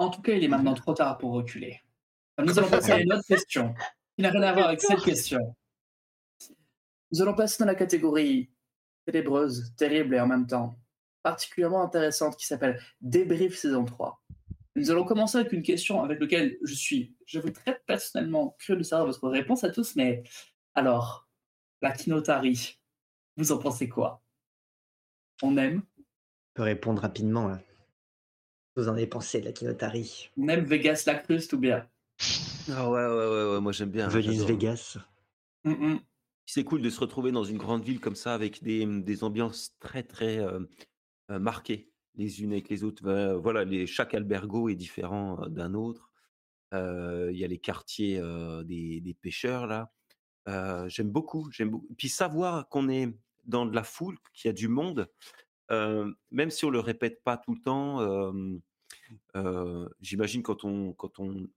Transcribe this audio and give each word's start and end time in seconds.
En 0.00 0.08
tout 0.08 0.22
cas, 0.22 0.32
il 0.32 0.42
est 0.42 0.48
maintenant 0.48 0.72
trop 0.72 0.94
tard 0.94 1.18
pour 1.18 1.32
reculer. 1.32 1.78
Nous 2.38 2.58
allons 2.58 2.70
passer 2.70 2.92
à 2.92 3.00
une 3.00 3.12
autre 3.12 3.26
question, 3.28 3.74
qui 4.16 4.22
n'a 4.22 4.30
rien 4.30 4.40
à 4.44 4.52
voir 4.54 4.68
avec 4.68 4.80
cette 4.80 5.02
question. 5.02 5.54
Nous 7.12 7.20
allons 7.20 7.34
passer 7.34 7.62
dans 7.62 7.66
la 7.66 7.74
catégorie 7.74 8.50
ténébreuse, 9.04 9.74
terrible 9.76 10.14
et 10.14 10.20
en 10.20 10.26
même 10.26 10.46
temps 10.46 10.74
particulièrement 11.22 11.82
intéressante 11.82 12.38
qui 12.38 12.46
s'appelle 12.46 12.82
Débrief 13.02 13.58
saison 13.58 13.84
3. 13.84 14.22
Nous 14.74 14.90
allons 14.90 15.04
commencer 15.04 15.36
avec 15.36 15.52
une 15.52 15.62
question 15.62 16.02
avec 16.02 16.18
laquelle 16.18 16.56
je 16.62 16.72
suis, 16.72 17.14
je 17.26 17.38
veux 17.38 17.52
très 17.52 17.78
personnellement 17.84 18.56
curieux 18.58 18.78
de 18.78 18.84
savoir 18.84 19.06
votre 19.06 19.28
réponse 19.28 19.64
à 19.64 19.70
tous, 19.70 19.96
mais 19.96 20.22
alors, 20.72 21.28
la 21.82 21.92
Kinotari, 21.92 22.80
vous 23.36 23.52
en 23.52 23.58
pensez 23.58 23.90
quoi? 23.90 24.22
On 25.42 25.58
aime? 25.58 25.82
Je 25.98 26.02
peux 26.54 26.62
répondre 26.62 27.02
rapidement 27.02 27.48
là. 27.48 27.60
Vous 28.76 28.88
en 28.88 28.92
avez 28.92 29.06
pensé 29.06 29.40
de 29.40 29.46
la 29.46 29.52
Kinotari? 29.52 30.30
On 30.36 30.48
aime 30.48 30.64
Vegas 30.64 31.04
Lacrust 31.06 31.52
ou 31.52 31.58
bien 31.58 31.88
Ah 32.72 32.88
ouais, 32.88 33.04
ouais, 33.04 33.06
ouais, 33.06 33.52
ouais, 33.54 33.60
moi 33.60 33.72
j'aime 33.72 33.90
bien. 33.90 34.08
Venise. 34.08 34.44
Vegas. 34.44 34.98
Mm, 35.64 35.70
mm. 35.72 36.00
C'est 36.46 36.64
cool 36.64 36.82
de 36.82 36.90
se 36.90 37.00
retrouver 37.00 37.32
dans 37.32 37.44
une 37.44 37.58
grande 37.58 37.82
ville 37.84 38.00
comme 38.00 38.16
ça 38.16 38.34
avec 38.34 38.62
des, 38.62 38.84
des 38.86 39.24
ambiances 39.24 39.76
très 39.80 40.02
très 40.02 40.38
euh, 40.38 40.60
euh, 41.30 41.38
marquées 41.38 41.88
les 42.16 42.42
unes 42.42 42.52
avec 42.52 42.68
les 42.68 42.82
autres. 42.84 43.02
Voilà, 43.36 43.64
les, 43.64 43.86
chaque 43.86 44.14
albergo 44.14 44.68
est 44.68 44.74
différent 44.74 45.42
euh, 45.42 45.48
d'un 45.48 45.74
autre. 45.74 46.10
Euh, 46.74 47.30
Il 47.32 47.38
y 47.38 47.44
a 47.44 47.48
les 47.48 47.58
quartiers 47.58 48.18
euh, 48.18 48.62
des, 48.64 49.00
des 49.00 49.14
pêcheurs 49.14 49.66
là. 49.66 49.92
Euh, 50.48 50.88
j'aime 50.88 51.10
beaucoup, 51.10 51.50
j'aime 51.52 51.70
beaucoup. 51.70 51.94
Puis 51.96 52.08
savoir 52.08 52.68
qu'on 52.68 52.88
est 52.88 53.08
dans 53.44 53.66
de 53.66 53.74
la 53.74 53.84
foule, 53.84 54.16
qu'il 54.32 54.48
y 54.48 54.50
a 54.50 54.52
du 54.52 54.68
monde, 54.68 55.08
même 55.70 56.50
si 56.50 56.64
on 56.64 56.70
le 56.70 56.80
répète 56.80 57.22
pas 57.22 57.36
tout 57.36 57.54
le 57.54 57.60
temps. 57.62 58.32
J'imagine 60.00 60.42
quand 60.42 60.64
on 60.64 60.92
quand 60.92 61.18
on 61.20 61.48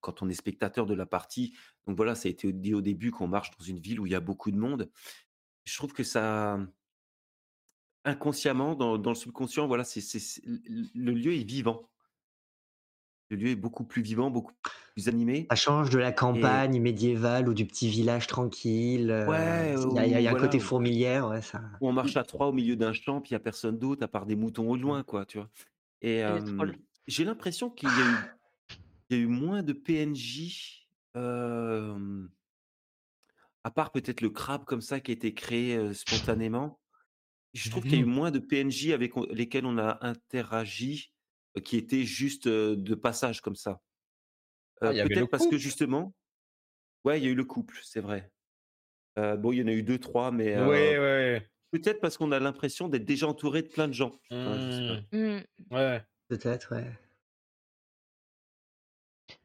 quand 0.00 0.22
on 0.22 0.28
est 0.28 0.34
spectateur 0.34 0.86
de 0.86 0.94
la 0.94 1.06
partie. 1.06 1.54
Donc 1.86 1.96
voilà, 1.96 2.14
ça 2.14 2.28
a 2.28 2.30
été 2.30 2.52
dit 2.52 2.74
au 2.74 2.80
début 2.80 3.10
qu'on 3.10 3.28
marche 3.28 3.50
dans 3.58 3.64
une 3.64 3.78
ville 3.78 4.00
où 4.00 4.06
il 4.06 4.12
y 4.12 4.16
a 4.16 4.20
beaucoup 4.20 4.50
de 4.50 4.56
monde. 4.56 4.90
Je 5.64 5.76
trouve 5.76 5.92
que 5.92 6.02
ça, 6.02 6.58
inconsciemment, 8.04 8.74
dans, 8.74 8.98
dans 8.98 9.10
le 9.10 9.16
subconscient, 9.16 9.66
voilà, 9.66 9.84
c'est- 9.84 10.42
le 10.44 11.12
lieu 11.12 11.34
est 11.34 11.44
vivant. 11.44 11.88
Le 13.30 13.36
lieu 13.36 13.48
est 13.50 13.56
beaucoup 13.56 13.84
plus 13.84 14.00
vivant, 14.02 14.30
beaucoup 14.30 14.52
plus 14.94 15.08
animé. 15.08 15.46
Ça 15.50 15.56
change 15.56 15.90
de 15.90 15.98
la 15.98 16.12
campagne 16.12 16.80
médiévale 16.80 17.48
ou 17.48 17.54
du 17.54 17.66
petit 17.66 17.88
village 17.88 18.26
tranquille. 18.26 19.10
euh, 19.10 19.26
Ouais, 19.28 19.74
Il 19.90 19.94
y 19.96 19.98
a, 19.98 20.06
il 20.06 20.10
y 20.12 20.14
a- 20.14 20.20
il 20.20 20.24
y 20.24 20.26
a 20.28 20.30
un 20.30 20.34
côté 20.34 20.58
fourmilière. 20.60 21.28
Ouais, 21.28 21.42
ça... 21.42 21.62
Où 21.80 21.88
on 21.88 21.92
marche 21.92 22.16
à 22.16 22.24
trois 22.24 22.46
au 22.48 22.52
milieu 22.52 22.74
d'un 22.76 22.92
champ, 22.94 23.20
puis 23.20 23.30
il 23.30 23.34
n'y 23.34 23.36
a 23.36 23.40
personne 23.40 23.78
d'autre, 23.78 24.02
à 24.02 24.08
part 24.08 24.24
des 24.26 24.34
moutons 24.36 24.68
au 24.70 24.76
loin, 24.76 25.02
quoi, 25.02 25.26
tu 25.26 25.38
vois. 25.38 25.50
Et 26.00 26.24
euh, 26.24 26.40
j'ai 27.06 27.24
l'impression 27.24 27.68
qu'il 27.70 27.88
y 27.88 27.92
a 27.92 28.04
eu, 28.04 28.16
il 29.10 29.16
y 29.18 29.20
a 29.20 29.22
eu 29.22 29.26
moins 29.26 29.62
de 29.62 29.72
PNJ, 29.74 30.88
euh, 31.16 32.26
à 33.64 33.70
part 33.70 33.90
peut-être 33.92 34.20
le 34.20 34.30
crabe 34.30 34.64
comme 34.64 34.80
ça 34.80 35.00
qui 35.00 35.10
a 35.10 35.14
été 35.14 35.34
créé 35.34 35.76
euh, 35.76 35.92
spontanément. 35.92 36.80
Je 37.54 37.70
trouve 37.70 37.82
qu'il 37.84 37.92
y 37.94 37.96
a 37.96 38.00
eu 38.00 38.04
moins 38.04 38.30
de 38.30 38.38
PNJ 38.38 38.92
avec 38.92 39.12
lesquels 39.30 39.66
on 39.66 39.78
a 39.78 39.98
interagi, 40.06 41.12
euh, 41.16 41.17
qui 41.64 41.76
étaient 41.76 42.04
juste 42.04 42.46
euh, 42.46 42.76
de 42.76 42.94
passage 42.94 43.40
comme 43.40 43.56
ça. 43.56 43.80
Ah, 44.80 44.86
Euh, 44.88 45.06
peut-être 45.08 45.26
parce 45.30 45.44
que 45.44 45.50
couple? 45.50 45.58
justement, 45.60 46.14
ouais, 47.04 47.18
il 47.20 47.24
y 47.24 47.26
a 47.28 47.30
eu 47.30 47.34
le 47.34 47.44
couple, 47.44 47.78
c'est 47.82 48.00
vrai. 48.00 48.30
Euh, 49.18 49.36
bon, 49.36 49.50
il 49.52 49.58
y 49.58 49.62
en 49.62 49.66
a 49.66 49.72
eu 49.72 49.82
deux, 49.82 49.98
trois, 49.98 50.30
mais 50.30 50.54
euh, 50.56 50.68
Ouais, 50.68 50.98
ouais. 50.98 51.50
peut-être 51.72 52.00
parce 52.00 52.16
qu'on 52.16 52.30
a 52.32 52.38
l'impression 52.38 52.88
d'être 52.88 53.04
déjà 53.04 53.26
entouré 53.26 53.62
de 53.62 53.68
plein 53.68 53.88
de 53.88 53.92
gens. 53.94 54.12
Enfin. 54.30 55.02
Mmh, 55.12 55.16
Hmm. 55.16 55.40
ouais. 55.72 56.04
Peut-être, 56.28 56.74
ouais. 56.76 56.86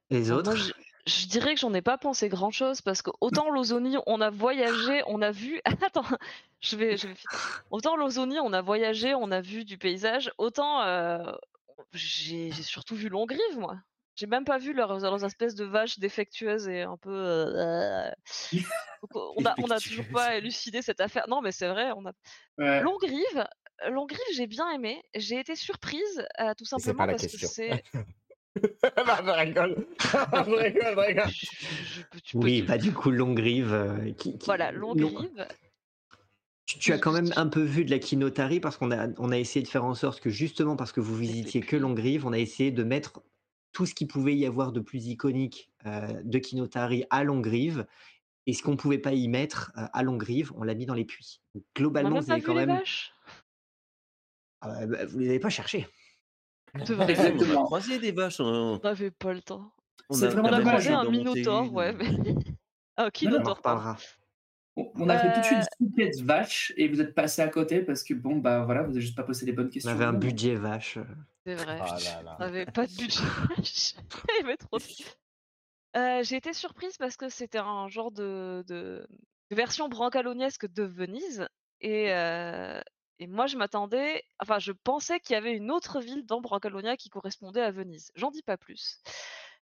Les 0.10 0.28
Alors 0.30 0.40
autres? 0.40 0.52
moi, 0.52 0.60
je, 0.60 0.72
je 1.08 1.28
dirais 1.28 1.56
que 1.56 1.60
j'en 1.60 1.74
ai 1.74 1.82
pas 1.82 1.98
pensé 1.98 2.30
grand 2.30 2.52
chose 2.52 2.82
parce 2.82 3.02
que 3.02 3.10
autant 3.22 3.50
l'Ozonie, 3.50 3.98
on 4.06 4.22
a 4.22 4.30
voyagé, 4.30 5.02
on 5.08 5.22
a 5.22 5.32
vu. 5.32 5.60
Attends, 5.82 6.06
je 6.62 6.76
vais, 6.76 6.98
je 6.98 7.08
vais. 7.08 7.16
finir. 7.16 7.64
Autant 7.72 7.96
l'Ozonie, 7.96 8.40
on 8.40 8.54
a 8.54 8.62
voyagé, 8.62 9.16
on 9.16 9.32
a 9.32 9.42
vu 9.42 9.66
du 9.66 9.78
paysage. 9.78 10.32
Autant 10.38 10.82
euh, 10.84 11.32
j'ai 11.94 12.52
j'ai 12.52 12.64
surtout 12.64 12.96
vu 12.96 13.10
Longrive, 13.10 13.58
moi. 13.58 13.78
J'ai 14.16 14.28
même 14.28 14.46
pas 14.46 14.60
vu 14.60 14.74
leurs, 14.74 15.00
leurs 15.00 15.26
espèces 15.26 15.56
de 15.56 15.66
vaches 15.66 15.98
défectueuses 15.98 16.68
et 16.68 16.82
un 16.84 16.98
peu. 16.98 17.10
euh, 17.12 18.12
Donc, 19.02 19.34
on 19.38 19.44
a, 19.46 19.56
on 19.58 19.70
a 19.72 19.80
toujours 19.80 20.06
pas 20.14 20.38
élucidé 20.38 20.82
cette 20.84 21.02
affaire. 21.02 21.26
Non, 21.28 21.42
mais 21.42 21.52
c'est 21.52 21.68
vrai. 21.68 21.92
On 21.96 22.06
a. 22.06 22.12
Ouais. 22.60 22.82
Longrive, 22.82 23.44
Longrive, 23.90 24.20
j'ai 24.36 24.46
bien 24.48 24.70
aimé. 24.72 25.02
J'ai 25.16 25.40
été 25.40 25.56
surprise, 25.56 26.26
euh, 26.40 26.54
tout 26.56 26.64
c'est 26.66 26.80
simplement 26.80 27.00
pas 27.00 27.06
la 27.08 27.14
parce 27.14 27.24
question. 27.26 27.48
que 27.48 27.54
c'est. 27.54 27.84
non, 28.98 29.16
je 29.26 29.32
rigole. 29.32 29.88
je 30.00 30.56
rigole, 30.56 30.94
je 30.94 31.00
rigole. 31.00 31.28
Je- 31.30 31.46
je- 31.46 31.84
je 31.96 32.02
peux- 32.04 32.20
tu 32.22 32.38
peux- 32.38 32.44
Oui, 32.44 32.62
tu- 32.62 32.68
bah 32.68 32.78
du 32.78 32.94
coup, 32.94 33.10
Longrive. 33.10 33.74
euh, 33.74 34.12
qui, 34.14 34.38
qui- 34.38 34.46
Voilà, 34.46 34.72
Longrive. 34.72 35.48
Tu, 36.66 36.80
tu 36.80 36.94
as 36.94 36.98
quand 36.98 37.12
même 37.12 37.32
un 37.36 37.48
peu 37.48 37.62
vu 37.62 37.84
de 37.84 37.92
la 37.92 38.00
Kinotari 38.00 38.60
parce 38.60 38.78
qu'on 38.78 38.92
a, 38.92 39.08
on 39.18 39.32
a 39.32 39.38
essayé 39.38 39.64
de 39.64 39.68
faire 39.68 39.84
en 39.84 39.96
sorte 39.96 40.22
que 40.22 40.30
justement 40.30 40.76
parce 40.76 40.92
que 40.94 41.02
vous 41.02 41.16
visitiez 41.16 41.62
que. 41.62 41.76
Longrive, 41.76 42.26
on 42.26 42.32
a 42.34 42.40
essayé 42.40 42.72
de 42.72 42.84
mettre 42.84 43.22
tout 43.74 43.86
ce 43.86 43.94
qu'il 43.94 44.08
pouvait 44.08 44.36
y 44.36 44.46
avoir 44.46 44.72
de 44.72 44.80
plus 44.80 45.08
iconique 45.08 45.72
euh, 45.86 46.22
de 46.24 46.40
Kinotari 46.40 47.06
à 47.10 47.24
Longrive. 47.24 47.86
Et 48.46 48.54
ce 48.54 48.62
qu'on 48.62 48.76
pouvait 48.76 48.98
pas 48.98 49.14
y 49.14 49.28
mettre 49.28 49.72
euh, 49.78 49.88
à 49.94 50.04
Longrive, 50.04 50.52
on 50.56 50.64
l'a 50.64 50.76
mis 50.76 50.86
dans 50.86 50.94
les 50.94 51.06
puits. 51.06 51.42
Donc, 51.54 51.64
On 51.64 51.68
n'a 51.68 51.74
globalement, 51.76 52.10
même 52.12 52.22
vous 52.22 52.28
pas 52.28 52.34
avez 52.34 52.42
quand 52.42 52.54
les 52.54 52.66
même. 52.66 52.78
vaches? 52.78 53.14
Ah, 54.62 54.86
bah, 54.86 55.06
vous 55.06 55.20
les 55.20 55.30
avez 55.30 55.40
pas 55.40 55.50
cherchés. 55.50 55.88
C'est 56.86 56.94
vrai. 56.94 57.06
Ouais, 57.08 57.20
on 57.20 57.24
a 57.24 57.28
Exactement. 57.30 57.64
croisé 57.66 58.00
des 58.00 58.12
vaches. 58.12 58.40
On, 58.40 58.80
n'avait 58.80 59.12
pas 59.12 59.34
le 59.34 59.42
temps. 59.42 59.72
on 60.10 60.14
C'est 60.14 60.28
a, 60.28 60.40
On 60.40 60.62
croisé 60.62 60.90
un 60.92 61.10
minotaure, 61.10 61.72
ouais. 61.74 61.94
Mais... 61.94 62.06
un 62.08 62.14
Non, 62.16 62.24
non, 62.24 62.54
On 62.98 63.04
en 63.06 63.10
kinotaure, 63.12 63.58
reparlera. 63.58 63.98
On 64.76 64.92
on 64.96 65.10
a 65.10 65.18
fait 65.20 65.34
toute 65.34 65.52
Euh, 65.52 65.56
une 65.80 65.90
souquette 65.90 66.22
vache 66.22 66.74
et 66.78 66.88
vous 66.88 67.00
êtes 67.02 67.14
passé 67.14 67.42
à 67.42 67.48
côté 67.48 67.82
parce 67.84 68.04
que 68.04 68.14
bon 68.14 68.38
bah 68.38 68.64
voilà, 68.66 68.84
vous 68.84 68.92
avez 68.92 69.02
juste 69.02 69.16
pas 69.16 69.24
posé 69.24 69.46
les 69.46 69.52
bonnes 69.54 69.68
On 69.68 69.70
questions. 69.70 69.92
avait 69.92 70.06
un 70.06 70.14
budget 70.14 70.56
vache. 70.56 70.98
C'est 71.46 71.56
vrai. 71.56 71.80
Ah 71.82 71.98
là 72.04 72.24
là. 72.24 72.38
On 72.40 72.44
n'avait 72.46 72.66
pas 72.66 72.88
de 72.88 72.94
budget. 72.96 73.24
J'aimais 74.40 74.58
trop. 74.58 74.78
Euh, 75.96 76.24
J'ai 76.24 76.38
été 76.38 76.54
surprise 76.54 76.98
parce 76.98 77.18
que 77.18 77.30
c'était 77.30 77.60
un 77.60 77.88
genre 77.88 78.12
de, 78.12 78.64
de, 78.68 79.06
de 79.52 79.56
version 79.56 79.90
brancaloniesque 79.90 80.66
de 80.72 80.84
Venise. 80.84 81.48
Et, 81.82 82.12
euh, 82.14 82.82
et 83.20 83.28
moi, 83.28 83.46
je 83.46 83.58
m'attendais. 83.58 84.24
Enfin, 84.40 84.58
je 84.60 84.72
pensais 84.72 85.20
qu'il 85.20 85.34
y 85.36 85.38
avait 85.38 85.56
une 85.56 85.70
autre 85.70 86.00
ville 86.02 86.26
dans 86.26 86.42
Brancalonia 86.42 86.98
qui 86.98 87.10
correspondait 87.10 87.62
à 87.62 87.72
Venise. 87.72 88.12
J'en 88.16 88.32
dis 88.32 88.42
pas 88.42 88.58
plus. 88.58 89.02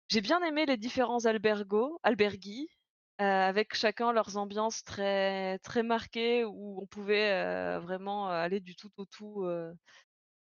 J'ai 0.09 0.21
bien 0.21 0.41
aimé 0.43 0.65
les 0.67 0.77
différents 0.77 1.25
albergos, 1.25 1.99
alberghi, 2.03 2.67
euh, 2.67 2.78
avec 3.19 3.75
chacun 3.75 4.13
leurs 4.13 4.37
ambiances 4.37 4.83
très, 4.83 5.59
très 5.59 5.83
marquées 5.83 6.45
où 6.45 6.81
on 6.81 6.85
pouvait 6.85 7.31
euh, 7.31 7.79
vraiment 7.79 8.29
aller 8.29 8.59
du 8.59 8.75
tout 8.75 8.89
au 8.97 9.05
tout 9.05 9.43
euh, 9.43 9.73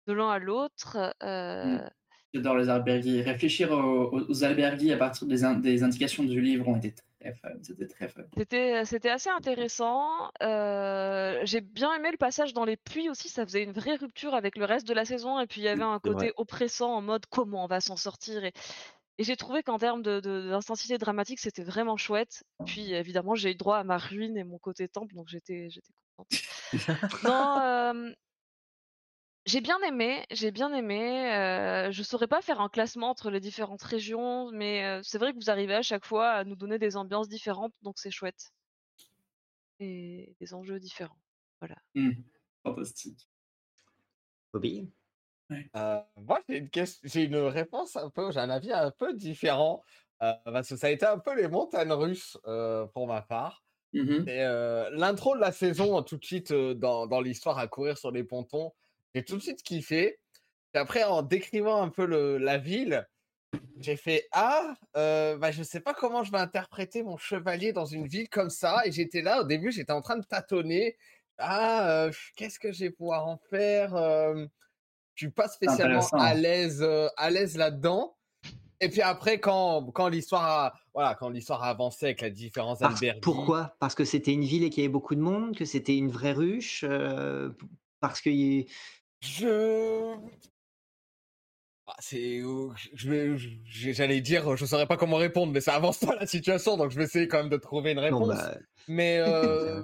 de 0.07 0.13
l'un 0.13 0.31
à 0.31 0.39
l'autre. 0.39 1.15
Euh, 1.23 1.79
J'adore 2.33 2.57
les 2.57 2.69
albergues. 2.69 3.23
Réfléchir 3.25 3.71
aux, 3.71 4.11
aux- 4.13 4.45
albergues 4.45 4.91
à 4.91 4.97
partir 4.97 5.27
des, 5.27 5.45
in- 5.45 5.55
des 5.55 5.83
indications 5.83 6.25
du 6.25 6.41
livre 6.41 6.67
ont 6.67 6.77
été 6.77 6.95
très 7.21 7.35
fun. 7.35 7.49
C'était 7.63 7.87
très 7.87 8.09
fun. 8.09 8.23
C'était, 8.85 9.09
assez 9.09 9.31
intéressant. 9.31 10.31
Euh, 10.43 11.41
j'ai 11.45 11.61
bien 11.61 11.95
aimé 11.95 12.11
le 12.11 12.17
passage 12.17 12.53
dans 12.53 12.65
les 12.65 12.77
puits 12.77 13.09
aussi. 13.09 13.29
Ça 13.29 13.47
faisait 13.47 13.63
une 13.63 13.73
vraie 13.73 13.97
rupture 13.97 14.35
avec 14.35 14.57
le 14.57 14.65
reste 14.65 14.89
de 14.89 14.95
la 14.95 15.05
saison. 15.05 15.39
Et 15.39 15.47
puis 15.47 15.61
il 15.61 15.65
y 15.65 15.69
avait 15.69 15.83
un 15.83 16.01
côté 16.01 16.27
vrai. 16.27 16.33
oppressant 16.37 16.95
en 16.95 17.03
mode 17.03 17.27
comment 17.27 17.65
on 17.65 17.69
va 17.69 17.81
s'en 17.81 17.97
sortir. 17.97 18.45
Et, 18.45 18.53
et 19.19 19.25
j'ai 19.25 19.37
trouvé 19.37 19.63
qu'en 19.63 19.79
termes 19.79 20.03
de, 20.03 20.21
de- 20.21 20.49
d'intensité 20.51 20.99
dramatique, 20.99 21.39
c'était 21.39 21.63
vraiment 21.65 21.97
chouette. 21.97 22.45
Puis 22.67 22.93
évidemment, 22.93 23.35
j'ai 23.35 23.53
eu 23.53 23.55
droit 23.55 23.79
à 23.79 23.85
ma 23.85 23.99
ruine 23.99 24.37
et 24.37 24.45
mon 24.45 24.59
côté 24.59 24.89
temple, 24.89 25.15
donc 25.15 25.29
j'étais, 25.29 25.69
contente. 26.17 26.41
Non, 27.25 27.61
euh, 27.61 28.13
j'ai 29.47 29.61
bien 29.61 29.79
aimé, 29.83 30.25
j'ai 30.31 30.51
bien 30.51 30.73
aimé. 30.73 31.33
euh, 31.33 31.93
je 31.93 32.03
saurais 32.03 32.27
pas 32.27 32.41
faire 32.41 32.61
un 32.61 32.69
classement 32.69 33.11
entre 33.11 33.31
les 33.31 33.41
différentes 33.41 33.83
régions, 33.83 34.51
mais 34.53 34.85
euh, 34.85 35.01
c'est 35.03 35.19
vrai 35.19 35.33
que 35.33 35.37
vous 35.39 35.51
arrivez 35.51 35.75
à 35.75 35.83
chaque 35.83 36.07
fois 36.07 36.31
à 36.31 36.45
nous 36.45 36.57
donner 36.57 36.79
des 36.79 36.97
ambiances 36.97 37.29
différentes, 37.29 37.75
donc 37.83 37.99
c'est 37.99 38.11
chouette. 38.11 38.53
Et 39.81 40.35
des 40.41 40.55
enjeux 40.55 40.81
différents. 40.81 41.19
Voilà. 41.61 41.77
Hmm, 41.95 42.13
Fantastique. 42.63 43.29
Bobby? 44.53 44.91
Euh, 45.77 46.01
moi, 46.17 46.41
j'ai 46.49 46.59
une, 46.59 46.71
ques- 46.71 47.01
j'ai 47.03 47.25
une 47.25 47.37
réponse 47.37 47.97
un 47.97 48.11
peu, 48.11 48.31
j'ai 48.33 48.41
un 48.41 48.51
avis 48.51 48.73
un 48.73 48.91
peu 48.91 49.15
différent. 49.15 49.83
euh, 50.23 50.33
parce 50.45 50.69
que 50.69 50.77
ça 50.77 50.87
a 50.89 50.91
été 50.91 51.05
un 51.07 51.19
peu 51.19 51.35
les 51.37 51.49
montagnes 51.49 51.93
russes 51.93 52.39
euh, 52.47 52.87
pour 52.87 53.07
ma 53.09 53.23
part. 53.23 53.65
Et 54.27 54.43
euh, 54.43 54.91
l'intro 54.93 55.37
de 55.37 55.41
la 55.41 55.53
saison, 55.53 56.03
tout 56.03 56.19
de 56.19 56.25
suite 56.25 56.53
dans, 56.53 57.07
dans 57.07 57.21
l'histoire 57.21 57.59
à 57.59 57.69
courir 57.69 57.99
sur 57.99 58.11
les 58.13 58.25
pontons, 58.25 58.73
j'ai 59.15 59.25
tout 59.25 59.37
de 59.39 59.43
suite 59.43 59.63
kiffé. 59.63 60.21
Et 60.75 60.79
après, 60.79 61.05
en 61.05 61.23
décrivant 61.23 61.83
un 61.83 61.89
peu 61.91 62.07
le, 62.07 62.39
la 62.39 62.59
ville, 62.59 63.09
j'ai 63.81 63.97
fait 63.97 64.29
Ah, 64.33 64.75
bah, 64.95 65.51
je 65.53 65.63
sais 65.63 65.81
pas 65.81 65.95
comment 65.95 66.25
je 66.25 66.33
vais 66.33 66.39
interpréter 66.39 67.03
mon 67.03 67.17
chevalier 67.17 67.73
dans 67.73 67.87
une 67.87 68.07
ville 68.09 68.29
comme 68.29 68.51
ça. 68.51 68.83
Et 68.87 68.93
j'étais 68.93 69.23
là, 69.23 69.41
au 69.43 69.45
début, 69.45 69.73
j'étais 69.73 69.93
en 69.93 70.03
train 70.03 70.17
de 70.19 70.25
tâtonner. 70.27 70.97
Ah, 71.39 72.09
qu'est-ce 72.37 72.59
que 72.59 72.73
je 72.73 72.85
vais 72.87 72.91
pouvoir 72.91 73.27
en 73.27 73.39
faire 73.51 73.95
je 75.15 75.27
suis 75.27 75.33
pas 75.33 75.49
spécialement 75.49 76.07
à 76.13 76.35
l'aise 76.35 76.83
euh, 76.83 77.09
à 77.17 77.31
l'aise 77.31 77.57
là-dedans. 77.57 78.17
Et 78.81 78.89
puis 78.89 79.01
après, 79.03 79.39
quand, 79.39 79.91
quand 79.93 80.09
l'histoire 80.09 80.45
a, 80.45 80.75
voilà, 80.93 81.15
quand 81.15 81.29
l'histoire 81.31 81.63
a 81.63 81.69
avancé 81.71 82.07
avec 82.07 82.21
la 82.21 82.29
différence 82.31 82.83
alberghi, 82.83 83.21
pourquoi? 83.21 83.77
Parce 83.81 83.95
que 83.95 84.05
c'était 84.05 84.33
une 84.33 84.45
ville 84.45 84.65
et 84.65 84.71
qu'il 84.71 84.83
y 84.83 84.87
avait 84.87 84.93
beaucoup 84.93 85.15
de 85.15 85.21
monde, 85.21 85.57
que 85.57 85.65
c'était 85.65 85.97
une 85.97 86.11
vraie 86.11 86.33
ruche, 86.33 86.85
euh, 86.87 87.51
parce 88.01 88.21
que 88.21 88.31
y- 88.31 88.67
je 89.21 90.15
Ah, 91.87 91.95
c'est 91.99 92.41
euh, 92.41 93.37
j'allais 93.67 94.21
dire 94.23 94.57
je 94.57 94.65
saurais 94.65 94.87
pas 94.87 94.97
comment 94.97 95.17
répondre 95.17 95.53
mais 95.53 95.61
ça 95.61 95.75
avance 95.75 95.99
pas 95.99 96.15
la 96.17 96.27
situation 96.27 96.79
donc 96.79 96.91
je 96.91 96.97
vais 96.97 97.05
essayer 97.05 97.29
quand 97.29 97.39
même 97.39 97.51
de 97.51 97.59
trouver 97.59 97.93
une 97.93 97.99
réponse. 97.99 98.21
non, 98.21 98.35
bah, 98.35 98.55
mais 98.89 99.19
euh, 99.27 99.83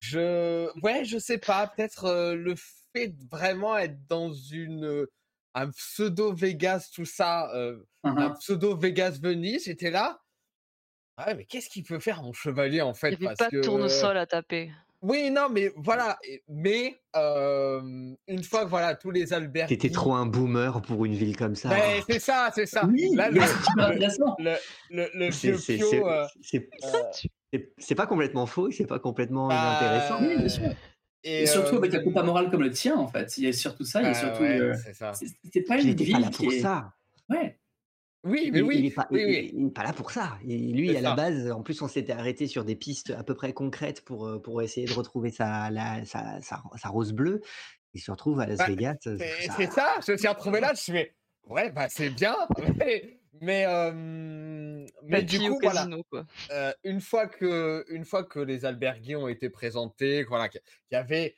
je 0.00 0.68
ouais 0.82 1.04
je 1.04 1.18
sais 1.18 1.38
pas 1.38 1.68
peut-être 1.68 2.04
euh, 2.06 2.34
le 2.34 2.54
fait 2.98 3.14
vraiment 3.30 3.76
être 3.76 4.06
dans 4.08 4.32
une 4.32 5.06
un 5.54 5.70
pseudo 5.70 6.32
Vegas 6.32 6.90
tout 6.94 7.04
ça 7.04 7.52
euh, 7.54 7.78
un 8.04 8.30
Mhm. 8.30 8.34
pseudo 8.38 8.76
Vegas 8.76 9.18
Venise 9.22 9.64
j'étais 9.64 9.90
là 9.90 10.20
ouais 11.18 11.34
mais 11.34 11.44
qu'est-ce 11.44 11.68
qu'il 11.68 11.84
peut 11.84 11.98
faire 12.00 12.22
mon 12.22 12.32
chevalier 12.32 12.80
en 12.80 12.92
Il 12.92 12.96
fait? 12.96 13.18
n'y 13.20 13.26
avait 13.26 13.34
pas 13.36 13.50
de 13.50 13.60
tournesol 13.60 14.16
à 14.16 14.26
taper. 14.26 14.70
oui 15.02 15.30
non 15.30 15.48
mais 15.50 15.72
voilà 15.76 16.18
mais 16.48 17.00
euh, 17.16 17.80
une 18.28 18.42
fois 18.44 18.64
que 18.64 18.70
voilà 18.70 18.94
tous 18.94 19.10
les 19.10 19.32
albergues 19.32 19.68
T'étais 19.68 19.90
trop 19.90 20.14
un 20.14 20.26
boomer 20.26 20.80
pour 20.82 21.04
une 21.04 21.14
ville 21.14 21.36
comme 21.36 21.54
ça. 21.56 21.70
Ben, 21.70 22.00
c'est 22.06 22.18
ça, 22.20 22.50
c'est 22.54 22.66
ça. 22.66 22.86
Oui, 22.86 23.10
Là, 23.14 23.28
le, 23.30 23.40
le, 24.90 25.32
C'est- 25.32 25.52
euh, 25.82 26.26
euh, 27.54 27.94
pas 27.96 28.06
complètement 28.06 28.46
faux, 28.46 28.70
c'est 28.70 28.86
pas 28.86 28.98
complètement 28.98 29.48
bah, 29.48 29.56
inintéressant. 29.56 30.20
Oui, 30.22 30.36
bien 30.36 30.48
sûr. 30.48 30.72
Et, 31.24 31.42
Et 31.42 31.46
surtout 31.46 31.76
avec 31.76 31.92
un 31.94 31.98
euh, 31.98 32.04
compas 32.04 32.22
moral 32.22 32.50
comme 32.50 32.62
le 32.62 32.70
tien, 32.70 32.96
en 32.96 33.08
fait. 33.08 33.36
Il 33.38 33.44
y 33.44 33.48
a 33.48 33.52
surtout 33.52 33.84
ça, 33.84 34.00
il 34.00 34.04
y 34.04 34.08
a 34.08 34.10
ah 34.10 34.14
surtout. 34.14 34.42
ouais, 34.42 34.72
c'est 35.52 35.62
pas 35.62 35.76
Il 35.76 35.82
une 35.82 35.86
n'était 35.88 36.04
ville 36.04 36.14
pas 36.14 36.20
là 36.20 36.28
qui 36.30 36.44
pour 36.44 36.52
est. 36.52 36.60
ça. 36.60 36.92
Ouais. 37.28 37.58
Oui, 38.24 38.50
mais 38.52 38.58
Il, 38.58 38.64
oui, 38.64 38.76
il 38.78 38.86
est 38.86 38.90
pas, 38.90 39.06
oui, 39.10 39.20
il- 39.22 39.26
oui. 39.26 39.50
il 39.54 39.66
est 39.66 39.70
pas 39.70 39.84
là 39.84 39.92
pour 39.92 40.10
ça. 40.10 40.38
Et 40.46 40.56
lui, 40.56 40.96
à 40.96 41.00
la 41.00 41.14
base, 41.14 41.50
en 41.50 41.62
plus, 41.62 41.80
on 41.82 41.88
s'était 41.88 42.12
arrêté 42.12 42.46
sur 42.46 42.64
des 42.64 42.74
pistes 42.76 43.10
à 43.10 43.22
peu 43.22 43.34
près 43.34 43.52
concrètes 43.52 44.02
pour, 44.04 44.26
euh, 44.26 44.38
pour 44.40 44.60
essayer 44.62 44.86
de 44.86 44.92
retrouver 44.92 45.30
sa, 45.30 45.70
la- 45.70 46.04
sa, 46.04 46.40
sa, 46.40 46.62
sa 46.76 46.88
rose 46.88 47.12
bleue. 47.12 47.40
Il 47.94 48.00
se 48.00 48.10
retrouve 48.10 48.38
à 48.40 48.46
Las 48.46 48.58
Bah, 48.58 48.66
Vegas. 48.66 48.96
euh, 49.06 49.16
C'est 49.56 49.70
ça- 49.72 49.94
je 50.06 50.12
me 50.12 50.16
suis 50.16 50.28
retrouvé 50.28 50.60
là, 50.60 50.68
je 50.68 50.92
me 50.92 50.98
suis 50.98 51.06
ouais, 51.48 51.70
bah 51.70 51.88
c'est 51.88 52.10
bien, 52.10 52.36
mais, 52.78 53.20
mais, 53.40 53.64
euh, 53.66 53.92
mais 55.02 55.22
du 55.22 55.38
coup, 55.38 55.58
voilà, 55.62 55.80
casino, 55.80 56.02
quoi. 56.10 56.26
euh, 56.50 56.72
une, 56.84 57.00
fois 57.00 57.26
que, 57.26 57.84
une 57.88 58.04
fois 58.04 58.24
que 58.24 58.38
les 58.40 58.64
albergues 58.64 59.16
ont 59.16 59.28
été 59.28 59.50
présentés, 59.50 60.24
voilà, 60.24 60.48
qu'il 60.48 60.60
y 60.92 60.96
avait 60.96 61.34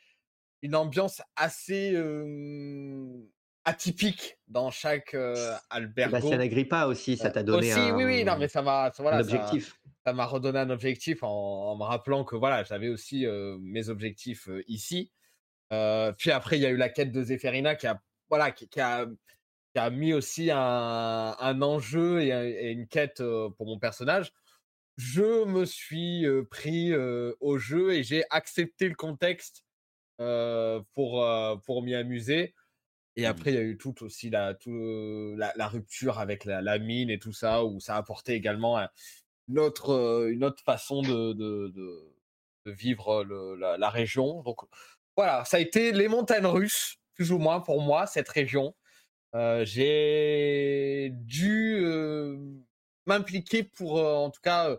une 0.63 0.75
ambiance 0.77 1.23
assez 1.37 1.93
euh, 1.95 3.07
atypique 3.65 4.39
dans 4.49 4.71
chaque 4.71 5.15
euh, 5.15 5.55
albergo. 5.71 6.17
Sébastien 6.17 6.41
Agrippa 6.41 6.87
aussi, 6.87 7.17
ça 7.17 7.31
t'a 7.31 7.43
donné 7.43 7.71
Aussi, 7.73 7.81
un, 7.81 7.97
oui, 7.97 8.05
oui, 8.05 8.25
non, 8.25 8.37
mais 8.39 8.49
ça 8.49 8.63
m'a, 8.63 8.91
ça- 8.93 9.03
voilà, 9.03 9.19
un 9.19 9.23
ça- 9.23 9.35
objectif. 9.35 9.81
ça 10.07 10.13
m'a 10.13 10.27
redonné 10.27 10.59
un 10.59 10.71
objectif 10.71 11.23
en, 11.23 11.29
en 11.29 11.77
me 11.77 11.85
rappelant 11.85 12.25
que 12.25 12.37
voilà, 12.37 12.63
j'avais 12.65 12.89
aussi 12.89 13.27
euh, 13.27 13.57
mes 13.61 13.89
objectifs 13.89 14.49
euh, 14.49 14.63
ici. 14.67 15.13
Euh, 15.73 16.13
puis 16.13 16.31
après, 16.31 16.59
il 16.59 16.63
y 16.63 16.67
a 16.67 16.71
eu 16.71 16.77
la 16.77 16.89
quête 16.89 17.13
de 17.13 17.23
Zéphérina 17.23 17.77
qui 17.77 17.87
a, 17.87 18.01
voilà, 18.29 18.51
qui, 18.51 18.69
qui 18.69 18.81
a, 18.81 19.07
qui 19.73 19.79
a 19.79 19.91
mis 19.91 20.13
aussi 20.13 20.51
un, 20.51 21.37
un 21.39 21.63
enjeu 21.63 22.23
et, 22.23 22.33
un- 22.33 22.45
et 22.45 22.71
une 22.71 22.87
quête 22.89 23.23
pour 23.57 23.67
mon 23.67 23.79
personnage. 23.79 24.33
Je 24.97 25.45
me 25.45 25.65
suis 25.65 26.27
pris 26.51 26.93
au 26.95 27.59
jeu 27.59 27.93
et 27.95 28.03
j'ai 28.03 28.25
accepté 28.31 28.89
le 28.89 28.95
contexte 28.95 29.65
pour, 30.19 31.27
pour 31.65 31.83
m'y 31.83 31.95
amuser. 31.95 32.55
Et 33.17 33.27
après, 33.27 33.51
il 33.51 33.55
y 33.55 33.59
a 33.59 33.63
eu 33.63 33.77
tout 33.77 34.03
aussi 34.05 34.31
la, 34.31 34.55
tout, 34.55 35.35
la, 35.37 35.53
la 35.57 35.69
rupture 35.69 36.19
avec 36.19 36.45
la, 36.45 36.63
la 36.63 36.79
mine 36.79 37.11
et 37.11 37.19
tout 37.19 37.33
ça, 37.33 37.65
où 37.65 37.81
ça 37.81 37.95
a 37.95 37.99
apporté 37.99 38.35
également 38.35 38.79
un- 38.79 38.89
une, 39.49 39.59
autre, 39.59 40.29
une 40.31 40.45
autre 40.45 40.63
façon 40.63 41.03
de, 41.03 41.33
de, 41.33 41.73
de, 41.75 42.15
de 42.67 42.71
vivre 42.71 43.25
le- 43.25 43.57
la, 43.57 43.79
la 43.79 43.91
région. 43.91 44.43
Donc 44.43 44.61
voilà, 45.17 45.45
ça 45.45 45.57
a 45.57 45.61
été 45.61 45.93
les 45.93 46.09
montagnes 46.09 46.47
russes, 46.47 46.99
plus 47.15 47.33
ou 47.33 47.39
moins 47.39 47.61
pour 47.61 47.83
moi, 47.83 48.07
cette 48.07 48.29
région. 48.29 48.75
Euh, 49.35 49.65
J'ai 49.65 51.11
dû 51.13 51.79
euh, 51.85 52.37
m'impliquer 53.07 53.63
pour, 53.63 53.99
euh, 53.99 54.15
en 54.17 54.31
tout 54.31 54.41
cas, 54.41 54.77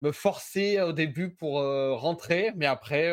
me 0.00 0.12
forcer 0.12 0.80
au 0.80 0.92
début 0.92 1.34
pour 1.34 1.60
rentrer, 1.60 2.52
mais 2.56 2.66
après, 2.66 3.10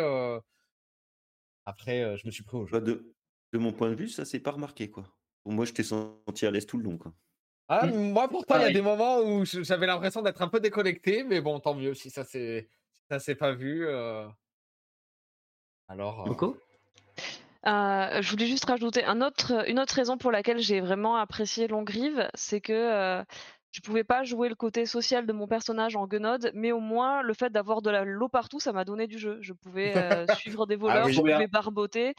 après 1.65 2.17
je 2.17 2.25
me 2.25 2.31
suis 2.31 2.43
pris 2.43 2.57
au 2.57 2.65
jeu. 2.65 2.71
Bah, 2.71 2.79
de, 2.79 3.13
de 3.51 3.57
mon 3.57 3.73
point 3.73 3.89
de 3.89 3.95
vue, 3.95 4.07
ça 4.07 4.23
s'est 4.23 4.39
pas 4.39 4.51
remarqué 4.51 4.89
quoi. 4.89 5.03
Pour 5.43 5.51
moi, 5.51 5.65
je 5.65 5.73
t'ai 5.73 5.83
senti 5.83 6.45
à 6.45 6.51
l'aise 6.51 6.65
tout 6.65 6.77
le 6.77 6.83
long 6.83 6.97
quoi. 6.97 7.13
Ah, 7.69 7.85
Mmh. 7.85 8.11
moi, 8.13 8.29
pourtant, 8.29 8.55
il 8.59 8.61
y 8.61 8.65
a 8.65 8.71
des 8.71 8.81
moments 8.81 9.19
où 9.19 9.43
j'avais 9.43 9.87
l'impression 9.87 10.21
d'être 10.21 10.41
un 10.41 10.47
peu 10.47 10.61
déconnecté, 10.61 11.25
mais 11.25 11.41
bon, 11.41 11.59
tant 11.59 11.73
mieux 11.75 11.93
si 11.93 12.09
ça 12.09 12.23
s'est 12.23 12.69
si 12.93 13.01
ça 13.09 13.19
s'est 13.19 13.35
pas 13.35 13.51
vu. 13.51 13.85
Alors, 15.89 16.23
Coco 16.23 16.57
Euh, 17.67 18.21
je 18.21 18.29
voulais 18.31 18.45
juste 18.47 18.65
rajouter 18.65 19.03
un 19.03 19.21
autre, 19.21 19.67
une 19.69 19.79
autre 19.79 19.93
raison 19.93 20.17
pour 20.17 20.31
laquelle 20.31 20.59
j'ai 20.59 20.79
vraiment 20.79 21.17
apprécié 21.17 21.67
Longrive, 21.67 22.29
c'est 22.33 22.61
que 22.61 22.71
euh, 22.71 23.23
je 23.71 23.81
pouvais 23.81 24.05
pas 24.05 24.23
jouer 24.23 24.47
le 24.47 24.55
côté 24.55 24.85
social 24.85 25.25
de 25.25 25.33
mon 25.33 25.47
personnage 25.47 25.97
en 25.97 26.07
Guenode, 26.07 26.49
mais 26.53 26.71
au 26.71 26.79
moins 26.79 27.21
le 27.21 27.33
fait 27.33 27.49
d'avoir 27.49 27.81
de 27.81 27.89
la 27.89 28.05
l'eau 28.05 28.29
partout, 28.29 28.61
ça 28.61 28.71
m'a 28.71 28.85
donné 28.85 29.05
du 29.05 29.19
jeu. 29.19 29.37
Je 29.41 29.51
pouvais 29.51 29.97
euh, 29.97 30.25
suivre 30.39 30.65
des 30.65 30.77
voleurs, 30.77 31.07
oui. 31.07 31.13
je 31.13 31.19
pouvais 31.19 31.47
barboter, 31.47 32.15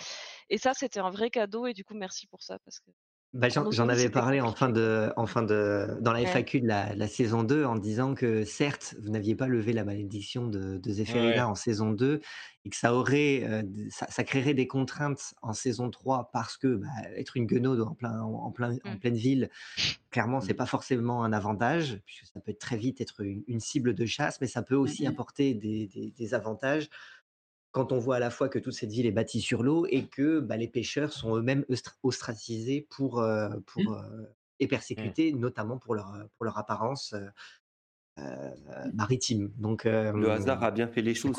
et 0.50 0.58
ça 0.58 0.74
c'était 0.74 1.00
un 1.00 1.10
vrai 1.10 1.30
cadeau. 1.30 1.66
Et 1.66 1.72
du 1.72 1.82
coup, 1.82 1.94
merci 1.94 2.26
pour 2.26 2.42
ça 2.42 2.58
parce 2.64 2.80
que 2.80 2.90
Bah, 3.38 3.48
J'en 3.50 3.88
avais 3.88 4.10
parlé 4.10 4.40
en 4.40 4.52
fin 4.52 4.68
de, 4.68 5.12
en 5.16 5.26
fin 5.26 5.44
de, 5.44 5.96
dans 6.00 6.12
la 6.12 6.22
Ouais. 6.22 6.26
FAQ 6.26 6.60
de 6.60 6.66
la, 6.66 6.92
la 6.96 7.06
saison 7.06 7.44
2 7.44 7.64
en 7.64 7.76
disant 7.76 8.14
que 8.16 8.44
certes, 8.44 8.96
vous 9.00 9.10
n'aviez 9.10 9.36
pas 9.36 9.46
levé 9.46 9.72
la 9.72 9.84
malédiction 9.84 10.48
de, 10.48 10.78
de 10.78 10.92
Ouais. 11.06 11.38
en 11.40 11.54
saison 11.54 11.92
2 11.92 12.20
et 12.64 12.70
que 12.70 12.76
ça, 12.76 12.92
aurait, 12.94 13.44
euh, 13.44 13.62
ça, 13.90 14.06
ça 14.10 14.24
créerait 14.24 14.54
des 14.54 14.66
contraintes 14.66 15.34
en 15.40 15.52
saison 15.52 15.88
3 15.88 16.30
parce 16.32 16.56
que 16.56 16.66
bah, 16.74 16.88
être 17.16 17.36
une 17.36 17.46
guenaude 17.46 17.80
en, 17.80 17.94
plein, 17.94 18.20
en, 18.20 18.50
plein, 18.50 18.76
en 18.84 18.96
Mm. 18.96 18.98
pleine 18.98 19.14
ville, 19.14 19.50
clairement, 20.10 20.40
c'est 20.40 20.54
Mm. 20.54 20.56
pas 20.56 20.66
forcément 20.66 21.24
un 21.24 21.32
avantage 21.32 22.00
puisque 22.06 22.26
ça 22.26 22.40
peut 22.40 22.50
être 22.50 22.58
très 22.60 22.76
vite 22.76 23.00
être 23.00 23.20
une, 23.22 23.44
une 23.46 23.60
cible 23.60 23.94
de 23.94 24.06
chasse, 24.06 24.40
mais 24.40 24.46
ça 24.46 24.62
peut 24.62 24.76
aussi 24.76 25.04
Mhm. 25.04 25.10
apporter 25.10 25.54
des, 25.54 25.86
des- 25.86 26.10
des 26.10 26.34
avantages 26.34 26.88
quand 27.72 27.92
on 27.92 27.98
voit 27.98 28.16
à 28.16 28.18
la 28.20 28.30
fois 28.30 28.48
que 28.48 28.58
toute 28.58 28.72
cette 28.74 28.90
ville 28.90 29.06
est 29.06 29.12
bâtie 29.12 29.40
sur 29.40 29.62
l'eau 29.62 29.86
et 29.88 30.06
que 30.08 30.40
bah, 30.40 30.56
les 30.56 30.68
pêcheurs 30.68 31.12
sont 31.12 31.36
eux-mêmes 31.36 31.64
ostra- 31.70 31.96
ostracisés 32.02 32.86
pour, 32.90 33.20
euh, 33.20 33.50
pour, 33.66 33.90
Mmh. 33.90 33.94
euh, 33.94 34.24
et 34.60 34.66
persécutés, 34.68 35.32
notamment 35.32 35.78
pour 35.78 35.94
leur, 35.94 36.28
pour 36.36 36.44
leur 36.44 36.58
apparence 36.58 37.14
euh, 38.18 38.50
euh, 38.70 38.84
maritime. 38.94 39.50
Donc, 39.58 39.84
Le 39.84 39.90
euh, 39.90 40.30
hasard 40.32 40.62
a 40.64 40.70
bien 40.70 40.88
fait 40.88 41.02
les 41.02 41.14
choses. 41.14 41.36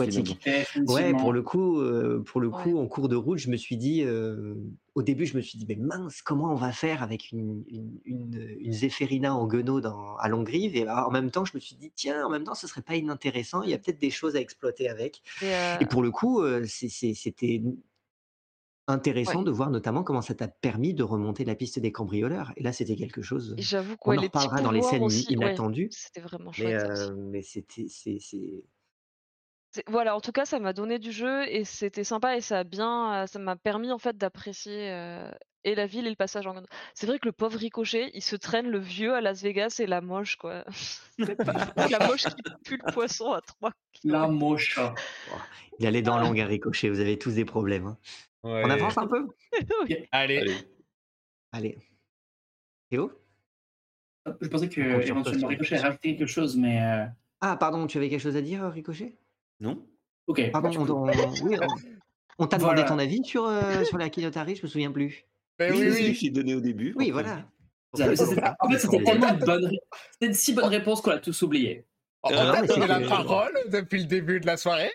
Ouais, 0.88 1.14
pour 1.14 1.34
le 1.34 1.42
coup, 1.42 1.80
euh, 1.80 2.24
pour 2.26 2.42
le 2.42 2.48
Ouais. 2.48 2.64
coup, 2.64 2.78
en 2.80 2.88
cours 2.88 3.10
de 3.10 3.16
route, 3.16 3.38
je 3.38 3.50
me 3.50 3.58
suis 3.58 3.78
dit, 3.78 4.04
euh, 4.04 4.56
au 4.96 5.02
début, 5.02 5.26
je 5.26 5.38
me 5.38 5.42
suis 5.42 5.58
dit, 5.58 5.66
mais 5.68 5.76
mince, 5.76 6.22
comment 6.22 6.52
on 6.52 6.56
va 6.56 6.72
faire 6.72 7.04
avec 7.04 7.32
une, 7.32 7.64
une, 7.70 8.00
une, 8.06 8.56
une 8.60 8.74
Zéphérina 8.74 9.36
en 9.36 9.48
guenaude 9.48 9.84
dans- 9.84 10.16
à 10.18 10.28
Longrive? 10.30 10.76
Et 10.76 10.90
en 10.90 11.12
même 11.12 11.32
temps, 11.32 11.46
je 11.46 11.52
me 11.56 11.60
suis 11.60 11.76
dit, 11.76 11.92
tiens, 11.96 12.26
en 12.26 12.30
même 12.30 12.44
temps, 12.44 12.56
ce 12.56 12.68
serait 12.68 12.82
pas 12.82 12.96
inintéressant. 12.96 13.62
Il 13.64 13.70
y 13.70 13.74
a 13.74 13.78
peut-être 13.78 14.00
des 14.00 14.10
choses 14.10 14.36
à 14.36 14.40
exploiter 14.40 14.90
avec. 14.90 15.22
Et, 15.42 15.46
euh, 15.54 15.78
Et 15.82 15.86
pour 15.86 16.02
le 16.02 16.12
coup, 16.12 16.42
euh, 16.42 16.64
c'était 16.66 17.62
intéressant 18.89 19.39
Ouais. 19.39 19.46
de 19.46 19.51
voir 19.51 19.69
notamment 19.69 20.03
comment 20.03 20.22
ça 20.22 20.36
t'a 20.36 20.48
permis 20.48 20.93
de 20.93 21.03
remonter 21.03 21.46
la 21.46 21.55
piste 21.55 21.79
des 21.79 21.91
cambrioleurs. 21.91 22.51
Et 22.58 22.63
là, 22.63 22.74
c'était 22.74 22.96
quelque 22.96 23.22
chose. 23.22 23.55
et 23.58 23.62
j'avoue 23.62 23.96
On 24.01 24.05
que 24.05 24.10
ouais, 24.10 24.17
en 24.17 24.22
reparlera 24.24 24.62
dans 24.62 24.72
les 24.72 24.81
scènes 24.81 25.03
aussi, 25.03 25.27
ouais, 25.29 25.36
inattendues. 25.36 25.89
c'était 25.91 26.22
vraiment 26.22 26.51
chouette. 26.51 26.84
euh, 26.84 27.15
mais 27.15 27.41
c'était, 27.41 27.88
Voilà, 29.88 30.15
en 30.15 30.22
tout 30.22 30.31
cas, 30.31 30.46
ça 30.46 30.60
m'a 30.60 30.74
donné 30.74 30.98
du 31.00 31.12
jeu 31.12 31.48
et 31.48 31.63
c'était 31.63 32.03
sympa 32.03 32.36
et 32.36 32.41
ça 32.41 32.60
a 32.60 32.63
bien, 32.63 33.24
euh, 33.24 33.27
ça 33.27 33.38
m'a 33.39 33.55
permis 33.55 33.91
en 33.91 34.00
fait 34.00 34.17
d'apprécier 34.17 34.89
euh, 34.91 35.31
et 35.63 35.75
la 35.75 35.86
ville 35.86 36.08
et 36.08 36.10
le 36.10 36.16
passage 36.16 36.48
en. 36.48 36.56
C'est 36.94 37.08
vrai 37.08 37.20
que 37.20 37.28
le 37.28 37.32
pauvre 37.32 37.58
Ricochet, 37.58 38.12
il 38.13 38.22
se 38.24 38.36
traîne 38.36 38.70
le 38.70 38.80
vieux 38.80 39.13
à 39.13 39.22
Las 39.22 39.42
Vegas 39.42 39.78
et 39.80 39.88
la 39.88 40.01
moche 40.01 40.36
quoi. 40.38 40.63
la 41.18 42.08
moche 42.08 42.24
qui 42.24 42.42
pue 42.63 42.78
le 42.86 42.92
poisson 42.94 43.32
à 43.34 43.42
3 43.42 43.72
La 44.04 44.28
moche. 44.28 44.80
il 45.80 45.86
a 45.88 45.92
les 45.92 46.01
dents 46.01 46.18
longues 46.20 46.39
à 46.39 46.46
ricocher. 46.46 46.89
Vous 46.89 47.00
avez 47.00 47.18
tous 47.20 47.34
des 47.36 47.46
problèmes. 47.46 47.88
hein. 47.88 47.98
ouais. 48.44 48.62
On 48.66 48.70
avance 48.70 48.98
un 48.98 49.08
peu? 49.08 49.28
Allez. 50.12 50.38
Allez. 50.38 50.56
Allez. 51.51 51.78
Théo? 52.89 53.12
Je 54.42 54.48
pensais 54.48 54.70
que 54.70 54.82
éventuellement 54.82 55.48
Ricochet 55.48 55.78
a 55.78 55.82
rajouté 55.84 56.16
quelque 56.16 56.28
chose, 56.28 56.56
mais. 56.58 56.82
euh, 56.82 57.06
Ah, 57.42 57.58
pardon, 57.58 57.88
tu 57.88 57.98
avais 57.98 58.10
quelque 58.10 58.22
chose 58.22 58.36
à 58.36 58.42
dire, 58.42 58.63
Ricochet? 58.70 59.18
Non 59.60 59.86
Ok. 60.28 60.51
Pardon, 60.51 60.70
on, 60.78 60.89
on- 60.89 61.34
oui, 61.44 61.58
on, 61.60 61.68
on 62.44 62.48
t'a 62.48 62.58
Voilà. 62.58 62.84
demandé 62.84 62.88
ton 62.88 63.00
avis 63.00 63.24
sur, 63.24 63.46
euh, 63.46 63.84
sur 63.84 63.98
la 63.98 64.10
Kinotari, 64.10 64.56
je 64.56 64.62
me 64.63 64.68
souviens 64.68 64.92
plus. 64.92 65.25
Mais 65.60 65.72
Oui, 65.72 65.78
oui, 65.80 65.88
oui, 65.92 65.98
oui. 66.08 66.13
j'ai 66.16 66.30
donné 66.30 66.56
au 66.56 66.62
début. 66.62 66.94
Oui, 66.96 67.10
en 67.10 67.13
voilà. 67.13 67.46
Ça, 67.96 68.06
En 68.60 68.70
fait, 68.70 68.80
c'était 68.80 69.04
tellement 69.04 69.34
une 69.34 69.39
bonne. 69.39 69.66
ré- 69.66 69.80
C'était 70.13 70.25
une 70.28 70.34
si 70.34 70.54
bonne 70.54 70.66
réponse 70.66 71.01
qu'on 71.01 71.12
a 71.12 71.18
tous 71.20 71.42
oublié. 71.42 71.86
On 72.24 72.30
Euh, 72.32 72.36
t'a 72.36 72.44
non, 72.46 72.51
mais 72.62 72.68
donné 72.68 72.82
c'est 72.82 72.88
la 72.88 73.00
que- 73.01 73.08
parole 73.08 73.51
depuis 73.70 74.00
le 74.00 74.06
début 74.06 74.39
de 74.39 74.46
la 74.46 74.58
soirée 74.58 74.92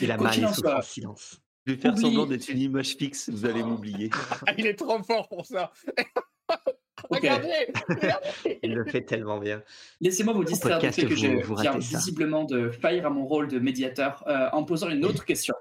Et 0.00 0.06
la 0.06 0.16
malle 0.16 0.44
en 0.44 0.48
en 0.48 0.82
silence. 0.82 1.40
Je 1.66 1.72
vais 1.72 1.78
faire 1.80 1.92
Oublie- 1.92 2.02
semblant 2.02 2.26
d'être 2.26 2.48
une 2.48 2.58
image 2.60 2.96
fixe, 2.96 3.28
vous 3.30 3.44
allez 3.46 3.62
m'oublier. 3.62 4.10
Ah, 4.46 4.52
il 4.58 4.66
est 4.66 4.74
trop 4.74 5.02
fort 5.02 5.28
pour 5.28 5.46
ça. 5.46 5.72
Regardez, 7.10 7.52
regardez. 7.88 8.58
Il 8.62 8.72
le 8.74 8.84
fait 8.86 9.02
tellement 9.02 9.38
bien. 9.38 9.62
Laissez-moi 10.00 10.32
vous 10.32 10.44
distraire 10.44 10.78
du 10.78 10.90
fait 10.90 11.04
que 11.04 11.14
je 11.14 11.26
vous 11.44 11.54
visiblement 11.78 12.44
de 12.44 12.70
faillir 12.70 13.06
à 13.06 13.10
mon 13.10 13.26
rôle 13.26 13.48
de 13.48 13.58
médiateur 13.58 14.24
euh, 14.26 14.48
en 14.52 14.64
posant 14.64 14.88
une 14.88 15.04
autre 15.04 15.24
question. 15.24 15.54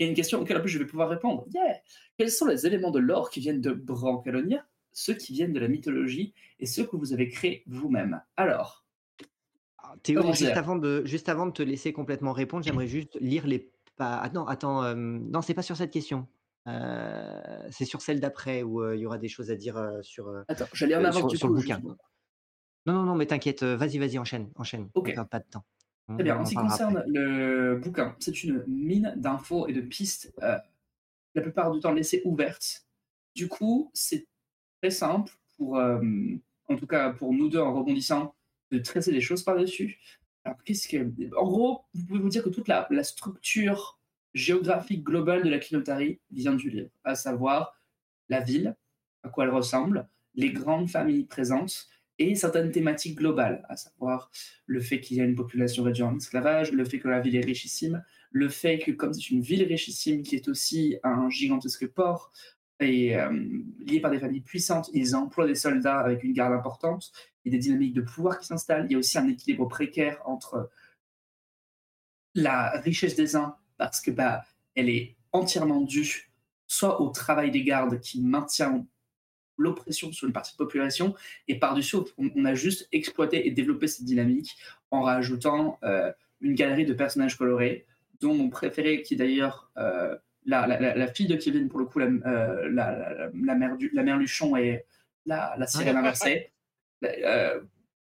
Et 0.00 0.06
une 0.08 0.14
question 0.14 0.40
auquel 0.40 0.56
en 0.56 0.60
plus 0.60 0.70
je 0.70 0.78
vais 0.78 0.86
pouvoir 0.86 1.08
répondre. 1.10 1.44
Yeah. 1.54 1.76
Quels 2.18 2.30
sont 2.30 2.46
les 2.46 2.66
éléments 2.66 2.90
de 2.90 2.98
l'or 2.98 3.30
qui 3.30 3.38
viennent 3.40 3.60
de 3.60 3.70
Brancalonia, 3.72 4.66
ceux 4.92 5.14
qui 5.14 5.32
viennent 5.34 5.52
de 5.52 5.60
la 5.60 5.68
mythologie 5.68 6.34
et 6.58 6.66
ceux 6.66 6.84
que 6.84 6.96
vous 6.96 7.12
avez 7.12 7.28
créés 7.28 7.62
vous-même? 7.66 8.20
Alors, 8.36 8.84
Ah, 9.78 9.94
Théo, 10.02 10.22
juste 10.26 10.42
dire 10.42 10.56
avant, 10.58 10.76
de, 10.76 11.02
juste 11.04 11.28
avant 11.28 11.46
de 11.46 11.52
te 11.52 11.62
laisser 11.62 11.92
complètement 11.92 12.32
répondre, 12.32 12.64
j'aimerais 12.64 12.86
juste 12.88 13.16
lire 13.20 13.46
les. 13.46 13.70
Pas... 13.96 14.16
Ah 14.22 14.30
non, 14.30 14.46
attends, 14.46 14.82
euh, 14.84 14.94
non, 14.94 15.42
c'est 15.42 15.52
pas 15.54 15.62
sur 15.62 15.76
cette 15.76 15.90
question. 15.90 16.26
Euh, 16.66 17.68
c'est 17.70 17.84
sur 17.84 18.00
celle 18.00 18.20
d'après 18.20 18.62
où 18.62 18.82
euh, 18.82 18.96
il 18.96 19.00
y 19.02 19.06
aura 19.06 19.18
des 19.18 19.28
choses 19.28 19.50
à 19.50 19.56
dire 19.56 19.76
euh, 19.76 20.00
sur, 20.02 20.32
attends, 20.48 20.66
j'allais 20.72 20.94
en 20.96 21.04
Euh, 21.04 21.08
avant 21.08 21.18
sur- 21.20 21.26
du 21.28 21.36
sur 21.36 21.48
coup. 21.48 21.54
le 21.54 21.60
bouquin. 21.60 21.74
justement. 21.76 21.96
Non, 22.86 22.94
non, 22.94 23.02
non, 23.02 23.14
mais 23.16 23.26
t'inquiète, 23.26 23.62
vas-y, 23.62 23.98
vas-y, 23.98 24.18
enchaîne, 24.18 24.50
enchaîne. 24.56 24.88
Ok. 24.94 25.08
On 25.10 25.14
perd 25.14 25.28
pas 25.28 25.38
de 25.40 25.44
temps. 25.50 25.64
On- 26.10 26.14
Très 26.14 26.24
bien. 26.24 26.38
En 26.38 26.44
ce 26.44 26.50
qui 26.50 26.56
concerne 26.56 26.96
après. 26.98 27.10
le 27.10 27.76
bouquin, 27.76 28.16
c'est 28.18 28.42
une 28.44 28.64
mine 28.66 29.14
d'infos 29.16 29.66
et 29.68 29.72
de 29.72 29.80
pistes, 29.80 30.32
euh, 30.42 30.58
la 31.34 31.42
plupart 31.42 31.70
du 31.72 31.80
temps 31.80 31.92
laissées 31.92 32.22
ouvertes. 32.24 32.86
Du 33.34 33.48
coup, 33.48 33.90
c'est 33.94 34.26
très 34.82 34.90
simple 34.90 35.32
pour, 35.56 35.76
euh, 35.78 36.00
en 36.68 36.76
tout 36.76 36.86
cas 36.86 37.10
pour 37.10 37.32
nous 37.32 37.48
deux 37.48 37.60
en 37.60 37.72
rebondissant, 37.74 38.34
de 38.70 38.78
tresser 38.78 39.12
des 39.12 39.20
choses 39.20 39.42
par-dessus. 39.42 39.98
Alors, 40.44 40.62
qu'est-ce 40.64 40.88
que. 40.88 40.96
En 41.36 41.44
gros, 41.46 41.84
vous 41.94 42.04
pouvez 42.06 42.20
vous 42.20 42.28
dire 42.28 42.42
que 42.42 42.48
toute 42.48 42.68
la, 42.68 42.86
la 42.90 43.04
structure 43.04 43.98
géographique 44.34 45.04
globale 45.04 45.42
de 45.44 45.50
la 45.50 45.58
Clinotari 45.58 46.20
vient 46.30 46.54
du 46.54 46.70
livre, 46.70 46.90
à 47.04 47.14
savoir 47.14 47.74
la 48.28 48.40
ville, 48.40 48.76
à 49.22 49.28
quoi 49.28 49.44
elle 49.44 49.50
ressemble, 49.50 50.08
les 50.34 50.52
grandes 50.52 50.88
familles 50.88 51.24
présentes 51.24 51.88
et 52.20 52.34
certaines 52.34 52.70
thématiques 52.70 53.16
globales, 53.16 53.64
à 53.70 53.76
savoir 53.76 54.30
le 54.66 54.80
fait 54.80 55.00
qu'il 55.00 55.16
y 55.16 55.20
a 55.22 55.24
une 55.24 55.34
population 55.34 55.82
réduite 55.82 56.04
en 56.04 56.16
esclavage, 56.16 56.70
le 56.70 56.84
fait 56.84 56.98
que 56.98 57.08
la 57.08 57.18
ville 57.18 57.34
est 57.34 57.44
richissime, 57.44 58.04
le 58.30 58.50
fait 58.50 58.78
que 58.78 58.90
comme 58.90 59.14
c'est 59.14 59.30
une 59.30 59.40
ville 59.40 59.64
richissime 59.64 60.22
qui 60.22 60.36
est 60.36 60.46
aussi 60.46 60.98
un 61.02 61.30
gigantesque 61.30 61.88
port 61.88 62.30
et 62.78 63.16
euh, 63.16 63.32
lié 63.78 64.00
par 64.00 64.10
des 64.10 64.18
familles 64.18 64.42
puissantes, 64.42 64.90
ils 64.92 65.16
emploient 65.16 65.46
des 65.46 65.54
soldats 65.54 65.98
avec 65.98 66.22
une 66.22 66.34
garde 66.34 66.52
importante, 66.52 67.10
il 67.44 67.52
y 67.52 67.56
a 67.56 67.58
des 67.58 67.62
dynamiques 67.62 67.94
de 67.94 68.02
pouvoir 68.02 68.38
qui 68.38 68.46
s'installent, 68.46 68.84
il 68.90 68.92
y 68.92 68.94
a 68.96 68.98
aussi 68.98 69.16
un 69.16 69.26
équilibre 69.26 69.66
précaire 69.66 70.20
entre 70.26 70.70
la 72.34 72.80
richesse 72.80 73.16
des 73.16 73.34
uns 73.34 73.56
parce 73.78 74.02
que 74.02 74.10
bah, 74.10 74.44
elle 74.74 74.90
est 74.90 75.16
entièrement 75.32 75.80
due 75.80 76.30
soit 76.66 77.00
au 77.00 77.08
travail 77.08 77.50
des 77.50 77.64
gardes 77.64 77.98
qui 77.98 78.20
maintient 78.20 78.86
l'oppression 79.60 80.10
sur 80.12 80.26
une 80.26 80.32
partie 80.32 80.52
de 80.52 80.62
la 80.62 80.66
population, 80.66 81.14
et 81.48 81.58
par-dessus, 81.58 81.96
on, 82.18 82.30
on 82.34 82.44
a 82.44 82.54
juste 82.54 82.88
exploité 82.92 83.46
et 83.46 83.50
développé 83.50 83.86
cette 83.86 84.04
dynamique 84.06 84.56
en 84.90 85.02
rajoutant 85.02 85.78
euh, 85.84 86.10
une 86.40 86.54
galerie 86.54 86.86
de 86.86 86.94
personnages 86.94 87.36
colorés, 87.36 87.86
dont 88.20 88.34
mon 88.34 88.48
préféré, 88.50 89.02
qui 89.02 89.14
est 89.14 89.16
d'ailleurs 89.16 89.70
euh, 89.76 90.16
la, 90.46 90.66
la- 90.66 91.06
fille 91.12 91.26
de 91.26 91.36
Kevin, 91.36 91.68
pour 91.68 91.78
le 91.78 91.84
coup, 91.86 91.98
la, 91.98 92.06
euh, 92.06 92.68
la, 92.70 92.90
la- 92.98 93.30
la 93.34 93.54
mère, 93.54 93.76
du, 93.76 93.90
la 93.92 94.02
mère 94.02 94.16
Luchon 94.16 94.56
et 94.56 94.84
la, 95.26 95.54
la 95.58 95.66
sirène 95.66 95.96
inversée. 95.98 96.50
Euh, 97.04 97.60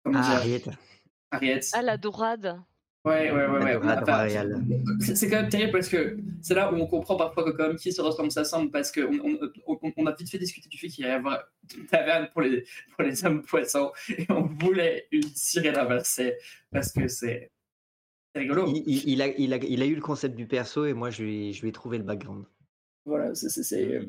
comment 0.03 0.19
Ah, 0.23 0.27
dire? 0.29 0.37
Harriet. 0.37 0.63
Harriet. 1.31 1.59
Ah, 1.73 1.81
la 1.81 1.97
dorade. 1.97 2.59
Ouais, 3.05 3.31
ouais, 3.31 3.47
ouais. 3.47 3.59
ouais. 3.65 3.75
Enfin, 4.01 4.27
c'est 5.15 5.29
quand 5.29 5.41
même 5.41 5.49
terrible 5.49 5.73
parce 5.73 5.89
que 5.89 6.17
c'est 6.41 6.53
là 6.53 6.71
où 6.71 6.77
on 6.77 6.87
comprend 6.87 7.17
parfois 7.17 7.43
que 7.43 7.49
quand 7.49 7.67
même 7.67 7.75
qui 7.75 7.91
se 7.91 8.01
ressemble 8.01 8.31
s'assemble 8.31 8.71
parce 8.71 8.91
qu'on 8.93 9.19
on, 9.19 9.37
on, 9.67 9.93
on 9.97 10.05
a 10.05 10.13
vite 10.15 10.29
fait 10.29 10.37
discuter 10.37 10.69
du 10.69 10.77
fait 10.77 10.87
qu'il 10.87 11.05
y 11.05 11.09
avait 11.09 11.21
une 11.77 11.85
taverne 11.87 12.29
pour 12.31 12.41
les, 12.41 12.63
pour 12.95 13.03
les 13.03 13.25
hommes 13.25 13.41
poissons 13.41 13.91
et 14.17 14.25
on 14.29 14.43
voulait 14.43 15.07
une 15.11 15.23
sirène 15.23 15.77
inversée 15.77 16.35
parce 16.71 16.93
que 16.93 17.07
c'est 17.09 17.51
rigolo. 18.35 18.67
Il, 18.67 18.83
il- 18.87 19.09
il 19.09 19.21
a, 19.21 19.27
il, 19.27 19.53
a, 19.53 19.57
il 19.57 19.81
a 19.81 19.85
eu 19.85 19.95
le 19.95 20.01
concept 20.01 20.35
du 20.35 20.47
perso 20.47 20.85
et 20.85 20.93
moi, 20.93 21.09
je 21.09 21.23
lui, 21.23 21.53
je 21.53 21.61
lui 21.61 21.69
ai 21.69 21.73
trouvé 21.73 21.97
le 21.97 22.05
background. 22.05 22.45
Voilà, 23.05 23.35
c'est- 23.35 23.73
euh, 23.73 24.05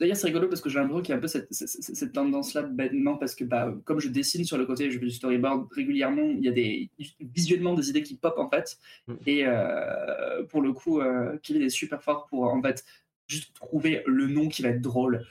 D'ailleurs, 0.00 0.16
c'est 0.16 0.26
rigolo 0.26 0.48
parce 0.48 0.60
que 0.60 0.68
j'ai 0.68 0.78
l'impression 0.78 1.02
qu'il 1.02 1.10
y 1.10 1.14
a 1.14 1.18
un 1.18 1.20
peu 1.20 1.28
cette, 1.28 1.52
cette- 1.52 1.68
cette- 1.68 1.94
cette 1.96 2.12
tendance-là 2.12 2.62
bêtement 2.62 3.16
parce 3.16 3.34
que 3.36 3.44
bah, 3.44 3.72
comme 3.84 4.00
je 4.00 4.08
dessine 4.08 4.44
sur 4.44 4.58
le 4.58 4.66
côté, 4.66 4.90
je 4.90 4.98
fais 4.98 5.04
du 5.04 5.10
storyboard 5.12 5.68
régulièrement, 5.72 6.22
il 6.24 6.44
y 6.44 6.48
a 6.48 6.52
des 6.52 6.90
visuellement 7.20 7.74
des 7.74 7.88
idées 7.90 8.02
qui 8.02 8.16
pop 8.16 8.34
en 8.38 8.50
fait. 8.50 8.76
Mm. 9.06 9.14
Et 9.26 9.46
euh, 9.46 10.42
pour 10.44 10.62
le 10.62 10.72
coup, 10.72 11.00
euh, 11.00 11.36
Kevin 11.42 11.62
est 11.62 11.68
super 11.68 12.02
fort 12.02 12.26
pour 12.26 12.44
en 12.44 12.60
fait 12.60 12.84
juste 13.28 13.54
trouver 13.54 14.02
le 14.06 14.26
nom 14.26 14.48
qui 14.48 14.62
va 14.62 14.70
être 14.70 14.80
drôle. 14.82 15.24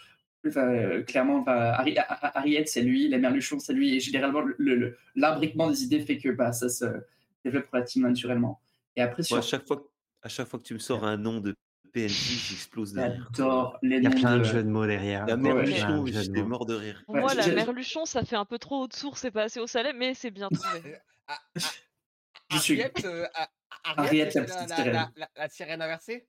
Enfin, 0.47 0.69
euh, 0.69 1.01
clairement, 1.03 1.43
Harry- 1.45 1.97
Harriet, 1.97 2.63
c'est 2.67 2.81
lui, 2.83 3.09
la 3.09 3.17
mère 3.17 3.31
Luchon, 3.31 3.59
c'est 3.59 3.73
lui, 3.73 3.95
et 3.95 3.99
généralement, 3.99 4.39
le- 4.41 4.55
le- 4.59 4.97
l'imbriquement 5.15 5.69
des 5.69 5.83
idées 5.83 5.99
fait 5.99 6.17
que 6.19 6.29
bah, 6.29 6.53
ça 6.53 6.69
se 6.69 6.85
développe 7.43 7.67
relativement 7.69 8.07
naturellement. 8.07 8.61
Et 8.95 9.01
après, 9.01 9.23
sur 9.23 9.35
Moi, 9.35 9.43
à 9.43 9.47
chaque 9.47 9.67
fois, 9.67 9.83
à 10.21 10.29
chaque 10.29 10.47
fois 10.47 10.59
que 10.59 10.63
tu 10.63 10.73
me 10.73 10.79
sors 10.79 11.03
un 11.03 11.17
nom 11.17 11.41
de 11.41 11.53
PNJ, 12.01 12.49
j'explose 12.49 12.93
de 12.93 13.01
rire. 13.01 13.29
J'adore 13.35 13.77
les 13.81 13.97
Il 13.97 14.03
y 14.03 14.07
a 14.07 14.09
plein 14.11 14.33
de 14.33 14.39
de- 14.39 14.43
jeux 14.45 14.63
de 14.63 14.69
mots 14.69 14.85
derrière. 14.85 15.25
La 15.25 15.37
mère 15.37 15.55
ouais. 15.55 15.65
j'étais 15.65 16.43
mort 16.43 16.65
de 16.65 16.75
rire. 16.75 17.01
Pour 17.05 17.15
moi, 17.17 17.33
la 17.33 17.41
j'ai- 17.43 17.53
mère 17.55 17.71
Luchon, 17.73 18.05
ça 18.05 18.23
fait 18.23 18.35
un 18.35 18.45
peu 18.45 18.59
trop 18.59 18.83
haute 18.83 18.93
source 18.95 19.25
et 19.25 19.31
pas 19.31 19.43
assez 19.43 19.59
au 19.59 19.67
salé, 19.67 19.93
mais 19.93 20.13
c'est 20.13 20.31
bien 20.31 20.49
trouvé. 20.49 20.95
Ah, 22.49 22.55
Je 22.55 22.57
suis- 22.59 22.81
Harriet, 22.81 22.93
euh, 23.05 23.25
ah, 23.35 23.49
Harriet, 23.83 24.21
Harriet, 24.21 24.31
c'est 24.31 24.39
la 24.39 24.45
la, 24.47 24.53
petite 24.55 24.75
sirène. 24.75 24.93
la- 24.93 25.11
la- 25.17 25.29
la 25.35 25.49
sirène 25.49 25.81
inversée? 25.81 26.27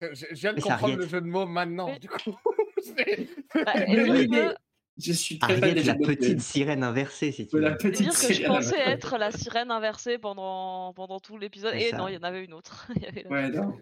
Je, 0.00 0.06
je 0.30 0.34
viens 0.34 0.52
de 0.52 0.60
c'est 0.60 0.62
comprendre 0.68 0.84
Harriet. 0.84 0.96
le 0.96 1.06
jeu 1.08 1.20
de 1.20 1.26
mots 1.26 1.46
maintenant, 1.46 1.86
Mais- 1.88 1.98
du 1.98 2.08
coup. 2.08 2.36
C'est- 2.82 3.28
Bah, 3.64 3.72
oui, 3.88 4.28
mais- 4.28 4.54
Je 4.96 5.12
suis 5.12 5.40
très 5.40 5.56
fan 5.58 5.74
des 5.74 5.82
la 5.82 5.94
jeux 5.94 5.98
de 5.98 6.06
petite 6.06 6.40
sirène 6.40 6.84
inversée, 6.84 7.32
si 7.32 7.48
tu 7.48 7.56
de 7.56 7.60
la 7.62 7.70
veux. 7.70 7.76
petite 7.78 8.02
dire 8.02 8.12
que 8.12 8.32
je 8.32 8.46
pensais 8.46 8.74
inversée. 8.76 8.92
être 8.92 9.18
la 9.18 9.32
sirène 9.32 9.72
inversée 9.72 10.18
pendant, 10.18 10.92
pendant 10.94 11.18
tout 11.18 11.36
l'épisode. 11.36 11.72
C'est 11.72 11.86
Et 11.88 11.90
ça. 11.90 11.96
non, 11.96 12.06
il 12.06 12.14
y 12.14 12.16
en 12.16 12.22
avait 12.22 12.44
une 12.44 12.52
autre. 12.54 12.86
Il 12.94 13.02
y 13.02 13.06
avait 13.06 13.26
Ouais, 13.26 13.48
non. 13.48 13.76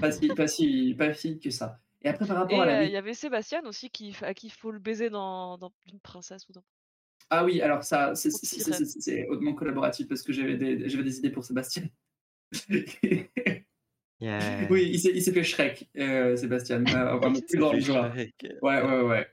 Pas 0.00 0.12
si, 0.12 0.28
pas, 0.28 0.46
si, 0.46 0.94
pas 0.98 1.14
si 1.14 1.38
que 1.38 1.50
ça. 1.50 1.80
Et 2.02 2.08
après, 2.08 2.26
par 2.26 2.36
Et 2.36 2.40
rapport 2.40 2.62
à 2.62 2.66
la 2.66 2.84
il 2.84 2.92
y 2.92 2.96
avait 2.96 3.14
Sébastien 3.14 3.62
aussi 3.64 3.90
qui, 3.90 4.14
à 4.22 4.34
qui 4.34 4.48
il 4.48 4.50
faut 4.50 4.70
le 4.70 4.78
baiser 4.78 5.10
dans, 5.10 5.56
dans 5.56 5.72
une 5.90 6.00
princesse 6.00 6.48
ou 6.48 6.52
dans. 6.52 6.64
Ah 7.30 7.44
oui, 7.44 7.62
alors 7.62 7.82
ça, 7.82 8.14
c'est 8.14 9.26
hautement 9.28 9.54
collaboratif 9.54 10.08
parce 10.08 10.22
que 10.22 10.32
j'avais 10.32 10.56
des, 10.56 10.88
j'avais 10.88 11.04
des 11.04 11.18
idées 11.18 11.30
pour 11.30 11.44
Sébastien. 11.44 11.84
Oui, 14.70 14.90
il 14.92 15.22
s'est 15.22 15.32
fait 15.32 15.44
Shrek, 15.44 15.88
euh, 15.98 16.36
Sébastien. 16.36 16.82
Euh, 16.86 17.16
vraiment 17.18 17.40
plus 17.46 17.58
grand. 17.58 17.72
Ouais, 17.72 18.32
ouais, 18.62 19.00
ouais. 19.02 19.26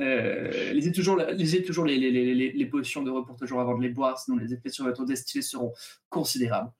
Euh, 0.00 0.72
lisez 0.72 0.92
toujours, 0.92 1.16
lisez 1.16 1.62
toujours 1.62 1.84
les, 1.84 1.96
les, 1.96 2.10
les, 2.10 2.34
les, 2.34 2.52
les 2.52 2.66
potions 2.66 3.02
de 3.02 3.10
repos 3.10 3.34
toujours 3.34 3.60
avant 3.60 3.78
de 3.78 3.82
les 3.82 3.88
boire, 3.88 4.18
sinon 4.18 4.36
les 4.36 4.52
effets 4.52 4.68
sur 4.68 4.84
votre 4.84 5.04
destinée 5.04 5.42
seront 5.42 5.72
considérables. 6.10 6.70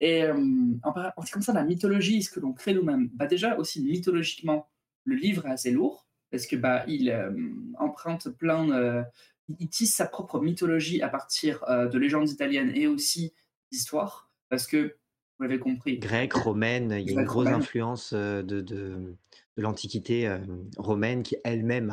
Et 0.00 0.22
euh, 0.24 0.34
en, 0.82 0.92
par- 0.92 1.12
en 1.16 1.22
ce 1.22 1.26
qui 1.26 1.32
concerne 1.32 1.56
la 1.58 1.64
mythologie, 1.64 2.22
ce 2.22 2.30
que 2.30 2.40
l'on 2.40 2.52
crée 2.52 2.74
nous-mêmes, 2.74 3.08
bah 3.14 3.26
déjà 3.26 3.56
aussi 3.58 3.82
mythologiquement, 3.82 4.68
le 5.04 5.16
livre 5.16 5.46
est 5.46 5.50
assez 5.52 5.70
lourd 5.72 6.06
parce 6.30 6.46
que 6.46 6.56
bah 6.56 6.84
il 6.86 7.10
euh, 7.10 7.32
emprunte 7.78 8.28
plein, 8.30 9.04
il- 9.48 9.56
il 9.60 9.68
tisse 9.70 9.94
sa 9.94 10.06
propre 10.06 10.40
mythologie 10.40 11.02
à 11.02 11.08
partir 11.08 11.64
euh, 11.68 11.88
de 11.88 11.98
légendes 11.98 12.30
italiennes 12.30 12.70
et 12.74 12.86
aussi 12.86 13.32
d'histoires, 13.72 14.30
parce 14.50 14.66
que 14.66 14.96
vous 15.38 15.44
l'avez 15.44 15.58
compris, 15.58 15.98
Grecque, 15.98 16.32
romaine, 16.34 16.92
il 16.92 17.06
y 17.06 17.10
a 17.10 17.14
une 17.14 17.24
grosse 17.24 17.46
romaine. 17.48 17.54
influence 17.54 18.12
euh, 18.12 18.42
de, 18.42 18.60
de, 18.60 19.16
de 19.56 19.62
l'Antiquité 19.62 20.28
euh, 20.28 20.38
romaine 20.76 21.22
qui 21.24 21.36
elle-même 21.44 21.92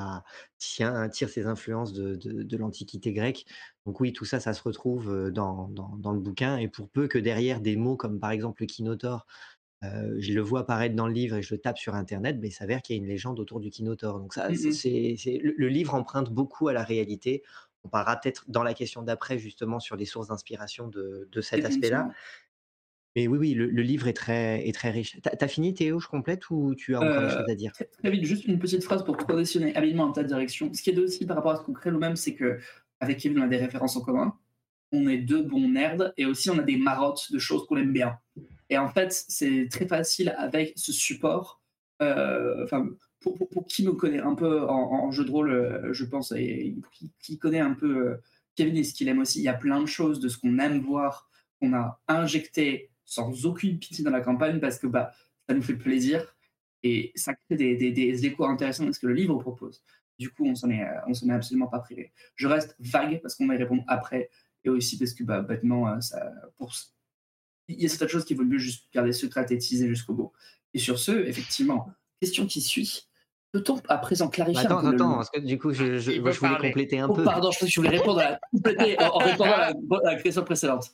tient, 0.60 1.10
tire 1.10 1.30
ses 1.30 1.48
influences 1.48 1.94
de, 1.94 2.16
de, 2.16 2.58
l'Antiquité 2.58 3.14
grecque. 3.14 3.46
Donc 3.86 4.00
oui, 4.02 4.14
tout 4.14 4.26
ça, 4.26 4.40
ça 4.40 4.54
se 4.54 4.62
retrouve 4.62 5.12
euh, 5.12 5.32
dans, 5.32 5.70
dans, 5.70 5.96
dans 5.98 6.12
le 6.12 6.20
bouquin. 6.20 6.58
Et 6.58 6.68
pour 6.68 6.90
peu 6.90 7.08
que 7.08 7.18
derrière 7.18 7.62
des 7.62 7.76
mots 7.78 7.98
comme 7.98 8.20
par 8.20 8.32
exemple 8.32 8.62
le 8.62 8.68
Kinotaur, 8.68 9.26
euh, 9.84 10.16
je 10.20 10.34
le 10.34 10.42
vois 10.42 10.62
apparaître 10.62 10.96
dans 10.96 11.08
le 11.08 11.14
livre 11.14 11.38
et 11.38 11.42
je 11.42 11.54
le 11.54 11.62
tape 11.62 11.78
sur 11.78 11.96
Internet, 11.96 12.38
mais 12.42 12.50
il 12.50 12.52
s'avère 12.52 12.82
qu'il 12.82 12.96
y 12.96 13.00
a 13.00 13.02
une 13.02 13.08
légende 13.08 13.40
autour 13.40 13.60
du 13.60 13.70
Kinotaur. 13.70 14.20
Donc 14.20 14.34
ça, 14.34 14.50
Mhm. 14.50 14.72
c'est, 14.72 15.16
c'est- 15.18 15.38
le, 15.40 15.54
le 15.58 15.68
livre 15.70 15.94
emprunte 15.96 16.32
beaucoup 16.32 16.68
à 16.70 16.74
la 16.74 16.84
réalité. 16.84 17.44
On 17.84 17.90
parlera 17.90 18.18
peut-être 18.18 18.46
dans 18.48 18.64
la 18.64 18.74
question 18.74 19.04
d'après 19.04 19.38
justement 19.38 19.80
sur 19.80 19.96
les 19.96 20.06
sources 20.06 20.30
d'inspiration 20.30 20.88
de, 20.88 21.30
de 21.32 21.42
cet 21.42 21.66
aspect-là. 21.66 22.10
Mais 23.16 23.28
oui, 23.28 23.38
oui, 23.38 23.54
le, 23.54 23.68
le 23.68 23.82
livre 23.82 24.08
est 24.08 24.14
très, 24.14 24.68
est 24.68 24.74
très 24.74 24.92
riche. 24.92 25.18
T'as 25.22 25.32
as 25.40 25.48
fini 25.48 25.74
Théo, 25.74 26.00
je 26.00 26.08
complète, 26.08 26.50
ou 26.50 26.76
tu 26.76 26.96
as 26.96 27.00
encore 27.02 27.22
des 27.22 27.30
Euh, 27.30 27.38
choses 27.38 27.50
à 27.50 27.56
dire? 27.56 27.72
Très, 27.72 27.86
très 27.86 28.12
vite, 28.12 28.26
juste 28.26 28.46
une 28.46 28.60
petite 28.60 28.84
phrase 28.84 29.06
pour 29.06 29.16
transitionner 29.18 29.74
habilement 29.76 30.04
en 30.06 30.12
ta 30.12 30.24
direction. 30.24 30.74
Ce 30.74 30.82
qui 30.82 30.90
est 30.90 30.98
aussi 31.00 31.26
par 31.26 31.38
rapport 31.38 31.52
à 31.52 31.56
ce 31.58 31.62
qu'on 31.64 31.74
crée 31.74 31.92
nous-mêmes, 31.92 32.16
c'est 32.18 32.36
que 32.36 32.60
avec 33.00 33.20
Kevin, 33.20 33.40
on 33.40 33.44
a 33.44 33.48
des 33.48 33.58
références 33.58 33.96
en 33.96 34.02
commun. 34.02 34.38
On 34.92 35.08
est 35.08 35.18
deux 35.18 35.44
bons 35.44 35.68
nerds 35.70 36.12
et 36.18 36.26
aussi 36.26 36.50
on 36.50 36.58
a 36.60 36.64
des 36.64 36.78
marottes 36.78 37.32
de 37.32 37.40
choses 37.40 37.66
qu'on 37.68 37.78
aime 37.78 37.94
bien. 37.94 38.18
Et 38.70 38.78
en 38.78 38.90
fait, 38.90 39.12
c'est 39.30 39.68
très 39.70 39.88
facile 39.88 40.34
avec 40.38 40.74
ce 40.76 40.92
support. 40.92 41.62
euh, 42.02 42.64
Enfin, 42.64 42.90
pour, 43.22 43.36
pour- 43.36 43.50
pour 43.50 43.66
qui 43.66 43.86
me 43.86 43.94
connaît 43.94 44.20
un 44.20 44.36
peu 44.36 44.62
en, 44.68 45.06
en 45.06 45.12
jeu 45.12 45.24
de 45.26 45.32
rôle, 45.32 45.52
euh, 45.52 45.94
je 45.94 46.04
pense, 46.06 46.32
et 46.34 46.76
qui, 46.92 47.12
qui 47.20 47.38
connaît 47.40 47.60
un 47.62 47.74
peu 47.74 48.08
euh, 48.10 48.16
Kevin 48.56 48.76
et 48.78 48.84
ce 48.84 48.94
qu'il 48.94 49.08
aime 49.08 49.20
aussi, 49.20 49.40
il 49.40 49.44
y 49.44 49.48
a 49.48 49.54
plein 49.54 49.80
de 49.82 49.86
choses 49.86 50.20
de 50.20 50.28
ce 50.30 50.38
qu'on 50.38 50.60
aime 50.60 50.80
voir 50.80 51.30
qu'on 51.60 51.74
a 51.74 52.00
injecté 52.08 52.90
sans 53.06 53.46
aucune 53.46 53.80
pitié 53.80 54.04
dans 54.04 54.12
la 54.12 54.22
campagne 54.22 54.60
parce 54.60 54.80
que 54.80 54.88
bah 54.88 55.12
ça 55.48 55.54
nous 55.56 55.62
fait 55.62 55.76
plaisir 55.76 56.36
et 56.84 57.12
ça 57.16 57.34
crée 57.34 57.56
des, 57.56 57.76
des, 57.76 57.92
des 57.92 58.26
échos 58.26 58.46
intéressants 58.46 58.88
à 58.88 58.94
ce 58.94 59.00
que 59.00 59.08
le 59.08 59.14
livre 59.14 59.38
propose. 59.40 59.84
Du 60.18 60.30
coup, 60.32 60.46
on 60.46 60.56
s'en 60.56 60.70
est, 60.70 60.86
on 61.08 61.14
s'en 61.14 61.28
est 61.30 61.34
absolument 61.34 61.68
pas 61.68 61.80
privé. 61.80 62.12
Je 62.36 62.48
reste 62.48 62.76
vague 62.80 63.22
parce 63.22 63.36
qu'on 63.36 63.48
va 63.48 63.56
y 63.56 63.58
répondre 63.58 63.84
après 63.88 64.30
et 64.64 64.70
aussi 64.70 64.98
parce 64.98 65.14
que 65.14 65.24
bah, 65.24 65.42
bêtement, 65.42 66.00
ça, 66.02 66.32
pour, 66.58 66.72
il 67.68 67.82
y 67.82 67.86
a 67.86 67.90
certaines 67.90 68.10
choses 68.10 68.26
qui 68.26 68.34
vaut 68.34 68.44
mieux 68.46 68.58
juste 68.60 68.86
garder 68.94 69.12
secrètes 69.14 69.52
et 69.52 69.58
teaser 69.58 69.88
jusqu'au 69.88 70.14
bout. 70.14 70.32
Et 70.74 70.80
sur 70.80 71.00
ce, 71.00 71.12
effectivement, 71.12 71.90
question 72.22 72.46
qui 72.46 72.62
suit. 72.62 73.08
Peut-on 73.52 73.82
à 73.88 73.98
présent 73.98 74.28
clarifier 74.30 74.66
Attends, 74.66 74.80
un 74.80 74.82
peu 74.82 74.90
le- 74.90 74.96
attends, 74.96 75.16
parce 75.16 75.30
que 75.30 75.40
du 75.40 75.58
coup, 75.58 75.72
je, 75.72 75.98
je, 75.98 76.20
voulais 76.20 76.34
parler. 76.38 76.70
compléter 76.70 77.00
un 77.00 77.08
Oh, 77.10 77.14
peu. 77.14 77.24
pardon, 77.24 77.52
je 77.52 77.76
voulais 77.80 77.90
répondre 77.98 78.20
à 78.20 78.32
la, 78.32 78.40
compléter 78.52 78.98
en, 79.02 79.08
en 79.08 79.18
répondant 79.20 79.52
à 79.54 79.58
la, 79.58 79.68
à 79.70 80.14
la 80.16 80.22
question 80.22 80.44
précédente. 80.44 80.92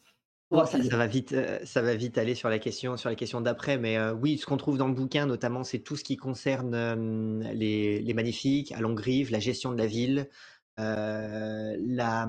Ça, 0.52 0.98
va 0.98 1.08
vite, 1.08 1.32
euh, 1.32 1.60
ça 1.64 1.82
va 1.82 1.96
vite 1.96 2.18
aller 2.18 2.36
sur 2.36 2.50
la 2.50 2.60
question, 2.60 2.98
sur 2.98 3.10
la 3.10 3.16
question 3.16 3.40
d'après, 3.40 3.78
mais 3.78 3.98
euh, 3.98 4.14
oui, 4.14 4.38
ce 4.38 4.46
qu'on 4.46 4.58
trouve 4.58 4.78
dans 4.78 4.90
le 4.90 4.94
bouquin, 4.94 5.26
notamment, 5.26 5.64
c'est 5.64 5.80
tout 5.80 5.96
ce 5.96 6.04
qui 6.04 6.18
concerne 6.18 6.74
euh, 6.76 7.54
les, 7.54 8.02
les 8.02 8.14
magnifiques, 8.14 8.74
à 8.74 8.82
Longrive, 8.82 9.32
la 9.32 9.40
gestion 9.40 9.72
de 9.72 9.78
la 9.78 9.88
ville, 9.88 10.30
euh, 10.80 11.78
la, 11.80 12.28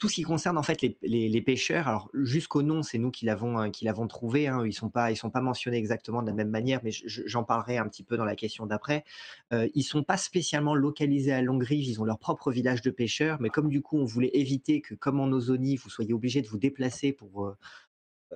tout 0.00 0.08
ce 0.08 0.14
qui 0.14 0.22
concerne 0.22 0.56
en 0.56 0.62
fait 0.62 0.80
les, 1.02 1.42
pêcheurs. 1.42 1.86
Alors 1.86 2.10
jusqu'au 2.14 2.62
nom, 2.62 2.82
c'est 2.82 2.96
nous 2.98 3.10
qui 3.10 3.26
l'avons, 3.26 3.70
l'avons 3.82 4.08
trouvé. 4.08 4.48
Hein, 4.48 4.64
ils 4.66 4.72
sont 4.72 4.88
pas, 4.88 5.12
ils 5.12 5.16
sont 5.16 5.30
pas 5.30 5.42
mentionnés 5.42 5.76
exactement 5.76 6.22
de 6.22 6.26
la 6.26 6.32
même 6.32 6.48
manière, 6.48 6.80
mais 6.82 6.90
je- 6.90 7.06
je- 7.06 7.22
j'en 7.26 7.44
parlerai 7.44 7.76
un 7.76 7.86
petit 7.86 8.02
peu 8.02 8.16
dans 8.16 8.24
la 8.24 8.34
question 8.34 8.64
d'après. 8.66 9.04
Euh, 9.52 9.68
ils 9.74 9.82
sont 9.82 10.02
pas 10.02 10.16
spécialement 10.16 10.74
localisés 10.74 11.32
à 11.32 11.42
Longrive, 11.42 11.84
ils 11.86 12.00
ont 12.00 12.04
leur 12.04 12.18
propre 12.18 12.50
village 12.50 12.80
de 12.80 12.90
pêcheurs, 12.90 13.40
mais 13.40 13.50
comme 13.50 13.68
du 13.68 13.82
coup 13.82 13.98
on 13.98 14.06
voulait 14.06 14.30
éviter 14.32 14.80
que, 14.80 14.94
comme 14.94 15.20
en 15.20 15.26
Ozonie, 15.28 15.76
vous 15.76 15.90
soyez 15.90 16.14
obligés 16.14 16.40
de 16.40 16.48
vous 16.48 16.58
déplacer 16.58 17.12
pour 17.12 17.44
euh, 17.44 17.56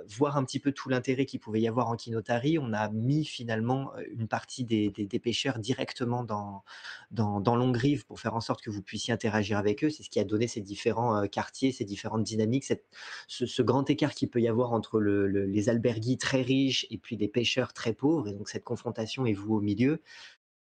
voir 0.09 0.37
un 0.37 0.45
petit 0.45 0.59
peu 0.59 0.73
tout 0.73 0.89
l'intérêt 0.89 1.27
qu'il 1.27 1.41
pouvait 1.41 1.61
y 1.61 1.69
avoir 1.69 1.89
en 1.89 1.97
Kinotari, 1.97 2.59
on 2.59 2.73
a 2.73 2.89
mis 2.91 3.25
finalement 3.25 3.95
euh, 3.97 4.03
une 4.13 4.29
partie 4.29 4.65
des, 4.65 4.91
pêcheurs 5.23 5.59
directement 5.59 6.25
dans, 6.25 6.65
dans, 7.11 7.57
Longrive 7.57 8.05
pour 8.07 8.21
faire 8.21 8.35
en 8.35 8.41
sorte 8.41 8.63
que 8.63 8.71
vous 8.71 8.83
puissiez 8.83 9.15
interagir 9.15 9.59
avec 9.59 9.85
eux. 9.85 9.91
C'est 9.91 10.03
ce 10.03 10.11
qui 10.11 10.19
a 10.19 10.25
donné 10.25 10.49
ces 10.49 10.61
différents 10.61 11.17
euh, 11.17 11.27
quartiers, 11.27 11.73
ces 11.73 11.85
différentes 11.85 12.25
dynamiques, 12.25 12.65
cette- 12.65 12.87
ce, 13.29 13.63
grand 13.63 13.89
écart 13.89 14.15
qu'il 14.15 14.29
peut 14.29 14.41
y 14.41 14.49
avoir 14.49 14.73
entre 14.73 15.01
le- 15.01 15.27
le- 15.29 15.47
les 15.47 15.69
albergues 15.69 16.19
très 16.19 16.43
riches 16.43 16.87
et 16.91 16.99
puis 16.99 17.17
des 17.17 17.29
pêcheurs 17.29 17.73
très 17.73 17.93
pauvres. 17.95 18.29
Et 18.29 18.33
donc 18.33 18.49
cette 18.49 18.65
confrontation 18.65 19.27
est 19.27 19.33
vous 19.33 19.55
au 19.55 19.61
milieu. 19.61 20.03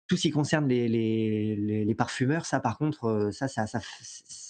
Tout 0.08 0.16
ce 0.18 0.24
qui 0.24 0.32
concerne 0.32 0.68
les, 0.68 0.88
les, 0.88 1.96
parfumeurs, 1.96 2.46
ça 2.46 2.60
par 2.62 2.78
contre, 2.78 3.06
euh, 3.06 3.32
ça, 3.32 3.48
ça, 3.48 3.68
ça, 3.68 3.80
c'est- 4.02 4.47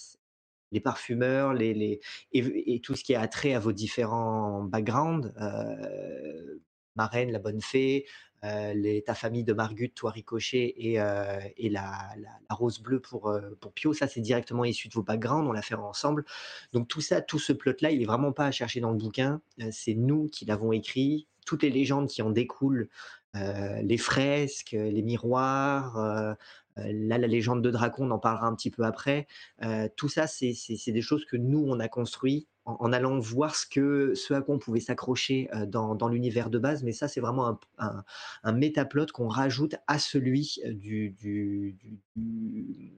les 0.72 0.80
parfumeurs, 0.80 1.54
les, 1.54 1.74
les, 1.74 2.00
et, 2.32 2.80
tout 2.80 2.94
ce 2.94 3.04
qui 3.04 3.14
a 3.14 3.26
trait 3.28 3.54
à 3.54 3.58
vos 3.58 3.72
différents 3.72 4.62
backgrounds, 4.62 5.32
euh, 5.40 6.58
Marraine, 6.96 7.30
la 7.30 7.38
bonne 7.38 7.60
fée, 7.60 8.06
euh, 8.44 8.72
les, 8.72 9.02
ta 9.02 9.14
famille 9.14 9.42
de 9.42 9.52
Margut, 9.52 9.90
toi 9.90 10.12
Ricochet 10.12 10.74
et, 10.76 11.00
euh, 11.00 11.40
et 11.56 11.68
la, 11.68 12.14
la, 12.18 12.54
rose 12.54 12.80
bleue 12.80 13.00
pour, 13.00 13.28
euh, 13.28 13.56
pour 13.60 13.72
Pio, 13.72 13.92
ça 13.92 14.06
c'est 14.06 14.20
directement 14.20 14.64
issu 14.64 14.88
de 14.88 14.94
vos 14.94 15.02
backgrounds, 15.02 15.48
on 15.48 15.52
l'a 15.52 15.62
fait 15.62 15.74
ensemble. 15.74 16.24
Donc 16.72 16.86
tout 16.86 17.00
ça, 17.00 17.20
tout 17.20 17.40
ce 17.40 17.52
plot-là, 17.52 17.90
il 17.90 18.00
est 18.00 18.06
vraiment 18.06 18.32
pas 18.32 18.46
à 18.46 18.50
chercher 18.52 18.80
dans 18.80 18.90
le 18.90 18.96
bouquin, 18.96 19.40
c'est 19.72 19.94
nous 19.94 20.28
qui 20.28 20.44
l'avons 20.44 20.70
écrit, 20.70 21.26
toutes 21.46 21.62
les 21.62 21.70
légendes 21.70 22.08
qui 22.08 22.22
en 22.22 22.30
découlent, 22.30 22.88
les 23.34 23.98
fresques, 23.98 24.72
les 24.72 25.02
miroirs, 25.02 25.96
euh, 25.98 26.34
euh, 26.78 26.92
là 26.92 27.18
la 27.18 27.26
légende 27.26 27.62
de 27.62 27.70
Dracon, 27.70 28.06
on 28.06 28.10
en 28.12 28.18
parlera 28.18 28.46
un 28.46 28.54
petit 28.54 28.70
peu 28.70 28.84
après. 28.84 29.26
Euh, 29.62 29.88
tout 29.96 30.08
ça, 30.08 30.26
c'est 30.26 30.52
des 30.92 31.02
choses 31.02 31.24
que 31.24 31.36
nous, 31.36 31.64
on 31.66 31.80
a 31.80 31.88
construit 31.88 32.48
en, 32.64 32.76
en 32.80 32.92
allant 32.92 33.18
voir 33.18 33.54
ce, 33.56 33.66
que, 33.66 34.14
ce 34.14 34.34
à 34.34 34.42
quoi 34.42 34.54
on 34.54 34.58
pouvait 34.58 34.80
s'accrocher 34.80 35.48
euh, 35.54 35.66
dans, 35.66 35.94
dans 35.94 36.08
l'univers 36.08 36.50
de 36.50 36.58
base. 36.58 36.82
Mais 36.84 36.92
ça, 36.92 37.08
c'est 37.08 37.20
vraiment 37.20 37.48
un, 37.48 37.60
un, 37.78 38.04
un 38.44 38.52
métaplot 38.52 39.06
qu'on 39.12 39.28
rajoute 39.28 39.76
à 39.86 39.98
celui 39.98 40.58
euh, 40.64 40.72
du, 40.74 41.10
du, 41.10 41.72
du- 41.80 41.98
du- 42.16 42.92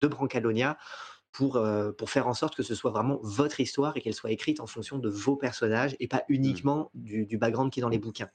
de 0.00 0.06
Brancalonia 0.08 0.78
pour, 1.32 1.56
euh, 1.56 1.92
pour 1.92 2.10
faire 2.10 2.28
en 2.28 2.34
sorte 2.34 2.56
que 2.56 2.62
ce 2.62 2.74
soit 2.74 2.90
vraiment 2.90 3.18
votre 3.22 3.60
histoire 3.60 3.96
et 3.96 4.00
qu'elle 4.00 4.14
soit 4.14 4.30
écrite 4.32 4.60
en 4.60 4.66
fonction 4.66 4.98
de 4.98 5.08
vos 5.08 5.36
personnages 5.36 5.96
et 6.00 6.08
pas 6.08 6.24
uniquement 6.28 6.90
du, 6.94 7.26
du 7.26 7.38
background 7.38 7.72
qui 7.72 7.80
est 7.80 7.82
dans 7.82 7.88
les 7.88 7.98
bouquins. 7.98 8.30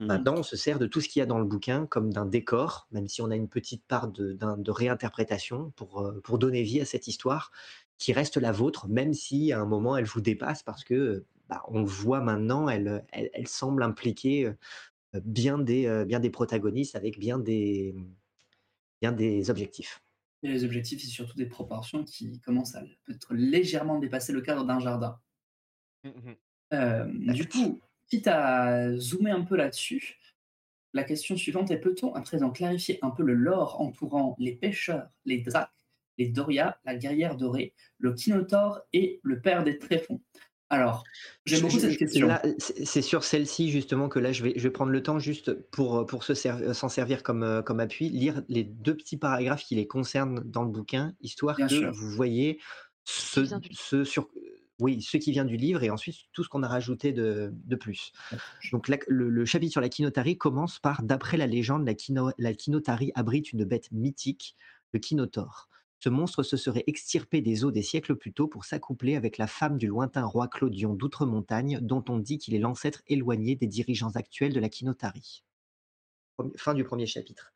Mhm. 0.00 0.06
Maintenant, 0.06 0.34
on 0.38 0.42
se 0.42 0.56
sert 0.56 0.78
de 0.78 0.86
tout 0.86 1.00
ce 1.00 1.08
qu'il 1.08 1.20
y 1.20 1.22
a 1.22 1.26
dans 1.26 1.38
le 1.38 1.44
bouquin 1.44 1.86
comme 1.86 2.12
d'un 2.12 2.26
décor, 2.26 2.88
même 2.90 3.06
si 3.06 3.22
on 3.22 3.30
a 3.30 3.36
une 3.36 3.48
petite 3.48 3.84
part 3.84 4.08
de, 4.08 4.70
réinterprétation 4.70 5.70
pour, 5.76 6.00
euh, 6.00 6.20
pour 6.22 6.38
donner 6.38 6.62
vie 6.62 6.80
à 6.80 6.84
cette 6.84 7.06
histoire 7.06 7.52
qui 7.98 8.12
reste 8.12 8.38
la 8.38 8.50
vôtre, 8.50 8.88
même 8.88 9.12
si 9.12 9.52
à 9.52 9.60
un 9.60 9.66
moment 9.66 9.96
elle 9.96 10.06
vous 10.06 10.22
dépasse 10.22 10.62
parce 10.62 10.84
que 10.84 11.24
bah, 11.48 11.62
on 11.68 11.80
le 11.80 11.86
voit 11.86 12.20
maintenant, 12.20 12.68
elle, 12.68 13.04
elle, 13.12 13.28
elle 13.34 13.46
semble 13.46 13.82
impliquer 13.82 14.54
euh, 15.14 15.20
bien 15.24 15.58
des, 15.58 15.86
euh, 15.86 16.04
bien 16.04 16.20
des 16.20 16.30
protagonistes 16.30 16.96
avec 16.96 17.18
bien 17.18 17.38
des, 17.38 17.94
bien 19.00 19.12
des 19.12 19.50
objectifs. 19.50 20.02
Et 20.42 20.48
les 20.48 20.64
objectifs, 20.64 21.02
c'est 21.02 21.08
surtout 21.08 21.36
des 21.36 21.46
proportions 21.46 22.04
qui 22.04 22.40
commencent 22.40 22.74
à 22.74 22.82
peut-être 23.04 23.34
légèrement 23.34 23.98
dépasser 23.98 24.32
le 24.32 24.40
cadre 24.40 24.64
d'un 24.64 24.78
jardin. 24.78 25.18
Mhm. 26.04 26.36
Euh, 26.72 27.32
du 27.32 27.48
coup, 27.48 27.80
quitte 28.10 28.26
à 28.26 28.94
zoomer 28.96 29.30
un 29.30 29.42
peu 29.42 29.56
là-dessus, 29.56 30.18
la 30.92 31.04
question 31.04 31.36
suivante 31.36 31.70
est 31.70 31.78
peut-on 31.78 32.14
à 32.14 32.20
présent 32.20 32.50
clarifier 32.50 32.98
un 33.02 33.10
peu 33.10 33.22
le 33.22 33.34
lore 33.34 33.80
entourant 33.80 34.36
les 34.38 34.52
pêcheurs, 34.52 35.08
les 35.24 35.38
dracs, 35.38 35.70
les 36.18 36.28
Doria, 36.28 36.78
la 36.84 36.96
guerrière 36.96 37.36
dorée, 37.36 37.72
le 37.98 38.12
Kinotaur 38.12 38.80
et 38.92 39.20
le 39.22 39.40
père 39.40 39.62
des 39.64 39.78
tréfonds? 39.78 40.20
Alors, 40.72 41.02
j'aime 41.46 41.62
beaucoup 41.62 41.78
cette 41.80 41.96
question. 41.96 42.28
là, 42.28 42.42
c'est 42.58 43.02
sur 43.02 43.24
celle-ci 43.24 43.70
justement 43.70 44.08
que 44.08 44.20
là 44.20 44.30
je 44.30 44.44
vais, 44.44 44.52
je 44.56 44.62
vais 44.62 44.70
prendre 44.70 44.92
le 44.92 45.02
temps 45.02 45.18
juste 45.18 45.52
pour, 45.70 46.06
pour 46.06 46.22
se 46.22 46.34
ser- 46.34 46.74
s'en 46.74 46.88
servir 46.88 47.24
comme, 47.24 47.42
euh, 47.42 47.62
comme 47.62 47.80
appui, 47.80 48.08
lire 48.08 48.42
les 48.48 48.62
deux 48.62 48.96
petits 48.96 49.16
paragraphes 49.16 49.64
qui 49.64 49.74
les 49.74 49.88
concernent 49.88 50.40
dans 50.44 50.62
le 50.62 50.70
bouquin, 50.70 51.14
histoire 51.20 51.56
Bien 51.56 51.66
que 51.66 51.74
sûr. 51.74 51.92
vous 51.92 52.10
voyez 52.10 52.60
ce, 53.04 53.44
ce 53.72 54.04
sur, 54.04 54.28
oui, 54.80 55.00
ce 55.02 55.16
qui 55.16 55.32
vient 55.32 55.44
du 55.44 55.56
livre 55.56 55.82
et 55.82 55.90
ensuite 55.90 56.16
tout 56.32 56.42
ce 56.42 56.48
qu'on 56.48 56.62
a 56.62 56.68
rajouté 56.68 57.12
de, 57.12 57.52
de 57.52 57.76
plus. 57.76 58.12
Donc 58.72 58.88
la- 58.88 58.98
le, 59.08 59.28
le 59.28 59.44
chapitre 59.44 59.72
sur 59.72 59.80
la 59.80 59.88
Kinotari 59.88 60.36
commence 60.38 60.78
par 60.78 61.02
D'après 61.02 61.36
la 61.36 61.46
légende, 61.46 61.86
la, 61.86 61.94
Kino- 61.94 62.32
la 62.38 62.54
Kinotari 62.54 63.12
abrite 63.14 63.52
une 63.52 63.64
bête 63.64 63.90
mythique, 63.92 64.56
le 64.92 64.98
Kinotaur. 64.98 65.68
Ce 66.02 66.08
monstre 66.08 66.42
se 66.42 66.56
serait 66.56 66.84
extirpé 66.86 67.42
des 67.42 67.64
eaux 67.64 67.70
des 67.70 67.82
siècles 67.82 68.16
plus 68.16 68.32
tôt 68.32 68.48
pour 68.48 68.64
s'accoupler 68.64 69.16
avec 69.16 69.36
la 69.36 69.46
femme 69.46 69.76
du 69.76 69.86
lointain 69.86 70.24
roi 70.24 70.48
Clodion 70.48 70.94
d'Outre-Montagne, 70.94 71.78
dont 71.82 72.02
on 72.08 72.18
dit 72.18 72.38
qu'il 72.38 72.54
est 72.54 72.58
l'ancêtre 72.58 73.02
éloigné 73.06 73.54
des 73.54 73.66
dirigeants 73.66 74.12
actuels 74.16 74.54
de 74.54 74.60
la 74.60 74.70
Kinotari. 74.70 75.44
Premi- 76.38 76.52
Fin 76.56 76.72
du 76.72 76.84
premier 76.84 77.04
chapitre. 77.06 77.52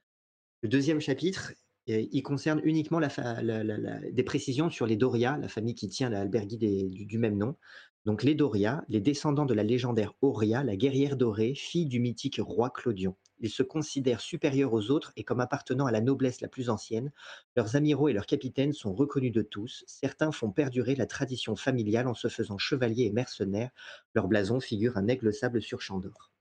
Le 0.62 0.68
deuxième 0.68 1.00
chapitre, 1.00 1.52
il 1.86 2.22
concerne 2.22 2.60
uniquement 2.64 2.98
la 2.98 3.08
la- 3.42 3.62
la- 3.64 3.78
la- 3.78 4.10
des 4.10 4.22
précisions 4.22 4.70
sur 4.70 4.86
les 4.86 4.96
Doria, 4.96 5.38
la 5.38 5.48
famille 5.48 5.74
qui 5.74 5.88
tient 5.88 6.08
l'albergue 6.10 6.56
du, 6.58 7.06
du 7.06 7.18
même 7.18 7.36
nom. 7.36 7.56
Donc 8.04 8.22
les 8.22 8.34
Doria, 8.34 8.84
les 8.88 9.00
descendants 9.00 9.46
de 9.46 9.54
la 9.54 9.62
légendaire 9.62 10.14
Auria, 10.20 10.62
la 10.62 10.76
guerrière 10.76 11.16
dorée, 11.16 11.54
fille 11.54 11.86
du 11.86 12.00
mythique 12.00 12.38
roi 12.38 12.70
Clodion. 12.70 13.16
Ils 13.40 13.50
se 13.50 13.62
considèrent 13.62 14.20
supérieurs 14.20 14.72
aux 14.74 14.90
autres 14.90 15.12
et 15.16 15.24
comme 15.24 15.40
appartenant 15.40 15.86
à 15.86 15.92
la 15.92 16.00
noblesse 16.02 16.40
la 16.40 16.48
plus 16.48 16.68
ancienne. 16.70 17.12
Leurs 17.56 17.76
amiraux 17.76 18.08
et 18.08 18.12
leurs 18.12 18.26
capitaines 18.26 18.72
sont 18.74 18.94
reconnus 18.94 19.32
de 19.32 19.42
tous. 19.42 19.84
Certains 19.86 20.32
font 20.32 20.50
perdurer 20.52 20.94
la 20.96 21.06
tradition 21.06 21.56
familiale 21.56 22.08
en 22.08 22.14
se 22.14 22.28
faisant 22.28 22.58
chevaliers 22.58 23.04
et 23.04 23.12
mercenaires. 23.12 23.70
Leur 24.14 24.28
blason 24.28 24.60
figure 24.60 24.96
un 24.98 25.08
aigle 25.08 25.32
sable 25.32 25.62
sur 25.62 25.80
champ 25.80 25.98
d'or. 25.98 26.33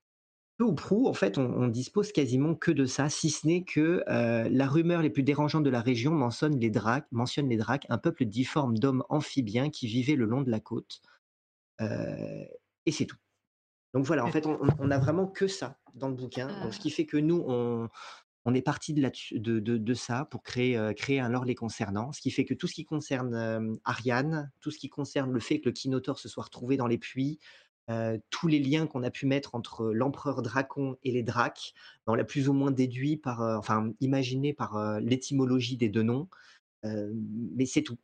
Peu 0.58 0.66
ou 0.66 0.74
prou, 0.76 1.08
en 1.08 1.14
fait, 1.14 1.38
on, 1.38 1.46
on 1.46 1.68
dispose 1.68 2.12
quasiment 2.12 2.54
que 2.56 2.72
de 2.72 2.86
ça, 2.86 3.10
si 3.10 3.30
ce 3.32 3.48
n'est 3.48 3.64
que 3.64 4.04
euh, 4.08 4.48
la 4.52 4.68
rumeur 4.68 5.02
les 5.02 5.10
plus 5.10 5.24
dérangeantes 5.24 5.64
de 5.64 5.70
la 5.70 5.82
région 5.82 6.12
mentionne 6.12 6.60
les 6.60 6.70
dracs, 6.70 7.08
mentionne 7.12 7.50
les 7.50 7.58
dracs, 7.58 7.86
un 7.90 7.98
peuple 7.98 8.26
difforme 8.26 8.78
d'hommes 8.78 9.04
amphibiens 9.10 9.70
qui 9.72 9.88
vivaient 9.88 10.16
le 10.16 10.26
long 10.26 10.42
de 10.42 10.52
la 10.52 10.60
côte. 10.60 11.02
Euh, 11.82 12.46
et 12.86 12.92
c'est 12.92 13.06
tout. 13.06 13.18
Donc 13.96 14.06
voilà, 14.06 14.26
en 14.26 14.32
fait, 14.32 14.46
on, 14.46 14.60
on- 14.62 14.70
on 14.80 14.92
a 14.92 14.98
vraiment 15.00 15.28
que 15.28 15.48
ça 15.48 15.80
dans 15.96 16.08
le 16.08 16.16
bouquin. 16.16 16.48
Donc, 16.64 16.74
ce 16.74 16.80
qui 16.80 16.90
fait 16.92 17.06
que 17.06 17.18
nous, 17.18 17.44
on, 17.48 17.90
on 18.46 18.54
est 18.54 18.62
parti 18.62 18.94
de, 18.94 19.02
là-dessus- 19.02 19.40
de, 19.40 19.60
de- 19.60 19.78
de 19.78 19.94
ça 19.94 20.26
pour 20.26 20.44
créer, 20.44 20.78
euh, 20.78 20.94
créer 20.94 21.20
un 21.20 21.30
lore 21.30 21.46
les 21.46 21.56
concernant. 21.56 22.12
Ce 22.12 22.22
qui 22.22 22.30
fait 22.32 22.46
que 22.46 22.54
tout 22.54 22.68
ce 22.68 22.74
qui 22.74 22.86
concerne 22.86 23.34
euh, 23.34 23.76
Ariane, 23.86 24.52
tout 24.62 24.70
ce 24.72 24.78
qui 24.78 24.90
concerne 24.90 25.32
le 25.32 25.40
fait 25.40 25.60
que 25.62 25.70
le 25.70 25.74
Kinotaur 25.74 26.20
se 26.20 26.28
soit 26.30 26.44
retrouvé 26.44 26.78
dans 26.78 26.88
les 26.88 26.98
puits, 26.98 27.40
euh, 27.90 28.18
tous 28.30 28.48
les 28.48 28.60
liens 28.60 28.88
qu'on 28.88 29.04
a 29.04 29.12
pu 29.12 29.26
mettre 29.26 29.56
entre 29.56 29.92
l'empereur 29.92 30.42
Dracon 30.42 30.98
et 31.04 31.12
les 31.12 31.24
Dracs, 31.24 31.74
ben, 32.06 32.14
on 32.14 32.16
l'a 32.16 32.24
plus 32.24 32.50
ou 32.50 32.54
moins 32.54 32.72
déduit 32.72 33.18
par, 33.18 33.42
euh, 33.42 33.58
enfin, 33.58 33.92
imaginé 34.00 34.54
par 34.54 34.78
euh, 34.78 35.00
l'étymologie 35.00 35.78
des 35.78 35.90
deux 35.90 36.04
noms. 36.04 36.30
Mais 36.84 37.66
c'est 37.66 37.84
tout. 37.84 37.98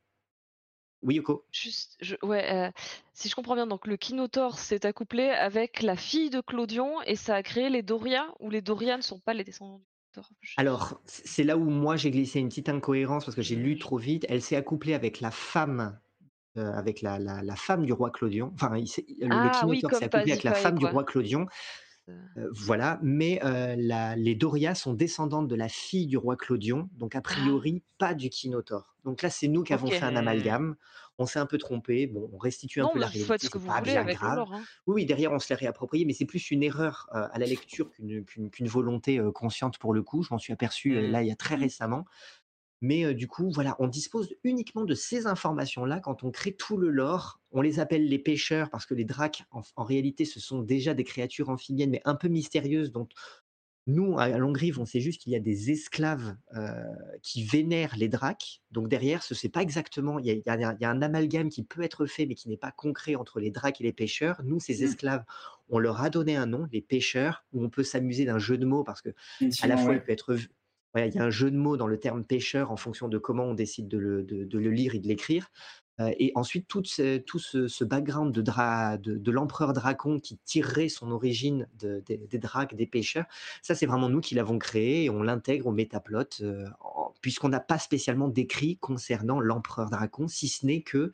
Oui, 1.02 1.16
Yoko? 1.16 1.46
Juste, 1.52 1.98
je, 2.02 2.16
ouais, 2.24 2.72
si 3.14 3.30
je 3.30 3.36
comprends 3.36 3.56
bien, 3.56 3.68
donc 3.68 3.88
le 3.88 3.96
Kinotaur 3.98 4.60
s'est 4.60 4.86
accouplé 4.86 5.30
avec 5.30 5.82
la 5.82 5.96
fille 5.96 6.30
de 6.30 6.42
Clodion 6.42 7.02
et 7.04 7.16
ça 7.16 7.36
a 7.36 7.44
créé 7.44 7.70
les 7.70 7.84
Doria, 7.84 8.34
ou 8.40 8.50
les 8.50 8.62
Doria 8.62 8.98
ne 8.98 9.02
sont 9.02 9.20
pas 9.20 9.34
les 9.34 9.44
descendants 9.44 9.80
du 9.80 9.86
Kinotaur. 10.14 10.32
Je- 10.42 10.54
Alors, 10.58 11.02
c'est 11.06 11.44
là 11.44 11.58
où 11.58 11.70
moi 11.70 11.96
j'ai 11.96 12.12
glissé 12.12 12.40
une 12.40 12.50
petite 12.50 12.70
incohérence 12.70 13.26
parce 13.26 13.36
que 13.36 13.42
j'ai 13.42 13.56
lu 13.56 13.78
trop 13.78 13.98
vite. 13.98 14.26
Elle 14.30 14.42
s'est 14.42 14.58
accouplée 14.58 14.94
avec 14.94 15.22
la 15.22 15.32
femme, 15.32 16.00
euh, 16.58 16.72
avec 16.74 17.02
la, 17.02 17.20
la- 17.20 17.42
la 17.42 17.56
femme 17.56 17.86
du 17.86 17.94
roi 17.94 18.10
Clodion. 18.12 18.52
Enfin, 18.56 18.76
il 18.78 18.88
s'est- 18.88 19.06
le, 19.22 19.28
le 19.28 19.34
Ah 19.34 19.66
oui, 19.68 19.78
Kinotaur 19.78 19.90
comme 19.92 20.00
s'est 20.00 20.06
accouplé 20.06 20.32
avec 20.32 20.44
la 20.44 20.52
Pasiphae, 20.52 20.64
femme 20.70 20.78
du 20.80 20.86
quoi. 20.86 20.92
roi 20.92 21.04
Clodion. 21.04 21.46
Euh, 22.38 22.48
voilà, 22.52 23.00
mais 23.04 23.40
euh, 23.46 23.76
la- 23.78 24.16
les 24.16 24.34
Doria 24.34 24.74
sont 24.74 24.94
descendantes 24.96 25.48
de 25.48 25.54
la 25.56 25.70
fille 25.70 26.08
du 26.08 26.18
roi 26.18 26.36
Clodion, 26.36 26.90
donc 26.98 27.16
a 27.16 27.22
priori 27.22 27.84
pas 28.00 28.16
du 28.16 28.32
Kinotaur. 28.32 28.96
Donc 29.06 29.22
là, 29.22 29.30
c'est 29.30 29.48
nous 29.48 29.62
qui 29.64 29.74
avons 29.74 29.88
fait 29.92 30.02
un 30.02 30.16
amalgame. 30.16 30.76
On 31.20 31.26
s'est 31.28 31.38
un 31.40 31.46
peu 31.46 31.58
trompé. 31.60 32.08
Bon, 32.08 32.28
on 32.34 32.38
restitue 32.38 32.80
un 32.80 32.86
Non, 32.86 32.90
peu 32.94 32.96
mais 33.00 33.02
la 33.02 33.08
vous 33.08 33.14
réalité. 33.14 33.46
ce 33.46 33.50
que 33.52 33.60
c'est 33.60 33.64
vous 33.64 33.68
pas 33.68 33.80
voulez 33.80 33.92
bien 33.92 34.02
avec 34.02 34.16
le 34.16 34.20
grave. 34.26 34.38
lore. 34.38 34.54
hein. 34.54 34.62
Oui, 34.88 34.96
oui, 34.96 35.06
derrière, 35.06 35.32
on 35.34 35.38
se 35.40 35.50
l'est 35.50 35.56
réapproprié, 35.60 36.06
mais 36.06 36.14
c'est 36.14 36.26
plus 36.26 36.50
une 36.50 36.64
erreur 36.64 37.08
euh, 37.14 37.28
à 37.32 37.38
la 37.38 37.46
lecture 37.46 37.92
qu'une 37.92 38.24
qu'une- 38.26 38.50
qu'une 38.50 38.68
volonté 38.68 39.20
euh, 39.20 39.32
consciente 39.32 39.78
pour 39.78 39.94
le 39.94 40.02
coup. 40.02 40.24
Je 40.24 40.30
m'en 40.34 40.40
suis 40.40 40.54
aperçu 40.54 40.96
euh, 40.96 41.08
Mm. 41.08 41.12
là 41.12 41.22
il 41.22 41.28
y 41.28 41.32
a 41.32 41.36
très 41.36 41.56
récemment. 41.56 42.06
Mais 42.82 43.04
euh, 43.06 43.14
du 43.14 43.28
coup, 43.28 43.50
voilà, 43.52 43.76
on 43.80 43.88
dispose 43.88 44.30
uniquement 44.44 44.86
de 44.86 44.94
ces 44.94 45.28
informations-là 45.28 46.00
quand 46.00 46.24
on 46.24 46.32
crée 46.32 46.54
tout 46.54 46.78
le 46.78 46.90
lore. 46.90 47.42
On 47.52 47.62
les 47.62 47.80
appelle 47.80 48.08
les 48.08 48.20
pêcheurs 48.20 48.70
parce 48.70 48.86
que 48.86 48.94
les 48.94 49.06
dracs, 49.06 49.44
en, 49.52 49.62
en 49.76 49.84
réalité, 49.84 50.24
ce 50.26 50.40
sont 50.40 50.62
déjà 50.62 50.94
des 50.94 51.04
créatures 51.04 51.50
amphibiennes, 51.50 51.90
mais 51.92 52.02
un 52.06 52.16
peu 52.16 52.28
mystérieuses. 52.30 52.92
Donc, 52.92 53.12
nous, 53.88 54.20
à 54.20 54.28
Longrive, 54.38 54.80
on 54.80 54.86
sait 54.86 55.00
juste 55.00 55.20
qu'il 55.20 55.32
y 55.34 55.36
a 55.36 55.40
des 55.40 55.72
esclaves 55.72 56.36
euh, 56.56 56.72
qui 57.24 57.44
vénèrent 57.44 57.96
les 57.98 58.08
dracs. 58.08 58.62
Donc 58.70 58.88
derrière, 58.88 59.24
ce 59.24 59.34
n'est 59.34 59.50
pas 59.50 59.64
exactement. 59.64 60.20
Il 60.20 60.28
y, 60.28 60.30
a, 60.30 60.34
y 60.36 60.64
un- 60.64 60.76
il 60.76 60.82
y 60.82 60.86
a 60.86 60.92
un 60.92 61.02
amalgame 61.02 61.50
qui 61.50 61.64
peut 61.64 61.82
être 61.82 62.06
fait, 62.06 62.28
mais 62.28 62.36
qui 62.36 62.50
n'est 62.50 62.58
pas 62.58 62.72
concret 62.72 63.16
entre 63.16 63.40
les 63.40 63.50
dracs 63.50 63.82
et 63.82 63.84
les 63.84 63.94
pêcheurs. 63.94 64.42
Nous, 64.44 64.60
ces 64.60 64.82
Mm. 64.82 64.86
esclaves, 64.86 65.24
on 65.70 65.80
leur 65.80 66.02
a 66.02 66.12
donné 66.12 66.36
un 66.36 66.46
nom, 66.46 66.68
les 66.72 66.82
pêcheurs, 66.82 67.46
où 67.52 67.64
on 67.64 67.70
peut 67.70 67.84
s'amuser 67.84 68.26
d'un 68.26 68.38
jeu 68.38 68.60
de 68.60 68.66
mots 68.66 68.84
parce 68.84 69.02
que 69.02 69.10
à 69.62 69.68
la 69.68 69.76
fois, 69.78 69.90
ouais. 69.92 69.96
il 69.98 70.02
peut 70.04 70.12
être 70.12 70.38
ouais, 70.96 71.10
il 71.10 71.16
y 71.16 71.20
a 71.20 71.24
un 71.24 71.30
jeu 71.30 71.52
de 71.52 71.58
mots 71.58 71.78
dans 71.78 71.88
le 71.88 72.00
terme 72.00 72.24
pêcheur 72.24 72.72
en 72.72 72.78
fonction 72.78 73.08
de 73.08 73.18
comment 73.18 73.46
on 73.46 73.54
décide 73.54 73.88
de 73.88 73.98
le, 73.98 74.24
de- 74.24 74.44
de 74.44 74.60
le 74.60 74.70
lire 74.72 74.96
et 74.96 75.00
de 75.00 75.08
l'écrire. 75.08 75.52
Euh, 76.00 76.12
et 76.18 76.32
ensuite, 76.36 76.66
tout 76.70 76.82
ce, 76.86 77.18
tout 77.18 77.40
ce, 77.40 77.68
ce 77.68 77.84
background 77.84 78.34
de, 78.34 78.42
dra- 78.42 78.98
de, 78.98 79.18
de 79.18 79.32
l'empereur 79.32 79.74
Dracon 79.74 80.20
qui 80.20 80.38
tirerait 80.38 80.88
son 80.88 81.12
origine 81.12 81.68
de- 81.78 82.02
des- 82.06 82.38
dracs, 82.38 82.74
des 82.74 82.88
pêcheurs, 82.88 83.26
ça, 83.62 83.76
c'est 83.76 83.86
vraiment 83.86 84.08
nous 84.08 84.22
qui 84.22 84.34
l'avons 84.34 84.58
créé 84.60 85.04
et 85.04 85.10
on 85.10 85.22
l'intègre 85.24 85.68
au 85.68 85.72
métaplot, 85.74 86.24
euh, 86.42 86.66
puisqu'on 87.22 87.50
n'a 87.50 87.60
pas 87.60 87.80
spécialement 87.80 88.30
d'écrit 88.30 88.78
concernant 88.78 89.42
l'empereur 89.42 89.90
Dracon, 89.90 90.30
si 90.30 90.48
ce 90.48 90.66
n'est 90.66 90.84
que 90.84 91.12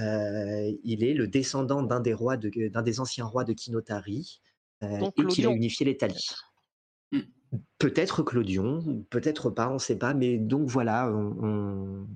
euh, 0.00 0.72
il 0.82 1.04
est 1.04 1.14
le 1.14 1.28
descendant 1.28 1.82
d'un 1.82 2.00
des, 2.00 2.14
rois 2.14 2.36
d'un 2.38 2.82
des 2.82 3.00
anciens 3.00 3.24
rois 3.26 3.44
de 3.44 3.52
Kinotari 3.52 4.40
et 4.82 5.10
qu'il 5.34 5.44
a 5.46 5.50
unifié 5.52 5.84
l'Italie. 5.86 6.26
Peut-être. 7.78 8.22
Clodion, 8.22 9.04
peut-être 9.10 9.50
pas, 9.50 9.68
on 9.70 9.74
ne 9.74 9.78
sait 9.78 9.98
pas, 9.98 10.14
mais 10.14 10.38
donc 10.38 10.68
voilà, 10.68 11.10
on, 11.10 11.36
on, 11.42 12.06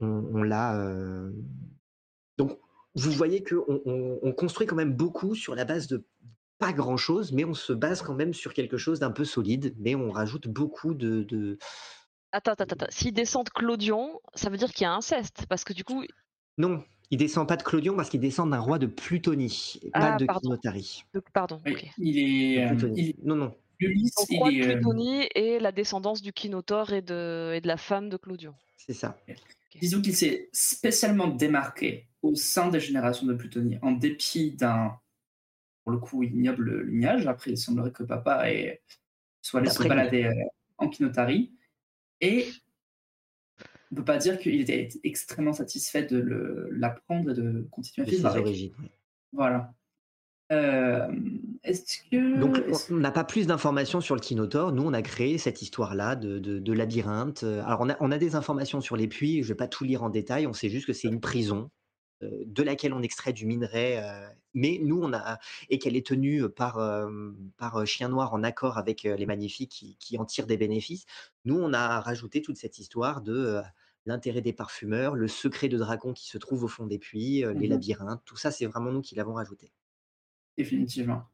on- 0.00 0.30
on 0.34 0.42
l'a. 0.42 0.78
euh, 0.80 1.30
Donc, 2.38 2.58
vous 2.94 3.10
voyez 3.10 3.42
qu'on 3.42 3.82
on, 3.86 4.18
on 4.22 4.32
construit 4.32 4.66
quand 4.66 4.76
même 4.76 4.94
beaucoup 4.94 5.34
sur 5.34 5.54
la 5.54 5.64
base 5.64 5.86
de 5.88 6.04
pas 6.58 6.72
grand-chose, 6.72 7.32
mais 7.32 7.44
on 7.44 7.54
se 7.54 7.72
base 7.72 8.00
quand 8.02 8.14
même 8.14 8.32
sur 8.32 8.54
quelque 8.54 8.76
chose 8.76 9.00
d'un 9.00 9.10
peu 9.10 9.24
solide, 9.24 9.74
mais 9.78 9.94
on 9.94 10.10
rajoute 10.10 10.48
beaucoup 10.48 10.94
de. 10.94 11.24
de- 11.24 11.58
Attends, 12.32 12.52
attends, 12.52 12.64
attends. 12.64 12.86
S'ils 12.90 13.12
descendent 13.12 13.50
Clodion, 13.50 14.20
ça 14.34 14.50
veut 14.50 14.56
dire 14.56 14.72
qu'il 14.72 14.82
y 14.82 14.86
a 14.86 14.92
inceste. 14.94 15.46
Parce 15.48 15.64
que 15.64 15.72
du 15.72 15.84
coup. 15.84 16.04
Non, 16.58 16.84
il 17.14 17.16
descend 17.16 17.46
pas 17.46 17.56
de 17.56 17.62
Clodion 17.62 17.94
parce 17.94 18.10
qu'il 18.10 18.18
descend 18.20 18.50
d'un 18.50 18.58
roi 18.58 18.78
de 18.80 18.86
Plutonie, 18.86 19.78
et 19.84 19.90
pas 19.90 20.14
Ah, 20.14 20.16
de 20.16 20.26
pardon. 20.26 20.40
Kinotari. 20.50 21.04
Pardon, 21.32 21.62
Oui, 21.64 21.76
il 21.98 22.18
est. 22.18 22.64
euh, 22.64 22.68
Plutonie. 22.70 23.14
il, 23.18 23.26
Non, 23.26 23.36
non. 23.36 23.54
Ulysse, 23.80 24.14
Donc, 24.16 24.38
roi 24.38 24.50
de 24.50 24.56
est, 24.56 24.62
euh, 24.66 24.72
Plutonie 24.74 25.28
et 25.34 25.58
la 25.60 25.70
descendance 25.72 26.22
du 26.22 26.32
Kinotaur 26.32 26.92
et 26.92 27.02
de, 27.02 27.52
et 27.54 27.60
de 27.60 27.68
la 27.68 27.76
femme 27.76 28.08
de 28.08 28.16
Clodion. 28.16 28.54
C'est 28.76 28.94
ça. 28.94 29.16
Disons 29.80 30.02
qu'il 30.02 30.14
s'est 30.16 30.48
spécialement 30.52 31.28
démarqué 31.28 32.08
au 32.22 32.34
sein 32.34 32.68
des 32.68 32.80
générations 32.80 33.26
de 33.26 33.34
Plutonie, 33.34 33.78
en 33.82 33.92
dépit 33.92 34.50
d'un, 34.52 34.98
pour 35.84 35.92
le 35.92 35.98
coup, 35.98 36.22
ignoble 36.24 36.82
lignage. 36.88 37.26
Après, 37.28 37.50
il 37.52 37.58
semblerait 37.58 37.92
que 37.92 38.02
papa 38.02 38.50
ait, 38.50 38.82
soit 39.40 39.60
allé 39.60 39.68
se 39.70 39.74
D'après 39.74 39.84
lui. 39.84 39.88
balader 39.96 40.24
euh, 40.24 40.44
en 40.78 40.88
Kinotari. 40.88 41.52
Et 42.20 42.48
on 43.94 44.00
ne 44.00 44.04
peut 44.04 44.12
pas 44.12 44.18
dire 44.18 44.38
qu'il 44.40 44.60
était 44.60 44.88
extrêmement 45.04 45.52
satisfait 45.52 46.02
de 46.02 46.68
l'apprendre 46.72 47.30
et 47.30 47.34
de 47.34 47.64
continuer 47.70 48.08
à 48.08 48.10
vivre 48.10 48.22
ses 48.22 48.26
avec. 48.26 48.44
origines. 48.46 48.72
oui. 48.80 48.88
Voilà. 49.32 49.72
Euh, 50.52 51.08
Est-ce 51.62 51.98
que. 52.10 52.38
Donc, 52.40 52.58
on 52.90 52.96
n'a 52.96 53.12
pas 53.12 53.24
plus 53.24 53.46
d'informations 53.46 54.00
sur 54.00 54.14
le 54.16 54.20
Kinotaur. 54.20 54.72
Nous, 54.72 54.82
on 54.82 54.92
a 54.92 55.00
créé 55.02 55.38
cette 55.38 55.62
histoire-là 55.62 56.16
de, 56.16 56.38
de- 56.38 56.58
de 56.58 56.72
labyrinthe. 56.72 57.44
Alors, 57.44 57.80
on 57.82 57.88
a, 57.88 57.96
on 58.00 58.10
a 58.10 58.18
des 58.18 58.34
informations 58.34 58.80
sur 58.80 58.96
les 58.96 59.06
puits. 59.08 59.36
Je 59.36 59.42
ne 59.42 59.48
vais 59.48 59.54
pas 59.54 59.68
tout 59.68 59.84
lire 59.84 60.02
en 60.02 60.10
détail. 60.10 60.46
On 60.46 60.52
sait 60.52 60.68
juste 60.70 60.86
que 60.86 60.92
c'est 60.92 61.08
une 61.08 61.20
prison 61.20 61.70
euh, 62.22 62.30
de 62.46 62.62
laquelle 62.64 62.92
on 62.92 63.02
extrait 63.02 63.32
du 63.32 63.46
minerai. 63.46 63.98
euh, 64.02 64.26
mais 64.56 64.78
nous, 64.82 65.00
on 65.02 65.12
a 65.12 65.38
et 65.70 65.78
qu'elle 65.78 65.96
est 65.96 66.06
tenue 66.06 66.48
par 66.48 66.78
euh, 66.78 67.10
par 67.56 67.84
Chien 67.86 68.08
Noir 68.08 68.34
en 68.34 68.44
accord 68.44 68.76
avec 68.78 69.02
les 69.04 69.26
Magnifiques 69.26 69.70
qui, 69.72 69.96
qui 69.98 70.16
en 70.18 70.24
tirent 70.26 70.46
des 70.46 70.56
bénéfices. 70.58 71.06
Nous, 71.44 71.56
on 71.58 71.72
a 71.72 72.00
rajouté 72.00 72.40
toute 72.42 72.56
cette 72.58 72.78
histoire 72.78 73.20
de 73.22 73.60
l'intérêt 74.06 74.40
des 74.42 74.52
parfumeurs, 74.52 75.14
le 75.14 75.28
secret 75.28 75.68
de 75.68 75.78
Dracon 75.78 76.12
qui 76.12 76.28
se 76.28 76.38
trouve 76.38 76.64
au 76.64 76.68
fond 76.68 76.86
des 76.86 76.98
puits, 76.98 77.44
euh, 77.44 77.52
les 77.54 77.66
Mhm. 77.66 77.72
labyrinthes. 77.74 78.22
Tout 78.24 78.36
ça, 78.36 78.50
c'est 78.50 78.66
vraiment 78.66 78.92
nous 78.92 79.00
qui 79.00 79.14
l'avons 79.14 79.34
rajouté. 79.34 79.72
Définitivement. 80.58 81.24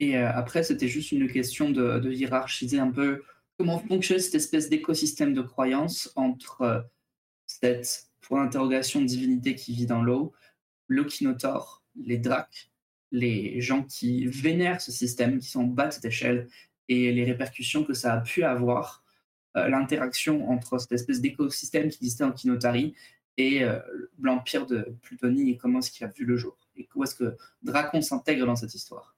Et 0.00 0.16
euh, 0.16 0.30
après, 0.32 0.62
c'était 0.62 0.88
juste 0.88 1.12
une 1.12 1.30
question 1.30 1.70
de, 1.70 1.98
de 1.98 2.12
hiérarchiser 2.12 2.78
un 2.78 2.90
peu 2.90 3.22
comment 3.58 3.78
fonctionne 3.78 4.18
cette 4.18 4.34
espèce 4.34 4.68
d'écosystème 4.68 5.34
de 5.34 5.42
croyance 5.42 6.10
entre 6.16 6.62
euh, 6.62 6.80
cette 7.46 8.08
point 8.20 8.44
d'interrogation 8.44 9.02
divinité 9.02 9.54
qui 9.54 9.74
vit 9.74 9.86
dans 9.86 10.02
l'eau, 10.02 10.32
le 10.86 11.04
Kinotaur, 11.04 11.84
les 11.96 12.18
Dracs, 12.18 12.70
les 13.12 13.60
gens 13.60 13.82
qui 13.82 14.26
vénèrent 14.26 14.80
ce 14.80 14.92
système, 14.92 15.38
qui 15.38 15.48
sont 15.48 15.60
en 15.62 15.66
bas 15.66 15.88
de 15.88 15.92
cette 15.92 16.04
échelle, 16.04 16.48
et 16.88 17.12
les 17.12 17.24
répercussions 17.24 17.84
que 17.84 17.92
ça 17.94 18.14
a 18.14 18.20
pu 18.20 18.42
avoir, 18.42 19.04
l'interaction 19.54 20.50
entre 20.50 20.78
cette 20.78 20.92
espèce 20.92 21.20
d'écosystème 21.20 21.88
qui 21.88 21.96
existait 21.98 22.24
en 22.24 22.32
Kinotari 22.32 22.94
et 23.36 23.64
euh, 23.64 23.78
l'empire 24.20 24.66
de 24.66 24.94
Plutonie 25.02 25.50
et 25.50 25.56
comment 25.56 25.78
est-ce 25.78 25.90
qu'il 25.90 26.04
a 26.06 26.10
vu 26.10 26.24
le 26.24 26.36
jour, 26.36 26.56
et 26.76 26.88
où 26.94 27.02
est-ce 27.04 27.14
que 27.14 27.36
Dracon 27.62 28.02
s'intègre 28.02 28.46
dans 28.46 28.56
cette 28.56 28.74
histoire. 28.74 29.14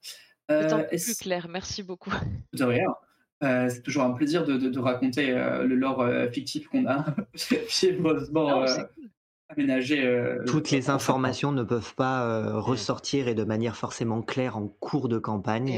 Euh, 0.50 0.84
plus 0.88 1.18
clair, 1.18 1.48
merci 1.48 1.82
beaucoup. 1.82 2.10
de 2.52 2.64
rien. 2.64 2.94
Euh, 3.42 3.68
c'est 3.68 3.82
toujours 3.82 4.04
un 4.04 4.12
plaisir 4.12 4.44
de, 4.44 4.56
de- 4.56 4.68
de 4.68 4.78
raconter 4.78 5.30
euh, 5.32 5.64
le 5.64 5.74
lore 5.74 6.00
euh, 6.02 6.30
fictif 6.30 6.68
qu'on 6.68 6.86
a 6.86 7.04
fiévreusement 7.66 8.64
Euh, 9.52 9.62
aménagé. 9.62 10.04
euh, 10.04 10.44
Toutes 10.46 10.70
les 10.70 10.90
informations 10.90 11.52
ne 11.52 11.62
peuvent 11.62 11.94
pas 11.94 12.26
euh, 12.26 12.58
ressortir 12.58 13.28
et 13.28 13.34
de 13.34 13.44
manière 13.44 13.76
forcément 13.76 14.22
claire 14.22 14.56
en 14.56 14.66
cours 14.68 15.08
de 15.08 15.18
campagne. 15.18 15.68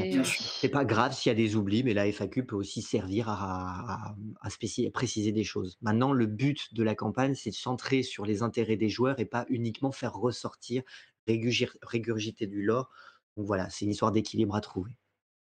C'est 0.61 0.69
pas 0.69 0.85
grave 0.85 1.13
s'il 1.13 1.31
y 1.31 1.33
a 1.33 1.37
des 1.37 1.57
oublis, 1.57 1.83
mais 1.83 1.95
la 1.95 2.07
FAQ 2.07 2.45
peut 2.47 2.57
aussi 2.57 2.83
servir 2.83 3.29
à, 3.29 3.35
à- 3.35 4.15
à 4.41 4.49
spéci- 4.49 4.87
à 4.87 4.91
préciser 4.91 5.33
des 5.33 5.45
choses. 5.45 5.77
Maintenant, 5.83 6.13
le 6.13 6.27
but 6.27 6.75
de 6.75 6.83
la 6.83 6.95
campagne, 6.95 7.35
c'est 7.35 7.51
de 7.51 7.55
centrer 7.55 8.03
sur 8.03 8.25
les 8.25 8.43
intérêts 8.43 8.77
des 8.77 8.89
joueurs 8.89 9.19
et 9.21 9.25
pas 9.27 9.45
uniquement 9.49 9.93
faire 9.93 10.15
ressortir, 10.15 10.83
régurgiter 11.27 12.47
du 12.47 12.63
lore. 12.63 12.91
Donc 13.37 13.47
voilà, 13.47 13.69
c'est 13.71 13.85
une 13.85 13.91
histoire 13.91 14.13
d'équilibre 14.13 14.55
à 14.55 14.61
trouver. 14.61 14.97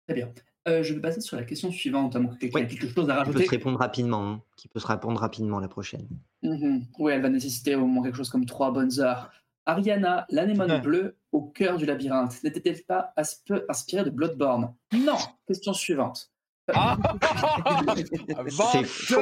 Très 0.08 0.16
bien. 0.16 0.34
Euh, 0.68 0.82
je 0.82 0.94
vais 0.94 1.02
passer 1.02 1.20
sur 1.20 1.36
la 1.36 1.44
question 1.44 1.72
suivante, 1.72 2.16
à 2.16 2.20
moins 2.20 2.34
que 2.36 2.40
quelqu'un 2.40 2.60
ait 2.60 2.62
Ouais. 2.64 2.68
quelque 2.68 2.88
chose 2.94 3.10
à 3.10 3.24
Qui 3.26 3.32
peut 3.32 3.44
se 3.44 3.50
répondre 3.50 3.78
rapidement, 3.80 4.26
hein, 4.30 4.42
qui 4.56 4.68
peut 4.70 4.80
se 4.80 4.88
répondre 4.88 5.20
rapidement 5.20 5.60
la 5.60 5.68
prochaine. 5.68 6.08
Mhm. 6.42 6.86
Oui, 7.00 7.12
elle 7.12 7.22
va 7.22 7.30
nécessiter 7.30 7.76
au 7.76 7.86
moins 7.86 8.04
quelque 8.04 8.16
chose 8.16 8.30
comme 8.30 8.46
trois 8.46 8.72
bonnes 8.72 8.98
heures. 9.02 9.30
Ariana, 9.66 10.26
l'anémone 10.30 10.82
bleue 10.82 11.18
au 11.34 11.42
cœur 11.42 11.78
du 11.78 11.86
labyrinthe, 11.86 12.42
n'était-elle 12.44 12.82
pas 12.84 13.14
aspe- 13.18 13.64
inspirée 13.70 14.04
de 14.06 14.10
Bloodborne? 14.10 14.74
Non. 14.94 15.18
Question 15.48 15.74
suivante. 15.74 16.30
Ah 16.74 16.98
C'est 18.48 18.86
faux. 18.86 19.20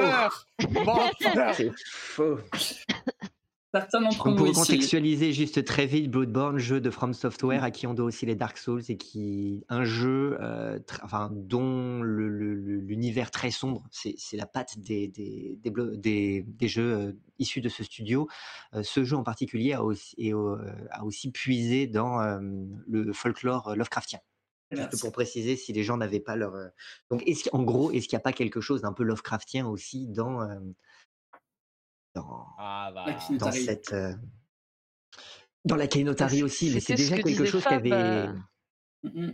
Faux. 1.72 2.38
Certains 3.74 4.02
d'entre 4.02 4.24
Donc 4.24 4.38
vous 4.38 4.44
pour 4.44 4.48
ici, 4.48 4.60
contextualiser 4.60 5.32
juste 5.32 5.64
très 5.64 5.86
vite, 5.86 6.10
Bloodborne, 6.10 6.58
jeu 6.58 6.78
de 6.80 6.90
From 6.90 7.14
Software 7.14 7.64
à 7.64 7.70
qui 7.70 7.86
on 7.86 7.94
doit 7.94 8.04
aussi 8.04 8.26
les 8.26 8.34
Dark 8.34 8.58
Souls 8.58 8.82
et 8.88 8.98
qui 8.98 9.64
un 9.70 9.84
jeu 9.84 10.36
euh, 10.42 10.78
enfin, 11.02 11.30
dont 11.32 12.02
l'univers 12.02 13.30
très 13.30 13.50
sombre, 13.50 13.82
c'est 13.90 14.16
la 14.36 14.44
patte 14.46 14.78
des, 14.78 15.08
des, 15.08 15.58
des, 15.62 15.70
blo- 15.70 15.96
des- 15.96 16.44
des 16.46 16.68
jeux 16.68 16.92
euh, 16.92 17.12
issus 17.38 17.62
de 17.62 17.70
ce 17.70 17.82
studio. 17.82 18.28
Euh, 18.74 18.82
ce 18.82 19.04
jeu 19.04 19.16
en 19.16 19.22
particulier 19.22 19.72
a 19.72 19.82
aussi, 19.82 20.14
et, 20.18 20.32
a 20.32 21.04
aussi 21.04 21.30
puisé 21.30 21.86
dans 21.86 22.20
le 22.86 23.12
folklore 23.14 23.74
Lovecraftien. 23.74 24.18
Juste 24.70 25.00
pour 25.00 25.12
préciser 25.12 25.56
si 25.56 25.72
les 25.74 25.82
gens 25.82 25.98
n'avaient 25.98 26.20
pas 26.20 26.34
leur. 26.34 26.54
Donc, 27.10 27.22
en 27.52 27.62
gros, 27.62 27.90
est-ce 27.90 28.08
qu'il 28.08 28.16
n'y 28.16 28.20
a 28.20 28.24
pas 28.24 28.32
quelque 28.32 28.60
chose 28.62 28.80
d'un 28.80 28.94
peu 28.94 29.02
Lovecraftien 29.02 29.66
aussi 29.66 30.08
dans, 30.08 30.40
dans, 32.14 32.46
Ah 32.58 32.90
bah. 32.94 33.06
Dans 33.38 33.52
cette. 33.52 33.92
euh, 33.92 34.12
Dans 35.64 35.76
la 35.76 35.86
Kainotari 35.86 36.42
aussi, 36.42 36.70
mais 36.74 36.80
c'est 36.80 36.94
déjà 36.94 37.16
que 37.18 37.22
quelque 37.22 37.44
chose 37.44 37.62
qui 37.62 37.68
Fab, 37.68 37.86
avait. 37.86 37.92
euh, 37.92 38.32
euh, 39.04 39.32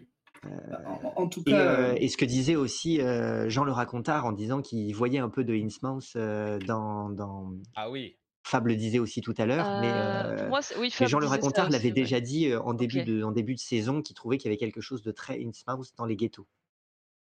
En, 0.86 1.22
en 1.22 1.28
tout 1.28 1.40
et, 1.46 1.50
cas, 1.50 1.94
et 1.94 2.08
ce 2.08 2.16
que 2.16 2.24
disait 2.24 2.54
aussi 2.56 3.00
euh, 3.00 3.48
Jean 3.48 3.64
le 3.64 3.72
Racontard 3.72 4.24
en 4.26 4.32
disant 4.32 4.62
qu'il 4.62 4.94
voyait 4.94 5.18
un 5.18 5.28
peu 5.30 5.42
de 5.44 5.54
Innsmouth 5.54 6.12
euh, 6.16 6.58
dans, 6.60 7.08
dans, 7.10 7.52
Ah 7.74 7.90
oui. 7.90 8.16
Fable 8.46 8.70
le 8.70 8.76
disait 8.76 8.98
aussi 9.00 9.20
tout 9.20 9.34
à 9.36 9.44
l'heure, 9.46 9.80
mais, 9.80 9.90
Euh, 9.92 10.34
pour 10.36 10.44
euh, 10.44 10.48
moi, 10.48 10.62
c'est- 10.62 10.74
oui, 10.76 10.82
mais 10.84 10.90
Fab 10.90 11.08
Jean 11.08 11.18
Le 11.18 11.26
Racontard 11.26 11.70
l'avait 11.70 11.88
aussi, 11.88 11.88
ouais. 11.88 11.92
déjà 12.02 12.20
dit 12.20 12.46
euh, 12.50 12.62
en, 12.62 12.72
début 12.72 13.02
de, 13.04 13.22
en 13.22 13.32
début 13.32 13.54
de 13.54 13.60
saison 13.60 14.00
qu'il 14.00 14.14
trouvait 14.14 14.38
qu'il 14.38 14.46
y 14.46 14.50
avait 14.50 14.56
quelque 14.58 14.80
chose 14.80 15.02
de 15.02 15.10
très 15.10 15.42
Innsmouth 15.44 15.92
dans 15.96 16.06
les 16.06 16.16
ghettos. 16.16 16.46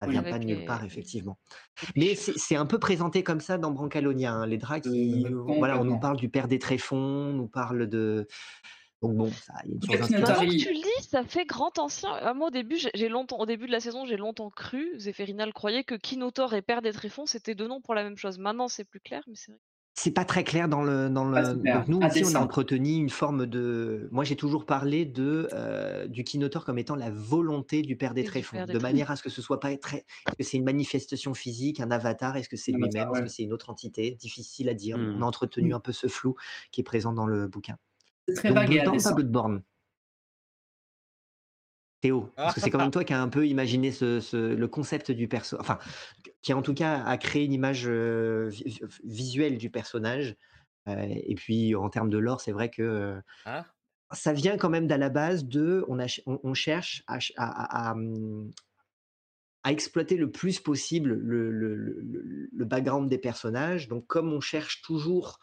Ça 0.02 0.10
vient 0.10 0.22
pas 0.22 0.38
de 0.38 0.44
nulle 0.44 0.64
part, 0.64 0.84
effectivement. 0.84 1.38
Mais 1.94 2.14
c'est 2.16 2.56
un 2.56 2.66
peu 2.66 2.78
présenté 2.78 3.22
comme 3.22 3.40
ça 3.40 3.56
dans 3.56 3.70
Brancalonia. 3.70 4.32
hein, 4.32 4.46
Les 4.46 4.58
draps 4.58 4.88
qui. 4.88 5.24
Euh, 5.26 5.42
voilà, 5.46 5.80
on 5.80 5.84
nous 5.84 6.00
parle 6.00 6.16
du 6.16 6.28
père 6.28 6.48
des 6.48 6.58
tréfonds, 6.58 6.96
on 6.96 7.32
nous 7.32 7.48
parle 7.48 7.86
de. 7.86 8.26
Donc 9.00 9.16
bon, 9.16 9.30
ça, 9.32 9.54
il 9.64 9.70
y 9.70 9.72
a 9.72 9.74
une 9.74 9.80
Pinot 9.80 10.20
Maintenant 10.20 10.46
que 10.46 10.58
tu 10.58 10.72
le 10.72 10.80
dis, 10.80 11.08
ça 11.08 11.24
fait 11.24 11.44
grand 11.44 11.76
ancien. 11.78 12.10
Ah, 12.20 12.34
moi, 12.34 12.48
au 12.48 12.50
début, 12.50 12.78
j'ai 12.94 13.08
longtemps, 13.08 13.38
au 13.38 13.46
début 13.46 13.66
de 13.66 13.72
la 13.72 13.80
saison, 13.80 14.06
j'ai 14.06 14.16
longtemps 14.16 14.50
cru, 14.50 14.92
Zépherinal 14.98 15.52
croyait 15.52 15.82
que 15.82 15.96
Kinotor 15.96 16.54
et 16.54 16.62
Père 16.62 16.82
des 16.82 16.92
Tréfonds, 16.92 17.26
c'était 17.26 17.56
deux 17.56 17.66
noms 17.66 17.80
pour 17.80 17.94
la 17.94 18.04
même 18.04 18.16
chose. 18.16 18.38
Maintenant, 18.38 18.68
c'est 18.68 18.84
plus 18.84 19.00
clair, 19.00 19.22
mais 19.26 19.34
c'est 19.34 19.50
vrai. 19.50 19.60
C'est 19.94 20.10
pas 20.12 20.24
très 20.24 20.42
clair 20.42 20.68
dans 20.70 20.82
le. 20.82 21.10
Dans 21.10 21.30
Pas 21.30 21.42
le... 21.42 21.54
super. 21.54 21.78
Donc 21.80 21.88
nous 21.88 22.00
aussi, 22.00 22.24
on 22.24 22.34
a 22.34 22.40
entretenu 22.40 22.92
une 22.96 23.10
forme 23.10 23.44
de. 23.46 24.08
Moi, 24.10 24.24
j'ai 24.24 24.36
toujours 24.36 24.64
parlé 24.64 25.04
de 25.04 25.48
euh, 25.52 26.06
du 26.06 26.24
Kinotor 26.24 26.64
comme 26.64 26.78
étant 26.78 26.96
la 26.96 27.10
volonté 27.10 27.82
du 27.82 27.94
père 27.96 28.14
des 28.14 28.22
du 28.22 28.28
tréfonds, 28.28 28.56
Père 28.56 28.66
des 28.66 28.72
de 28.72 28.78
manière 28.78 29.10
à 29.10 29.16
ce 29.16 29.22
que 29.22 29.28
ce 29.28 29.42
soit 29.42 29.60
pas 29.60 29.76
très. 29.76 29.98
Est-ce 29.98 30.36
que 30.38 30.42
c'est 30.44 30.56
une 30.56 30.64
manifestation 30.64 31.34
physique, 31.34 31.78
un 31.78 31.90
avatar 31.90 32.36
Est-ce 32.38 32.48
que 32.48 32.56
c'est 32.56 32.72
Un 32.72 32.76
avatar, 32.76 32.90
lui-même 32.90 33.12
Est-ce 33.12 33.20
ouais. 33.20 33.26
que 33.26 33.32
c'est 33.32 33.42
une 33.42 33.52
autre 33.52 33.68
entité? 33.68 34.12
Difficile 34.12 34.70
à 34.70 34.74
dire. 34.74 34.96
Hmm. 34.96 35.16
On 35.18 35.22
a 35.22 35.26
entretenu 35.26 35.68
Mm. 35.70 35.74
un 35.74 35.80
peu 35.80 35.92
ce 35.92 36.06
flou 36.06 36.36
qui 36.70 36.80
est 36.80 36.84
présent 36.84 37.12
dans 37.12 37.26
le 37.26 37.46
bouquin. 37.46 37.76
C'est 38.28 38.34
très 38.34 38.48
Donc 38.48 38.56
vague 38.58 38.70
et 38.70 38.74
Bloodborne, 38.76 38.84
pas 38.86 38.90
indécent. 38.94 39.14
Bloodborne. 39.14 39.62
Théo, 42.00 42.30
parce 42.34 42.54
que 42.54 42.60
c'est 42.60 42.70
quand 42.70 42.78
même 42.78 42.90
toi 42.90 43.04
qui 43.04 43.12
a 43.12 43.22
un 43.22 43.28
peu 43.28 43.46
imaginé 43.46 43.92
ce, 43.92 44.18
ce- 44.20 44.54
le 44.54 44.68
concept 44.68 45.12
du 45.12 45.28
perso, 45.28 45.56
enfin, 45.60 45.78
qui 46.42 46.52
en 46.52 46.62
tout 46.62 46.74
cas 46.74 47.02
a 47.04 47.16
créé 47.18 47.44
une 47.44 47.52
image 47.52 47.88
vi- 47.88 48.64
vi- 48.64 48.80
visuelle 49.04 49.58
du 49.58 49.70
personnage. 49.70 50.36
Et 50.88 51.34
puis 51.36 51.74
en 51.76 51.88
termes 51.88 52.10
de 52.10 52.18
lore, 52.18 52.40
c'est 52.40 52.52
vrai 52.52 52.70
que 52.70 53.20
Hein 53.46 53.64
ça 54.12 54.32
vient 54.32 54.58
quand 54.58 54.68
même 54.68 54.86
d'à 54.86 54.98
la 54.98 55.08
base 55.08 55.46
de, 55.46 55.84
on, 55.88 55.98
a, 55.98 56.02
ch- 56.08 56.22
on, 56.26 56.38
on 56.44 56.54
cherche 56.54 57.02
à, 57.06 57.14
ch- 57.14 57.32
à- 57.36 57.90
à- 57.90 57.92
à, 57.92 57.96
à 59.64 59.70
exploiter 59.72 60.16
le 60.16 60.30
plus 60.30 60.60
possible 60.60 61.14
le, 61.14 61.50
le- 61.50 61.74
le- 61.76 62.00
le- 62.02 62.48
le 62.52 62.64
background 62.64 63.08
des 63.08 63.18
personnages. 63.18 63.88
Donc 63.88 64.06
comme 64.06 64.32
on 64.32 64.40
cherche 64.40 64.82
toujours 64.82 65.38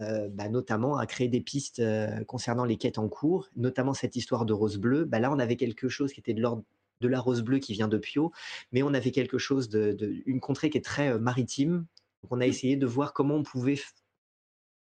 euh, 0.00 0.28
bah, 0.30 0.48
notamment 0.48 0.96
à 0.96 1.06
créer 1.06 1.28
des 1.28 1.40
pistes 1.40 1.80
euh, 1.80 2.24
concernant 2.24 2.64
les 2.64 2.78
quêtes 2.78 2.98
en 2.98 3.08
cours, 3.08 3.48
notamment 3.56 3.94
cette 3.94 4.16
histoire 4.16 4.46
de 4.46 4.52
rose 4.52 4.78
bleue. 4.78 5.04
Bah, 5.04 5.18
là, 5.20 5.32
on 5.32 5.38
avait 5.38 5.56
quelque 5.56 5.88
chose 5.88 6.12
qui 6.12 6.20
était 6.20 6.34
de 6.34 6.40
l'ordre 6.40 6.64
de 7.00 7.08
la 7.08 7.20
rose 7.20 7.42
bleue 7.42 7.58
qui 7.58 7.72
vient 7.72 7.88
de 7.88 7.98
Pio, 7.98 8.32
mais 8.72 8.82
on 8.82 8.94
avait 8.94 9.10
quelque 9.12 9.38
chose 9.38 9.68
de, 9.68 9.92
de- 9.92 10.22
une 10.26 10.40
contrée 10.40 10.70
qui 10.70 10.78
est 10.78 10.84
très 10.84 11.10
euh, 11.12 11.18
maritime. 11.18 11.86
Donc, 12.22 12.32
on 12.32 12.40
a 12.40 12.46
essayé 12.46 12.76
de 12.76 12.86
voir 12.86 13.12
comment 13.12 13.36
on 13.36 13.42
pouvait 13.42 13.78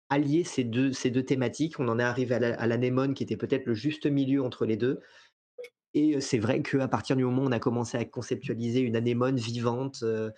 allier 0.09 0.43
ces 0.43 0.65
deux, 0.65 0.93
ces 0.93 1.11
deux 1.11 1.23
thématiques. 1.25 1.79
On 1.79 1.87
en 1.89 1.99
est 1.99 2.03
arrivé 2.05 2.35
à 2.35 2.39
la- 2.41 2.61
à 2.61 2.67
l'anémone 2.67 3.15
qui 3.15 3.23
était 3.23 3.37
peut-être 3.37 3.67
le 3.67 3.75
juste 3.75 4.07
milieu 4.07 4.43
entre 4.43 4.67
les 4.67 4.77
deux. 4.77 5.01
Et 5.95 6.21
c'est 6.21 6.39
vrai 6.39 6.63
qu'à 6.63 6.89
partir 6.89 7.17
du 7.17 7.25
moment 7.25 7.43
où 7.43 7.47
on 7.47 7.53
a 7.53 7.61
commencé 7.61 7.97
à 7.97 8.05
conceptualiser 8.05 8.81
une 8.81 8.97
anémone 8.97 9.37
vivante, 9.37 10.01
euh, 10.03 10.31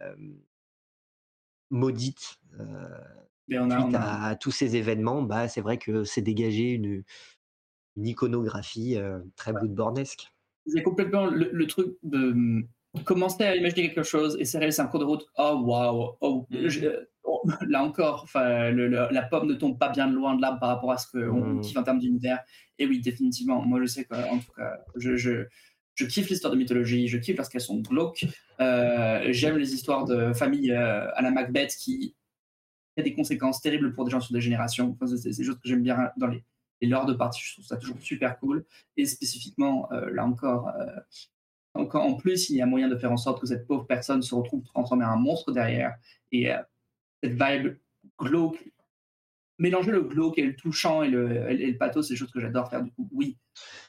euh, 0.00 0.14
maudite, 1.70 2.36
euh, 2.58 2.88
Mais 3.48 3.58
on 3.58 3.70
a, 3.70 3.80
suite 3.80 3.94
on 3.94 3.98
a- 3.98 4.24
à, 4.28 4.36
tous 4.36 4.50
ces 4.50 4.76
événements, 4.76 5.22
bah, 5.22 5.48
c'est 5.48 5.60
vrai 5.60 5.78
que 5.78 6.04
c'est 6.04 6.22
dégagé 6.22 6.70
une, 6.70 7.02
une 7.96 8.06
iconographie 8.06 8.98
très 9.36 9.52
bloodbornesque. 9.52 10.32
C'est 10.68 10.82
complètement 10.82 11.26
le, 11.26 11.50
le 11.52 11.66
truc 11.66 11.96
de 12.02 12.30
hum, 12.32 12.68
commencer 13.04 13.44
à 13.44 13.56
imaginer 13.56 13.88
quelque 13.88 14.02
chose 14.02 14.36
et 14.40 14.44
c'est 14.44 14.58
réalisé 14.58 14.80
un 14.82 14.86
cours 14.86 15.00
de 15.00 15.04
route. 15.04 15.26
Oh 15.36 15.60
waouh, 15.64 16.16
oh, 16.20 16.46
Mhm. 16.50 16.68
je- 16.68 17.06
oh, 17.24 17.42
là 17.68 17.82
encore, 17.84 18.22
enfin, 18.24 18.70
la 18.72 19.22
pomme 19.22 19.48
ne 19.48 19.54
tombe 19.54 19.78
pas 19.78 19.90
bien 19.90 20.08
loin 20.10 20.34
de 20.36 20.42
l'arbre 20.42 20.60
par 20.60 20.70
rapport 20.70 20.92
à 20.92 20.98
ce 20.98 21.06
qu'on 21.10 21.44
Mhm. 21.54 21.60
kiffe 21.60 21.76
en 21.76 21.82
termes 21.82 21.98
d'univers. 21.98 22.40
Et 22.78 22.86
oui, 22.86 23.00
définitivement, 23.00 23.60
moi 23.64 23.80
je 23.80 23.86
sais 23.86 24.04
qu'en 24.04 24.38
tout 24.38 24.52
cas, 24.56 24.78
je, 24.96 25.16
je, 25.16 25.46
je 25.94 26.04
kiffe 26.06 26.28
l'histoire 26.30 26.52
de 26.52 26.58
mythologie, 26.58 27.08
je 27.08 27.18
kiffe 27.18 27.36
lorsqu'elles 27.36 27.60
sont 27.60 27.80
glauques. 27.80 28.24
Euh, 28.60 29.26
J'aime 29.32 29.56
les 29.58 29.74
histoires 29.74 30.04
de 30.04 30.32
famille 30.32 30.70
euh, 30.72 31.10
à 31.14 31.22
la 31.22 31.30
Macbeth 31.30 31.74
qui 31.76 32.14
a 32.96 33.02
des 33.02 33.14
conséquences 33.14 33.60
terribles 33.60 33.92
pour 33.94 34.04
des 34.04 34.10
gens 34.10 34.20
sur 34.20 34.32
des 34.32 34.40
générations. 34.40 34.96
Enfin, 35.00 35.06
c'est 35.06 35.32
c'est 35.32 35.42
des 35.42 35.44
choses 35.46 35.56
que 35.56 35.68
j'aime 35.68 35.82
bien 35.82 36.10
dans 36.16 36.26
les, 36.28 36.42
les 36.80 36.88
lores 36.88 37.06
de 37.06 37.14
partie. 37.14 37.40
Je 37.42 37.54
trouve 37.54 37.64
ça 37.64 37.76
toujours 37.76 38.00
super 38.00 38.38
cool. 38.38 38.64
Et 38.96 39.06
spécifiquement, 39.06 39.90
euh, 39.92 40.10
là 40.10 40.24
encore, 40.24 40.68
euh, 40.68 41.00
encore, 41.74 42.04
en 42.04 42.14
plus, 42.14 42.50
il 42.50 42.56
y 42.56 42.62
a 42.62 42.66
moyen 42.66 42.88
de 42.88 42.96
faire 42.96 43.12
en 43.12 43.16
sorte 43.16 43.40
que 43.40 43.46
cette 43.46 43.66
pauvre 43.66 43.86
personne 43.86 44.22
se 44.22 44.34
retrouve 44.34 44.64
transformée 44.64 45.04
en 45.04 45.10
un 45.10 45.16
monstre 45.16 45.52
derrière. 45.52 45.96
Et 46.32 46.52
euh, 46.52 46.58
cette 47.22 47.40
vibe 47.40 47.76
glauque, 48.18 48.72
mélanger 49.58 49.90
le 49.90 50.02
glauque 50.02 50.38
et 50.38 50.44
le 50.44 50.56
touchant 50.56 51.02
et 51.02 51.08
le, 51.08 51.50
et 51.50 51.70
le 51.70 51.78
pathos, 51.78 52.06
c'est 52.06 52.14
des 52.14 52.18
choses 52.18 52.30
que 52.30 52.40
j'adore 52.40 52.70
faire. 52.70 52.82
Du 52.82 52.90
coup, 52.92 53.08
oui, 53.12 53.38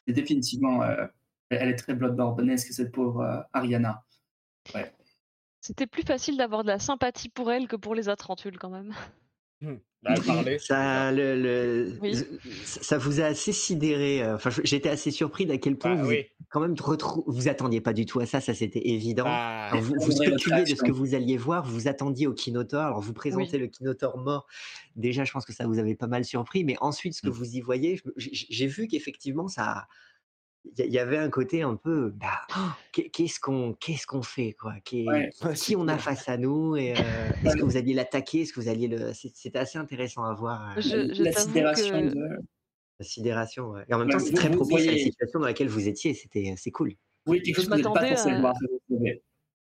c'est 0.05 0.13
définitivement, 0.13 0.83
euh, 0.83 1.05
elle 1.49 1.69
est 1.69 1.75
très 1.75 1.93
bloodborne-esque, 1.93 2.73
cette 2.73 2.91
pauvre 2.91 3.21
euh, 3.21 3.41
Ariana. 3.53 4.03
C'était 5.61 5.87
plus 5.87 6.03
facile 6.03 6.37
d'avoir 6.37 6.63
de 6.63 6.69
la 6.69 6.79
sympathie 6.79 7.29
pour 7.29 7.51
elle 7.51 7.67
que 7.67 7.75
pour 7.75 7.95
les 7.95 8.07
Atrantules, 8.07 8.57
quand 8.57 8.69
même. 8.69 8.93
Je 9.61 9.75
Ça, 10.59 11.11
le, 11.11 11.35
le- 11.41 11.97
Oui. 12.01 12.15
ça 12.63 12.97
vous 12.97 13.19
a 13.19 13.25
assez 13.25 13.51
sidéré. 13.51 14.23
euh, 14.23 14.35
Enfin, 14.35 14.49
j'étais 14.63 14.89
assez 14.89 15.11
surpris 15.11 15.45
d'à 15.45 15.57
quel 15.57 15.77
point 15.77 15.95
Bah 15.95 16.03
vous, 16.03 16.09
oui. 16.09 16.25
quand 16.49 16.61
même 16.61 16.75
vous 17.27 17.47
attendiez 17.49 17.81
pas 17.81 17.93
du 17.93 18.05
tout 18.05 18.19
à 18.19 18.25
ça. 18.25 18.39
Ça, 18.39 18.53
c'était 18.53 18.87
évident. 18.89 19.25
Bah, 19.25 19.67
Alors, 19.67 19.81
vous, 19.83 19.95
vous 19.99 20.11
spéculiez 20.11 20.63
de 20.63 20.75
ce 20.75 20.81
que 20.83 20.91
vous 20.91 21.15
alliez 21.15 21.37
voir, 21.37 21.65
vous 21.65 21.73
vous 21.73 21.87
attendiez 21.87 22.27
au 22.27 22.33
Kinotor. 22.33 22.81
Alors, 22.81 23.01
vous 23.01 23.13
présentez 23.13 23.57
le 23.57 23.67
Kinotor 23.67 24.17
mort. 24.17 24.47
Déjà, 24.95 25.23
je 25.25 25.31
pense 25.31 25.45
que 25.45 25.53
ça 25.53 25.67
vous 25.67 25.79
avait 25.79 25.95
pas 25.95 26.07
mal 26.07 26.23
surpris. 26.23 26.63
Mais 26.63 26.75
ensuite, 26.81 27.13
ce 27.13 27.21
que 27.21 27.27
Mm. 27.27 27.31
vous 27.31 27.55
y 27.57 27.61
voyez, 27.61 28.01
j'ai 28.17 28.67
vu 28.67 28.87
qu'effectivement, 28.87 29.47
ça. 29.47 29.87
Il 30.77 30.91
y, 30.93 30.99
avait 30.99 31.17
un 31.17 31.29
côté 31.29 31.61
un 31.61 31.75
peu. 31.75 32.11
Bah, 32.15 32.41
qu'est- 32.91 33.09
qu'est-ce 33.09 33.39
qu'on 33.39 33.73
qu'est-ce 33.73 34.05
qu'on 34.05 34.21
fait 34.21 34.51
quoi? 34.53 34.73
Ouais. 34.73 34.81
qui- 34.83 35.07
Qui 35.55 35.75
on 35.75 35.87
a 35.87 35.97
face 35.97 36.27
à 36.29 36.37
nous 36.37 36.75
et, 36.75 36.93
euh, 36.93 37.01
Est-ce 37.45 37.55
que 37.55 37.63
vous 37.63 37.77
alliez 37.77 37.93
l'attaquer? 37.93 38.41
Est-ce 38.41 38.53
que 38.53 38.59
vous 38.59 38.67
alliez 38.69 38.87
le. 38.87 39.13
c'est- 39.13 39.31
C'était 39.35 39.59
assez 39.59 39.77
intéressant 39.77 40.23
à 40.23 40.33
voir. 40.33 40.77
euh, 40.77 40.81
Je- 40.81 41.13
je 41.13 41.23
la 41.23 41.31
sidération 41.31 42.01
que- 42.01 42.13
de... 42.13 42.27
la 42.99 43.05
sidération. 43.05 43.69
ouais. 43.71 43.83
Et 43.89 43.93
en 43.93 43.99
même 43.99 44.07
Ouais, 44.07 44.13
temps, 44.13 44.19
c'est 44.19 44.33
très 44.33 44.51
propice 44.51 44.87
à 44.87 44.91
la 44.91 44.97
situation 44.97 45.39
dans 45.39 45.45
laquelle 45.45 45.69
vous 45.69 45.87
étiez. 45.87 46.13
C'était, 46.13 46.53
c'est 46.57 46.71
cool. 46.71 46.93
Oui, 47.25 47.41
quelque 47.41 47.55
Je 47.55 47.61
chose 47.61 47.65
que 47.69 47.71
vous 47.71 47.77
n'êtes 47.77 47.93
pas 48.15 48.29
à- 48.29 48.39
voir. 48.41 48.53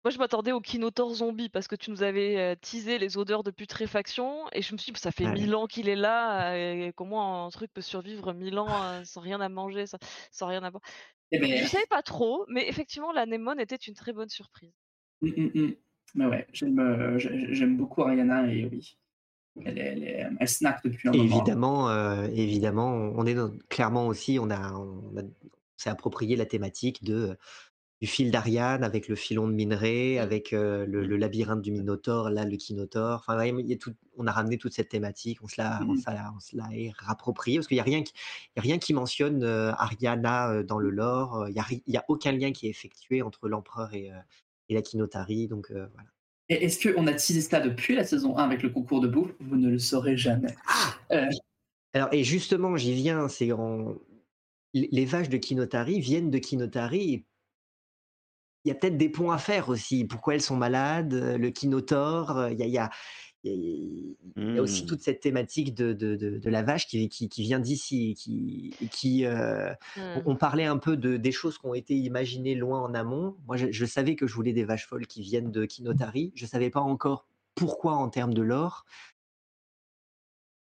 Moi, 0.06 0.12
je 0.12 0.18
m'attendais 0.18 0.54
au 0.54 0.62
Kinotor 0.62 1.14
zombie 1.14 1.50
parce 1.50 1.68
que 1.68 1.76
tu 1.76 1.92
nous 1.92 2.04
avais 2.04 2.56
teasé 2.58 2.98
les 3.00 3.18
odeurs 3.18 3.44
de 3.44 3.52
putréfaction 3.52 4.46
et 4.54 4.62
je 4.62 4.72
me 4.74 4.78
suis 4.78 4.94
dit, 4.94 5.00
ça 5.00 5.12
fait 5.12 5.26
Ouais. 5.26 5.34
mille 5.34 5.54
ans 5.56 5.68
qu'il 5.68 5.90
est 5.90 5.98
là, 5.98 6.56
et 6.56 6.94
comment 6.96 7.46
un 7.46 7.50
truc 7.50 7.72
peut 7.74 7.82
survivre 7.82 8.34
mille 8.34 8.58
ans 8.60 9.04
sans 9.04 9.20
rien 9.20 9.42
à 9.42 9.50
manger, 9.50 9.88
sans, 9.88 9.98
sans 10.32 10.48
rien 10.48 10.64
à 10.64 10.72
boire? 10.72 10.84
Eh 11.32 11.40
ben, 11.40 11.54
Je 11.58 11.66
savais 11.66 11.86
pas 11.90 12.02
trop, 12.02 12.46
mais 12.48 12.68
effectivement, 12.70 13.12
l'anémone 13.12 13.60
était 13.60 13.76
une 13.76 13.94
très 13.94 14.14
bonne 14.14 14.30
surprise. 14.30 14.72
Mm, 15.22 15.28
mm, 15.28 15.52
mm. 15.54 15.74
Mais 16.16 16.26
ouais, 16.26 16.48
j'aime, 16.54 16.80
euh, 16.80 17.20
j'ai- 17.20 17.54
j'aime 17.54 17.78
beaucoup 17.78 18.02
Ariana 18.02 18.52
et 18.52 18.66
oui, 18.66 18.98
elle, 19.64 20.30
snack 20.48 20.82
depuis 20.84 21.10
un 21.10 21.12
moment. 21.12 21.26
évidemment, 21.26 21.90
euh, 21.90 22.28
évidemment, 22.34 22.90
on 22.94 23.26
est 23.26 23.36
dans- 23.36 23.52
clairement 23.70 24.08
aussi, 24.08 24.40
on 24.40 24.50
a, 24.50 24.72
on 24.74 25.18
a- 25.18 25.24
on 25.24 25.32
s'est 25.78 25.90
approprié 25.90 26.36
la 26.36 26.46
thématique 26.46 27.04
de 27.04 27.38
du 28.02 28.08
fil 28.08 28.32
d'Ariane 28.32 28.84
avec 28.84 29.08
le 29.10 29.16
filon 29.16 29.48
de 29.48 29.54
minerai, 29.54 30.16
Mm. 30.18 30.22
avec 30.22 30.54
euh, 30.54 30.86
le, 30.86 31.06
le 31.06 31.18
labyrinthe 31.18 31.62
du 31.62 31.72
Minotaure, 31.72 32.30
là 32.30 32.46
le 32.46 32.56
Kinotaure. 32.56 33.18
Enfin, 33.20 33.38
ouais, 33.38 33.50
il 33.60 33.68
y 33.68 33.74
a 33.74 33.78
tout, 33.78 33.94
on 34.18 34.26
a 34.26 34.32
ramené 34.32 34.58
toute 34.58 34.74
cette 34.74 34.88
thématique, 34.90 35.40
on 35.44 35.48
se 35.48 35.60
l'a, 35.62 35.82
on 35.88 35.96
se 35.98 36.10
l'a- 36.10 36.32
on 36.36 36.40
se 36.40 36.56
l'a 36.56 36.70
rapproprié 36.98 37.58
parce 37.58 37.68
qu'il 37.68 37.78
y 37.78 37.82
a 37.82 37.84
rien 37.84 38.02
qui, 38.04 38.14
y 38.56 38.60
a 38.60 38.62
rien 38.62 38.78
qui 38.80 38.94
mentionne 38.94 39.44
euh, 39.44 39.72
Ariana 39.74 40.52
euh, 40.52 40.64
dans 40.64 40.80
le 40.80 40.90
lore. 40.92 41.48
Il 41.50 41.56
y 41.56 41.60
a, 41.60 41.66
y 41.88 41.98
a 41.98 42.06
aucun 42.08 42.32
lien 42.32 42.52
qui 42.54 42.68
est 42.68 42.70
effectué 42.70 43.22
entre 43.22 43.50
l'empereur 43.50 43.94
et, 43.94 44.12
et 44.70 44.74
la 44.74 44.82
Kinotari. 44.82 45.48
Donc 45.48 45.68
voilà. 45.72 46.10
Est-ce 46.48 46.88
qu'on 46.92 47.06
a 47.06 47.12
teasé 47.14 47.42
ça 47.42 47.60
depuis 47.60 47.96
la 47.96 48.04
saison 48.04 48.36
1 48.38 48.44
avec 48.44 48.64
le 48.64 48.70
concours 48.70 49.02
de 49.02 49.08
bouffe? 49.08 49.34
Vous 49.40 49.56
ne 49.56 49.70
le 49.70 49.78
saurez 49.78 50.18
jamais. 50.18 50.56
Euh, 51.12 51.28
Alors, 51.94 52.10
et 52.12 52.24
justement, 52.24 52.76
j'y 52.76 52.94
viens, 52.94 53.28
c'est 53.28 53.52
en... 53.52 53.96
les 54.74 55.06
vaches 55.06 55.30
de 55.30 55.38
Kinotari 55.38 56.00
viennent 56.00 56.32
de 56.32 56.38
Kinotari. 56.40 57.14
et 57.14 57.26
y 58.70 58.72
a 58.72 58.76
peut-être 58.76 58.98
des 58.98 59.10
ponts 59.10 59.32
à 59.32 59.38
faire 59.38 59.70
aussi. 59.70 60.06
Pourquoi 60.06 60.36
elles 60.36 60.42
sont 60.42 60.56
malades 60.58 61.14
euh, 61.14 61.38
Le 61.38 61.50
Kinotor, 61.52 62.38
euh, 62.38 62.52
il 62.52 62.60
y 62.60 62.64
a, 62.64 62.66
il 62.68 62.72
y 62.74 62.78
a- 62.78 62.90
il 63.44 63.52
y 63.52 63.54
a- 63.54 63.56
il 64.52 64.56
y 64.56 64.60
a 64.60 64.62
aussi 64.64 64.84
Hmm. 64.84 64.88
toute 64.88 65.02
cette 65.02 65.20
thématique 65.22 65.76
de, 65.76 65.94
de, 65.94 66.16
de- 66.16 66.38
de 66.40 66.50
la 66.50 66.64
vache 66.64 66.88
qui, 66.88 67.08
qui, 67.10 67.30
qui 67.30 67.42
vient 67.44 67.60
d'ici. 67.60 68.16
Qui, 68.16 68.76
qui, 68.92 69.26
euh, 69.26 69.74
Hmm. 69.96 70.02
on, 70.16 70.24
on 70.26 70.36
parlait 70.38 70.66
un 70.66 70.78
peu 70.78 70.98
de, 70.98 71.18
des 71.18 71.32
choses 71.32 71.58
qui 71.58 71.66
ont 71.68 71.74
été 71.76 71.96
imaginées 71.96 72.56
loin 72.56 72.82
en 72.82 72.94
amont. 72.94 73.38
Moi, 73.48 73.58
je, 73.58 73.72
je 73.72 73.86
savais 73.86 74.16
que 74.16 74.28
je 74.28 74.34
voulais 74.34 74.54
des 74.54 74.66
vaches 74.66 74.88
folles 74.88 75.08
qui 75.08 75.22
viennent 75.22 75.52
de 75.52 75.66
Kinotari. 75.66 76.32
Je 76.36 76.46
ne 76.46 76.50
savais 76.50 76.70
pas 76.70 76.82
encore 76.82 77.28
pourquoi 77.56 77.94
en 77.94 78.10
termes 78.10 78.34
de 78.34 78.42
lore. 78.42 78.86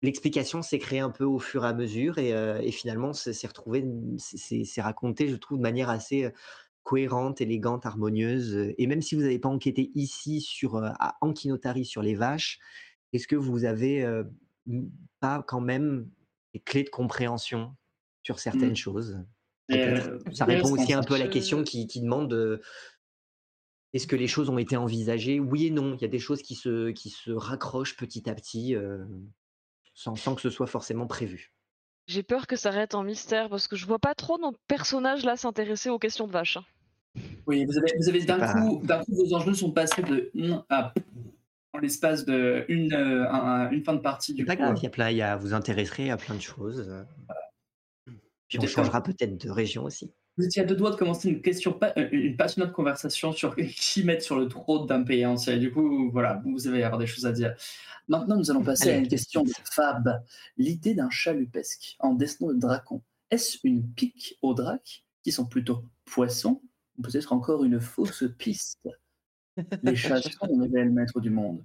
L'explication 0.03 0.61
s'est 0.63 0.79
créée 0.79 1.01
un 1.01 1.11
peu 1.11 1.25
au 1.25 1.39
fur 1.39 1.65
et 1.65 1.69
à 1.69 1.73
mesure 1.73 2.19
et, 2.19 2.33
euh, 2.35 2.61
et 2.61 2.71
finalement, 2.71 3.13
c'est 3.15 3.47
retrouvé, 3.47 3.85
c'est- 4.19 4.81
raconté, 4.81 5.29
je 5.29 5.37
trouve, 5.37 5.57
de 5.59 5.63
manière 5.63 5.89
assez 5.89 6.25
euh, 6.25 6.31
cohérente, 6.87 7.41
élégante, 7.43 7.85
harmonieuse. 7.87 8.55
euh, 8.57 8.75
Et 8.79 8.87
même 8.87 9.03
si 9.03 9.17
vous 9.17 9.23
n'avez 9.23 9.41
pas 9.41 9.49
enquêté 9.51 9.91
ici 9.97 10.41
sur 10.41 10.77
euh, 10.77 10.91
à 11.01 11.17
Ankinotari 11.21 11.85
sur 11.85 12.03
les 12.03 12.15
vaches, 12.15 12.61
est-ce 13.13 13.27
que 13.29 13.37
vous 13.37 13.65
avez 13.65 14.05
euh, 14.05 14.25
pas 15.21 15.43
quand 15.43 15.61
même 15.61 16.09
des 16.55 16.61
clés 16.61 16.85
de 16.85 16.91
compréhension 16.91 17.77
sur 18.23 18.39
certaines 18.39 18.73
Mmh. 18.73 18.77
choses. 18.77 19.21
Peut-être. 19.69 20.11
heu, 20.11 20.25
Ça 20.33 20.45
répond 20.47 20.71
aussi 20.71 20.93
un 20.93 21.03
peu 21.03 21.15
à 21.15 21.19
la 21.19 21.29
question 21.29 21.65
qui, 21.65 21.87
qui 21.89 22.01
demande 22.01 22.33
euh, 22.33 22.61
est-ce 23.93 24.07
que 24.07 24.17
les 24.17 24.29
choses 24.29 24.51
ont 24.51 24.59
été 24.59 24.77
envisagées? 24.77 25.41
Oui 25.41 25.67
et 25.67 25.71
non. 25.71 25.95
Il 25.97 26.03
y 26.03 26.05
a 26.05 26.09
des 26.09 26.19
choses 26.21 26.43
qui 26.43 26.55
se, 26.55 26.91
qui 26.91 27.11
se 27.11 27.31
raccrochent 27.33 27.97
petit 27.97 28.29
à 28.31 28.35
petit 28.35 28.75
euh, 28.77 29.05
sans, 29.95 30.17
sans 30.17 30.35
que 30.37 30.43
ce 30.43 30.51
soit 30.51 30.67
forcément 30.69 31.07
prévu. 31.07 31.55
J'ai 32.09 32.25
peur 32.25 32.49
que 32.49 32.57
ça 32.57 32.71
reste 32.71 32.97
en 32.97 33.05
mystère 33.05 33.49
parce 33.49 33.69
que 33.69 33.77
je 33.77 33.87
vois 33.87 34.01
pas 34.01 34.17
trop 34.17 34.39
nos 34.39 34.51
personnages 34.67 35.25
là 35.25 35.37
s'intéresser 35.37 35.89
aux 35.89 36.01
questions 36.01 36.27
de 36.27 36.33
vaches. 36.33 36.57
hein. 36.57 36.65
Oui, 37.47 37.65
vous 37.65 37.79
avez, 37.79 37.93
vous 37.99 38.09
avez 38.09 38.25
d'un 38.25 38.39
pas- 38.39 38.53
coup, 38.55 38.81
d'un 38.85 38.99
coup, 39.05 39.15
vos 39.15 39.35
enjeux 39.35 39.55
sont 39.55 39.71
passés 39.73 40.03
de 40.03 40.31
un 40.37 40.65
à 40.69 40.93
en 41.73 41.79
l'espace 41.79 42.25
de 42.25 42.65
une, 42.69 42.93
euh, 42.95 43.29
un- 43.31 43.67
un- 43.67 43.71
une 43.71 43.85
fin 43.85 43.93
de 43.95 44.01
partie 44.01 44.33
du 44.35 44.45
pas 44.47 44.57
coup. 44.57 44.63
grave, 44.63 44.79
il 45.11 45.17
y 45.17 45.23
a 45.23 45.37
vous 45.37 45.53
intéresserez 45.55 46.11
à 46.11 46.17
plein 46.17 46.35
de 46.35 46.41
choses. 46.41 46.87
euh. 46.89 47.05
Puis 48.49 48.59
on 48.61 48.67
changera 48.67 49.03
peut-être 49.03 49.37
de 49.45 49.51
région 49.51 49.85
aussi. 49.85 50.13
Vous 50.39 50.45
étiez 50.45 50.63
à 50.63 50.65
deux 50.65 50.77
doigts 50.77 50.91
de 50.91 50.97
commencer 50.97 51.29
une 51.31 51.41
question, 51.43 51.79
euh, 51.83 52.09
une 52.13 52.37
passionnante 52.37 52.73
conversation 52.73 53.33
sur 53.33 53.55
qui 53.77 54.05
mettre 54.05 54.23
sur 54.23 54.39
le 54.39 54.49
trône 54.49 54.87
d'un 54.87 55.03
pays 55.03 55.25
entier. 55.27 55.59
Du 55.59 55.71
coup, 55.73 56.11
voilà, 56.11 56.43
vous 56.45 56.69
allez 56.69 56.83
avoir 56.83 56.99
des 56.99 57.07
choses 57.07 57.27
à 57.27 57.33
dire. 57.33 57.55
Maintenant, 58.09 58.37
nous 58.37 58.51
allons 58.51 58.63
passer 58.63 58.89
Allez, 58.91 58.99
à 58.99 59.01
une 59.01 59.09
question 59.09 59.43
de. 59.43 59.51
Fab. 59.73 60.23
L'idée 60.57 60.95
d'un 60.95 61.11
chalupesque 61.11 61.97
en 62.01 62.15
destinant 62.15 62.51
le 62.53 62.59
dracon. 62.59 63.03
Est-ce 63.31 63.59
une 63.65 63.87
pique 63.93 64.39
aux 64.43 64.55
dracs 64.55 65.05
qui 65.25 65.33
sont 65.33 65.47
plutôt 65.47 65.83
poissons 66.05 66.63
peut-être 67.03 67.33
encore 67.33 67.65
une 67.65 67.81
fausse 67.81 68.25
piste 68.39 68.89
Les 69.83 69.97
chats 69.97 70.21
sont 70.23 70.47
les 70.61 70.69
réels 70.69 70.91
maîtres 70.91 71.21
du 71.21 71.31
monde. 71.31 71.65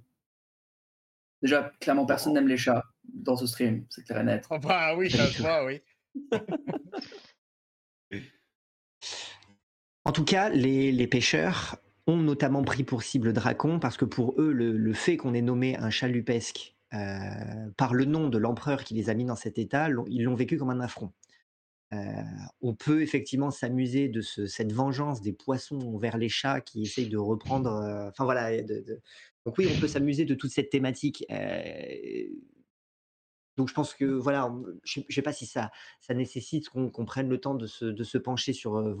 Déjà, 1.42 1.72
clairement, 1.80 2.06
personne 2.06 2.34
n'aime 2.34 2.48
les 2.48 2.56
chats 2.56 2.84
dans 3.04 3.36
ce 3.36 3.46
stream, 3.46 3.84
c'est 3.90 4.04
clair 4.04 4.20
et 4.20 4.24
net. 4.24 4.46
Oh, 4.50 4.58
bah 4.58 4.94
oui, 4.96 5.10
ça 5.10 5.26
se 5.26 5.42
voit, 5.42 5.64
oui. 5.64 5.82
En 10.04 10.10
tout 10.10 10.24
cas, 10.24 10.48
les, 10.48 10.90
les 10.90 11.06
pêcheurs 11.06 11.76
ont 12.08 12.16
notamment 12.16 12.64
pris 12.64 12.82
pour 12.82 13.04
cible 13.04 13.32
Dracon 13.32 13.78
parce 13.78 13.96
que 13.96 14.04
pour 14.04 14.34
eux, 14.40 14.52
le, 14.52 14.76
le 14.76 14.92
fait 14.92 15.16
qu'on 15.16 15.32
ait 15.32 15.42
nommé 15.42 15.76
un 15.76 15.90
chalupesque 15.90 16.74
euh, 16.94 17.70
par 17.76 17.94
le 17.94 18.04
nom 18.04 18.28
de 18.28 18.36
l'empereur 18.36 18.84
qui 18.84 18.94
les 18.94 19.08
a 19.08 19.14
mis 19.14 19.24
dans 19.24 19.36
cet 19.36 19.58
état, 19.58 19.88
ils 20.08 20.24
l'ont 20.24 20.34
vécu 20.34 20.58
comme 20.58 20.70
un 20.70 20.80
affront. 20.80 21.12
Euh, 21.92 21.96
on 22.62 22.74
peut 22.74 23.02
effectivement 23.02 23.50
s'amuser 23.50 24.08
de 24.08 24.20
ce- 24.22 24.46
cette 24.46 24.72
vengeance 24.72 25.20
des 25.20 25.32
poissons 25.32 25.98
vers 25.98 26.16
les 26.16 26.28
chats 26.30 26.60
qui 26.60 26.82
essayent 26.82 27.08
de 27.10 27.18
reprendre. 27.18 27.70
euh, 27.72 28.08
Enfin 28.08 28.24
voilà. 28.24 28.62
de- 28.62 28.80
de- 28.80 29.00
Donc 29.44 29.58
oui, 29.58 29.66
on 29.74 29.78
peut 29.78 29.88
s'amuser 29.88 30.24
de 30.24 30.34
toute 30.34 30.50
cette 30.52 30.70
thématique. 30.70 31.24
euh, 31.30 32.26
donc 33.58 33.68
je 33.68 33.74
pense 33.74 33.92
que 33.92 34.06
voilà, 34.06 34.50
on- 34.50 34.64
je 34.84 35.00
ne 35.00 35.04
sais 35.12 35.20
pas 35.20 35.32
si 35.34 35.44
ça, 35.44 35.70
ça 36.00 36.14
nécessite 36.14 36.70
qu'on 36.70 37.04
prenne 37.04 37.28
le 37.28 37.38
temps 37.38 37.54
de 37.54 37.66
se, 37.66 37.84
de 37.84 38.02
se 38.04 38.16
pencher 38.16 38.54
sur 38.54 38.76
euh, 38.78 38.96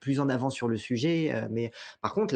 plus- 0.00 0.20
en 0.20 0.30
avant 0.30 0.48
sur 0.48 0.68
le 0.68 0.78
sujet, 0.78 1.34
euh, 1.34 1.48
mais 1.50 1.70
par 2.00 2.14
contre 2.14 2.34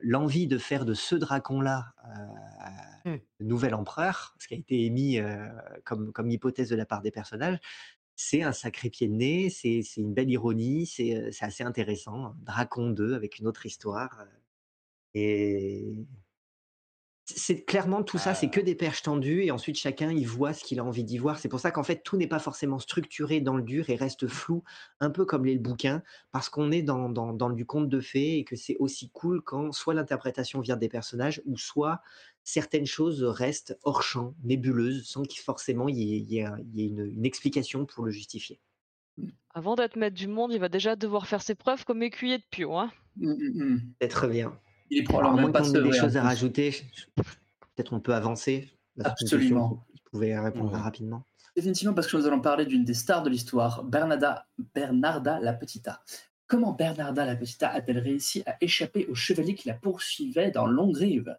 l'envie 0.00 0.46
de 0.46 0.56
faire 0.56 0.84
de 0.86 0.94
ce 0.94 1.14
dracon-là 1.14 1.92
euh, 2.06 3.10
Hmm. 3.10 3.18
le 3.38 3.46
nouvel 3.46 3.74
empereur, 3.74 4.34
ce 4.38 4.46
qui 4.48 4.54
a 4.54 4.58
été 4.58 4.84
émis 4.84 5.18
euh, 5.18 5.46
comme, 5.84 6.12
comme 6.12 6.30
hypothèse 6.30 6.68
de 6.68 6.76
la 6.76 6.84
part 6.86 7.00
des 7.02 7.10
personnages, 7.10 7.58
c'est 8.22 8.42
un 8.42 8.52
sacré 8.52 8.90
pied 8.90 9.08
de 9.08 9.14
nez, 9.14 9.48
c'est 9.50 9.80
c'est 9.82 10.02
une 10.02 10.12
belle 10.12 10.30
ironie, 10.30 10.86
c'est 10.86 11.16
euh, 11.16 11.30
c'est 11.32 11.46
assez 11.46 11.64
intéressant. 11.64 12.34
Dracon 12.42 12.90
2 12.90 13.14
avec 13.14 13.38
une 13.38 13.46
autre 13.46 13.64
histoire. 13.64 14.18
euh, 14.20 14.24
Et 15.14 15.94
c'est 17.24 17.64
clairement 17.64 18.02
tout 18.02 18.18
ça, 18.18 18.34
c'est 18.34 18.50
que 18.50 18.60
des 18.60 18.74
perches 18.74 19.02
tendues 19.02 19.44
et 19.44 19.52
ensuite 19.52 19.76
chacun 19.76 20.10
y 20.10 20.24
voit 20.24 20.52
ce 20.52 20.64
qu'il 20.64 20.80
a 20.80 20.84
envie 20.84 21.04
d'y 21.04 21.16
voir. 21.16 21.38
C'est 21.38 21.48
pour 21.48 21.60
ça 21.60 21.70
qu'en 21.70 21.84
fait 21.84 22.02
tout 22.02 22.16
n'est 22.16 22.26
pas 22.26 22.40
forcément 22.40 22.78
structuré 22.78 23.40
dans 23.40 23.56
le 23.56 23.62
dur 23.62 23.88
et 23.88 23.94
reste 23.96 24.26
flou, 24.26 24.64
un 24.98 25.10
peu 25.10 25.24
comme 25.24 25.44
les 25.46 25.56
bouquins, 25.56 26.02
parce 26.32 26.48
qu'on 26.48 26.72
est 26.72 26.82
dans, 26.82 27.08
dans, 27.08 27.32
dans 27.32 27.50
du 27.50 27.64
conte 27.64 27.88
de 27.88 28.00
fées 28.00 28.38
et 28.38 28.44
que 28.44 28.56
c'est 28.56 28.76
aussi 28.80 29.10
cool 29.10 29.42
quand 29.42 29.72
soit 29.72 29.94
l'interprétation 29.94 30.60
vient 30.60 30.76
des 30.76 30.88
personnages 30.88 31.40
ou 31.46 31.56
soit 31.56 32.02
certaines 32.44 32.86
choses 32.86 33.22
restent 33.22 33.78
hors 33.84 34.02
champ, 34.02 34.34
nébuleuses, 34.44 35.06
sans 35.06 35.22
qu'il 35.22 35.40
forcément 35.40 35.88
il 35.88 35.98
y 35.98 36.14
ait, 36.14 36.18
il 36.18 36.30
y 36.32 36.38
ait 36.38 36.44
un- 36.44 36.58
il 36.58 36.80
y 36.80 36.84
ait 36.84 36.88
une, 36.88 37.06
une 37.06 37.24
explication 37.24 37.86
pour 37.86 38.04
le 38.04 38.10
justifier. 38.10 38.60
Avant 39.52 39.74
d'être 39.74 39.96
maître 39.96 40.16
du 40.16 40.28
monde, 40.28 40.52
il 40.52 40.60
va 40.60 40.68
déjà 40.68 40.96
devoir 40.96 41.26
faire 41.26 41.42
ses 41.42 41.54
preuves 41.54 41.84
comme 41.84 42.02
écuyer 42.02 42.38
de 42.38 42.44
Pio. 42.50 42.76
Hein. 42.76 42.90
Hum. 43.20 43.80
C'est 44.00 44.08
très 44.08 44.28
bien. 44.28 44.58
Il 44.90 44.98
est 44.98 45.00
Alors, 45.08 45.20
probablement 45.20 45.42
même 45.48 45.52
pas 45.52 45.68
ait 45.68 45.72
des 45.82 45.88
en 45.88 45.92
choses 45.92 46.16
à 46.16 46.22
rajouter, 46.22 46.74
peut-être 47.16 47.92
on 47.92 48.00
peut 48.00 48.14
avancer. 48.14 48.70
Absolument. 49.02 49.84
qui 49.94 50.00
pouvait 50.10 50.38
répondre 50.38 50.72
Ouais. 50.72 50.78
rapidement. 50.78 51.24
Définitivement 51.56 51.94
parce 51.94 52.06
que 52.10 52.16
nous 52.16 52.26
allons 52.26 52.40
parler 52.40 52.66
d'une 52.66 52.84
des 52.84 52.94
stars 52.94 53.22
de 53.22 53.30
l'histoire, 53.30 53.84
Bernarda, 53.84 54.46
Bernarda 54.74 55.38
la 55.40 55.52
Petita. 55.52 56.02
Comment 56.46 56.72
Bernarda 56.72 57.24
la 57.24 57.36
Petita 57.36 57.68
a-t-elle 57.70 57.98
réussi 57.98 58.42
à 58.46 58.56
échapper 58.60 59.06
aux 59.06 59.14
chevaliers 59.14 59.54
qui 59.54 59.68
la 59.68 59.74
poursuivaient 59.74 60.50
dans 60.50 60.66
Longrive 60.66 61.36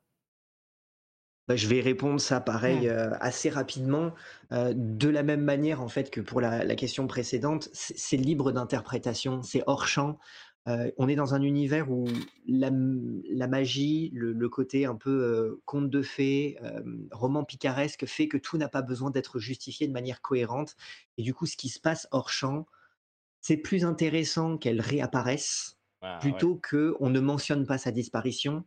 Bah, 1.47 1.55
je 1.55 1.67
vais 1.67 1.81
répondre 1.81 2.21
ça 2.21 2.39
pareil 2.39 2.87
euh, 2.87 3.11
assez 3.19 3.49
rapidement. 3.49 4.13
Euh, 4.51 4.73
de 4.75 5.09
la 5.09 5.23
même 5.23 5.41
manière 5.43 5.81
en 5.81 5.87
fait 5.87 6.09
que 6.11 6.21
pour 6.21 6.39
la, 6.39 6.63
la 6.63 6.75
question 6.75 7.07
précédente, 7.07 7.69
c'est 7.73 8.17
libre 8.17 8.51
d'interprétation, 8.51 9.41
c'est 9.41 9.63
hors 9.67 9.87
champ. 9.87 10.19
Euh, 10.67 10.91
on 10.97 11.09
est 11.09 11.15
dans 11.15 11.33
un 11.33 11.41
univers 11.41 11.89
où 11.91 12.05
la, 12.47 12.69
la 13.29 13.47
magie, 13.47 14.11
le, 14.13 14.31
le 14.31 14.49
côté 14.49 14.85
un 14.85 14.95
peu 14.95 15.59
conte 15.65 15.89
de 15.89 16.01
fées, 16.03 16.57
roman 17.11 17.43
picaresque 17.43 18.05
fait 18.05 18.27
que 18.27 18.37
tout 18.37 18.57
n'a 18.57 18.69
pas 18.69 18.83
besoin 18.83 19.09
d'être 19.09 19.39
justifié 19.39 19.87
de 19.87 19.93
manière 19.93 20.21
cohérente. 20.21 20.75
Et 21.17 21.23
du 21.23 21.33
coup, 21.33 21.47
ce 21.47 21.57
qui 21.57 21.69
se 21.69 21.79
passe 21.79 22.07
hors 22.11 22.29
champ, 22.29 22.67
c'est 23.41 23.57
plus 23.57 23.83
intéressant 23.85 24.57
qu'elle 24.57 24.79
réapparaisse 24.81 25.79
Ah, 26.01 26.13
ouais. 26.13 26.19
plutôt 26.19 26.55
que 26.57 26.95
on 26.99 27.09
ne 27.09 27.19
mentionne 27.19 27.65
pas 27.65 27.79
sa 27.79 27.91
disparition. 27.91 28.63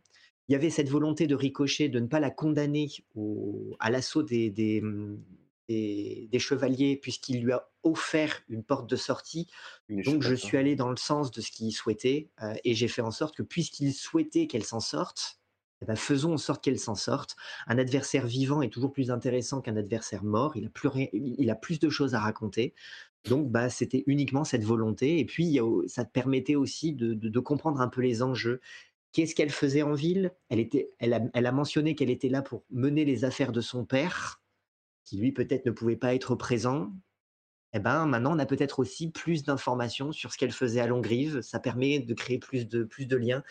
Il 0.47 0.53
y 0.53 0.55
avait 0.55 0.69
cette 0.69 0.89
volonté 0.89 1.27
de 1.27 1.35
Ricochet 1.35 1.89
de 1.89 1.99
ne 1.99 2.07
pas 2.07 2.19
la 2.19 2.29
condamner 2.31 2.89
au- 3.15 3.75
à 3.79 3.89
l'assaut 3.89 4.23
des, 4.23 4.49
des, 4.51 4.81
des- 5.67 6.27
des 6.31 6.39
chevaliers 6.39 6.97
puisqu'il 6.97 7.41
lui 7.41 7.51
a 7.51 7.67
offert 7.83 8.43
une 8.49 8.63
porte 8.63 8.89
de 8.89 8.95
sortie. 8.95 9.47
Une 9.89 10.03
Donc 10.03 10.21
je 10.21 10.35
suis 10.35 10.57
allé 10.57 10.75
dans 10.75 10.89
le 10.89 10.97
sens 10.97 11.31
de 11.31 11.41
ce 11.41 11.51
qu'il 11.51 11.71
souhaitait 11.71 12.29
euh, 12.43 12.53
et 12.63 12.75
j'ai 12.75 12.87
fait 12.87 13.01
en 13.01 13.11
sorte 13.11 13.35
que 13.35 13.43
puisqu'il 13.43 13.93
souhaitait 13.93 14.47
qu'elle 14.47 14.63
s'en 14.63 14.79
sorte, 14.79 15.39
eh 15.81 15.85
ben, 15.85 15.95
faisons 15.95 16.33
en 16.33 16.37
sorte 16.37 16.63
qu'elle 16.63 16.79
s'en 16.79 16.95
sorte. 16.95 17.35
Un 17.67 17.77
adversaire 17.79 18.27
vivant 18.27 18.61
est 18.61 18.69
toujours 18.69 18.91
plus 18.93 19.11
intéressant 19.11 19.61
qu'un 19.61 19.75
adversaire 19.75 20.23
mort. 20.23 20.55
Il 20.55 20.65
a 20.67 20.69
plus, 20.69 20.89
il 21.13 21.49
a 21.49 21.55
plus 21.55 21.79
de 21.79 21.89
choses 21.89 22.13
à 22.15 22.19
raconter. 22.19 22.73
Donc 23.25 23.49
bah, 23.51 23.69
c'était 23.69 24.03
uniquement 24.07 24.43
cette 24.43 24.63
volonté. 24.63 25.19
Et 25.19 25.25
puis 25.25 25.59
ça 25.87 26.05
te 26.05 26.11
permettait 26.11 26.55
aussi 26.55 26.93
de, 26.93 27.13
de- 27.15 27.29
de 27.29 27.39
comprendre 27.39 27.81
un 27.81 27.87
peu 27.89 28.01
les 28.01 28.21
enjeux. 28.21 28.61
Qu'est-ce 29.15 29.33
qu'elle 29.33 29.49
faisait 29.49 29.81
en 29.81 29.93
ville? 29.93 30.33
Elle, 30.49 30.59
était, 30.59 30.91
elle, 30.99 31.13
a, 31.13 31.21
elle 31.33 31.45
a 31.45 31.53
mentionné 31.53 31.95
qu'elle 31.95 32.09
était 32.09 32.27
là 32.27 32.41
pour 32.41 32.65
mener 32.69 33.05
les 33.05 33.23
affaires 33.23 33.53
de 33.53 33.61
son 33.61 33.85
père, 33.85 34.41
qui 35.05 35.17
lui 35.17 35.31
peut-être 35.31 35.65
ne 35.65 35.71
pouvait 35.71 35.95
pas 35.95 36.13
être 36.13 36.35
présent. 36.35 36.91
Eh 37.71 37.79
ben, 37.79 38.07
maintenant, 38.07 38.35
on 38.35 38.39
a 38.39 38.45
peut-être 38.45 38.79
aussi 38.79 39.11
plus 39.11 39.45
d'informations 39.45 40.11
sur 40.11 40.33
ce 40.33 40.37
qu'elle 40.37 40.51
faisait 40.51 40.81
à 40.81 40.87
Longrive. 40.87 41.39
Ça 41.39 41.61
permet 41.61 41.99
de 41.99 42.13
créer 42.13 42.39
plus 42.39 42.67
de, 42.67 42.83
plus 42.83 43.05
de 43.05 43.15
liens. 43.15 43.41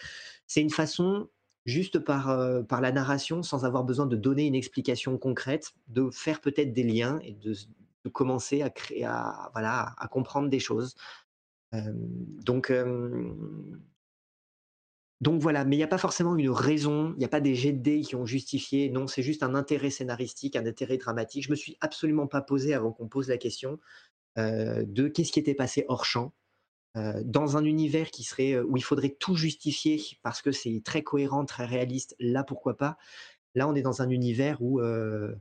C'est 0.47 0.61
une 0.61 0.69
façon, 0.69 1.31
juste 1.65 1.99
par, 1.99 2.29
euh, 2.29 2.63
par 2.63 2.83
la 2.83 2.93
narration, 2.93 3.43
sans 3.43 3.65
avoir 3.65 3.85
besoin 3.85 4.05
de 4.05 4.17
donner 4.17 4.47
une 4.47 4.55
explication 4.55 5.17
concrète, 5.17 5.73
de 5.89 6.11
faire 6.11 6.43
peut-être 6.43 6.75
des 6.75 6.83
liens 6.83 7.21
et 7.23 7.33
de, 7.33 7.55
commencer 8.13 8.61
à 8.61 8.69
créer, 8.69 9.07
à, 9.07 9.51
voilà, 9.55 9.95
à 9.97 10.09
comprendre 10.09 10.51
des 10.51 10.61
choses. 10.61 10.95
Euh, 11.73 11.81
donc, 11.95 12.71
euh, 12.71 13.33
donc 15.25 15.41
voilà, 15.41 15.65
mais 15.65 15.77
il 15.77 15.79
n'y 15.79 15.85
a 15.85 15.89
pas 15.89 15.97
forcément 15.97 16.37
une 16.37 16.51
raison, 16.51 17.15
il 17.15 17.19
n'y 17.19 17.25
a 17.25 17.29
pas 17.29 17.41
des 17.41 17.55
jets 17.55 17.73
de 17.73 17.81
dés 17.81 18.03
qui 18.03 18.15
ont 18.15 18.27
justifié. 18.27 18.91
Non, 18.91 19.07
c'est 19.07 19.23
juste 19.23 19.43
un 19.43 19.55
intérêt 19.55 19.89
scénaristique, 19.89 20.55
un 20.55 20.67
intérêt 20.67 20.99
dramatique. 20.99 21.45
Je 21.45 21.51
me 21.51 21.57
suis 21.57 21.79
absolument 21.81 22.27
pas 22.27 22.43
posé 22.43 22.75
avant 22.75 22.93
qu'on 22.93 23.09
pose 23.09 23.31
la 23.31 23.39
question 23.39 23.81
euh, 24.37 24.85
de 24.87 25.09
qu'est-ce 25.09 25.33
qui 25.33 25.41
était 25.41 25.55
passé 25.55 25.87
hors 25.89 26.05
champ. 26.05 26.35
Euh, 26.99 27.23
dans 27.25 27.57
un 27.57 27.65
univers 27.65 28.11
qui 28.11 28.23
serait 28.23 28.61
où 28.61 28.77
il 28.77 28.85
faudrait 28.85 29.17
tout 29.19 29.35
justifier 29.35 29.99
parce 30.23 30.43
que 30.43 30.53
c'est 30.53 30.83
très 30.85 31.03
cohérent, 31.03 31.47
très 31.47 31.65
réaliste, 31.65 32.15
là 32.21 32.45
pourquoi 32.45 32.77
pas. 32.77 32.99
Là, 33.55 33.67
on 33.67 33.75
est 33.75 33.83
dans 33.83 34.03
un 34.03 34.11
univers 34.11 34.61
où 34.61 34.79
euh, 34.81 35.35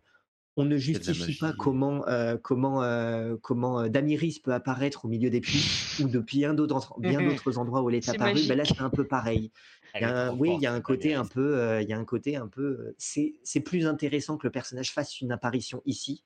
on 0.55 0.65
ne 0.65 0.77
justifie 0.77 1.37
pas 1.37 1.53
comment 1.57 2.07
euh, 2.07 2.37
comment 2.41 2.83
euh, 2.83 3.35
comment 3.41 3.79
euh, 3.81 3.89
Damiris 3.89 4.39
peut 4.39 4.53
apparaître 4.53 5.05
au 5.05 5.07
milieu 5.07 5.29
des 5.29 5.41
puits 5.41 5.65
ou 6.01 6.07
de 6.07 6.19
bien 6.19 6.53
d'autres 6.53 6.99
bien 6.99 7.19
Mhm. 7.21 7.29
d'autres 7.29 7.57
endroits 7.57 7.81
où 7.81 7.89
elle 7.89 7.95
est 7.95 8.09
apparue. 8.09 8.47
Ben 8.47 8.57
là, 8.57 8.65
c'est 8.65 8.81
un 8.81 8.89
peu 8.89 9.05
pareil. 9.05 9.51
Il 9.95 10.01
y 10.01 10.03
Elle 10.03 10.03
a 10.05 10.07
est 10.07 10.11
un- 10.13 10.27
trop 10.29 10.37
oui, 10.37 10.51
il 10.55 10.61
y 10.61 10.67
a 10.67 10.73
un 10.73 10.81
côté 10.81 11.13
un 11.15 11.25
peu, 11.25 11.57
euh, 11.57 11.81
il 11.81 11.89
y 11.89 11.93
a 11.93 11.97
un 11.97 12.05
côté 12.05 12.35
un 12.35 12.47
peu. 12.47 12.93
C'est 12.97 13.33
c'est 13.43 13.61
plus 13.61 13.87
intéressant 13.87 14.37
que 14.37 14.45
le 14.47 14.51
personnage 14.51 14.91
fasse 14.91 15.21
une 15.21 15.31
apparition 15.31 15.81
ici. 15.85 16.23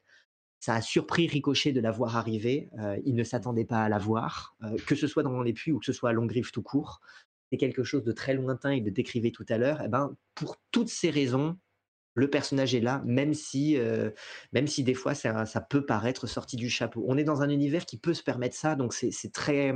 Ça 0.60 0.74
a 0.76 0.82
surpris 0.82 1.28
Ricochet 1.28 1.72
de 1.72 1.80
la 1.80 1.92
voir 1.92 2.18
arriver. 2.18 2.70
il 3.06 3.14
ne 3.16 3.24
s'attendait 3.24 3.64
pas 3.66 3.84
à 3.84 3.90
la 3.90 4.00
voir, 4.00 4.56
que 4.88 4.96
ce 4.96 5.06
soit 5.08 5.22
dans 5.24 5.42
les 5.44 5.54
puits 5.54 5.72
ou 5.72 5.80
que 5.80 5.86
ce 5.86 5.94
soit 5.94 6.10
à 6.10 6.14
Longrive 6.14 6.52
tout 6.52 6.64
court. 6.64 7.00
C'est 7.52 7.58
quelque 7.58 7.84
chose 7.84 8.04
de 8.04 8.12
très 8.12 8.34
lointain. 8.34 8.74
Il 8.74 8.84
le 8.84 8.92
décrivait 8.92 9.32
tout 9.32 9.46
à 9.50 9.58
l'heure. 9.58 9.82
Eh 9.86 9.88
ben, 9.88 10.16
pour 10.36 10.58
toutes 10.72 10.90
ces 10.90 11.12
raisons, 11.12 11.58
le 12.18 12.30
personnage 12.30 12.76
est 12.76 12.82
là, 12.82 13.02
même 13.06 13.34
si, 13.36 13.78
euh, 13.78 14.12
même 14.54 14.68
si 14.68 14.84
des 14.84 14.96
fois 14.96 15.16
ça, 15.16 15.46
ça 15.46 15.62
peut 15.62 15.86
paraître 15.86 16.28
sorti 16.28 16.58
du 16.58 16.70
chapeau. 16.70 17.06
On 17.08 17.18
est 17.18 17.24
dans 17.26 17.42
un 17.44 17.50
univers 17.50 17.86
qui 17.86 17.98
peut 18.00 18.14
se 18.16 18.24
permettre 18.24 18.56
ça, 18.58 18.76
donc 18.76 18.94
c'est 18.94 19.32
très, 19.34 19.74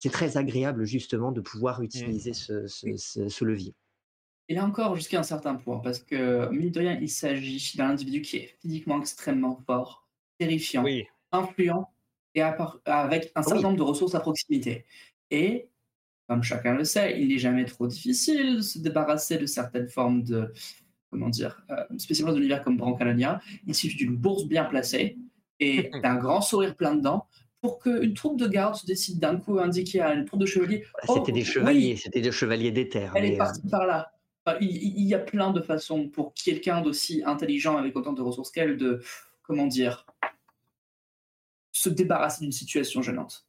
c'est 0.00 0.10
très 0.12 0.36
agréable 0.38 0.84
justement 0.86 1.32
de 1.32 1.40
pouvoir 1.42 1.82
Mmh. 1.82 1.84
utiliser 1.86 2.34
ce, 2.34 2.66
ce- 2.68 2.96
ce- 2.96 3.28
ce 3.28 3.44
levier. 3.44 3.74
Et 4.48 4.54
là 4.54 4.64
encore, 4.64 4.94
jusqu'à 4.96 5.18
un 5.20 5.22
certain 5.22 5.54
point, 5.54 5.78
parce 5.80 6.00
que, 6.00 6.48
mine 6.50 6.70
de 6.70 6.78
rien, 6.80 6.98
il 7.00 7.08
s'agit 7.08 7.76
d'un 7.78 7.90
individu 7.90 8.20
qui 8.22 8.36
est 8.38 8.56
physiquement 8.60 9.00
extrêmement 9.00 9.56
fort, 9.66 10.06
terrifiant, 10.38 10.84
Oui. 10.84 11.04
influent 11.32 11.88
et 12.34 12.42
avec 12.42 13.32
un 13.34 13.42
certain 13.42 13.56
Oui. 13.56 13.62
nombre 13.68 13.78
de 13.78 13.82
ressources 13.82 14.14
à 14.14 14.20
proximité. 14.20 14.84
Et, 15.30 15.70
comme 16.28 16.42
chacun 16.42 16.74
le 16.74 16.84
sait, 16.84 17.20
il 17.20 17.28
n'est 17.28 17.38
jamais 17.38 17.64
trop 17.66 17.86
difficile 17.88 18.56
de 18.56 18.62
se 18.62 18.78
débarrasser 18.80 19.38
de 19.38 19.46
certaines 19.46 19.88
formes 19.88 20.22
de, 20.24 20.52
comment 21.14 21.28
dire, 21.28 21.62
euh, 21.70 21.76
spécialement 21.98 22.32
dans 22.32 22.38
l'univers 22.38 22.64
comme 22.64 22.76
Brancalonia. 22.76 23.40
Il 23.68 23.74
suffit 23.74 23.96
d'une 23.96 24.16
bourse 24.16 24.46
bien 24.46 24.64
placée 24.64 25.16
et 25.60 25.90
d'un 26.02 26.16
grand 26.16 26.40
sourire 26.40 26.74
plein 26.74 26.96
dedans 26.96 27.26
pour 27.60 27.78
qu'une 27.78 28.12
troupe 28.14 28.36
de 28.38 28.48
gardes 28.48 28.74
se 28.74 28.84
décide 28.84 29.20
d'un 29.20 29.36
coup 29.36 29.58
à 29.60 29.64
indiquer 29.64 30.00
à 30.00 30.12
une 30.12 30.24
troupe 30.24 30.40
de 30.40 30.46
chevaliers 30.46 30.84
Oh, 31.06 31.14
C'était 31.18 31.30
des 31.32 31.40
oui, 31.40 31.44
chevaliers, 31.46 31.96
c'était 31.96 32.20
des 32.20 32.32
chevaliers 32.32 32.72
d'éther. 32.72 33.12
elle 33.14 33.24
est 33.24 33.28
mais, 33.28 33.34
euh, 33.36 33.38
partie 33.38 33.62
par 33.68 33.86
là. 33.86 34.10
Il, 34.60 35.04
y 35.04 35.14
a 35.14 35.18
plein 35.20 35.52
de 35.52 35.62
façons 35.62 36.08
pour 36.08 36.34
quelqu'un 36.34 36.82
d'aussi 36.82 37.22
intelligent 37.24 37.76
avec 37.78 37.96
autant 37.96 38.12
de 38.12 38.20
ressources 38.20 38.50
qu'elle 38.50 38.76
de, 38.76 39.00
comment 39.42 39.66
dire, 39.66 40.04
se 41.72 41.88
débarrasser 41.88 42.42
d'une 42.42 42.52
situation 42.52 43.00
gênante. 43.00 43.46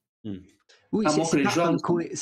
Oui, 0.94 1.06
À 1.06 1.10
c'est 1.10 1.44
pas, 1.44 1.72
incohé- 1.74 2.16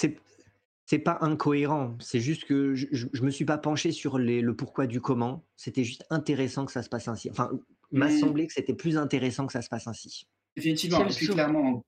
c'est- 0.86 1.00
pas 1.00 1.18
incohérent. 1.22 1.96
C'est 2.00 2.20
juste 2.20 2.46
que 2.46 2.76
je, 2.76 2.88
je, 2.92 3.08
je 3.12 3.22
me 3.24 3.30
suis 3.32 3.46
pas 3.46 3.58
penché 3.58 3.92
sur 3.92 4.18
les, 4.20 4.42
le 4.42 4.56
pourquoi 4.56 4.86
du 4.88 5.02
comment. 5.02 5.44
C'était 5.56 5.84
juste 5.84 6.06
intéressant 6.10 6.66
que 6.66 6.72
ça 6.72 6.84
se 6.84 6.90
passe 6.90 7.08
ainsi. 7.08 7.30
Enfin, 7.30 7.50
il 7.92 8.00
m'a 8.00 8.08
Mm. 8.10 8.20
semblé 8.20 8.48
que 8.48 8.54
c'était 8.54 8.74
plus 8.74 8.98
intéressant 8.98 9.46
que 9.48 9.54
ça 9.54 9.62
se 9.62 9.70
passe 9.70 9.88
ainsi. 9.88 10.28
Et 10.56 10.62
puis 10.62 10.78
souffle. 10.78 11.34
clairement, 11.34 11.84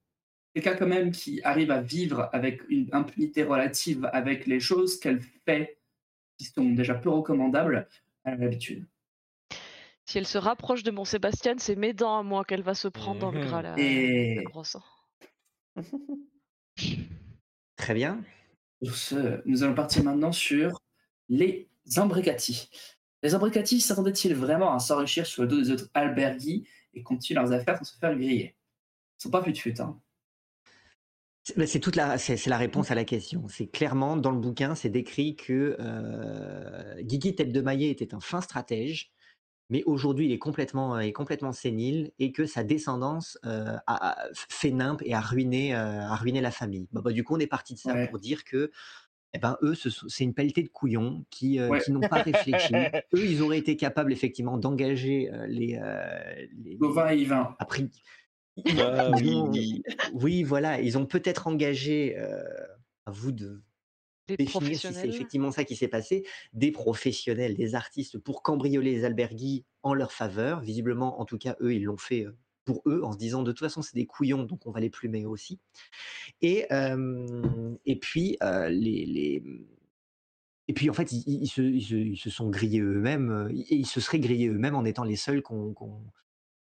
quelqu'un 0.53 0.75
quand 0.75 0.87
même 0.87 1.11
qui 1.11 1.41
arrive 1.43 1.71
à 1.71 1.81
vivre 1.81 2.29
avec 2.33 2.61
une 2.69 2.89
impunité 2.93 3.43
relative 3.43 4.09
avec 4.13 4.45
les 4.47 4.59
choses 4.59 4.99
qu'elle 4.99 5.21
fait, 5.45 5.77
qui 6.37 6.45
sont 6.45 6.71
déjà 6.71 6.95
peu 6.95 7.09
recommandables, 7.09 7.87
a 8.23 8.35
l'habitude. 8.35 8.85
Si 10.07 10.17
elle 10.19 10.27
se 10.27 10.37
rapproche 10.37 10.83
de 10.83 10.91
mon 10.91 11.03
Sébastien, 11.05 11.55
c'est 11.57 11.75
mes 11.75 11.93
dents 11.93 12.19
à 12.19 12.23
moi 12.23 12.43
qu'elle 12.45 12.61
va 12.61 12.75
se 12.75 12.87
prendre 12.87 13.19
dans 13.19 13.31
le 13.31 13.39
Mhm. 13.39 13.45
gras, 13.45 13.61
la, 13.63 13.75
Et-. 13.79 14.43
Très 17.75 17.93
bien. 17.93 18.23
Sur 18.81 18.95
ce, 18.95 19.41
nous 19.45 19.63
allons 19.63 19.75
partir 19.75 20.03
maintenant 20.03 20.31
sur 20.31 20.81
les 21.29 21.69
imbricati. 21.97 22.69
Les 23.23 23.33
imbricati 23.33 23.79
s'attendaient-ils 23.79 24.35
vraiment 24.35 24.73
à 24.73 24.79
s'enrichir 24.79 25.25
sur 25.25 25.43
le 25.43 25.47
dos 25.47 25.61
des 25.61 25.71
autres 25.71 25.89
alberghi 25.93 26.67
et 26.93 27.01
continuer 27.03 27.39
leurs 27.39 27.51
affaires 27.51 27.77
sans 27.77 27.85
se 27.85 27.97
faire 27.97 28.15
griller? 28.15 28.55
Ils 29.19 29.23
sont 29.23 29.31
pas 29.31 29.41
plus 29.41 29.53
de 29.53 29.57
fut, 29.57 29.79
hein. 29.81 29.99
C'est 31.67 31.79
toute 31.79 31.95
la, 31.95 32.17
c'est 32.17 32.37
c'est 32.37 32.49
la 32.49 32.57
réponse 32.57 32.89
à 32.89 32.95
la 32.95 33.05
question. 33.05 33.47
C'est 33.47 33.67
clairement 33.67 34.17
dans 34.17 34.31
le 34.31 34.39
bouquin, 34.39 34.73
c'est 34.73 34.89
décrit 34.89 35.35
que 35.35 35.77
euh, 35.79 37.01
Guigui 37.03 37.35
Tête 37.35 37.51
de 37.51 37.61
Maillet 37.61 37.91
était 37.91 38.15
un 38.15 38.19
fin 38.19 38.41
stratège, 38.41 39.11
mais 39.69 39.83
aujourd'hui 39.85 40.27
il 40.27 40.31
est 40.31 40.39
complètement, 40.39 40.99
est 40.99 41.11
complètement 41.13 41.51
sénile 41.51 42.11
et 42.19 42.31
que 42.31 42.45
sa 42.45 42.63
descendance 42.63 43.37
euh, 43.45 43.77
a, 43.87 44.11
a 44.23 44.27
fait 44.33 44.71
nimpe 44.71 45.01
et 45.05 45.13
a 45.13 45.21
ruiné, 45.21 45.75
euh, 45.75 46.01
a 46.01 46.15
ruiné 46.15 46.41
la 46.41 46.51
famille. 46.51 46.87
Bah, 46.91 47.01
bah, 47.03 47.11
du 47.11 47.23
coup, 47.23 47.35
on 47.35 47.39
est 47.39 47.47
parti 47.47 47.73
de 47.73 47.79
ça 47.79 47.93
Ouais. 47.93 48.07
pour 48.09 48.19
dire 48.19 48.43
que 48.43 48.71
eh 49.33 49.39
ben, 49.39 49.57
eux, 49.63 49.75
ce 49.75 49.89
c'est 50.07 50.23
une 50.23 50.33
pelletée 50.33 50.63
de 50.63 50.69
couillons 50.69 51.25
qui, 51.29 51.59
euh, 51.59 51.69
Ouais. 51.69 51.79
qui 51.79 51.91
n'ont 51.91 52.05
pas 52.05 52.19
réfléchi. 52.19 52.73
eux, 53.13 53.25
ils 53.25 53.41
auraient 53.41 53.57
été 53.57 53.75
capables 53.75 54.13
effectivement 54.13 54.57
d'engager 54.57 55.29
euh, 55.33 55.45
les, 55.47 55.77
euh, 55.81 56.45
les, 56.57 56.75
Gauvin 56.77 57.11
et 57.11 57.17
Yvain. 57.17 57.55
après, 57.59 57.89
oui. 58.65 59.83
oui, 60.13 60.43
voilà, 60.43 60.79
ils 60.81 60.97
ont 60.97 61.05
peut-être 61.05 61.47
engagé, 61.47 62.17
euh, 62.17 62.43
à 63.05 63.11
vous 63.11 63.31
de 63.31 63.61
Des 64.27 64.37
définir 64.37 64.79
si 64.79 64.93
c'est 64.93 65.07
effectivement 65.07 65.51
ça 65.51 65.63
qui 65.63 65.75
s'est 65.75 65.87
passé, 65.87 66.25
des 66.53 66.71
professionnels, 66.71 67.55
des 67.55 67.75
artistes 67.75 68.17
pour 68.17 68.41
cambrioler 68.43 68.91
les 68.93 69.03
albergues 69.05 69.63
en 69.83 69.93
leur 69.93 70.11
faveur. 70.11 70.61
Visiblement, 70.61 71.19
en 71.21 71.25
tout 71.25 71.37
cas, 71.37 71.55
eux, 71.61 71.73
ils 71.75 71.83
l'ont 71.83 71.97
fait 71.97 72.25
euh, 72.25 72.35
pour 72.65 72.81
eux 72.87 73.01
en 73.03 73.11
se 73.11 73.17
disant 73.17 73.43
de 73.43 73.51
toute 73.51 73.59
façon, 73.59 73.81
c'est 73.83 73.95
des 73.95 74.07
couillons, 74.07 74.43
donc 74.43 74.65
on 74.65 74.71
va 74.71 74.79
les 74.79 74.89
plumer 74.89 75.25
aussi. 75.25 75.59
Et, 76.41 76.65
euh, 76.73 77.75
et 77.85 77.99
puis, 77.99 78.37
euh, 78.43 78.69
les, 78.69 79.05
les- 79.05 79.43
Et 80.67 80.73
puis, 80.73 80.89
en 80.89 80.93
fait, 80.93 81.11
ils, 81.11 81.23
ils 81.43 81.47
se, 81.47 81.61
ils 81.61 81.83
se- 81.83 81.95
ils 81.95 82.17
se 82.17 82.29
sont 82.29 82.49
grillés 82.49 82.79
eux-mêmes, 82.81 83.29
euh, 83.29 83.49
et 83.53 83.75
ils 83.75 83.85
se 83.85 83.99
seraient 83.99 84.19
grillés 84.19 84.47
eux-mêmes 84.47 84.75
en 84.75 84.83
étant 84.85 85.03
les 85.03 85.15
seuls 85.15 85.41
qu'on 85.43 85.73
qu'on 85.73 86.01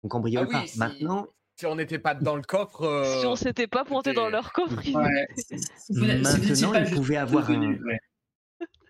cambriole 0.08 0.48
Ah 0.48 0.52
pas. 0.52 0.64
oui, 0.64 0.72
Maintenant, 0.78 1.28
si 1.60 1.66
on 1.66 1.76
n'était 1.76 2.00
pas 2.00 2.16
dans 2.16 2.38
le 2.38 2.42
coffre. 2.42 3.04
Si 3.06 3.26
euh, 3.26 3.30
on 3.30 3.36
s'était 3.36 3.68
pas 3.68 3.84
pointé 3.84 4.14
dans 4.14 4.30
leur 4.30 4.54
coffre, 4.54 4.80
ils 4.88 4.96
Ouais, 4.96 5.28
si- 5.36 5.44
si 5.60 5.94
si 5.94 5.94
Maintenant, 5.94 6.74
ils 6.74 6.90
pouvaient 6.96 7.18
avoir 7.18 7.50
un- 7.52 7.74
ouais. 7.84 8.00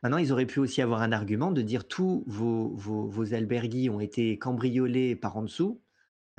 Maintenant, 0.03 0.17
ils 0.17 0.31
auraient 0.31 0.45
pu 0.45 0.59
aussi 0.59 0.79
avoir 0.83 1.01
un 1.01 1.11
argument 1.11 1.51
de 1.51 1.63
dire 1.63 1.87
tous 1.87 2.23
vos, 2.27 2.69
vos, 2.75 3.07
vos 3.07 3.33
albergues 3.33 3.89
ont 3.91 3.99
été 3.99 4.37
cambriolés 4.37 5.15
par 5.15 5.35
en 5.35 5.41
dessous. 5.41 5.81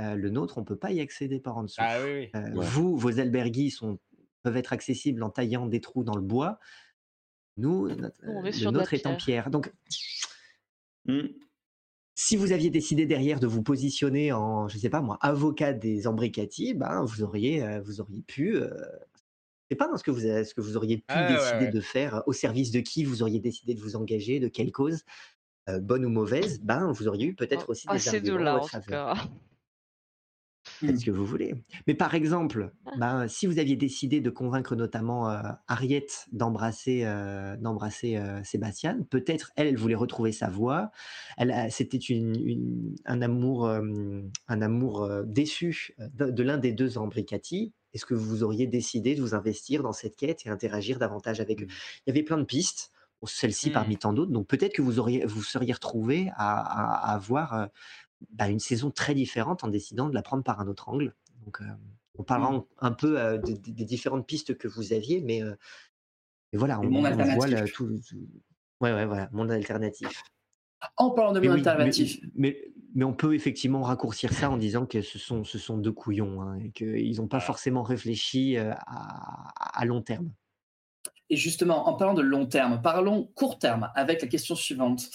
Euh, 0.01 0.15
le 0.15 0.31
nôtre, 0.31 0.57
on 0.57 0.65
peut 0.65 0.77
pas 0.79 0.93
y 0.93 1.01
accéder 1.01 1.41
par 1.41 1.59
en 1.59 1.65
dessous. 1.65 1.81
Ah 1.81 1.97
oui, 2.05 2.13
oui. 2.13 2.31
Euh, 2.37 2.51
Ouais. 2.55 2.65
Vous, 2.67 2.97
vos 2.97 3.19
albergues 3.19 3.69
sont, 3.71 3.99
peuvent 4.45 4.57
être 4.57 4.73
accessibles 4.73 5.23
en 5.25 5.31
taillant 5.31 5.67
des 5.67 5.81
trous 5.81 6.05
dans 6.05 6.15
le 6.17 6.23
bois. 6.23 6.61
Nous, 7.57 7.89
notre, 7.89 8.17
on 8.25 8.41
le 8.43 8.71
nôtre 8.71 8.95
est 8.95 9.05
en 9.07 9.17
pierre. 9.17 9.45
pierre. 9.45 9.51
Donc, 9.51 9.73
Mm. 11.07 11.27
Si 12.23 12.37
vous 12.37 12.53
aviez 12.53 12.69
décidé 12.69 13.07
derrière 13.07 13.41
de 13.41 13.47
vous 13.47 13.63
positionner 13.63 14.31
en, 14.31 14.69
je 14.69 14.77
sais 14.77 14.91
pas 14.91 15.01
moi, 15.01 15.17
avocat 15.23 15.73
des 15.73 16.07
embricati, 16.07 16.75
ben, 16.75 17.03
vous 17.03 17.23
auriez, 17.23 17.63
euh, 17.63 17.81
vous 17.81 18.03
auriez 18.03 18.21
pu. 18.21 18.57
Euh, 18.57 18.69
sais 19.71 19.77
pas 19.77 19.89
dans 19.89 19.97
ce 19.97 20.05
que 20.05 20.11
vous, 20.11 20.21
ce 20.21 20.53
que 20.53 20.61
vous 20.61 20.77
auriez 20.77 20.99
pu 20.99 21.05
Ah 21.09 21.33
décider 21.33 21.65
ouais. 21.65 21.71
de 21.71 21.81
faire, 21.81 22.17
euh, 22.17 22.21
au 22.27 22.35
service 22.35 22.73
de 22.73 22.81
qui 22.81 23.05
vous 23.05 23.23
auriez 23.23 23.41
décidé 23.41 23.73
de 23.73 23.81
vous 23.81 23.97
engager, 23.97 24.39
de 24.39 24.49
quelle 24.49 24.71
cause, 24.71 25.03
euh, 25.71 25.81
bonne 25.81 26.05
ou 26.05 26.11
mauvaise, 26.11 26.61
ben, 26.61 26.93
vous 26.93 27.09
auriez 27.09 27.25
eu 27.27 27.35
peut-être 27.35 27.71
aussi 27.71 27.87
pas 27.87 27.97
des 27.97 28.09
arguments 28.09 28.55
en 28.57 28.61
tout 28.61 28.69
faveur. 28.69 29.15
cas. 29.15 29.29
Faites 30.87 30.99
ce 31.01 31.05
que 31.07 31.11
vous 31.11 31.25
voulez. 31.27 31.55
Mais 31.87 31.95
par 31.95 32.15
exemple, 32.15 32.73
Ah. 32.87 32.91
ben, 32.99 33.29
si 33.29 33.47
vous 33.47 33.59
aviez 33.59 33.77
décidé 33.77 34.21
de 34.21 34.31
convaincre 34.31 34.77
notamment 34.77 35.31
euh, 35.31 35.41
Harriet 35.69 36.07
d'embrasser 36.33 37.03
euh, 37.05 37.57
d'embrasser 37.57 38.17
euh, 38.17 38.43
Sébastien, 38.45 38.99
peut-être 39.11 39.53
elle, 39.57 39.67
elle 39.69 39.77
voulait 39.77 39.95
retrouver 39.95 40.33
sa 40.33 40.49
voix. 40.49 40.91
Elle, 41.37 41.51
a- 41.51 41.71
c'était 41.71 41.99
une, 41.99 42.35
une- 42.45 42.95
un 43.05 43.23
amour, 43.23 43.67
euh, 43.67 44.23
un 44.49 44.63
amour 44.63 45.03
euh, 45.05 45.23
déçu 45.27 45.95
de, 45.99 46.31
de 46.31 46.43
l'un 46.43 46.59
des 46.59 46.73
deux 46.73 46.99
embricati. 46.99 47.73
Est-ce 47.93 48.07
que 48.07 48.15
vous 48.15 48.43
auriez 48.45 48.67
décidé 48.67 49.15
de 49.15 49.21
vous 49.21 49.35
investir 49.35 49.83
dans 49.83 49.93
cette 49.93 50.17
quête 50.17 50.47
et 50.47 50.49
interagir 50.49 50.99
davantage 50.99 51.41
avec 51.41 51.63
eux 51.63 51.67
Il 51.69 52.03
y 52.07 52.11
avait 52.11 52.23
plein 52.23 52.39
de 52.39 52.45
pistes. 52.45 52.93
Celle-ci 53.27 53.69
Mm. 53.69 53.73
parmi 53.75 53.97
tant 53.99 54.13
d'autres. 54.15 54.31
Donc 54.33 54.47
peut-être 54.47 54.73
que 54.73 54.81
vous 54.81 54.99
auriez, 54.99 55.27
vous 55.27 55.43
seriez 55.43 55.75
retrouvé 55.75 56.31
à, 56.37 56.59
à- 56.59 57.11
à 57.11 57.15
avoir 57.15 57.53
euh, 57.53 57.67
bah, 58.31 58.49
une 58.49 58.61
saison 58.61 58.91
très 58.91 59.15
différente 59.15 59.65
en 59.65 59.69
décidant 59.69 60.09
de 60.09 60.15
la 60.15 60.23
prendre 60.23 60.43
par 60.45 60.61
un 60.61 60.67
autre 60.69 60.89
angle. 60.89 61.15
Donc, 61.45 61.61
euh, 61.63 61.65
on 62.19 62.23
parlera 62.23 62.53
Mm. 62.53 62.65
un 62.79 62.93
peu 62.93 63.39
de- 63.39 63.53
de- 63.53 63.71
des 63.73 63.85
différentes 63.85 64.27
pistes 64.27 64.57
que 64.59 64.69
vous 64.69 64.93
aviez, 64.93 65.21
mais, 65.23 65.43
mais 66.53 66.59
voilà, 66.59 66.75
Le 66.83 66.89
on, 66.89 66.91
monde 66.91 67.07
on 67.07 67.15
voit 67.17 67.25
alternatif. 67.47 67.51
là, 67.51 67.65
tout, 67.73 68.01
tout- 68.09 68.29
Ouais, 68.81 68.93
ouais, 68.93 69.07
voilà, 69.07 69.29
monde 69.33 69.51
alternatif. 69.51 70.23
En 70.97 71.11
parlant 71.11 71.33
de 71.33 71.41
monde 71.41 71.51
oui, 71.51 71.59
alternatif, 71.59 72.21
mais, 72.35 72.73
mais 72.95 73.05
on 73.05 73.13
peut 73.13 73.35
effectivement 73.35 73.83
raccourcir 73.83 74.33
ça 74.33 74.51
en 74.51 74.57
disant 74.57 74.87
que 74.87 75.03
ce 75.03 75.19
sont, 75.19 75.45
ce 75.45 75.59
sont 75.59 75.77
deux 75.77 75.93
couillons 75.93 76.41
hein, 76.41 76.57
et 76.59 76.71
qu'ils 76.71 77.17
n'ont 77.19 77.29
pas 77.29 77.41
forcément 77.41 77.83
réfléchi 77.83 78.57
à, 78.57 78.73
à 79.57 79.85
long 79.85 80.01
terme. 80.01 80.33
Et 81.29 81.37
justement, 81.37 81.87
en 81.87 81.95
parlant 81.95 82.15
de 82.15 82.23
long 82.23 82.47
terme, 82.47 82.81
parlons 82.83 83.25
court 83.35 83.59
terme 83.59 83.91
avec 83.95 84.23
la 84.23 84.29
question 84.29 84.55
suivante. 84.55 85.11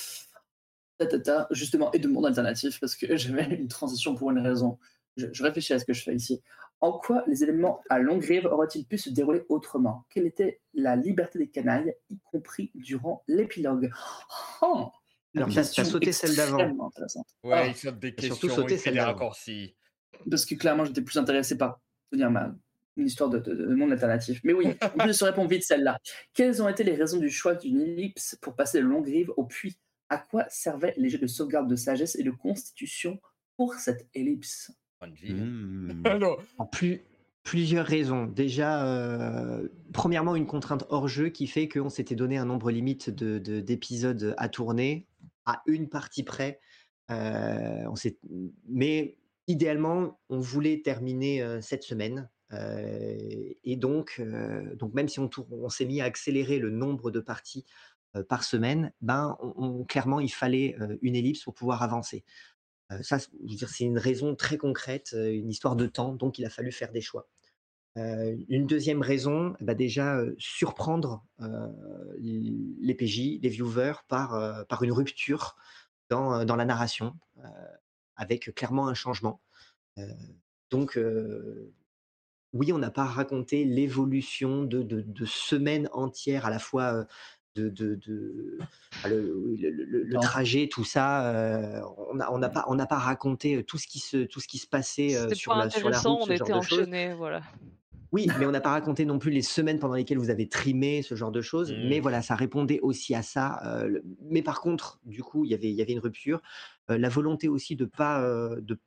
Justement, 1.52 1.92
et 1.92 2.00
de 2.00 2.08
monde 2.08 2.26
alternatif, 2.26 2.80
parce 2.80 2.96
que 2.96 3.16
j'avais 3.18 3.46
une 3.56 3.68
transition 3.68 4.16
pour 4.16 4.32
une 4.32 4.40
raison. 4.40 4.78
Je, 5.18 5.28
je 5.32 5.44
réfléchis 5.44 5.74
à 5.74 5.80
ce 5.80 5.86
que 5.86 5.94
je 5.94 6.04
fais 6.04 6.16
ici. 6.16 6.42
En 6.82 6.92
quoi 6.92 7.24
les 7.28 7.42
éléments 7.44 7.82
à 7.90 8.00
longue 8.00 8.24
rive 8.24 8.46
auraient-ils 8.46 8.86
pu 8.86 8.98
se 8.98 9.10
dérouler 9.10 9.44
autrement? 9.50 10.06
Quelle 10.10 10.26
était 10.26 10.60
la 10.74 10.96
liberté 10.98 11.40
des 11.40 11.48
canailles, 11.48 11.96
y 12.10 12.18
compris 12.32 12.72
durant 12.76 13.24
l'épilogue? 13.28 13.90
Oh 14.62 14.90
Alors, 15.36 15.50
t'as 15.50 15.56
question 15.56 15.84
sauté 15.84 16.12
celle 16.12 16.36
d'avant. 16.36 16.90
Ouais, 17.44 17.52
Ah. 17.54 17.68
il 17.68 17.76
saute 17.76 18.00
des 18.00 18.14
questions, 18.16 18.50
sauter 18.50 18.62
il 18.62 18.68
fait 18.68 18.76
des 18.76 18.78
celle-là. 18.78 19.06
raccourcis. 19.08 19.76
parce 20.30 20.46
que 20.46 20.56
clairement 20.56 20.86
j'étais 20.86 21.02
plus 21.02 21.18
intéressé 21.18 21.58
par 21.58 21.82
tenir 22.12 22.32
ma 22.32 22.54
une 22.98 23.08
histoire 23.08 23.30
de, 23.30 23.40
de- 23.40 23.54
de 23.54 23.76
monde 23.76 23.92
alternatif. 23.92 24.40
Mais 24.46 24.54
oui, 24.54 24.68
en 24.82 24.90
plus 25.04 25.14
se 25.14 25.26
répond 25.26 25.46
vite 25.46 25.64
celle-là. 25.64 25.98
Quelles 26.34 26.62
ont 26.64 26.70
été 26.70 26.84
les 26.86 26.96
raisons 26.96 27.20
du 27.20 27.30
choix 27.30 27.54
d'une 27.56 27.82
ellipse 27.82 28.38
pour 28.42 28.56
passer 28.56 28.80
de 28.80 28.86
longue 28.86 29.06
rive 29.06 29.32
au 29.36 29.44
puits? 29.44 29.78
À 30.10 30.18
quoi 30.18 30.46
servaient 30.50 30.94
les 30.98 31.10
jeux 31.10 31.18
de 31.18 31.28
sauvegarde 31.28 31.68
de 31.70 31.76
sagesse 31.76 32.16
et 32.16 32.24
de 32.24 32.32
constitution 32.32 33.20
pour 33.58 33.74
cette 33.76 34.08
ellipse? 34.14 34.72
Mm. 35.02 36.04
Plus, 36.72 37.02
plusieurs 37.44 37.86
raisons. 37.86 38.26
Déjà, 38.26 38.86
euh, 38.88 39.68
premièrement, 39.94 40.36
une 40.36 40.48
contrainte 40.48 40.86
hors 40.90 41.08
jeu 41.08 41.30
qui 41.30 41.48
fait 41.48 41.68
qu'on 41.68 41.90
s'était 41.90 42.16
donné 42.16 42.38
un 42.38 42.46
nombre 42.46 42.72
limite 42.72 43.10
de- 43.10 43.38
de- 43.40 43.60
d'épisodes 43.62 44.34
à 44.38 44.50
tourner 44.50 45.08
à 45.46 45.62
une 45.68 45.90
partie 45.90 46.24
près. 46.24 46.60
on 47.10 47.94
mais 48.68 49.18
idéalement, 49.48 50.20
on 50.30 50.40
voulait 50.40 50.82
terminer 50.82 51.44
cette 51.62 51.84
semaine. 51.84 52.30
et 52.52 53.76
donc, 53.76 54.22
donc, 54.76 54.94
même 54.96 55.08
si 55.08 55.20
on, 55.20 55.30
on 55.52 55.70
s'est 55.70 55.86
mis 55.86 56.02
à 56.02 56.06
accélérer 56.06 56.58
le 56.58 56.72
nombre 56.72 57.12
de 57.12 57.20
parties 57.20 57.66
par 58.24 58.44
semaine, 58.44 58.92
ben, 59.02 59.38
clairement, 59.88 60.20
il 60.20 60.32
fallait 60.32 60.76
une 61.02 61.16
ellipse 61.16 61.44
pour 61.44 61.54
pouvoir 61.54 61.84
avancer. 61.84 62.24
ça, 63.02 63.20
c'est 63.20 63.84
une 63.84 63.98
raison 63.98 64.36
très 64.36 64.58
concrète, 64.58 65.14
une 65.14 65.50
histoire 65.50 65.76
de 65.76 65.88
temps, 65.88 66.14
donc 66.14 66.40
il 66.40 66.46
a 66.46 66.50
fallu 66.50 66.72
faire 66.72 66.92
des 66.92 67.02
choix. 67.02 67.28
une 67.96 68.68
deuxième 68.68 69.02
raison, 69.02 69.56
bah 69.60 69.74
déjà 69.74 70.20
surprendre 70.38 71.26
les 72.20 72.96
PJ, 72.96 73.40
les 73.42 73.50
viewers 73.50 73.96
par, 74.08 74.66
par 74.68 74.84
une 74.84 74.92
rupture 74.92 75.56
dans, 76.10 76.46
dans 76.46 76.56
la 76.56 76.66
narration, 76.66 77.18
avec 78.16 78.54
clairement 78.56 78.88
un 78.88 78.94
changement. 78.94 79.42
donc 80.70 80.98
oui, 82.56 82.72
on 82.72 82.78
n'a 82.78 82.90
pas 82.90 83.04
raconté 83.04 83.66
l'évolution 83.66 84.64
de, 84.64 84.82
de, 84.82 85.02
de, 85.02 85.26
semaines 85.26 85.90
entières 85.92 86.46
à 86.46 86.50
la 86.50 86.58
fois 86.58 87.06
de, 87.56 87.70
de, 87.70 88.58
le, 89.06 90.20
trajet, 90.22 90.68
tout 90.68 90.84
ça. 90.84 91.84
on 92.10 92.16
n'a 92.16 92.32
on 92.32 92.40
pas, 92.40 92.66
on 92.68 92.78
pas 92.78 92.98
raconté 92.98 93.64
tout 93.64 93.78
ce 93.78 93.88
qui 93.88 94.00
se, 94.00 94.26
tout 94.26 94.40
ce 94.40 94.48
qui 94.48 94.58
se 94.58 94.68
passait 94.68 95.16
sur, 95.34 95.56
la, 95.56 95.70
sur 95.70 95.90
la 95.90 96.00
route. 96.00 96.28
On 96.28 96.32
était 96.32 96.54
enchaînés, 96.54 97.14
voilà. 97.14 97.42
Oui, 98.12 98.28
mais 98.40 98.46
on 98.46 98.52
n'a 98.52 98.62
pas 98.62 98.72
raconté 98.72 99.04
non 99.04 99.20
plus 99.20 99.32
les 99.32 99.42
semaines 99.42 99.80
pendant 99.80 99.96
lesquelles 99.96 100.20
vous 100.20 100.30
avez 100.30 100.48
trimé, 100.48 101.02
ce 101.02 101.16
genre 101.16 101.32
de 101.32 101.42
choses. 101.42 101.74
Mais 101.90 102.00
mmh. 102.00 102.02
voilà, 102.02 102.22
ça 102.22 102.36
répondait 102.36 102.80
aussi 102.82 103.16
à 103.16 103.22
ça. 103.22 103.62
mais 104.30 104.42
par 104.42 104.62
contre, 104.62 105.00
du 105.06 105.24
coup, 105.24 105.46
y 105.46 105.54
il 105.54 105.72
y 105.72 105.82
avait 105.82 105.94
une 105.94 106.00
rupture. 106.00 106.42
la 106.88 107.10
volonté 107.10 107.48
aussi 107.48 107.76
de 107.76 107.86
pas 107.86 108.22
de 108.60 108.80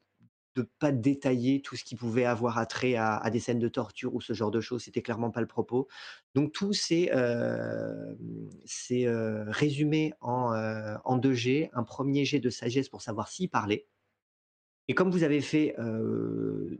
de 0.59 0.69
pas 0.79 0.93
détailler 0.93 1.61
tout 1.61 1.77
ce 1.77 1.85
qui 1.85 1.95
pouvait 1.95 2.25
avoir 2.25 2.59
attrait 2.59 2.97
à, 2.97 3.17
à, 3.17 3.31
des 3.31 3.41
scènes 3.41 3.59
de 3.59 3.69
torture 3.69 4.15
ou 4.15 4.21
ce 4.21 4.33
genre 4.33 4.51
de 4.51 4.61
choses. 4.61 4.83
C'était 4.83 5.03
clairement 5.03 5.31
pas 5.31 5.41
le 5.41 5.47
propos. 5.47 5.89
Donc 6.35 6.53
tout 6.53 6.73
s'est 6.73 7.11
euh, 7.15 8.15
euh, 8.93 9.45
résumé 9.49 10.13
en, 10.21 10.53
euh, 10.53 10.97
en 11.05 11.17
deux 11.17 11.35
G. 11.35 11.71
Un 11.73 11.85
premier 11.85 12.25
jet 12.25 12.41
de 12.41 12.51
sagesse 12.51 12.89
pour 12.89 13.03
savoir 13.03 13.29
s'il 13.29 13.49
parlait. 13.49 13.87
Et 14.91 14.95
comme 14.95 15.11
vous 15.11 15.23
avez 15.23 15.43
fait 15.43 15.77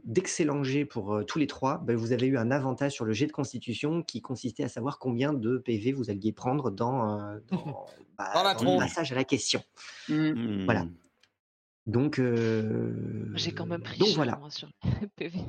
d'excellents 0.03 0.63
jets 0.63 0.85
pour 0.85 1.21
tous 1.27 1.37
les 1.37 1.45
trois, 1.45 1.77
ben, 1.77 1.95
vous 1.95 2.11
avez 2.11 2.25
eu 2.25 2.39
un 2.39 2.49
avantage 2.49 2.93
sur 2.93 3.05
le 3.05 3.13
jet 3.13 3.27
de 3.27 3.31
constitution 3.31 4.01
qui 4.01 4.19
consistait 4.19 4.63
à 4.63 4.67
savoir 4.67 4.97
combien 4.97 5.31
de 5.31 5.59
PV 5.59 5.91
vous 5.91 6.09
alliez 6.09 6.31
prendre 6.31 6.71
dans, 6.71 7.19
dans, 7.51 7.85
bah, 8.17 8.55
dans, 8.55 8.73
le 8.73 8.79
passage 8.79 9.11
à 9.11 9.15
la 9.15 9.25
question. 9.25 9.61
Mmh. 10.07 10.65
Voilà. 10.65 10.87
Donc, 11.89 12.21
j'ai 13.35 13.51
quand 13.51 13.65
même 13.65 13.81
pris 13.81 13.99
donc 13.99 14.09
voilà. 14.09 14.39
sur 14.49 14.69
PV. 15.15 15.39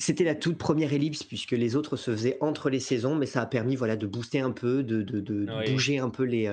C'était 0.00 0.24
la 0.24 0.36
toute 0.36 0.58
première 0.58 0.92
ellipse 0.92 1.24
puisque 1.24 1.52
les 1.52 1.74
autres 1.74 1.96
se 1.96 2.12
faisaient 2.12 2.38
entre 2.40 2.70
les 2.70 2.78
saisons, 2.78 3.16
mais 3.16 3.26
ça 3.26 3.42
a 3.42 3.46
permis 3.46 3.74
voilà 3.74 3.96
de 3.96 4.06
booster 4.06 4.38
un 4.38 4.52
peu, 4.52 4.84
de, 4.84 5.02
de, 5.02 5.20
de 5.20 5.70
bouger 5.70 5.98
un 5.98 6.10
peu 6.10 6.22
les. 6.22 6.48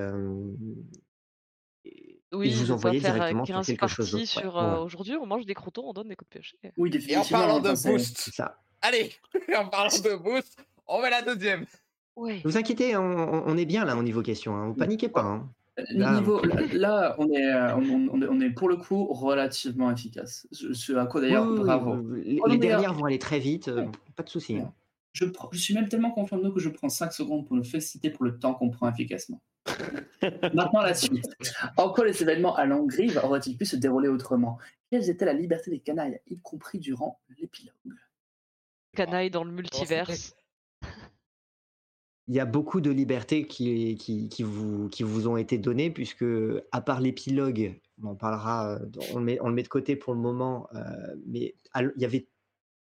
Oui, 2.34 2.52
vous 2.54 2.72
envoyez 2.72 3.00
directement 3.00 3.46
sur 3.46 3.62
quelque 3.64 3.88
chose 3.88 4.24
Sur, 4.26 4.56
Aujourd'hui, 4.84 5.16
on 5.16 5.26
mange 5.26 5.46
des 5.46 5.54
croutons, 5.54 5.84
on 5.88 5.94
donne 5.94 6.10
des 6.10 6.16
coups 6.16 6.30
de 6.30 6.40
pioche. 6.40 6.56
Oui, 6.78 6.92
Et 7.08 7.18
en 7.18 7.24
parlant 7.24 7.60
de 7.60 7.70
boost, 7.70 8.18
ça. 8.34 8.60
allez, 8.82 9.12
en 9.56 9.68
parlant 9.68 9.96
de 9.96 10.16
boost, 10.16 10.58
on 10.88 11.02
met 11.02 11.10
la 11.10 11.22
deuxième. 11.22 11.66
Ouais. 12.16 12.42
Vous 12.44 12.58
inquiétez, 12.58 12.96
on, 12.96 13.48
on, 13.48 13.58
est 13.58 13.66
bien 13.66 13.84
là 13.84 13.98
au 13.98 14.04
niveau 14.04 14.22
question, 14.22 14.56
hein. 14.56 14.68
vous 14.68 14.76
paniquez 14.76 15.10
pas. 15.10 15.24
Hein. 15.24 15.50
Là, 15.90 16.20
niveau, 16.20 16.42
là, 16.74 17.16
on, 17.18 17.30
est, 17.32 17.54
euh, 17.54 17.76
on, 17.76 18.10
on, 18.10 18.40
est 18.40 18.50
pour 18.50 18.70
le 18.70 18.78
coup 18.78 19.08
relativement 19.08 19.92
efficace. 19.92 20.48
Ce 20.52 20.94
à 20.94 21.06
quoi 21.06 21.20
d'ailleurs, 21.20 21.46
bravo. 21.46 22.02
Les, 22.14 22.40
oh, 22.42 22.56
dernières 22.56 22.94
vont 22.94 23.06
aller 23.06 23.20
très 23.20 23.40
vite, 23.40 23.68
euh, 23.68 23.86
pas 24.16 24.24
de 24.24 24.30
souci. 24.30 24.58
Hein. 24.58 24.72
Je, 25.12 25.26
je, 25.52 25.58
suis 25.58 25.74
même 25.74 25.90
tellement 25.90 26.12
confiant 26.12 26.38
de 26.38 26.44
nous 26.44 26.54
que 26.54 26.62
je 26.62 26.70
prends 26.70 26.88
5 26.88 27.12
secondes 27.12 27.46
pour 27.46 27.58
nous 27.58 27.64
féliciter 27.66 28.10
pour 28.10 28.24
le 28.24 28.40
temps 28.40 28.54
qu'on 28.54 28.70
prend 28.70 28.90
efficacement. 28.90 29.42
Maintenant, 30.22 30.82
la 30.82 30.94
suite. 30.94 31.28
En 31.76 31.90
quoi 31.90 32.06
les 32.06 32.22
événements 32.22 32.56
à 32.56 32.66
Langrive 32.66 33.20
auraient-ils 33.22 33.58
pu 33.58 33.66
se 33.66 33.76
dérouler 33.76 34.08
autrement? 34.08 34.58
Quelle 34.90 35.10
était 35.10 35.26
la 35.26 35.34
liberté 35.34 35.72
des 35.72 35.80
canailles, 35.80 36.22
y 36.28 36.40
compris 36.40 36.80
durant 36.80 37.20
l'épilogue? 37.38 37.74
Canailles 38.96 39.32
dans 39.32 39.44
le 39.44 39.52
multiverse 39.52 40.36
il 42.28 42.36
y 42.36 42.40
a 42.40 42.46
beaucoup 42.46 42.82
de 42.82 42.90
libertés 42.90 43.46
qui, 43.46 43.96
vous, 44.44 45.28
ont 45.28 45.38
été 45.38 45.58
données, 45.58 45.92
puisque, 45.92 46.26
à 46.72 46.82
part 46.82 47.00
l'épilogue, 47.00 47.80
on 48.02 48.10
en 48.10 48.16
parlera, 48.16 48.80
on 49.14 49.20
le, 49.20 49.26
met, 49.26 49.38
on 49.42 49.48
le 49.48 49.54
met 49.54 49.64
de 49.64 49.68
côté 49.68 49.96
pour 49.96 50.14
le 50.14 50.20
moment, 50.20 50.68
euh, 50.74 50.82
mais 51.28 51.56
il 51.76 51.92
y 51.98 52.06
avait 52.06 52.28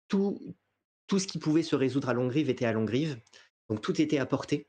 tout, 0.07 0.39
ce 1.11 1.27
qui 1.27 1.37
pouvait 1.37 1.63
se 1.63 1.75
résoudre 1.75 2.09
à 2.09 2.13
Longrive 2.13 2.49
était 2.49 2.65
à 2.65 2.73
Longrive, 2.73 3.19
donc 3.69 3.81
tout 3.81 4.01
était 4.01 4.17
apporté. 4.17 4.67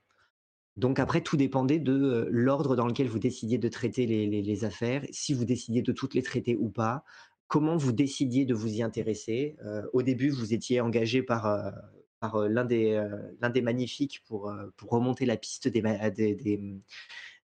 Donc 0.76 0.98
après, 0.98 1.22
tout 1.22 1.38
dépendait 1.38 1.78
de 1.78 1.92
euh, 1.92 2.28
l'ordre 2.30 2.76
dans 2.76 2.86
lequel 2.86 3.08
vous 3.08 3.18
décidiez 3.18 3.56
de 3.56 3.68
traiter 3.68 4.04
les, 4.04 4.64
affaires, 4.64 5.06
si 5.10 5.32
vous 5.32 5.46
décidiez 5.46 5.80
de 5.80 5.92
toutes 5.92 6.12
les 6.12 6.22
traiter 6.22 6.54
ou 6.54 6.68
pas, 6.68 7.02
comment 7.48 7.78
vous 7.78 7.92
décidiez 7.92 8.44
de 8.44 8.52
vous 8.52 8.74
y 8.74 8.82
intéresser. 8.82 9.56
Euh, 9.64 9.82
au 9.94 10.02
début, 10.02 10.28
vous 10.28 10.52
étiez 10.52 10.82
engagé 10.82 11.22
par, 11.22 11.72
par 12.20 12.48
l'un 12.48 12.64
des, 12.64 13.62
magnifiques 13.62 14.22
pour, 14.26 14.52
remonter 14.82 15.26
la 15.26 15.36
piste 15.36 15.68
des, 15.68 15.82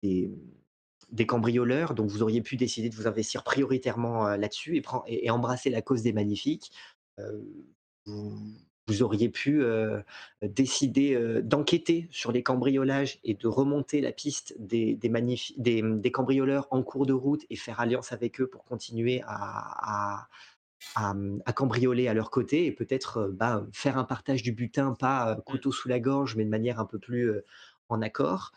des, 0.02 1.26
cambrioleurs. 1.26 1.94
Donc 1.94 2.10
vous 2.10 2.22
auriez 2.22 2.42
pu 2.42 2.56
décider 2.56 2.88
de 2.88 2.94
vous 2.94 3.06
investir 3.06 3.44
prioritairement 3.44 4.28
là-dessus 4.36 4.82
et, 5.06 5.30
embrasser 5.30 5.70
la 5.70 5.82
cause 5.82 6.02
des 6.02 6.12
magnifiques. 6.12 6.72
Vous, 8.06 9.02
auriez 9.02 9.28
pu 9.28 9.62
décider 10.42 11.42
d'enquêter 11.42 12.06
sur 12.10 12.30
les 12.30 12.42
cambriolages 12.42 13.18
et 13.24 13.34
de 13.34 13.48
remonter 13.48 14.00
la 14.00 14.12
piste 14.12 14.54
des, 14.58 14.94
des, 14.94 16.12
cambrioleurs 16.12 16.68
en 16.70 16.82
cours 16.82 17.06
de 17.06 17.12
route 17.12 17.44
et 17.50 17.56
faire 17.56 17.80
alliance 17.80 18.12
avec 18.12 18.40
eux 18.40 18.46
pour 18.46 18.64
continuer 18.64 19.22
à 19.26 20.28
à, 20.94 21.14
cambrioler 21.54 22.08
à 22.08 22.14
leur 22.14 22.30
côté 22.30 22.66
et 22.66 22.72
peut-être 22.72 23.30
bah, 23.32 23.66
faire 23.72 23.98
un 23.98 24.04
partage 24.04 24.42
du 24.42 24.52
butin, 24.52 24.94
pas 24.98 25.36
mmh. 25.36 25.42
couteau 25.42 25.72
sous 25.72 25.88
la 25.88 26.00
gorge, 26.00 26.36
mais 26.36 26.44
de 26.44 26.50
manière 26.50 26.80
un 26.80 26.86
peu 26.86 26.98
plus 26.98 27.30
en 27.88 28.02
accord. 28.02 28.52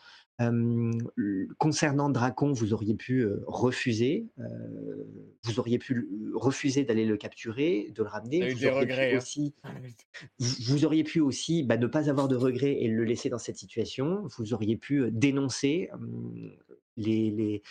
concernant 1.58 2.10
Dracon, 2.10 2.52
vous 2.52 2.72
auriez 2.72 2.94
pu 2.94 3.26
refuser, 3.46 4.26
vous 5.44 5.60
auriez 5.60 5.78
pu 5.78 6.08
refuser 6.34 6.84
d'aller 6.84 7.04
le 7.04 7.16
capturer, 7.16 7.92
de 7.94 8.02
le 8.02 8.08
ramener. 8.08 8.52
Vous 8.52 8.66
auriez, 8.66 8.86
pu 8.86 8.92
hein. 8.92 9.16
aussi, 9.18 9.54
vous, 10.38 10.84
auriez 10.84 11.04
pu 11.04 11.20
aussi 11.20 11.62
bah, 11.62 11.76
ne 11.76 11.86
pas 11.86 12.08
avoir 12.08 12.28
de 12.28 12.36
regrets 12.36 12.82
et 12.82 12.88
le 12.88 13.04
laisser 13.04 13.28
dans 13.28 13.38
cette 13.38 13.56
situation. 13.56 14.26
Vous 14.38 14.54
auriez 14.54 14.76
pu 14.76 15.10
dénoncer 15.10 15.90
les, 16.96 17.30
les, 17.30 17.62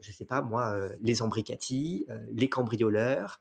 je 0.00 0.12
sais 0.12 0.24
pas 0.24 0.42
moi, 0.42 0.78
les 1.00 1.22
embricatis, 1.22 2.06
les 2.32 2.48
cambrioleurs, 2.48 3.40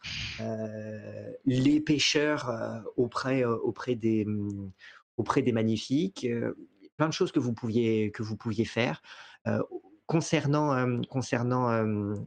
les 1.46 1.82
pêcheurs 1.82 2.84
auprès, 2.96 3.44
auprès, 3.44 3.96
des, 3.96 4.26
mmh, 4.26 4.72
auprès 5.18 5.42
des 5.42 5.52
magnifiques, 5.52 6.28
plein 6.98 7.08
de 7.08 7.14
choses 7.14 7.32
que 7.32 7.40
vous 7.40 7.54
pouviez, 7.54 8.12
que 8.12 8.24
vous 8.24 8.36
pouviez 8.38 8.66
faire. 8.66 9.02
concernant 10.06 11.02
concernant 11.10 11.70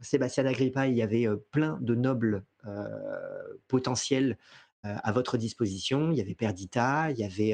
Sébastien 0.01 0.45
Agrippa, 0.45 0.87
il 0.87 0.95
y 0.95 1.01
avait 1.01 1.27
plein 1.51 1.77
de 1.81 1.95
nobles 1.95 2.45
potentiels 3.67 4.37
à 4.83 5.11
votre 5.11 5.37
disposition. 5.37 6.11
Il 6.11 6.17
y 6.17 6.21
avait 6.21 6.35
Perdita, 6.35 7.11
il 7.11 7.17
y 7.17 7.23
avait 7.23 7.53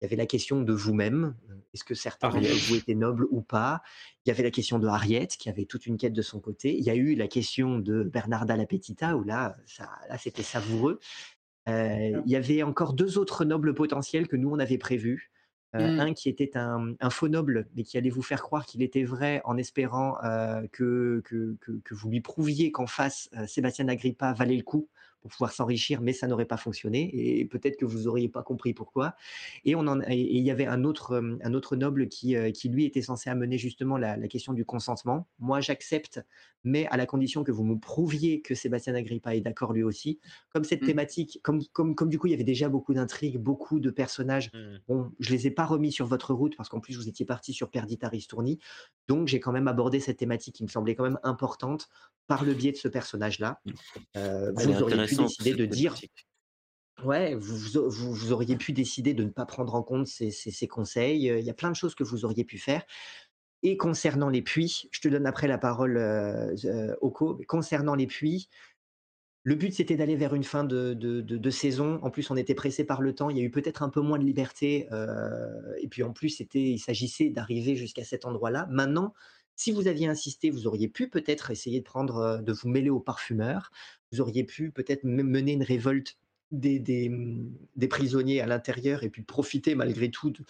il 0.00 0.04
y 0.04 0.06
avait 0.06 0.16
la 0.16 0.26
question 0.26 0.60
de 0.60 0.72
vous-même. 0.72 1.34
Est-ce 1.72 1.84
que 1.84 1.94
certains 1.94 2.28
d'entre 2.28 2.68
vous 2.68 2.76
étaient 2.76 2.94
nobles 2.94 3.26
ou 3.30 3.40
pas? 3.40 3.82
Il 4.24 4.28
y 4.28 4.32
avait 4.32 4.42
la 4.42 4.50
question 4.50 4.78
de 4.78 4.86
Harriet, 4.86 5.26
qui 5.26 5.48
avait 5.48 5.64
toute 5.64 5.86
une 5.86 5.96
quête 5.96 6.12
de 6.12 6.22
son 6.22 6.40
côté. 6.40 6.76
Il 6.76 6.84
y 6.84 6.90
a 6.90 6.94
eu 6.94 7.14
la 7.14 7.28
question 7.28 7.78
de 7.78 8.02
Bernarda 8.02 8.56
la 8.56 8.66
Petita, 8.66 9.16
où 9.16 9.24
là, 9.24 9.56
ça, 9.66 9.88
là 10.08 10.18
c'était 10.18 10.42
savoureux. 10.42 11.00
Euh, 11.68 12.22
il 12.24 12.30
y 12.30 12.36
avait 12.36 12.62
encore 12.62 12.92
deux 12.92 13.18
autres 13.18 13.44
nobles 13.44 13.74
potentiels 13.74 14.28
que 14.28 14.36
nous, 14.36 14.50
on 14.50 14.58
avait 14.58 14.78
prévus. 14.78 15.32
Euh, 15.74 15.96
mmh. 15.96 16.00
Un 16.00 16.14
qui 16.14 16.28
était 16.28 16.56
un, 16.56 17.10
faux 17.10 17.28
noble, 17.28 17.68
mais 17.74 17.82
qui 17.82 17.98
allait 17.98 18.10
vous 18.10 18.22
faire 18.22 18.42
croire 18.42 18.64
qu'il 18.64 18.82
était 18.82 19.02
vrai 19.02 19.42
en 19.44 19.56
espérant 19.56 20.16
euh, 20.24 20.62
que, 20.72 21.22
que, 21.24 21.56
que, 21.60 21.94
vous 21.94 22.08
lui 22.08 22.20
prouviez 22.20 22.70
qu'en 22.70 22.86
face, 22.86 23.28
Sébastien 23.46 23.88
Agrippa 23.88 24.32
valait 24.32 24.56
le 24.56 24.62
coup 24.62 24.88
pour 25.20 25.30
pouvoir 25.30 25.52
s'enrichir, 25.52 26.00
mais 26.00 26.12
ça 26.12 26.26
n'aurait 26.26 26.44
pas 26.46 26.56
fonctionné. 26.56 27.10
Et 27.12 27.44
peut-être 27.44 27.76
que 27.76 27.84
vous 27.84 28.06
auriez 28.06 28.28
pas 28.28 28.42
compris 28.42 28.74
pourquoi. 28.74 29.14
Et 29.64 29.74
on 29.74 29.86
en, 29.86 30.00
et 30.02 30.20
il 30.20 30.42
y 30.42 30.50
avait 30.50 30.66
un 30.66 30.84
autre, 30.84 31.12
euh, 31.12 31.36
un 31.42 31.54
autre 31.54 31.76
noble 31.76 32.08
qui, 32.08 32.36
euh, 32.36 32.50
qui 32.50 32.68
lui 32.68 32.84
était 32.84 33.02
censé 33.02 33.30
amener 33.30 33.58
justement 33.58 33.96
la, 33.96 34.16
la 34.16 34.28
question 34.28 34.52
du 34.52 34.64
consentement. 34.64 35.26
Moi, 35.38 35.60
j'accepte, 35.60 36.24
mais 36.64 36.86
à 36.88 36.96
la 36.96 37.06
condition 37.06 37.44
que 37.44 37.52
vous 37.52 37.64
me 37.64 37.78
prouviez 37.78 38.40
que 38.40 38.54
Sébastien 38.54 38.94
Agrippa 38.94 39.34
est 39.34 39.40
d'accord 39.40 39.72
lui 39.72 39.82
aussi. 39.82 40.18
Comme 40.52 40.64
cette 40.64 40.82
Mm. 40.82 40.86
thématique, 40.86 41.40
comme, 41.42 41.64
comme, 41.72 41.94
comme 41.94 42.08
du 42.08 42.18
coup 42.18 42.26
il 42.26 42.30
y 42.30 42.34
avait 42.34 42.44
déjà 42.44 42.68
beaucoup 42.68 42.94
d'intrigues, 42.94 43.38
beaucoup 43.38 43.80
de 43.80 43.90
personnages, 43.90 44.50
Mmh. 44.52 44.78
bon, 44.88 45.10
je 45.18 45.30
les 45.30 45.46
ai 45.46 45.50
pas 45.50 45.64
remis 45.64 45.92
sur 45.92 46.06
votre 46.06 46.32
route 46.34 46.56
parce 46.56 46.68
qu'en 46.68 46.80
plus 46.80 46.96
vous 46.96 47.08
étiez 47.08 47.26
parti 47.26 47.52
sur 47.52 47.70
Perdita 47.70 48.08
Ristourni. 48.08 48.58
Donc 49.08 49.28
j'ai 49.28 49.40
quand 49.40 49.52
même 49.52 49.68
abordé 49.68 50.00
cette 50.00 50.18
thématique 50.18 50.56
qui 50.56 50.62
me 50.62 50.68
semblait 50.68 50.94
quand 50.94 51.04
même 51.04 51.18
importante 51.22 51.88
par 52.26 52.44
le 52.44 52.54
biais 52.54 52.72
de 52.72 52.76
ce 52.76 52.88
personnage-là. 52.88 53.60
Euh, 54.16 54.52
vous 54.52 54.82
auriez 54.82 54.84
pu 54.84 54.92
intéressante, 54.92 55.15
décider 55.16 55.54
de 55.54 55.66
dire. 55.66 55.94
Ouais, 57.04 57.34
vous, 57.34 57.56
vous, 57.56 57.90
vous- 58.12 58.32
auriez 58.32 58.56
pu 58.56 58.72
décider 58.72 59.12
de 59.12 59.22
ne 59.24 59.28
pas 59.28 59.44
prendre 59.44 59.74
en 59.74 59.82
compte 59.82 60.06
ces, 60.06 60.30
ces- 60.30 60.50
ces 60.50 60.66
conseils. 60.66 61.26
Il 61.26 61.44
y 61.44 61.50
a 61.50 61.54
plein 61.54 61.70
de 61.70 61.76
choses 61.76 61.94
que 61.94 62.04
vous 62.04 62.24
auriez 62.24 62.44
pu 62.44 62.58
faire. 62.58 62.84
Et 63.62 63.76
concernant 63.76 64.28
les 64.30 64.42
puits, 64.42 64.88
je 64.90 65.00
te 65.00 65.08
donne 65.08 65.26
après 65.26 65.48
la 65.48 65.58
parole, 65.58 65.96
euh, 65.98 66.94
Oko. 67.02 67.38
Concernant 67.48 67.94
les 67.94 68.06
puits, 68.06 68.48
le 69.42 69.54
but 69.54 69.72
c'était 69.72 69.96
d'aller 69.96 70.16
vers 70.16 70.34
une 70.34 70.42
fin 70.44 70.64
de, 70.64 70.94
de- 70.94 71.20
de- 71.20 71.36
de 71.36 71.50
saison. 71.50 72.00
En 72.02 72.10
plus, 72.10 72.30
on 72.30 72.36
était 72.36 72.54
pressé 72.54 72.84
par 72.84 73.02
le 73.02 73.14
temps. 73.14 73.28
Il 73.30 73.36
y 73.36 73.40
a 73.40 73.44
eu 73.44 73.50
peut-être 73.50 73.82
un 73.82 73.90
peu 73.90 74.00
moins 74.00 74.18
de 74.18 74.24
liberté. 74.24 74.88
euh, 74.92 75.74
et 75.80 75.88
puis 75.88 76.02
en 76.02 76.12
plus, 76.12 76.30
c'était, 76.30 76.62
il 76.62 76.78
s'agissait 76.78 77.28
d'arriver 77.30 77.76
jusqu'à 77.76 78.04
cet 78.04 78.24
endroit-là. 78.24 78.66
Maintenant, 78.70 79.12
si 79.56 79.72
vous 79.72 79.88
aviez 79.88 80.06
insisté, 80.06 80.50
vous 80.50 80.66
auriez 80.66 80.88
pu 80.88 81.08
peut-être 81.08 81.50
essayer 81.50 81.80
de 81.80 81.84
prendre, 81.84 82.42
de 82.42 82.52
vous 82.52 82.68
mêler 82.68 82.90
aux 82.90 83.00
parfumeurs. 83.00 83.70
Vous 84.12 84.20
auriez 84.20 84.44
pu 84.44 84.70
peut-être 84.70 85.04
mener 85.04 85.52
une 85.52 85.62
révolte 85.62 86.18
des, 86.52 87.08
hum, 87.08 87.52
des 87.74 87.88
prisonniers 87.88 88.40
à 88.40 88.46
l'intérieur 88.46 89.02
et 89.02 89.10
puis 89.10 89.22
profiter 89.22 89.74
malgré 89.74 90.10
tout 90.10 90.30
de, 90.30 90.44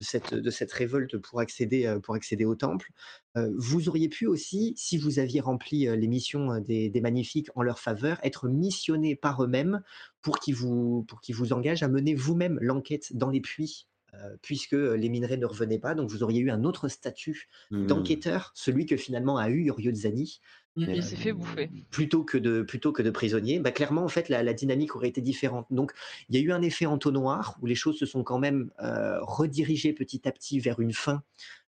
cette, 0.00 0.34
de 0.34 0.50
cette 0.50 0.72
révolte 0.72 1.18
pour 1.18 1.40
accéder, 1.40 1.98
pour 2.02 2.14
accéder 2.14 2.44
au 2.44 2.54
temple. 2.54 2.90
Vous 3.34 3.88
auriez 3.88 4.08
pu 4.08 4.26
aussi, 4.26 4.74
si 4.76 4.98
vous 4.98 5.18
aviez 5.18 5.40
rempli 5.40 5.86
les 5.96 6.08
missions 6.08 6.58
des, 6.60 6.88
des 6.90 7.00
magnifiques 7.00 7.48
en 7.54 7.62
leur 7.62 7.78
faveur, 7.78 8.18
être 8.22 8.48
missionné 8.48 9.16
par 9.16 9.42
eux-mêmes 9.42 9.82
pour 10.22 10.38
qu'ils 10.38 10.54
vous, 10.54 11.04
pour 11.08 11.20
qu'ils 11.20 11.34
vous 11.34 11.52
engagent 11.52 11.82
à 11.82 11.88
mener 11.88 12.14
vous-même 12.14 12.58
l'enquête 12.60 13.16
dans 13.16 13.30
les 13.30 13.40
puits. 13.40 13.86
Euh, 14.14 14.36
puisque 14.42 14.72
les 14.72 15.08
minerais 15.08 15.36
ne 15.36 15.46
revenaient 15.46 15.78
pas, 15.78 15.94
donc 15.94 16.10
vous 16.10 16.22
auriez 16.22 16.40
eu 16.40 16.50
un 16.50 16.64
autre 16.64 16.88
statut 16.88 17.48
Mmh. 17.70 17.86
d'enquêteur, 17.86 18.52
celui 18.54 18.86
que 18.86 18.96
finalement 18.96 19.36
a 19.38 19.48
eu 19.50 19.62
Yorio 19.64 19.94
Zani, 19.94 20.40
Mm. 20.76 20.84
Il 20.94 21.02
s'est 21.02 21.16
fait 21.16 21.32
bouffer. 21.32 21.68
plutôt 21.90 22.22
que 22.24 22.38
de 22.38 22.62
plutôt 22.62 22.92
que 22.92 23.02
de 23.02 23.10
prisonnier, 23.10 23.58
bah 23.58 23.72
clairement 23.72 24.04
en 24.04 24.08
fait 24.08 24.28
la, 24.28 24.44
la 24.44 24.54
dynamique 24.54 24.94
aurait 24.94 25.08
été 25.08 25.20
différente. 25.20 25.66
Donc 25.70 25.92
il 26.28 26.36
y 26.36 26.38
a 26.38 26.42
eu 26.42 26.52
un 26.52 26.62
effet 26.62 26.86
entonnoir 26.86 27.58
où 27.60 27.66
les 27.66 27.74
choses 27.74 27.98
se 27.98 28.06
sont 28.06 28.22
quand 28.22 28.38
même 28.38 28.70
euh, 28.80 29.18
redirigées 29.22 29.92
petit 29.92 30.28
à 30.28 30.32
petit 30.32 30.60
vers 30.60 30.78
une 30.78 30.92
fin. 30.92 31.22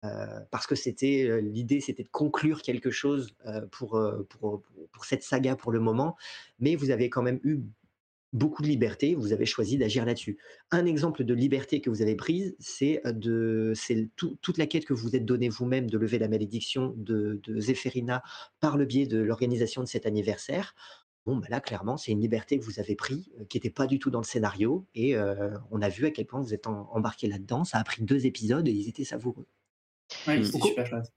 euh, 0.05 0.41
parce 0.51 0.67
que 0.67 0.75
c'était 0.75 1.27
euh, 1.29 1.41
l'idée, 1.41 1.81
c'était 1.81 2.03
de 2.03 2.09
conclure 2.11 2.63
quelque 2.63 2.91
chose 2.91 3.35
euh, 3.47 3.67
pour, 3.71 3.97
euh, 3.97 4.27
pour, 4.29 4.63
pour, 4.63 4.89
pour 4.93 5.05
cette 5.05 5.23
saga 5.23 5.57
pour 5.57 5.73
le 5.73 5.81
moment, 5.81 6.17
mais 6.59 6.75
vous 6.77 6.91
avez 6.91 7.09
quand 7.09 7.23
même 7.23 7.41
eu 7.45 7.61
beaucoup 8.33 8.63
de 8.63 8.67
liberté, 8.69 9.15
vous 9.15 9.33
avez 9.33 9.45
choisi 9.47 9.77
d'agir 9.79 10.05
là-dessus. 10.07 10.39
Un 10.71 10.87
exemple 10.87 11.25
de 11.25 11.35
liberté 11.35 11.81
que 11.81 11.91
vous 11.91 12.01
avez 12.03 12.15
prise, 12.17 12.57
c'est 12.59 13.01
euh, 13.07 13.13
de 13.13 13.73
c'est 13.75 14.09
tout- 14.17 14.37
toute 14.41 14.59
la 14.59 14.67
quête 14.67 14.85
que 14.87 14.95
vous 14.95 15.15
êtes 15.17 15.25
donnée 15.25 15.49
vous-même 15.49 15.91
de 15.91 15.99
lever 15.99 16.19
la 16.19 16.29
malédiction 16.29 16.95
de, 16.97 17.41
de 17.43 17.61
Zéphérina 17.61 18.23
par 18.61 18.77
le 18.77 18.85
biais 18.87 19.07
de 19.07 19.19
l'organisation 19.19 19.83
de 19.83 19.89
cet 19.89 20.07
anniversaire. 20.07 20.75
Bon, 21.25 21.37
bah 21.37 21.47
là, 21.51 21.61
clairement, 21.61 21.97
c'est 21.97 22.11
une 22.11 22.21
liberté 22.21 22.59
que 22.59 22.65
vous 22.65 22.81
avez 22.81 22.97
prise, 22.97 23.31
euh, 23.39 23.45
qui 23.45 23.57
n'était 23.59 23.71
pas 23.71 23.87
du 23.87 23.99
tout 24.01 24.11
dans 24.11 24.19
le 24.21 24.25
scénario, 24.27 24.87
et 24.95 25.15
euh, 25.15 25.57
on 25.71 25.81
a 25.81 25.89
vu 25.89 26.05
à 26.07 26.11
quel 26.11 26.27
point 26.27 26.41
vous 26.41 26.53
êtes 26.53 26.67
en- 26.67 26.89
embarqué 26.93 27.29
là-dedans. 27.29 27.63
Ça 27.65 27.79
a 27.79 27.85
pris 27.85 28.03
deux 28.03 28.27
épisodes 28.27 28.67
et 28.67 28.73
ils 28.73 28.89
étaient 28.89 29.05
savoureux. 29.05 29.47
Ouais, 30.27 30.41
Mm. 30.41 30.51
Oko 30.55 30.67
super 30.69 30.87
chouette. 30.87 31.13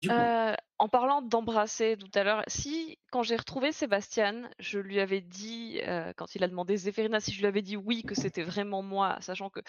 Du 0.00 0.08
coup, 0.08 0.14
Euh, 0.14 0.54
en 0.78 0.88
parlant 0.88 1.22
d'embrasser 1.22 1.96
tout 1.98 2.10
à 2.14 2.22
l'heure, 2.22 2.44
si 2.46 2.98
quand 3.10 3.22
j'ai 3.24 3.34
retrouvé 3.36 3.72
Sébastien, 3.72 4.48
je 4.60 4.78
lui 4.78 5.00
avais 5.00 5.20
dit, 5.20 5.80
euh, 5.82 6.12
quand 6.16 6.34
il 6.36 6.44
a 6.44 6.48
demandé 6.48 6.76
Zéphérina, 6.76 7.18
si 7.20 7.32
je 7.32 7.40
lui 7.40 7.46
avais 7.46 7.62
dit 7.62 7.76
oui, 7.76 8.02
que 8.04 8.14
c'était 8.14 8.44
vraiment 8.44 8.82
moi, 8.82 9.18
sachant 9.20 9.50
que 9.50 9.60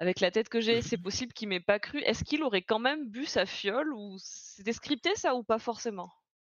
avec 0.00 0.20
la 0.20 0.30
tête 0.30 0.48
que 0.50 0.60
j'ai, 0.60 0.82
c'est 0.82 0.98
possible 1.02 1.32
qu'il 1.32 1.48
m'ait 1.48 1.60
pas 1.60 1.78
cru, 1.78 2.00
est-ce 2.00 2.24
qu'il 2.24 2.42
aurait 2.42 2.62
quand 2.62 2.78
même 2.78 3.08
bu 3.08 3.24
sa 3.24 3.46
fiole 3.46 3.94
ou 3.94 4.16
c'était 4.18 4.72
scripté 4.74 5.14
ça 5.14 5.34
ou 5.34 5.42
pas 5.44 5.58
forcément? 5.58 6.10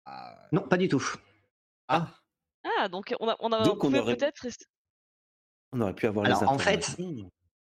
Ah, 0.06 0.48
Non, 0.52 0.68
pas 0.68 0.78
du 0.78 0.88
tout. 0.90 1.04
ah, 1.88 2.14
Ah, 2.80 2.90
donc 2.90 3.14
on, 3.20 3.30
a, 3.30 3.36
on, 3.40 3.52
a, 3.54 3.66
Donc, 3.66 3.84
on 3.84 3.94
aurait- 3.94 4.18
peut-être 4.18 4.46
On 5.72 5.82
aurait 5.82 5.94
pu 5.96 6.08
avoir 6.08 6.26
Alors, 6.26 6.42
les 6.42 6.48
en 6.48 6.58
fait. 6.58 6.98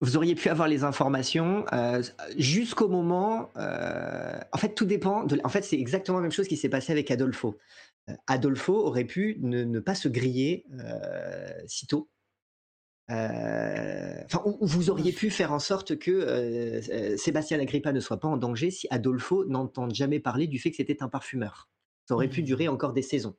Vous 0.05 0.17
auriez 0.19 0.35
pu 0.35 0.51
avoir 0.51 0.69
les 0.69 0.85
informations 0.85 1.65
euh, 1.73 2.03
jusqu'au 2.37 2.89
moment. 2.89 3.51
euh, 3.57 4.39
en 4.53 4.59
fait, 4.59 4.75
tout 4.75 4.85
dépend. 4.85 5.25
De, 5.25 5.41
en 5.45 5.49
fait, 5.49 5.63
c'est 5.63 5.79
exactement 5.79 6.19
la 6.19 6.23
même 6.23 6.31
chose 6.33 6.47
qui 6.47 6.59
s'est 6.59 6.69
passé 6.69 6.93
avec 6.93 7.11
Adolfo. 7.11 7.57
Euh, 8.11 8.15
Adolfo 8.27 8.75
aurait 8.75 9.07
pu 9.07 9.39
ne, 9.41 9.65
ne 9.65 9.81
pas 9.81 9.95
se 9.95 10.09
griller 10.09 10.67
sitôt. 11.67 12.11
Euh, 13.11 14.23
Enfin, 14.27 14.43
ou- 14.45 14.59
ou 14.61 14.67
vous 14.67 14.91
auriez 14.91 15.13
pu 15.13 15.31
faire 15.31 15.53
en 15.53 15.59
sorte 15.59 15.99
que 15.99 16.81
Sébastien 17.17 17.59
Agrippa 17.61 17.93
ne 17.93 18.01
soit 18.01 18.21
pas 18.21 18.29
en 18.29 18.37
danger 18.37 18.71
si 18.71 18.87
Adolfo 18.91 19.45
n'entende 19.47 19.95
jamais 19.95 20.21
parler 20.21 20.47
du 20.47 20.59
fait 20.59 20.71
que 20.71 20.77
c'était 20.77 21.03
un 21.03 21.09
parfumeur. 21.09 21.71
Ça 22.07 22.15
aurait 22.15 22.29
pu 22.29 22.41
Mhm. 22.41 22.47
durer 22.47 22.69
encore 22.69 22.93
des 22.93 23.03
saisons. 23.03 23.37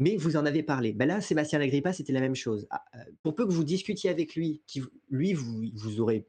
Mais 0.00 0.16
vous 0.16 0.36
en 0.36 0.46
avez 0.46 0.62
parlé. 0.62 0.92
Ben 0.94 1.06
là, 1.06 1.20
Sébastien 1.20 1.60
Agrippa, 1.60 1.92
c'était 1.92 2.14
la 2.14 2.20
même 2.20 2.34
chose. 2.34 2.66
Ah, 2.70 2.82
euh, 2.96 2.98
Pour 3.22 3.34
peu 3.34 3.46
que 3.46 3.52
vous 3.52 3.64
discutiez 3.64 4.08
avec 4.10 4.34
lui, 4.34 4.62
qui, 4.66 4.82
lui, 5.10 5.34
vous, 5.34 5.66
vous 5.74 6.00
aurez 6.00 6.26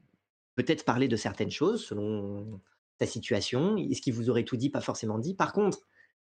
peut-être 0.56 0.84
parlé 0.84 1.08
de 1.08 1.16
certaines 1.16 1.50
choses 1.50 1.82
selon 1.82 2.60
sa 3.00 3.06
situation. 3.06 3.78
Est-ce 3.78 4.02
qu'il 4.02 4.12
vous 4.12 4.28
aurait 4.28 4.44
tout 4.44 4.58
dit, 4.58 4.68
pas 4.68 4.82
forcément 4.82 5.18
dit? 5.18 5.34
Par 5.34 5.54
contre, 5.54 5.80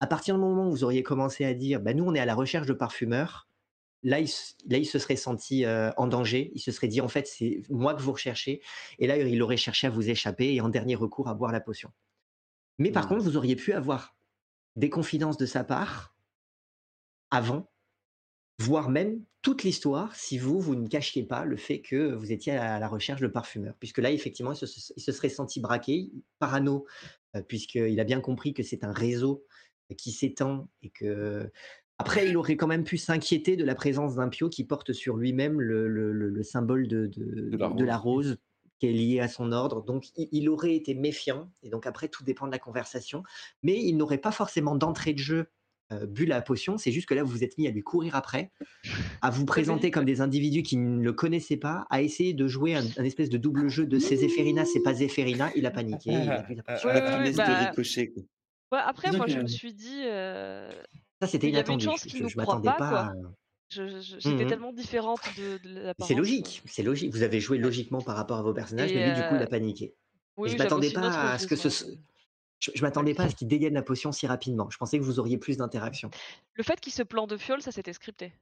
à 0.01 0.07
partir 0.07 0.35
du 0.35 0.41
moment 0.41 0.67
où 0.67 0.71
vous 0.71 0.83
auriez 0.83 1.01
commencé 1.01 1.45
à 1.45 1.53
dire, 1.53 1.79
ben 1.79 1.95
nous, 1.95 2.03
on 2.03 2.13
est 2.13 2.19
à 2.19 2.25
la 2.25 2.35
recherche 2.35 2.67
de 2.67 2.73
parfumeurs, 2.73 3.47
là, 4.03 4.19
il, 4.19 4.29
là, 4.67 4.77
il 4.77 4.85
se 4.85 4.99
serait 4.99 5.15
senti 5.15 5.63
euh, 5.63 5.91
en 5.95 6.07
danger. 6.07 6.51
Il 6.55 6.59
se 6.59 6.73
serait 6.73 6.89
dit, 6.89 6.99
en 6.99 7.07
fait, 7.07 7.25
c'est 7.25 7.63
moi 7.69 7.93
que 7.93 8.01
vous 8.01 8.11
recherchez. 8.11 8.61
Et 8.99 9.07
là, 9.07 9.17
il 9.17 9.41
aurait 9.41 9.57
cherché 9.57 9.87
à 9.87 9.89
vous 9.89 10.09
échapper 10.09 10.53
et 10.53 10.59
en 10.59 10.67
dernier 10.67 10.95
recours 10.95 11.29
à 11.29 11.35
boire 11.35 11.53
la 11.53 11.61
potion. 11.61 11.89
Mais 12.77 12.91
par 12.91 13.05
Hmm. 13.05 13.09
contre, 13.09 13.23
vous 13.23 13.37
auriez 13.37 13.55
pu 13.55 13.71
avoir 13.71 14.17
des 14.75 14.89
confidences 14.89 15.37
de 15.37 15.45
sa 15.45 15.63
part 15.63 16.13
avant, 17.32 17.71
voire 18.59 18.89
même 18.89 19.23
toute 19.41 19.63
l'histoire, 19.63 20.15
si 20.15 20.38
vous, 20.38 20.59
vous 20.59 20.75
ne 20.75 20.88
cachiez 20.88 21.23
pas 21.23 21.45
le 21.45 21.55
fait 21.55 21.82
que 21.82 22.13
vous 22.13 22.32
étiez 22.32 22.53
à 22.53 22.77
la 22.80 22.88
recherche 22.89 23.21
de 23.21 23.27
parfumeurs. 23.27 23.75
Puisque 23.80 23.99
là, 23.99 24.11
effectivement, 24.11 24.51
il 24.51 24.57
se, 24.57 24.65
il 24.95 25.01
se 25.01 25.11
serait 25.11 25.30
senti 25.30 25.61
braqué, 25.61 26.11
parano, 26.39 26.86
euh, 27.36 27.41
puisqu'il 27.41 27.99
a 27.99 28.03
bien 28.03 28.19
compris 28.19 28.53
que 28.53 28.63
c'est 28.63 28.84
un 28.84 28.91
réseau 28.91 29.45
qui 29.97 30.11
s'étend 30.11 30.69
et 30.82 30.89
que... 30.89 31.49
Après, 32.01 32.30
il 32.30 32.38
aurait 32.38 32.55
quand 32.55 32.67
même 32.67 32.86
pu 32.86 32.97
s'inquiéter 32.97 33.57
de 33.57 33.65
la 33.65 33.75
présence 33.75 34.15
d'un 34.15 34.30
pio 34.30 34.49
qui 34.49 34.63
porte 34.63 34.93
sur 34.93 35.17
lui-même 35.17 35.59
le, 35.59 35.88
le- 35.89 36.13
le- 36.13 36.30
le 36.30 36.43
symbole 36.43 36.88
de, 36.88 37.07
de- 37.07 37.49
De 37.49 37.57
la 37.57 37.69
de 37.69 37.84
la 37.84 37.97
rose. 37.97 38.27
rose 38.27 38.38
qui 38.80 38.88
est 38.88 38.93
lié 38.93 39.19
à 39.19 39.27
son 39.27 39.51
ordre. 39.51 39.84
Donc, 39.84 40.09
il, 40.15 40.30
il 40.32 40.47
aurait 40.49 40.75
été 40.75 40.93
méfiant. 40.93 41.51
Et 41.61 41.69
donc, 41.69 41.86
après, 41.86 42.07
tout 42.07 42.23
dépend 42.23 42.47
de 42.47 42.51
la 42.51 42.59
conversation. 42.59 43.23
Mais 43.63 43.77
il 43.84 43.97
n'aurait 43.97 44.17
pas 44.17 44.32
forcément 44.32 44.75
d'entrée 44.75 45.13
de 45.13 45.19
jeu 45.19 45.47
euh, 45.91 46.05
bu 46.05 46.25
la 46.25 46.41
potion. 46.41 46.77
C'est 46.77 46.91
juste 46.91 47.07
que 47.07 47.13
là, 47.13 47.23
vous 47.23 47.31
vous 47.31 47.43
êtes 47.43 47.57
mis 47.57 47.67
à 47.67 47.71
lui 47.71 47.81
courir 47.81 48.15
après, 48.15 48.51
à 49.21 49.29
vous 49.29 49.45
présenter 49.45 49.91
comme 49.91 50.01
ouais. 50.01 50.11
des 50.13 50.21
individus 50.21 50.63
qui 50.63 50.77
ne 50.77 51.01
le 51.03 51.13
connaissaient 51.13 51.57
pas, 51.57 51.85
à 51.89 52.01
essayer 52.01 52.33
de 52.33 52.47
jouer 52.47 52.75
un, 52.75 52.83
un 52.97 53.03
espèce 53.03 53.29
de 53.29 53.37
double 53.37 53.69
jeu 53.69 53.85
de 53.85 53.99
c'est 53.99 54.17
Zéphérina, 54.17 54.65
c'est 54.65 54.81
pas 54.81 54.93
Zéphérina. 54.93 55.51
Il 55.55 55.65
a 55.65 55.71
paniqué, 55.71 56.11
il 56.11 56.29
a 56.29 56.41
bu 56.43 56.55
la 56.55 56.63
potion. 56.63 56.89
Oui, 56.89 56.95
oui, 56.95 57.01
oui, 57.05 57.13
Finesse 57.17 57.35
bah, 57.35 57.71
ouais, 58.71 58.79
après, 58.85 59.11
moi, 59.17 59.25
je 59.27 59.39
me 59.39 59.47
suis 59.47 59.73
dit, 59.73 60.03
euh, 60.05 60.69
Ça, 61.21 61.27
c'était 61.27 61.47
avait 61.47 61.49
une 61.49 61.55
inattendu. 61.55 61.85
chance 61.85 62.07
Je, 62.07 62.27
je 62.27 62.37
m'attendais 62.37 62.67
pas, 62.69 62.77
pas. 62.77 63.13
je- 63.71 63.99
je- 64.01 64.19
j'étais 64.19 64.45
tellement 64.45 64.73
différente 64.73 65.21
de, 65.37 65.57
de 65.57 65.59
C'est 65.63 65.83
l'apparence. 65.83 66.17
logique, 66.17 66.61
c'est 66.65 66.83
logique. 66.83 67.11
Vous 67.13 67.23
avez 67.23 67.39
joué 67.39 67.57
logiquement 67.57 68.01
par 68.01 68.15
rapport 68.15 68.37
à 68.37 68.43
vos 68.43 68.53
personnages, 68.53 68.91
Et, 68.91 68.95
mais 68.95 69.07
lui, 69.09 69.15
du 69.15 69.21
coup, 69.27 69.35
il 69.35 69.41
euh, 69.41 69.43
a 69.43 69.47
paniqué. 69.47 69.95
Oui, 70.37 70.49
Et 70.49 70.51
je 70.53 70.57
m'attendais 70.57 70.91
pas 70.91 71.31
à 71.31 71.37
ce 71.39 71.47
que 71.47 71.55
ce, 71.55 71.67
je, 72.60 72.72
je 72.76 72.82
m'attendais 72.82 73.14
pas 73.14 73.24
à 73.24 73.30
ce 73.30 73.36
qu'il 73.36 73.47
dégaine 73.47 73.74
la 73.74 73.82
potion 73.82 74.12
si 74.12 74.28
rapidement. 74.28 74.70
Je 74.70 74.78
pensais 74.78 74.99
que 74.99 75.03
vous 75.03 75.20
auriez 75.20 75.38
plus 75.38 75.57
d'interactions. 75.57 76.10
Le 76.55 76.64
fait 76.64 76.80
qu'il 76.80 76.93
se 76.93 77.03
plante 77.03 77.30
de 77.30 77.38
fiole, 77.38 77.62
ça 77.62 77.72
c'était 77.72 77.93
scripté. 77.93 78.34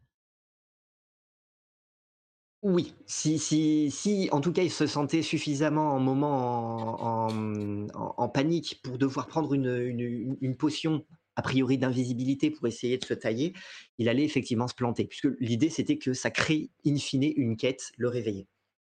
Oui, 2.64 2.96
si, 3.06 3.38
si, 3.38 3.92
si 3.92 4.30
en 4.32 4.42
tout 4.42 4.52
cas 4.52 4.64
il 4.64 4.72
se 4.72 4.88
sentait 4.88 5.22
suffisamment 5.22 5.92
en 5.94 6.00
moment 6.00 7.28
en, 7.28 7.88
en- 7.94 8.30
panique 8.30 8.82
pour 8.84 8.98
devoir 8.98 9.28
prendre 9.28 9.54
une, 9.54 9.68
une- 9.68 10.00
une- 10.00 10.38
une 10.42 10.58
potion 10.58 11.06
a 11.36 11.44
priori 11.44 11.78
d'invisibilité 11.78 12.50
pour 12.50 12.66
essayer 12.68 12.98
de 12.98 13.06
se 13.06 13.14
tailler, 13.14 13.54
il 14.00 14.10
allait 14.10 14.24
effectivement 14.24 14.68
se 14.68 14.74
planter, 14.74 15.06
puisque 15.06 15.30
l'idée 15.40 15.70
c'était 15.70 16.00
que 16.00 16.14
ça 16.14 16.32
crée 16.32 16.72
in 16.86 16.98
fine 16.98 17.32
une 17.38 17.58
quête, 17.58 17.92
le 17.98 18.10
réveiller. 18.10 18.48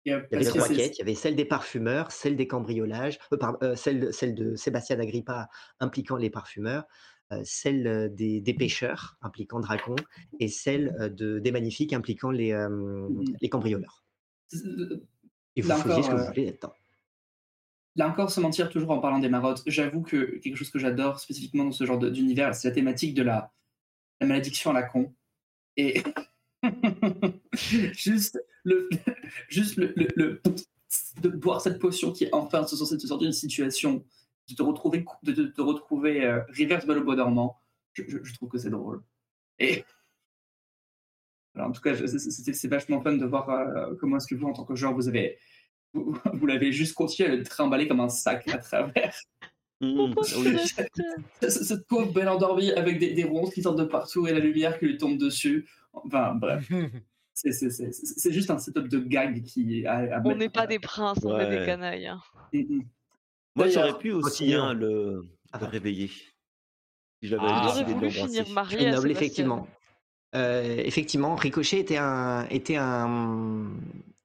Il 0.08 0.12
y 0.12 0.14
avait 0.36 0.44
c'est- 0.46 0.76
quêtes, 0.76 0.96
il 0.98 1.00
y 1.00 1.02
avait 1.02 1.16
celle 1.16 1.36
des 1.36 1.44
parfumeurs, 1.46 2.12
celle 2.12 2.38
des 2.38 2.48
cambriolages, 2.48 3.20
euh, 3.34 3.38
pardon, 3.38 3.58
euh, 3.62 3.76
celle, 3.76 4.00
de, 4.00 4.12
celle 4.12 4.36
de 4.36 4.56
Sébastien 4.56 5.00
Agrippa 5.00 5.50
impliquant 5.82 6.16
les 6.16 6.30
parfumeurs, 6.30 6.86
euh, 7.34 7.42
celle 7.44 8.14
des, 8.16 8.40
des 8.40 8.54
pêcheurs 8.54 9.18
impliquant 9.22 9.60
Dracon 9.60 9.96
et 10.40 10.48
celle 10.48 11.14
de, 11.14 11.40
des 11.40 11.52
magnifiques 11.52 11.92
impliquant 11.92 12.32
les, 12.32 12.54
Mhm. 12.54 13.26
les 13.42 13.50
cambrioleurs. 13.50 14.06
Et 15.58 15.62
vous 15.62 15.68
Là 15.68 15.76
faisiez 15.76 16.04
ce 16.04 16.08
que 16.08 16.14
encore, 16.14 16.20
vous 16.20 16.26
voulez 16.28 16.46
là-dedans. 16.46 16.74
Là 17.98 18.08
encore, 18.08 18.32
se 18.32 18.40
mentir 18.40 18.70
toujours 18.70 18.92
en 18.92 19.00
parlant 19.00 19.20
des 19.20 19.28
marottes, 19.28 19.64
j'avoue 19.66 20.04
que 20.04 20.38
quelque 20.38 20.56
chose 20.56 20.70
que 20.70 20.80
j'adore 20.80 21.20
spécifiquement 21.20 21.66
dans 21.66 21.72
ce 21.72 21.84
genre 21.84 21.98
d'univers, 22.00 22.56
c'est 22.56 22.70
la 22.70 22.74
thématique 22.76 23.14
de 23.14 23.24
la, 23.24 23.52
la 24.22 24.28
malédiction 24.28 24.70
à 24.72 24.74
la 24.74 24.84
con. 24.84 25.14
Et 25.76 26.02
juste 27.54 28.40
le, 28.68 28.90
juste 29.50 29.78
le, 29.78 29.94
le- 29.96 30.08
le- 30.16 30.42
de 31.22 31.30
boire 31.30 31.62
cette 31.62 31.80
potion 31.80 32.12
qui 32.12 32.26
est 32.26 32.34
enfin 32.34 32.66
censée 32.66 32.98
te 32.98 33.08
sortir 33.08 33.28
d'une 33.28 33.34
situation, 33.34 34.04
de 34.50 34.56
te 34.56 34.62
retrouver, 34.64 35.06
de, 35.24 35.32
de 35.34 35.44
te 35.48 35.62
retrouver 35.62 36.24
euh, 36.26 36.42
reverse 36.58 36.86
balle 36.86 37.00
au 37.00 37.04
bois 37.04 37.16
dormant, 37.16 37.58
je, 37.94 38.04
je- 38.08 38.24
je 38.24 38.34
trouve 38.36 38.50
que 38.50 38.58
c'est 38.58 38.70
drôle. 38.70 39.02
Et 39.60 39.84
alors, 41.56 41.70
en 41.70 41.72
tout 41.72 41.82
cas, 41.82 41.96
c'est- 41.96 42.68
vachement 42.68 43.02
fun 43.02 43.14
de 43.18 43.26
voir 43.26 43.50
euh, 43.50 43.96
comment 44.00 44.18
est-ce 44.18 44.28
que 44.28 44.36
vous, 44.36 44.48
en 44.48 44.54
tant 44.54 44.64
que 44.66 44.76
joueur, 44.76 44.94
vous 44.94 45.08
avez 45.08 45.38
vous, 45.94 46.18
vous 46.34 46.46
l'avez 46.46 46.72
juste 46.72 46.94
continué 46.94 47.30
à 47.30 47.36
le 47.36 47.44
trimballer 47.44 47.88
comme 47.88 48.00
un 48.02 48.10
sac 48.10 48.48
à 48.50 48.58
travers. 48.58 49.16
Mon 49.80 50.08
Mmh, 50.10 50.16
pauvre 50.16 50.38
oui. 50.40 51.50
Cette 51.50 51.86
pauvre 51.88 52.12
belle 52.12 52.30
endormie 52.30 52.72
avec 52.72 52.98
des, 52.98 53.14
des 53.14 53.24
ronces 53.24 53.54
qui 53.54 53.62
sortent 53.62 53.78
de 53.78 53.84
partout 53.84 54.26
et 54.26 54.34
la 54.34 54.40
lumière 54.40 54.80
qui 54.80 54.86
lui 54.88 54.98
tombe 54.98 55.20
dessus. 55.20 55.68
Enfin, 55.94 56.34
bref, 56.34 56.68
c'est- 57.42 58.32
juste 58.32 58.50
un 58.50 58.58
setup 58.60 58.88
de 58.88 59.00
gag 59.00 59.44
qui 59.44 59.80
est 59.82 59.86
à, 59.86 60.18
à 60.18 60.22
On 60.26 60.36
n'est 60.36 60.50
pas 60.50 60.68
des 60.68 60.80
princes, 60.80 61.20
on 61.24 61.38
est 61.40 61.50
des 61.60 61.66
canailles. 61.66 62.08
hein. 62.08 62.22
Mm, 62.54 62.60
mm. 62.60 62.82
Moi, 63.56 63.68
j'aurais 63.70 63.98
pu 63.98 64.12
aussi 64.12 64.54
hein, 64.54 64.74
le, 64.74 65.24
Ah 65.52 65.60
le 65.60 65.66
réveiller. 65.68 66.08
Si 66.08 67.28
j'avais 67.30 67.42
Ah. 67.46 67.62
J'aurais 67.64 67.84
décidé 67.84 67.94
de 67.94 67.98
voulu 68.00 68.12
finir 68.12 68.50
marié 68.52 68.78
noble, 68.78 68.92
Sébastien. 69.08 69.10
effectivement. 69.12 69.68
Euh, 70.36 70.78
effectivement, 70.86 71.36
Ricochet 71.36 71.80
était 71.80 71.98
un, 71.98 72.46
était 72.50 72.76
un, 72.78 73.68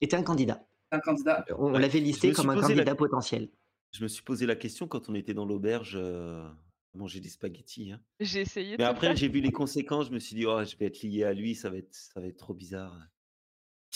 était 0.00 0.16
un 0.16 0.22
candidat. 0.22 0.62
un 0.90 1.00
candidat. 1.00 1.44
On, 1.58 1.72
Ouais. 1.72 1.80
l'avait 1.80 2.00
listé 2.00 2.32
comme 2.32 2.50
un 2.50 2.56
la- 2.56 2.60
candidat 2.62 2.94
potentiel. 2.94 3.48
Je 3.94 4.02
me 4.02 4.08
suis 4.08 4.22
posé 4.22 4.44
la 4.46 4.56
question 4.56 4.86
quand 4.88 5.08
on 5.08 5.14
était 5.14 5.32
dans 5.34 5.44
l'auberge 5.46 5.94
euh, 5.96 6.46
manger 6.94 7.20
des 7.20 7.28
spaghettis. 7.28 7.92
hein. 7.92 8.00
J'ai 8.20 8.40
essayé 8.42 8.72
de 8.76 8.82
Mais 8.82 8.84
après, 8.88 9.16
j'ai 9.16 9.28
vu 9.28 9.40
les 9.40 9.52
conséquences. 9.52 10.08
Je 10.08 10.12
me 10.12 10.18
suis 10.18 10.34
dit, 10.36 10.46
oh, 10.46 10.62
je 10.64 10.76
vais 10.76 10.86
être 10.86 11.02
lié 11.02 11.24
à 11.24 11.32
lui, 11.32 11.54
ça 11.54 11.70
va 11.70 11.76
être, 11.78 11.94
ça 11.94 12.20
va 12.20 12.26
être 12.26 12.36
trop 12.38 12.54
bizarre. 12.54 12.96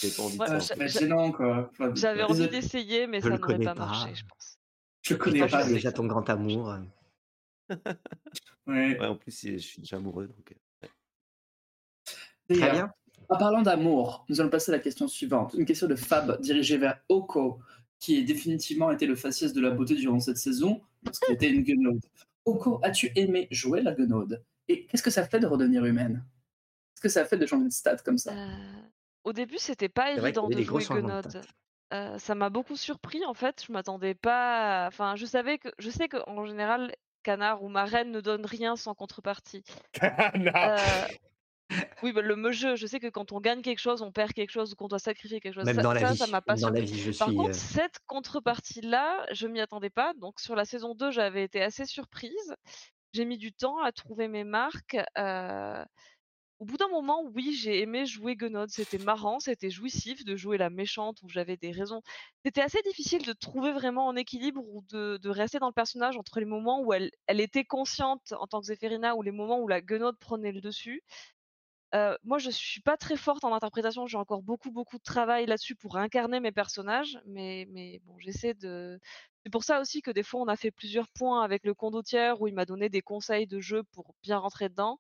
J'avais 0.00 0.14
pas 0.14 0.22
envie 0.22 0.38
de 0.38 0.78
Ouais, 0.80 0.88
gênant, 0.88 1.32
quoi. 1.32 1.70
Enfin, 1.72 1.94
J'avais 1.94 2.22
envie 2.22 2.48
d'essayer, 2.48 3.06
mais 3.06 3.20
Je 3.20 3.28
ça 3.28 3.38
n'aurait 3.38 3.58
pas 3.58 3.74
pas. 3.74 3.86
marché, 3.86 4.14
je 4.14 4.24
pense. 4.26 4.58
Je 5.02 5.14
connais 5.14 5.46
pas. 5.46 5.64
déjà 5.66 5.92
ton 5.92 6.06
grand 6.06 6.28
amour. 6.30 6.74
Ouais. 8.66 8.98
Ouais, 8.98 9.06
en 9.06 9.14
plus, 9.16 9.46
je 9.46 9.56
suis 9.58 9.80
déjà 9.80 9.96
amoureux. 9.96 10.26
Donc... 10.26 10.52
euh, 10.82 10.88
Très 12.48 12.58
D'ailleurs, 12.58 12.72
bien. 12.74 12.92
En 13.28 13.38
parlant 13.38 13.62
d'amour, 13.62 14.24
nous 14.28 14.40
allons 14.40 14.50
passer 14.50 14.72
à 14.72 14.76
la 14.76 14.80
question 14.80 15.06
suivante. 15.08 15.54
Une 15.54 15.64
question 15.64 15.86
de 15.86 15.94
Fab 15.96 16.40
dirigée 16.40 16.76
vers 16.76 17.00
Oko, 17.08 17.60
qui 18.00 18.18
a 18.18 18.22
définitivement 18.24 18.90
été 18.90 19.06
le 19.06 19.14
faciès 19.16 19.52
de 19.52 19.60
la 19.60 19.70
beauté 19.70 19.94
durant 19.94 20.18
cette 20.20 20.36
saison, 20.36 20.80
lorsqu'il 21.04 21.34
était 21.34 21.48
une 21.50 21.62
guenaude. 21.62 22.00
Oko, 22.46 22.80
as-tu 22.82 23.10
aimé 23.16 23.48
jouer 23.50 23.82
la 23.82 23.92
guenaude? 23.92 24.42
Et 24.68 24.86
qu'est-ce 24.86 25.02
que 25.02 25.10
ça 25.10 25.26
fait 25.26 25.40
de 25.40 25.46
redevenir 25.46 25.84
humaine? 25.84 26.24
Qu'est-ce 26.94 27.02
que 27.02 27.08
ça 27.08 27.24
fait 27.24 27.36
de 27.36 27.44
changer 27.46 27.66
de 27.66 27.72
stat 27.72 27.96
comme 27.98 28.18
ça? 28.18 28.32
Euh, 28.32 28.82
au 29.24 29.32
début, 29.32 29.58
c'était 29.58 29.88
pas 29.88 30.12
évident 30.12 30.48
de 30.48 30.60
jouer 30.62 30.82
changements 30.82 31.08
de 31.08 31.12
Gnode. 31.22 31.30
stats. 31.30 31.40
Euh, 31.94 32.18
ça 32.18 32.34
m'a 32.34 32.48
beaucoup 32.50 32.76
surpris 32.76 33.24
en 33.26 33.34
fait. 33.34 33.64
Je 33.66 33.72
m'attendais 33.72 34.14
pas. 34.14 34.84
à- 34.84 34.88
Enfin, 34.88 35.14
je 35.16 35.26
savais 35.26 35.58
que, 35.58 35.68
je 35.78 35.90
sais 35.90 36.08
qu'en 36.08 36.44
général, 36.46 36.92
Canard 37.22 37.62
ou 37.62 37.68
Marraine 37.68 38.10
ne 38.12 38.20
donne 38.20 38.46
rien 38.46 38.76
sans 38.76 38.94
contrepartie. 38.94 39.62
Canard. 39.92 40.78
Euh, 40.78 41.06
Oui, 42.02 42.12
bah, 42.12 42.20
le 42.22 42.36
me 42.36 42.52
jeu, 42.52 42.76
je 42.76 42.86
sais 42.86 43.00
que 43.00 43.06
quand 43.08 43.32
on 43.32 43.40
gagne 43.40 43.62
quelque 43.62 43.78
chose, 43.78 44.02
on 44.02 44.12
perd 44.12 44.32
quelque 44.32 44.50
chose 44.50 44.72
ou 44.72 44.76
qu'on 44.76 44.88
doit 44.88 44.98
sacrifier 44.98 45.40
quelque 45.40 45.54
chose. 45.54 45.64
Même 45.64 45.74
Ça, 45.74 45.82
dans 45.82 45.92
la 45.92 46.00
ça, 46.00 46.12
vie. 46.12 46.18
ça 46.18 46.26
m'a 46.26 46.42
pas 46.42 46.56
dans 46.56 46.70
la 46.70 46.80
vie, 46.80 46.98
je 46.98 47.10
Par 47.18 47.28
suis. 47.28 47.36
contre, 47.36 47.50
euh, 47.50 47.52
cette 47.54 47.98
contrepartie-là, 48.06 49.26
je 49.32 49.46
m'y 49.46 49.60
attendais 49.60 49.90
pas. 49.90 50.12
Donc 50.14 50.40
sur 50.40 50.54
la 50.54 50.64
saison 50.64 50.94
2, 50.94 51.10
j'avais 51.10 51.42
été 51.44 51.62
assez 51.62 51.84
surprise. 51.86 52.54
J'ai 53.12 53.24
mis 53.24 53.38
du 53.38 53.52
temps 53.52 53.78
à 53.80 53.92
trouver 53.92 54.28
mes 54.28 54.44
marques. 54.44 54.96
euh, 55.18 55.84
Au 56.58 56.64
bout 56.66 56.78
d'un 56.78 56.88
moment, 56.88 57.22
oui, 57.34 57.54
j'ai 57.54 57.80
aimé 57.82 58.06
jouer 58.06 58.36
Gunod. 58.36 58.70
C'était 58.70 58.98
marrant, 58.98 59.40
c'était 59.40 59.70
jouissif 59.70 60.24
de 60.24 60.36
jouer 60.36 60.58
la 60.58 60.70
méchante 60.70 61.18
où 61.22 61.28
j'avais 61.28 61.56
des 61.58 61.72
raisons. 61.72 62.02
C'était 62.44 62.62
assez 62.62 62.80
difficile 62.82 63.24
de 63.26 63.32
trouver 63.34 63.72
vraiment 63.72 64.10
un 64.10 64.16
équilibre 64.16 64.62
ou 64.66 64.82
de, 64.90 65.18
de 65.18 65.30
rester 65.30 65.58
dans 65.58 65.68
le 65.68 65.74
personnage 65.74 66.16
entre 66.16 66.40
les 66.40 66.46
moments 66.46 66.80
où 66.82 66.92
elle, 66.94 67.10
elle 67.26 67.40
était 67.40 67.64
consciente 67.64 68.32
en 68.38 68.46
tant 68.46 68.60
que 68.60 68.66
Zéphérina 68.66 69.16
ou 69.16 69.22
les 69.22 69.32
moments 69.32 69.60
où 69.60 69.68
la 69.68 69.82
Gunod 69.82 70.16
prenait 70.18 70.52
le 70.52 70.60
dessus. 70.62 71.02
Moi, 72.24 72.38
je 72.38 72.50
suis 72.50 72.80
pas 72.80 72.96
très 72.96 73.16
forte 73.16 73.44
en 73.44 73.54
interprétation. 73.54 74.06
J'ai 74.06 74.18
encore 74.18 74.42
beaucoup, 74.42 74.70
beaucoup 74.70 74.98
de 74.98 75.02
travail 75.02 75.46
là-dessus 75.46 75.74
pour 75.76 75.96
incarner 75.96 76.40
mes 76.40 76.52
personnages. 76.52 77.18
Mais, 77.26 77.66
bon, 78.04 78.18
j'essaie 78.18 78.54
de. 78.54 79.00
C'est 79.44 79.50
pour 79.50 79.64
ça 79.64 79.80
aussi 79.80 80.02
que 80.02 80.10
des 80.10 80.22
fois, 80.24 80.40
on 80.40 80.48
a 80.48 80.56
fait 80.56 80.70
plusieurs 80.72 81.08
points 81.08 81.42
avec 81.42 81.64
le 81.64 81.74
condottière 81.74 82.40
où 82.40 82.48
il 82.48 82.54
m'a 82.54 82.64
donné 82.64 82.88
des 82.88 83.02
conseils 83.02 83.46
de 83.46 83.60
jeu 83.60 83.82
pour 83.84 84.14
bien 84.22 84.38
rentrer 84.38 84.68
dedans. 84.68 84.98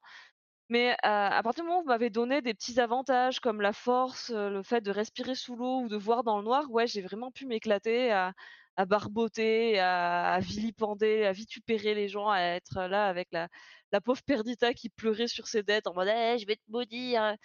Mais 0.68 0.96
à 1.02 1.40
partir 1.44 1.64
du 1.64 1.68
moment 1.68 1.80
où 1.80 1.82
vous 1.84 1.88
m'avez 1.88 2.10
donné 2.10 2.42
des 2.42 2.54
petits 2.54 2.80
avantages 2.80 3.40
comme 3.40 3.60
la 3.60 3.72
force, 3.72 4.30
le 4.30 4.62
fait 4.62 4.80
de 4.80 4.90
respirer 4.90 5.34
sous 5.36 5.56
l'eau 5.56 5.82
ou 5.82 5.88
de 5.88 5.96
voir 5.96 6.24
dans 6.24 6.38
le 6.38 6.44
noir, 6.44 6.70
ouais, 6.70 6.86
j'ai 6.88 7.02
vraiment 7.02 7.30
pu 7.30 7.46
m'éclater 7.46 8.10
à, 8.12 8.32
à 8.76 8.84
barboter, 8.86 9.78
à, 9.78 10.32
à 10.34 10.40
vilipender, 10.40 11.24
à 11.24 11.32
vitupérer 11.32 11.94
les 11.94 12.08
gens, 12.08 12.28
à 12.28 12.40
être 12.40 12.74
là 12.88 13.06
avec 13.08 13.28
la, 13.32 13.48
la 13.92 14.00
pauvre 14.00 14.22
Perdita 14.22 14.74
qui 14.74 14.88
pleurait 14.90 15.28
sur 15.28 15.46
ses 15.48 15.62
dettes 15.62 15.86
en 15.86 15.94
mode 15.94 16.08
Eh, 16.08 16.38
je 16.38 16.46
vais 16.46 16.56
te 16.56 16.62
maudire. 16.68 17.36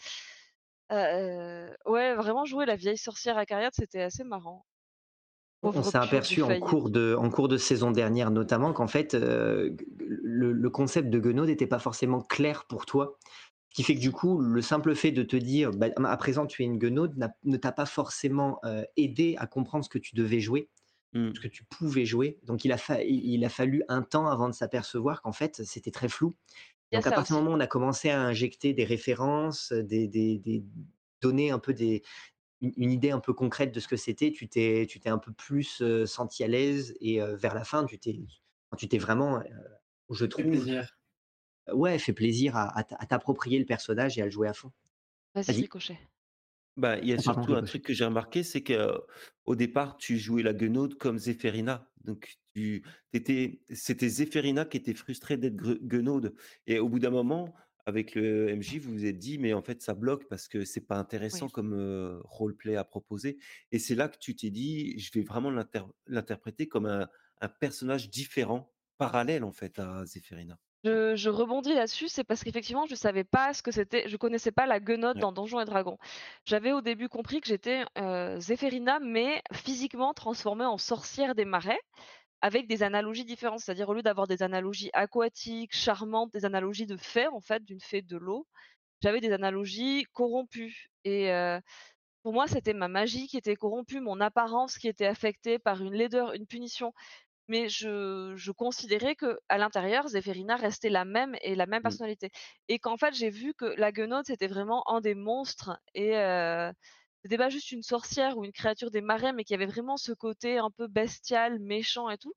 Euh, 0.91 1.73
ouais, 1.85 2.15
vraiment 2.15 2.43
jouer 2.45 2.65
la 2.65 2.75
vieille 2.75 2.97
sorcière 2.97 3.37
à 3.37 3.45
carrière, 3.45 3.71
c'était 3.73 4.01
assez 4.01 4.23
marrant. 4.23 4.65
On 5.63 5.83
s'est 5.83 5.97
aperçu 5.97 6.41
en 6.41 6.59
cours, 6.59 6.89
de, 6.89 7.15
en 7.17 7.29
cours 7.29 7.47
de 7.47 7.55
saison 7.57 7.91
dernière 7.91 8.31
notamment 8.31 8.73
qu'en 8.73 8.87
fait 8.87 9.13
euh, 9.13 9.69
le, 9.99 10.51
le 10.53 10.69
concept 10.71 11.09
de 11.11 11.19
Guenaude 11.19 11.49
n'était 11.49 11.67
pas 11.67 11.77
forcément 11.77 12.19
clair 12.21 12.65
pour 12.65 12.87
toi. 12.87 13.19
Ce 13.69 13.75
qui 13.75 13.83
fait 13.83 13.93
que 13.95 13.99
du 14.01 14.11
coup, 14.11 14.39
le 14.41 14.61
simple 14.61 14.95
fait 14.95 15.11
de 15.11 15.21
te 15.23 15.35
dire 15.35 15.69
bah, 15.71 15.87
à 16.03 16.17
présent 16.17 16.47
tu 16.47 16.63
es 16.63 16.65
une 16.65 16.79
Guenaude 16.79 17.15
n'a- 17.15 17.35
ne 17.43 17.57
t'a 17.57 17.71
pas 17.71 17.85
forcément 17.85 18.59
euh, 18.65 18.83
aidé 18.97 19.35
à 19.37 19.45
comprendre 19.45 19.85
ce 19.85 19.89
que 19.89 19.99
tu 19.99 20.15
devais 20.15 20.39
jouer, 20.39 20.67
Ce 21.13 21.39
que 21.39 21.47
tu 21.47 21.65
pouvais 21.65 22.05
jouer. 22.05 22.39
Donc 22.43 22.63
il 22.63 22.71
a, 22.71 22.77
fa- 22.77 23.03
il 23.03 23.43
a 23.43 23.49
fallu 23.49 23.83
un 23.89 24.01
temps 24.01 24.27
avant 24.27 24.47
de 24.47 24.53
s'apercevoir 24.53 25.21
qu'en 25.21 25.33
fait 25.33 25.63
c'était 25.63 25.91
très 25.91 26.07
flou. 26.07 26.33
Donc 26.93 27.05
à 27.07 27.11
partir 27.11 27.35
du 27.35 27.41
moment 27.41 27.55
où 27.55 27.57
on 27.57 27.61
a 27.61 27.67
commencé 27.67 28.09
à 28.09 28.21
injecter 28.21 28.73
des 28.73 28.83
références, 28.85 29.71
des, 29.71 30.07
des, 30.07 30.37
des 30.39 30.63
donner 31.21 31.51
un 31.51 31.59
peu 31.59 31.73
des, 31.73 32.03
une, 32.61 32.91
idée 32.91 33.11
un 33.11 33.19
peu 33.19 33.33
concrète 33.33 33.73
de 33.73 33.79
ce 33.79 33.87
que 33.87 33.95
c'était, 33.95 34.31
tu 34.31 34.47
t'es, 34.47 34.85
tu 34.89 34.99
t'es 34.99 35.09
un 35.09 35.17
peu 35.17 35.31
plus 35.31 35.81
euh, 35.81 36.05
senti 36.05 36.43
à 36.43 36.47
l'aise 36.47 36.95
et 36.99 37.21
euh, 37.21 37.35
vers 37.35 37.55
la 37.55 37.63
fin, 37.63 37.85
tu 37.85 37.97
t'es, 37.97 38.19
tu 38.77 38.87
t'es 38.87 38.97
vraiment, 38.97 39.37
euh, 39.37 39.43
je 40.09 40.25
fait 40.25 40.43
plaisir. 40.43 40.97
ouais, 41.73 41.97
fait 41.99 42.13
plaisir 42.13 42.55
à, 42.55 42.83
t'approprier 42.83 43.59
le 43.59 43.65
personnage 43.65 44.17
et 44.17 44.21
à 44.21 44.25
le 44.25 44.31
jouer 44.31 44.47
à 44.47 44.53
fond. 44.53 44.71
Vas-y. 45.35 45.51
Ricochet. 45.51 45.99
Bah, 46.77 46.97
il 46.99 47.07
y 47.09 47.13
a 47.13 47.17
Ah, 47.17 47.21
pardon, 47.23 47.43
surtout 47.43 47.53
un 47.55 47.63
truc 47.63 47.83
que 47.83 47.93
j'ai 47.93 48.05
remarqué, 48.05 48.43
c'est 48.43 48.63
que 48.63 48.93
au 49.45 49.55
départ, 49.55 49.97
tu 49.97 50.17
jouais 50.17 50.43
la 50.43 50.53
guenaude 50.53 50.95
comme 50.97 51.17
Zéphérina. 51.17 51.91
Donc, 52.03 52.35
tu, 52.55 52.83
t'étais, 53.11 53.61
c'était 53.69 54.07
Zéphérina 54.09 54.65
qui 54.65 54.77
était 54.77 54.93
frustrée 54.93 55.37
d'être 55.37 55.55
guenaude. 55.55 56.33
Et 56.67 56.79
au 56.79 56.87
bout 56.89 56.99
d'un 56.99 57.09
moment, 57.09 57.53
avec 57.85 58.15
le 58.15 58.49
MJ, 58.49 58.79
vous 58.79 58.91
vous 58.91 59.05
êtes 59.05 59.17
dit, 59.19 59.37
mais 59.37 59.53
en 59.53 59.61
fait, 59.61 59.81
ça 59.81 59.93
bloque 59.95 60.27
parce 60.29 60.47
que 60.47 60.63
c'est 60.65 60.87
pas 60.87 60.97
intéressant 60.97 61.47
Oui. 61.47 61.51
comme 61.51 61.73
euh, 61.73 62.19
roleplay 62.23 62.75
à 62.77 62.83
proposer. 62.85 63.37
Et 63.71 63.79
c'est 63.79 63.95
là 63.95 64.07
que 64.07 64.17
tu 64.19 64.35
t'es 64.35 64.49
dit, 64.49 64.97
je 64.99 65.11
vais 65.13 65.23
vraiment 65.25 65.51
l'inter- 65.51 65.85
l'interpréter 66.07 66.67
comme 66.67 66.85
un, 66.85 67.09
un 67.41 67.49
personnage 67.49 68.09
différent, 68.09 68.73
parallèle 68.97 69.43
en 69.43 69.51
fait 69.51 69.77
à 69.79 70.05
Zéphérina. 70.05 70.57
Je, 70.83 71.15
je 71.15 71.29
rebondis 71.29 71.75
là-dessus, 71.75 72.07
c'est 72.07 72.23
parce 72.23 72.43
qu'effectivement, 72.43 72.87
je 72.87 72.95
savais 72.95 73.23
pas 73.23 73.53
ce 73.53 73.61
que 73.61 73.69
c'était, 73.71 74.09
je 74.09 74.17
connaissais 74.17 74.51
pas 74.51 74.65
la 74.65 74.79
guenote 74.79 75.17
Ouais. 75.17 75.21
dans 75.21 75.31
Donjons 75.31 75.59
et 75.59 75.65
Dragons. 75.65 75.97
J'avais 76.45 76.71
au 76.71 76.81
début 76.81 77.07
compris 77.07 77.39
que 77.39 77.47
j'étais 77.47 77.83
euh, 77.99 78.39
Zéphérina, 78.39 78.99
mais 78.99 79.43
physiquement 79.53 80.13
transformée 80.15 80.65
en 80.65 80.79
sorcière 80.79 81.35
des 81.35 81.45
marais, 81.45 81.79
avec 82.41 82.67
des 82.67 82.83
analogies 82.83 83.25
différentes. 83.25 83.59
C'est-à-dire, 83.61 83.89
au 83.89 83.93
lieu 83.93 84.01
d'avoir 84.03 84.27
des 84.27 84.43
analogies 84.43 84.89
aquatiques, 84.93 85.75
charmantes, 85.75 86.33
des 86.33 86.45
analogies 86.45 86.87
de 86.87 86.97
fée, 86.97 87.27
en 87.27 87.41
fait, 87.41 87.63
d'une 87.63 87.81
fée 87.81 88.01
de 88.01 88.17
l'eau, 88.17 88.47
j'avais 89.03 89.21
des 89.21 89.33
analogies 89.33 90.05
corrompues. 90.13 90.91
Et 91.03 91.31
euh, 91.31 91.59
pour 92.23 92.33
moi, 92.33 92.47
c'était 92.47 92.73
ma 92.73 92.87
magie 92.87 93.27
qui 93.27 93.37
était 93.37 93.55
corrompue, 93.55 93.99
mon 94.01 94.19
apparence 94.21 94.77
qui 94.77 94.87
était 94.87 95.07
affectée 95.07 95.59
par 95.59 95.81
une 95.81 95.93
laideur, 95.93 96.33
une 96.33 96.47
punition 96.47 96.93
mais 97.51 97.69
je, 97.69 98.33
je 98.37 98.51
considérais 98.51 99.15
que 99.15 99.39
à 99.49 99.57
l'intérieur, 99.57 100.07
Zéphérina 100.07 100.55
restait 100.57 100.89
la 100.89 101.05
même 101.05 101.35
et 101.41 101.55
la 101.55 101.65
même 101.67 101.81
Mm. 101.83 101.83
personnalité. 101.83 102.29
Et 102.69 102.79
qu'en 102.79 102.97
fait, 102.97 103.13
j'ai 103.13 103.29
vu 103.29 103.53
que 103.53 103.65
la 103.65 103.91
guenaude, 103.91 104.25
c'était 104.27 104.47
vraiment 104.47 104.83
un 104.89 105.01
des 105.01 105.15
monstres 105.15 105.71
et, 105.95 106.17
euh, 106.17 106.71
c'était 107.23 107.37
pas 107.37 107.49
juste 107.49 107.71
une 107.71 107.83
sorcière 107.83 108.37
ou 108.37 108.45
une 108.45 108.51
créature 108.53 108.91
des 108.91 109.01
marais, 109.01 109.33
mais 109.33 109.43
qu'il 109.43 109.53
y 109.53 109.61
avait 109.61 109.71
vraiment 109.71 109.97
ce 109.97 110.11
côté 110.13 110.57
un 110.57 110.71
peu 110.71 110.87
bestial, 110.87 111.59
méchant 111.59 112.09
et 112.09 112.17
tout. 112.17 112.33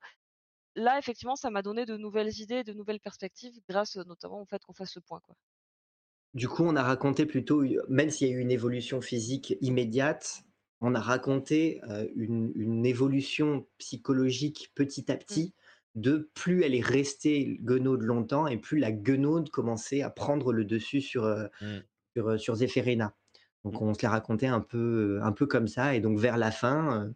Là, 0.77 0.99
effectivement, 0.99 1.37
ça 1.37 1.51
m'a 1.51 1.63
donné 1.63 1.87
de 1.87 1.97
nouvelles 1.97 2.41
idées, 2.41 2.65
de 2.65 2.73
nouvelles 2.75 3.01
perspectives, 3.01 3.61
grâce 3.69 3.97
notamment 3.97 4.43
au 4.43 4.47
fait 4.47 4.63
qu'on 4.65 4.75
fasse 4.75 4.93
ce 4.93 5.01
point, 5.01 5.21
quoi. 5.21 5.37
Du 6.35 6.49
coup, 6.49 6.65
on 6.65 6.75
a 6.77 6.83
raconté 6.83 7.27
plutôt, 7.27 7.63
même 7.89 8.11
s'il 8.11 8.29
y 8.29 8.31
a 8.33 8.35
eu 8.35 8.41
une 8.41 8.51
évolution 8.51 9.01
physique 9.01 9.57
immédiate, 9.61 10.43
on 10.85 10.95
a 10.95 11.01
raconté 11.01 11.81
euh, 11.91 12.07
une, 12.17 12.53
une 12.57 12.87
évolution 12.87 13.67
psychologique 13.79 14.73
petit 14.75 15.11
à 15.13 15.17
Mmh. 15.31 15.45
petit 15.45 15.55
de 15.95 16.31
plus 16.35 16.65
elle 16.65 16.75
est 16.75 16.81
restée 16.85 17.59
guenaude 17.63 18.03
longtemps 18.03 18.47
et 18.49 18.59
plus 18.59 18.79
la 18.81 18.93
guenaude 18.93 19.51
commençait 19.51 20.03
à 20.03 20.11
prendre 20.11 20.53
le 20.53 20.65
dessus 20.65 21.01
sur, 21.01 21.25
euh, 21.25 21.47
Mmh. 21.61 21.85
sur, 22.17 22.41
sur 22.41 22.55
Zéphérina. 22.57 23.17
Donc 23.65 23.81
Mmh. 23.81 23.83
on 23.83 23.95
se 23.95 24.03
l'a 24.03 24.11
raconté 24.11 24.47
un 24.47 24.61
peu, 24.61 25.21
un 25.23 25.33
peu 25.33 25.47
comme 25.47 25.69
ça. 25.69 25.95
Et 25.95 26.01
donc 26.01 26.19
vers 26.19 26.37
la 26.39 26.51
fin, 26.51 27.13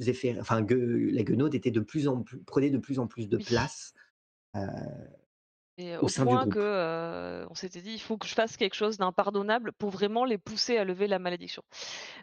Zéphér- 0.00 0.40
enfin, 0.40 0.62
Gue- 0.62 1.10
la 1.12 1.22
guenaude 1.24 1.54
était 1.54 1.70
de 1.70 1.80
plus 1.80 2.08
en 2.08 2.22
plus, 2.22 2.42
prenait 2.44 2.70
de 2.70 2.78
plus 2.78 2.98
en 2.98 3.06
plus 3.06 3.28
de 3.28 3.36
Oui. 3.36 3.44
place. 3.48 3.94
euh, 4.56 4.60
Et 5.78 5.96
Au 6.00 6.08
au 6.08 6.08
sein 6.08 6.26
du 6.26 6.36
point 6.36 6.46
groupe. 6.46 6.56
que 6.56 6.58
euh, 6.58 7.46
on 7.48 7.54
s'était 7.54 7.80
dit, 7.80 7.92
il 7.94 8.00
faut 8.00 8.18
que 8.18 8.26
je 8.26 8.34
fasse 8.34 8.56
quelque 8.58 8.74
chose 8.74 8.98
d'impardonnable 8.98 9.72
pour 9.72 9.90
vraiment 9.90 10.24
les 10.26 10.36
pousser 10.36 10.76
à 10.76 10.84
lever 10.84 11.06
la 11.06 11.18
malédiction. 11.18 11.62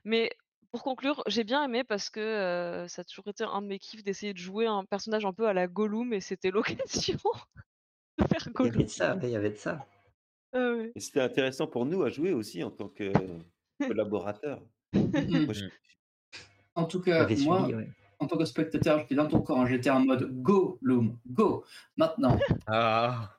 Mais 0.06 0.32
pour 0.78 0.84
conclure, 0.84 1.24
j'ai 1.26 1.44
bien 1.44 1.64
aimé 1.64 1.84
parce 1.84 2.12
que 2.12 2.20
euh, 2.20 2.88
ça 2.88 3.02
a 3.02 3.06
toujours 3.06 3.28
été 3.28 3.44
un 3.44 3.62
de 3.64 3.68
mes 3.68 3.80
kiffs 3.80 4.04
d'essayer 4.04 4.32
de 4.34 4.38
jouer 4.38 4.68
un 4.68 4.86
personnage 4.86 5.26
un 5.26 5.34
peu 5.34 5.48
à 5.48 5.54
la 5.54 5.68
Gollum 5.68 6.14
et 6.14 6.22
c'était 6.22 6.52
l'occasion 6.52 7.18
de 8.20 8.28
faire 8.28 8.44
il 8.46 8.50
y 8.50 8.54
Gollum. 8.54 8.74
avait 8.76 8.84
de 8.84 8.90
ça, 8.90 9.18
il 9.24 9.30
y 9.30 9.36
avait 9.36 9.50
de 9.50 9.56
ça. 9.58 9.88
Ah 10.54 10.74
ouais. 10.74 10.92
Et 10.96 11.00
c'était 11.00 11.22
intéressant 11.22 11.66
pour 11.66 11.86
nous 11.88 12.04
à 12.04 12.10
jouer 12.10 12.32
aussi 12.32 12.64
en 12.64 12.70
tant 12.70 12.90
que 12.90 13.12
collaborateur. 13.82 14.62
Mhm. 14.94 15.12
Moi, 15.46 15.54
je- 15.54 15.66
En 16.76 16.86
tout 16.86 17.02
cas, 17.02 17.28
moi, 17.40 17.62
suivi, 17.66 17.74
ouais. 17.76 17.90
en 18.20 18.28
tant 18.28 18.38
que 18.38 18.46
spectateur, 18.46 19.00
j'étais 19.00 19.16
dans 19.16 19.28
ton 19.28 19.42
camp, 19.42 19.66
j'étais 19.66 19.90
en 19.90 20.02
mode 20.06 20.32
go, 20.44 20.78
Loom, 20.84 21.18
go. 21.26 21.66
Maintenant, 21.98 22.38
Ah. 22.68 23.36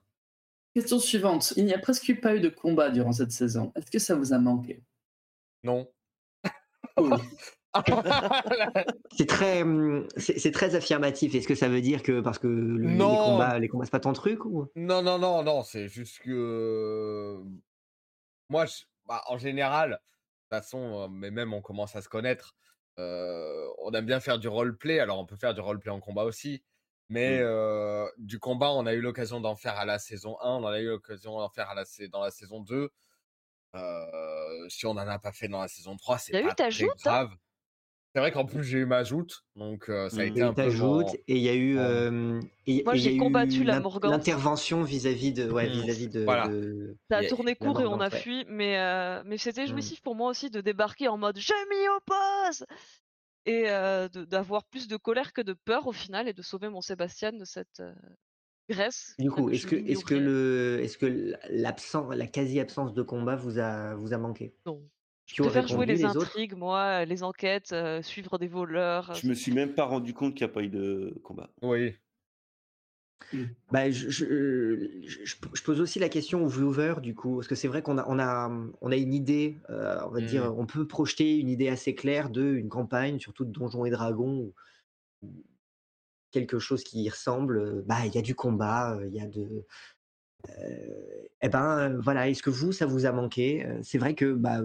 question 0.74 0.99
suivante. 0.99 1.53
Il 1.57 1.64
n'y 1.66 1.72
a 1.74 1.78
presque 1.78 2.20
pas 2.20 2.34
eu 2.34 2.41
de 2.41 2.49
combat 2.49 2.91
durant 2.91 3.12
cette 3.12 3.30
saison. 3.32 3.70
Est-ce 3.76 3.93
que 3.93 4.01
ça 4.01 4.16
vous 4.16 4.32
a 4.32 4.39
manqué? 4.39 4.82
Non. 5.62 5.89
C'est 9.12 9.26
très, 9.26 9.62
hum, 9.62 10.07
c'est 10.16 10.38
c'est 10.38 10.51
très 10.51 10.74
affirmatif. 10.74 11.34
Est-ce 11.34 11.49
que 11.49 11.55
ça 11.55 11.68
veut 11.68 11.80
dire 11.80 12.03
que 12.03 12.20
parce 12.20 12.38
que 12.38 12.46
le- 12.46 12.78
les 12.88 13.18
combats, 13.18 13.59
les 13.59 13.68
combats, 13.68 13.84
c'est 13.84 13.90
pas 13.90 14.01
ton 14.01 14.12
truc 14.12 14.44
ou? 14.44 14.66
Non, 14.76 15.03
non, 15.03 15.18
non, 15.18 15.42
non, 15.42 15.62
c'est 15.62 15.88
juste 15.88 16.20
que 16.20 17.42
moi, 18.49 18.66
je- 18.66 18.84
bah, 19.07 19.22
en 19.26 19.38
général, 19.38 19.90
de 19.90 19.96
toute 19.96 20.62
façon, 20.62 21.03
euh, 21.05 21.09
mais 21.11 21.30
même 21.30 21.53
on 21.53 21.61
commence 21.61 21.96
à 21.96 22.03
se 22.03 22.09
connaître, 22.09 22.55
euh, 22.99 23.66
on 23.78 23.92
aime 23.92 24.07
bien 24.07 24.20
faire 24.20 24.38
du 24.38 24.49
roleplay, 24.49 24.99
alors 25.01 25.18
on 25.18 25.26
peut 25.26 25.36
faire 25.36 25.55
du 25.55 25.61
roleplay 25.61 25.90
en 25.90 26.01
combat 26.01 26.24
aussi, 26.24 26.64
mais 27.09 27.38
Mm. 27.38 27.42
euh, 27.44 28.07
du 28.18 28.38
combat, 28.38 28.70
on 28.72 28.86
a 28.86 28.94
eu 28.94 29.01
l'occasion 29.01 29.40
d'en 29.40 29.57
faire 29.57 29.76
à 29.76 29.84
la 29.84 29.99
saison 29.99 30.36
1, 30.42 30.51
on 30.51 30.64
en 30.64 30.66
a 30.68 30.80
eu 30.80 30.86
l'occasion 30.88 31.38
d'en 31.38 31.49
faire 31.49 31.68
à 31.70 31.74
la, 31.74 31.84
dans 32.11 32.22
la 32.22 32.30
saison 32.30 32.61
2. 32.61 32.90
Si 34.68 34.86
on 34.86 34.94
n'en 34.94 35.08
a 35.08 35.18
pas 35.18 35.32
fait 35.32 35.48
dans 35.48 35.60
la 35.60 35.68
saison 35.68 35.96
3, 35.96 36.18
c'est 36.18 36.34
pas 36.36 36.54
ta 36.56 36.70
très 36.70 36.88
joute, 36.88 37.06
hein? 37.06 37.18
grave. 37.18 37.30
C'est 38.14 38.20
vrai 38.20 38.32
qu'en 38.32 38.46
plus, 38.46 38.64
j'ai 38.64 38.78
eu 38.80 38.86
ma 38.86 39.04
joute, 39.04 39.44
donc 39.56 39.88
euh, 39.90 40.08
ça 40.10 40.22
a 40.22 40.24
Mm. 40.24 40.30
Il 40.34 40.36
été 40.36 40.42
y 40.42 40.42
a 40.42 40.46
un 40.46 40.52
eu 40.52 40.54
peu 40.54 40.74
joute 40.74 41.14
et 41.28 41.36
il 41.36 41.42
y 41.42 41.48
a 41.50 41.54
eu, 41.54 41.78
euh, 41.78 42.40
et, 42.66 42.76
Moi, 42.84 42.96
et 42.96 42.98
il 42.98 43.04
y 43.04 43.08
j'ai 43.08 43.10
a 43.10 43.12
eu 43.12 43.16
combattu 43.16 43.64
la 43.64 43.76
Morgante. 43.76 44.36
l'intervention 44.36 44.82
vis-à-vis 44.84 45.32
de, 45.32 45.50
ouais, 45.50 45.68
Mm. 45.68 45.70
vis-à-vis 45.70 46.08
de, 46.08 46.20
Voilà. 46.26 46.54
de- 46.92 46.98
Ça 47.10 47.18
a 47.18 47.24
tourné 47.24 47.56
court 47.56 47.80
et 47.80 47.86
on 47.86 48.00
a 48.00 48.10
fui, 48.10 48.44
mais, 48.48 48.78
euh, 48.78 49.22
mais 49.26 49.38
c'était 49.38 49.66
Mm. 49.66 49.68
jouissif 49.68 50.02
pour 50.02 50.16
moi 50.16 50.30
aussi 50.30 50.50
de 50.50 50.60
débarquer 50.62 51.08
en 51.08 51.18
mode 51.18 51.38
je 51.38 51.54
m'y 51.70 51.88
oppose 51.96 52.66
et 53.46 53.70
euh, 53.70 54.08
de- 54.08 54.24
d'avoir 54.26 54.64
plus 54.66 54.88
de 54.88 54.96
colère 54.98 55.32
que 55.32 55.42
de 55.42 55.54
peur 55.54 55.86
au 55.88 55.92
final 55.92 56.28
et 56.28 56.34
de 56.34 56.42
sauver 56.42 56.68
mon 56.70 56.82
Sébastien 56.82 57.32
de 57.32 57.44
cette 57.46 57.82
Grèce. 58.68 59.14
Du 59.18 59.30
coup, 59.30 59.50
est-ce 59.50 59.66
que, 59.66 59.76
est-ce 59.76 60.04
que 60.04 60.14
l'ignorais. 60.14 60.32
le, 60.32 60.80
est-ce 60.82 60.98
que 60.98 61.34
l'absence, 61.50 62.14
la 62.14 62.26
quasi-absence 62.26 62.94
de 62.94 63.02
combat 63.02 63.36
vous 63.36 63.58
a, 63.58 63.94
vous 63.94 64.12
a 64.12 64.18
manqué? 64.18 64.54
Non. 64.66 64.82
Je 65.26 65.42
préfère 65.42 65.66
jouer 65.68 65.86
les 65.86 66.04
intrigues, 66.04 66.54
moi, 66.54 67.04
les 67.04 67.22
enquêtes, 67.22 67.72
euh, 67.72 68.00
suivre 68.02 68.38
des 68.38 68.48
voleurs. 68.48 69.14
Je 69.14 69.28
me 69.28 69.34
suis 69.34 69.52
même 69.52 69.74
pas 69.74 69.84
rendu 69.84 70.14
compte 70.14 70.34
qu'il 70.34 70.46
n'y 70.46 70.50
a 70.50 70.54
pas 70.54 70.62
eu 70.62 70.68
de 70.68 71.14
combat. 71.22 71.50
Oui. 71.62 71.94
Bah, 73.70 73.90
je, 73.90 74.08
je, 74.08 75.00
je- 75.04 75.24
je 75.24 75.62
pose 75.62 75.80
aussi 75.80 75.98
la 75.98 76.08
question 76.08 76.42
aux 76.44 76.48
viewers, 76.48 77.00
du 77.02 77.14
coup, 77.14 77.36
parce 77.36 77.48
que 77.48 77.54
c'est 77.54 77.68
vrai 77.68 77.82
qu'on 77.82 77.98
a, 77.98 78.06
on 78.08 78.18
a, 78.18 78.50
on 78.80 78.90
a 78.90 78.96
une 78.96 79.12
idée, 79.12 79.56
euh, 79.68 79.98
on 80.06 80.10
va 80.10 80.20
dire, 80.22 80.54
on 80.56 80.64
peut 80.64 80.86
projeter 80.86 81.36
une 81.36 81.50
idée 81.50 81.68
assez 81.68 81.94
claire 81.94 82.30
de 82.30 82.42
une 82.54 82.70
campagne, 82.70 83.18
surtout 83.18 83.44
de 83.44 83.50
Donjons 83.52 83.84
et 83.84 83.90
Dragons, 83.90 84.52
ou 85.22 85.34
quelque 86.30 86.58
chose 86.58 86.84
qui 86.84 87.02
y 87.02 87.08
ressemble. 87.10 87.82
Bah, 87.86 88.06
il 88.06 88.14
y 88.14 88.18
a 88.18 88.22
du 88.22 88.34
combat, 88.34 88.98
il 89.06 89.14
y 89.14 89.20
a 89.20 89.26
de. 89.26 89.64
Eh 91.40 91.48
ben, 91.48 91.98
voilà, 92.00 92.28
est-ce 92.28 92.42
que 92.42 92.50
vous, 92.50 92.72
ça 92.72 92.86
vous 92.86 93.06
a 93.06 93.12
manqué 93.12 93.66
C'est 93.82 93.98
vrai 93.98 94.14
que 94.14 94.32
bah, 94.32 94.60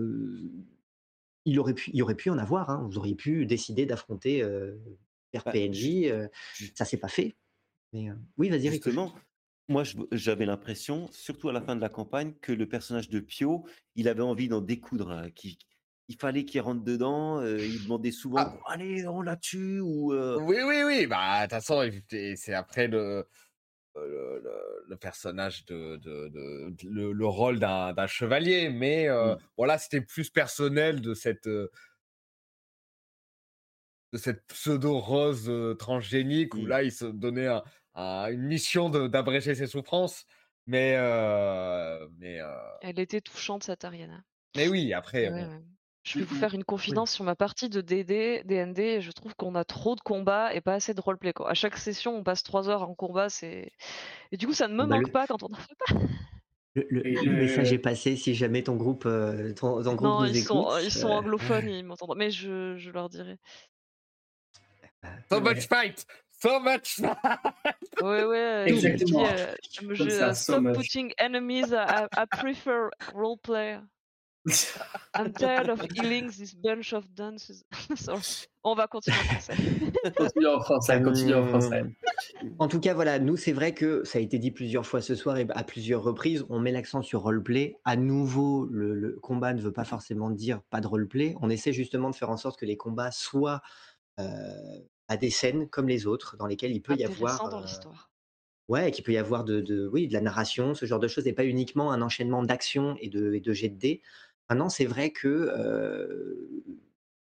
il 1.46 1.60
aurait 1.60 1.74
pu, 1.74 1.92
il 1.94 2.02
aurait 2.04 2.16
pu 2.16 2.30
en 2.30 2.38
avoir. 2.38 2.70
hein, 2.70 2.88
Vous 2.90 2.98
auriez 2.98 3.16
pu 3.16 3.46
décider 3.46 3.86
d'affronter 3.86 4.42
euh, 4.44 4.76
Bah, 5.34 5.52
PNJ. 5.52 6.30
ju- 6.56 6.72
ça 6.76 6.86
s'est 6.86 6.98
pas 6.98 7.08
fait. 7.10 7.36
Mais 7.92 8.10
euh, 8.10 8.14
oui, 8.38 8.50
vas-y, 8.50 8.70
Rico. 8.70 8.90
Justement, 8.90 9.14
moi 9.68 9.84
j'avais 10.12 10.46
l'impression, 10.46 11.10
surtout 11.12 11.50
à 11.50 11.54
la 11.54 11.62
fin 11.62 11.76
de 11.76 11.82
la 11.82 11.90
campagne, 11.90 12.34
que 12.42 12.52
le 12.52 12.68
personnage 12.68 13.10
de 13.10 13.20
Pio, 13.20 13.66
il 13.96 14.08
avait 14.08 14.22
envie 14.22 14.48
d'en 14.48 14.62
découdre. 14.62 15.12
hein, 15.12 15.30
qu'il- 15.32 15.58
il 16.10 16.18
fallait 16.18 16.46
qu'il 16.46 16.62
rentre 16.62 16.84
dedans. 16.84 17.40
euh, 17.40 17.58
il 17.60 17.84
demandait 17.84 18.12
souvent 18.12 18.40
Ah. 18.40 18.58
Allez, 18.68 19.08
on 19.08 19.22
la 19.22 19.36
tue 19.38 19.80
ou. 19.80 20.14
euh, 20.14 20.38
Oui, 20.42 20.58
oui, 20.66 20.84
oui. 20.86 21.08
Bah, 21.08 21.38
de 21.48 21.56
toute 21.56 21.64
façon, 21.64 21.90
c'est 22.36 22.54
après 22.54 22.88
le, 22.88 23.28
le, 23.96 24.42
le- 24.44 24.86
le 24.90 24.98
personnage 24.98 25.66
de, 25.66 25.96
de, 25.98 26.28
de- 26.30 26.76
le, 26.90 27.14
le 27.14 27.26
rôle 27.28 27.60
d'un 27.60 27.94
d'un 27.94 28.08
chevalier, 28.08 28.70
mais 28.70 29.08
euh, 29.08 29.36
Mm. 29.36 29.40
voilà, 29.58 29.78
c'était 29.78 30.02
plus 30.02 30.30
personnel 30.30 31.00
de 31.02 31.14
cette 31.14 31.48
euh, 31.48 31.70
de 34.12 34.18
cette 34.18 34.46
pseudo 34.48 35.00
rose 35.00 35.50
euh, 35.50 35.74
transgénique 35.74 36.54
où 36.56 36.62
Mm. 36.64 36.68
là, 36.68 36.84
il 36.84 36.92
se 36.92 37.06
donnait 37.06 37.48
un- 37.48 37.64
un- 37.96 38.30
une 38.32 38.44
mission 38.44 38.90
de- 38.90 39.08
d'abréger 39.08 39.56
ses 39.56 39.68
souffrances. 39.68 40.26
Mais 40.66 40.96
euh, 40.98 42.08
mais 42.20 42.40
euh, 42.40 42.48
Elle 42.82 43.00
était 43.00 43.20
touchante, 43.22 43.64
cette 43.64 43.84
Ariana. 43.84 44.24
mais 44.56 44.68
oui, 44.70 44.94
après. 44.94 45.30
Ouais, 45.30 45.46
bon. 45.46 45.52
ouais. 45.52 45.62
Je 46.04 46.20
vais 46.20 46.26
vous 46.26 46.36
faire 46.36 46.54
une 46.54 46.66
confidence 46.66 47.12
sur 47.12 47.24
ma 47.24 47.34
partie 47.36 47.70
de 47.70 47.80
DD, 47.80 48.44
DND. 48.46 49.00
Je 49.02 49.12
trouve 49.12 49.34
qu'on 49.36 49.56
a 49.56 49.64
trop 49.64 49.96
de 49.96 50.02
combats 50.02 50.54
et 50.54 50.60
pas 50.60 50.74
assez 50.74 50.94
de 50.94 51.00
roleplay. 51.00 51.32
Quoi. 51.32 51.50
À 51.50 51.54
chaque 51.54 51.78
session, 51.78 52.16
on 52.18 52.24
passe 52.24 52.44
trois 52.44 52.68
heures 52.70 52.84
en 52.84 52.94
combat. 52.94 53.30
C'est 53.30 53.72
et 54.34 54.38
du 54.38 54.46
coup, 54.46 54.54
ça 54.54 54.68
ne 54.68 54.74
me 54.74 54.80
Bah, 54.86 54.96
manque 54.98 55.08
le- 55.08 55.12
pas 55.14 55.28
quand 55.28 55.44
on 55.44 55.48
en 55.54 55.56
fait 55.56 55.76
pas. 55.88 55.96
Le, 56.76 57.32
message 57.32 57.72
est 57.72 57.78
passé 57.78 58.16
si 58.18 58.34
jamais 58.36 58.64
ton 58.64 58.76
groupe, 58.76 59.06
euh, 59.06 59.54
ton, 59.54 59.82
ton 59.84 59.94
groupe 59.94 60.02
Non, 60.08 60.20
nous 60.22 60.26
ils 60.28 60.38
écoute. 60.38 60.48
sont, 60.48 60.78
ils 60.80 60.92
sont 60.92 61.08
euh, 61.10 61.20
anglophones, 61.20 61.70
ils 61.70 61.86
m'entendront. 61.86 62.16
Mais 62.16 62.32
je, 62.32 62.76
je 62.78 62.90
leur 62.92 63.10
dirai. 63.10 63.38
So 65.30 65.36
Ouais. 65.40 65.54
much 65.54 65.68
fight! 65.68 66.06
So 66.42 66.60
much 66.60 66.96
fight! 66.96 67.18
Ouais, 68.02 68.24
ouais. 68.26 68.66
Exactement. 68.68 69.24
euh, 69.26 69.54
je- 69.72 69.86
Comme 69.98 70.10
ça, 70.10 70.34
so 70.34 70.54
stop 70.54 70.64
much. 70.64 70.76
putting 70.76 71.14
enemies. 71.20 71.72
I, 71.72 72.08
I 72.18 72.26
prefer 72.30 72.90
roleplay. 73.14 73.80
I'm 75.16 75.32
tired 75.32 75.70
of 75.70 75.82
healing 75.94 76.30
this 76.30 76.54
bunch 76.54 76.94
of 76.94 77.06
dunces. 77.16 77.64
Sorry. 77.96 78.22
On 78.64 78.76
va 78.76 78.88
continuer 78.88 79.18
en 79.18 79.24
français. 79.40 79.56
continue 80.18 80.48
en 80.48 80.60
français, 80.62 81.02
continue 81.02 81.34
en 81.36 81.48
français. 81.48 81.84
Euh, 82.44 82.48
En 82.60 82.68
tout 82.68 82.80
cas, 82.80 82.94
voilà, 82.94 83.20
nous, 83.20 83.38
c'est 83.38 83.54
vrai 83.54 83.74
que 83.74 84.04
ça 84.04 84.20
a 84.20 84.22
été 84.22 84.40
dit 84.40 84.52
plusieurs 84.52 84.86
fois 84.86 85.02
ce 85.02 85.16
soir 85.16 85.38
et 85.38 85.48
à 85.50 85.64
plusieurs 85.64 86.04
reprises, 86.04 86.46
on 86.50 86.60
met 86.60 86.72
l'accent 86.72 87.02
sur 87.02 87.22
roleplay. 87.22 87.78
À 87.86 87.96
nouveau, 87.96 88.66
le, 88.72 88.94
le 88.96 89.18
combat 89.22 89.54
ne 89.54 89.62
veut 89.62 89.74
pas 89.74 89.86
forcément 89.86 90.30
dire 90.30 90.62
pas 90.70 90.82
de 90.82 90.88
roleplay. 90.88 91.36
On 91.42 91.50
essaie 91.50 91.74
justement 91.74 92.10
de 92.10 92.16
faire 92.16 92.30
en 92.30 92.38
sorte 92.38 92.60
que 92.60 92.66
les 92.66 92.78
combats 92.78 93.12
soient 93.12 93.62
euh, 94.20 94.80
à 95.08 95.16
des 95.18 95.30
scènes 95.30 95.70
comme 95.70 95.88
les 95.88 96.06
autres, 96.06 96.36
dans 96.38 96.48
lesquelles 96.48 96.72
il 96.74 96.82
peut 96.82 96.96
y 96.96 97.04
Intéressant 97.06 97.46
avoir. 97.46 97.50
dans 97.50 97.60
euh, 97.60 97.66
l'histoire. 97.66 98.10
Ouais, 98.70 98.92
qu'il 98.92 99.04
peut 99.04 99.12
y 99.12 99.18
avoir 99.18 99.44
de, 99.44 99.60
de- 99.60 99.90
oui, 99.92 100.08
de 100.08 100.14
la 100.14 100.22
narration, 100.22 100.74
ce 100.74 100.86
genre 100.86 101.00
de 101.00 101.10
choses, 101.10 101.28
et 101.28 101.34
pas 101.34 101.44
uniquement 101.44 101.92
un 101.92 102.02
enchaînement 102.02 102.44
d'actions 102.44 102.96
et 103.02 103.10
de, 103.10 103.34
et 103.34 103.42
de 103.42 103.52
jets 103.54 103.68
de 103.70 103.78
dés. 103.78 104.02
Maintenant, 104.50 104.70
c'est 104.70 104.86
vrai 104.86 105.12
que 105.12 106.40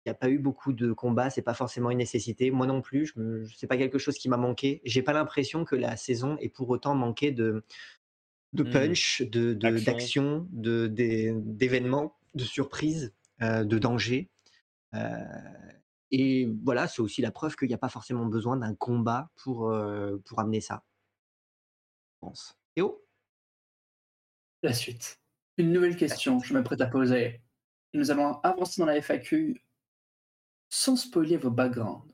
il 0.07 0.09
n'y 0.09 0.11
a 0.13 0.15
pas 0.15 0.31
eu 0.31 0.39
beaucoup 0.39 0.73
de 0.73 0.93
combats, 0.93 1.29
c'est 1.29 1.43
pas 1.43 1.53
forcément 1.55 1.91
une 1.91 1.99
nécessité. 1.99 2.51
Moi 2.51 2.67
non 2.67 2.81
plus, 2.81 3.07
je 3.07 3.21
me, 3.21 3.45
c'est 3.55 3.67
pas 3.67 3.77
quelque 3.77 3.99
chose 3.99 4.17
qui 4.17 4.29
m'a 4.31 4.39
manqué. 4.39 4.81
J'ai 4.85 5.03
pas 5.03 5.13
l'impression 5.13 5.65
que 5.65 5.77
la 5.77 5.97
saison 5.97 6.39
ait 6.39 6.49
pour 6.49 6.71
autant 6.71 6.95
manqué 6.95 7.33
de, 7.33 7.65
de 8.55 8.63
Hmm. 8.63 8.71
punch, 8.71 9.23
de, 9.23 9.53
de- 9.55 9.67
Action. 9.69 9.85
d'action, 9.93 10.49
de, 10.53 10.87
des- 10.87 11.35
d'événements, 11.37 12.17
de 12.35 12.45
surprises, 12.45 13.15
euh, 13.43 13.65
de 13.65 13.79
dangers. 13.79 14.31
Euh, 14.95 15.19
et 16.11 16.49
voilà, 16.65 16.89
c'est 16.89 17.03
aussi 17.03 17.21
la 17.23 17.31
preuve 17.31 17.57
qu'il 17.57 17.69
n'y 17.69 17.75
a 17.75 17.79
pas 17.79 17.89
forcément 17.91 18.27
besoin 18.27 18.57
d'un 18.57 18.75
combat 18.75 19.31
pour, 19.37 19.71
euh, 19.71 20.17
pour 20.25 20.41
amener 20.41 20.61
ça. 20.63 20.85
Je 22.23 22.27
pense. 22.27 22.55
Théo 22.75 23.05
La 24.63 24.73
suite. 24.73 25.20
Une 25.61 25.73
nouvelle 25.73 25.95
question, 25.95 26.41
je 26.41 26.55
m'apprête 26.55 26.81
à 26.81 26.87
poser. 26.87 27.43
nous 27.93 28.11
allons 28.11 28.41
avancer 28.41 28.81
dans 28.81 28.87
la 28.87 28.97
FAQ 28.97 29.63
sans 30.71 30.97
spoiler 30.97 31.37
vos 31.37 31.51
backgrounds. 31.51 32.11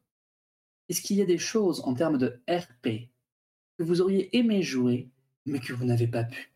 Est-ce 0.88 1.00
qu'il 1.00 1.16
y 1.16 1.22
a 1.22 1.26
des 1.26 1.38
choses 1.38 1.80
en 1.82 1.94
termes 1.94 2.18
de 2.18 2.42
RP 2.48 3.08
que 3.78 3.84
vous 3.84 4.00
auriez 4.00 4.36
aimé 4.36 4.62
jouer, 4.62 5.12
mais 5.44 5.60
que 5.60 5.72
vous 5.72 5.84
n'avez 5.84 6.08
pas 6.08 6.24
pu? 6.24 6.52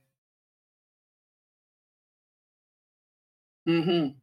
Mhm. 3.67 4.17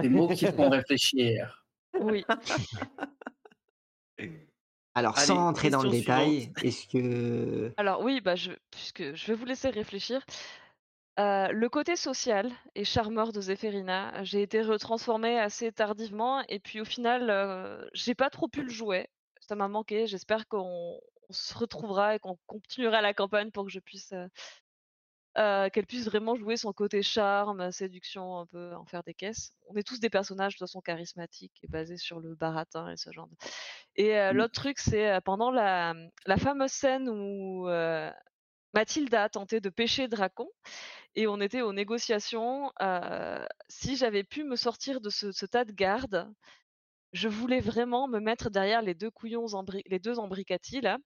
Des 0.00 0.08
mots 0.08 0.28
qui 0.28 0.46
font 0.46 0.70
réfléchir. 0.70 1.66
Oui. 1.98 2.24
Alors, 4.94 5.16
Allez, 5.16 5.26
sans 5.26 5.38
rentrer 5.38 5.70
dans 5.70 5.82
le 5.82 5.90
détail, 5.90 6.52
est-ce 6.62 6.86
que... 6.86 7.72
Alors 7.78 8.02
oui, 8.02 8.20
bah 8.20 8.36
je, 8.36 8.52
puisque 8.70 9.14
je 9.14 9.26
vais 9.26 9.34
vous 9.34 9.46
laisser 9.46 9.70
réfléchir. 9.70 10.20
Le 11.18 11.68
côté 11.68 11.96
social 11.96 12.50
et 12.74 12.84
charmeur 12.84 13.32
de 13.32 13.40
Zéphérina, 13.40 14.22
j'ai 14.24 14.42
été 14.42 14.62
retransformée 14.62 15.38
assez 15.38 15.70
tardivement 15.72 16.42
et 16.48 16.58
puis 16.58 16.80
au 16.80 16.84
final, 16.84 17.88
j'ai 17.94 18.14
pas 18.14 18.30
trop 18.30 18.48
pu 18.48 18.62
le 18.62 18.70
jouer. 18.70 19.08
Ça 19.40 19.54
m'a 19.56 19.68
manqué. 19.68 20.06
J'espère 20.06 20.48
qu'on 20.48 20.98
on 21.28 21.32
se 21.32 21.56
retrouvera 21.56 22.14
et 22.16 22.18
qu'on 22.18 22.38
continuera 22.46 23.00
la 23.00 23.14
campagne 23.14 23.50
pour 23.50 23.64
que 23.64 23.70
je 23.70 23.80
puisse 23.80 24.12
qu'elle 25.34 25.86
puisse 25.86 26.04
vraiment 26.06 26.34
jouer 26.36 26.56
son 26.56 26.72
côté 26.72 27.02
charme, 27.02 27.72
séduction, 27.72 28.38
un 28.38 28.46
peu 28.46 28.74
en 28.74 28.84
faire 28.84 29.02
des 29.02 29.14
caisses. 29.14 29.52
On 29.68 29.76
est 29.76 29.82
tous 29.86 30.00
des 30.00 30.10
personnages 30.10 30.54
de 30.54 30.58
toute 30.58 30.68
façon 30.68 30.80
charismatiques 30.80 31.58
et 31.62 31.68
basés 31.68 31.96
sur 31.96 32.20
le 32.20 32.34
baratin 32.34 32.90
et 32.90 32.96
ce 32.96 33.10
genre 33.12 33.28
de. 33.28 33.36
Et 33.96 34.18
euh, 34.18 34.32
Mm. 34.32 34.36
l'autre 34.36 34.52
truc, 34.54 34.78
c'est 34.78 35.20
pendant 35.24 35.50
la, 35.50 35.94
la 36.26 36.36
fameuse 36.36 36.72
scène 36.72 37.08
où 37.08 37.66
Mathilda 38.74 39.24
a 39.24 39.28
tenté 39.28 39.60
de 39.60 39.70
pêcher 39.70 40.08
Dracon 40.08 40.48
et 41.14 41.26
on 41.26 41.40
était 41.40 41.62
aux 41.62 41.72
négociations. 41.72 42.72
euh, 42.80 43.44
si 43.68 43.96
j'avais 43.96 44.24
pu 44.24 44.44
me 44.44 44.56
sortir 44.56 45.00
de 45.00 45.10
ce, 45.10 45.32
ce 45.32 45.46
tas 45.46 45.64
de 45.64 45.72
gardes, 45.72 46.32
je 47.12 47.28
voulais 47.28 47.60
vraiment 47.60 48.08
me 48.08 48.20
mettre 48.20 48.50
derrière 48.50 48.82
les 48.82 48.94
deux 48.94 49.10
couillons, 49.10 49.46
les 49.86 49.98
deux 49.98 50.18
embricati 50.18 50.80
là, 50.80 50.98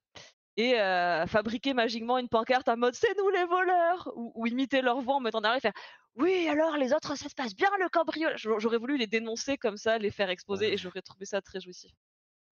et 0.57 0.81
euh, 0.81 1.27
fabriquer 1.27 1.75
magiquement 1.75 2.19
une 2.19 2.29
pancarte 2.29 2.69
en 2.69 2.77
mode 2.77 2.95
c'est 2.95 3.17
nous 3.19 3.29
les 3.31 3.45
voleurs 3.45 4.11
ou, 4.17 4.33
ou 4.35 4.47
imiter 4.47 4.83
leur 4.83 5.01
voix 5.01 5.17
en 5.17 5.21
mettant 5.21 5.41
derrière 5.41 5.59
et 5.59 5.61
faire 5.61 5.73
oui 6.17 6.49
alors 6.49 6.77
les 6.79 6.93
autres 6.95 7.17
ça 7.17 7.29
se 7.29 7.35
passe 7.35 7.55
bien 7.55 7.69
le 7.81 7.89
cambriolage. 7.91 8.49
J'aurais 8.59 8.79
voulu 8.79 8.97
les 8.97 9.07
dénoncer 9.07 9.59
comme 9.59 9.77
ça, 9.77 9.99
les 9.99 10.11
faire 10.11 10.31
exposer 10.31 10.67
Ouais. 10.67 10.73
et 10.73 10.77
j'aurais 10.79 11.03
trouvé 11.03 11.27
ça 11.27 11.43
très 11.43 11.61
jouissif. 11.61 11.93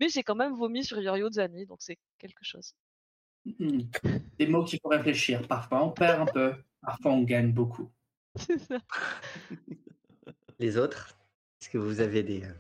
Mais 0.01 0.09
j'ai 0.11 0.23
quand 0.23 0.35
même 0.37 0.55
vomi 0.55 0.85
sur 0.85 1.01
Yorio 1.01 1.31
Zani 1.31 1.67
donc 1.67 1.79
c'est 1.83 1.99
quelque 2.19 2.43
chose. 2.45 2.75
Des 3.47 4.47
mots 4.47 4.65
qui 4.65 4.79
font 4.79 4.89
réfléchir. 4.89 5.47
Parfois 5.47 5.85
on 5.85 5.91
perd 5.93 6.21
un 6.29 6.33
peu, 6.33 6.55
parfois 6.81 7.13
on 7.13 7.23
gagne 7.23 7.53
beaucoup. 7.53 7.91
C'est 8.37 8.59
ça. 8.59 8.79
Les 10.59 10.77
autres 10.77 11.17
Est-ce 11.61 11.69
que 11.71 11.79
vous 11.79 12.01
avez 12.01 12.23
des... 12.23 12.45
euh, 12.45 12.55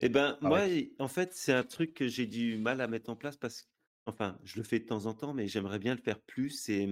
Eh 0.00 0.08
ben, 0.08 0.38
Ah 0.42 0.48
moi, 0.48 0.58
ouais. 0.60 0.92
en 0.98 1.08
fait, 1.08 1.32
c'est 1.34 1.52
un 1.52 1.64
truc 1.64 1.94
que 1.94 2.06
j'ai 2.08 2.26
du 2.26 2.58
mal 2.58 2.80
à 2.80 2.86
mettre 2.86 3.10
en 3.10 3.16
place 3.16 3.36
parce 3.36 3.62
que, 3.62 3.68
enfin, 4.06 4.38
je 4.44 4.56
le 4.58 4.62
fais 4.62 4.78
de 4.78 4.86
temps 4.86 5.06
en 5.06 5.14
temps, 5.14 5.34
mais 5.34 5.46
j'aimerais 5.48 5.78
bien 5.78 5.94
le 5.94 6.00
faire 6.00 6.20
plus. 6.20 6.50
C'est 6.50 6.88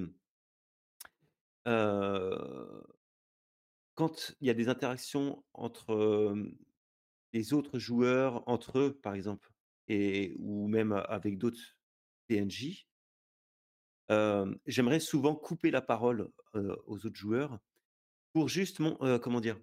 euh, 1.69 2.83
quand 3.95 4.35
il 4.41 4.47
y 4.47 4.51
a 4.51 4.55
des 4.55 4.69
interactions 4.69 5.45
entre 5.53 5.93
euh, 5.93 6.51
les 7.33 7.53
autres 7.53 7.79
joueurs, 7.79 8.43
entre 8.49 8.79
eux, 8.79 8.95
par 9.01 9.15
exemple, 9.15 9.53
et 9.89 10.35
ou 10.39 10.67
même 10.69 10.93
avec 10.93 11.39
d'autres 11.39 11.77
J'aimerais 14.67 15.01
souvent 15.01 15.35
couper 15.35 15.71
la 15.71 15.83
parole 15.83 16.31
aux 16.55 17.07
autres 17.07 17.17
joueurs 17.17 17.59
pour 18.33 18.49
juste, 18.49 18.81
mon, 18.81 18.97
comment 19.19 19.41
dire, 19.41 19.59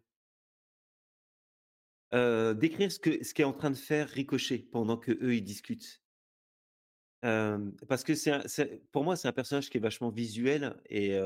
décrire 2.12 2.92
ce 2.92 3.00
que 3.00 3.24
ce 3.24 3.34
qu'est 3.34 3.44
en 3.44 3.54
train 3.54 3.72
de 3.72 3.76
faire 3.76 4.10
Ricochet 4.10 4.60
pendant 4.60 4.98
que 4.98 5.12
eux 5.12 5.36
ils 5.36 5.44
discutent. 5.44 6.02
Parce 7.22 8.04
que 8.04 8.16
c'est 8.16 8.82
pour 8.92 9.04
moi, 9.04 9.16
c'est 9.16 9.28
un 9.28 9.34
personnage 9.34 9.70
qui 9.70 9.78
est 9.78 9.82
vachement 9.82 10.10
visuel 10.10 10.82
et 10.90 11.18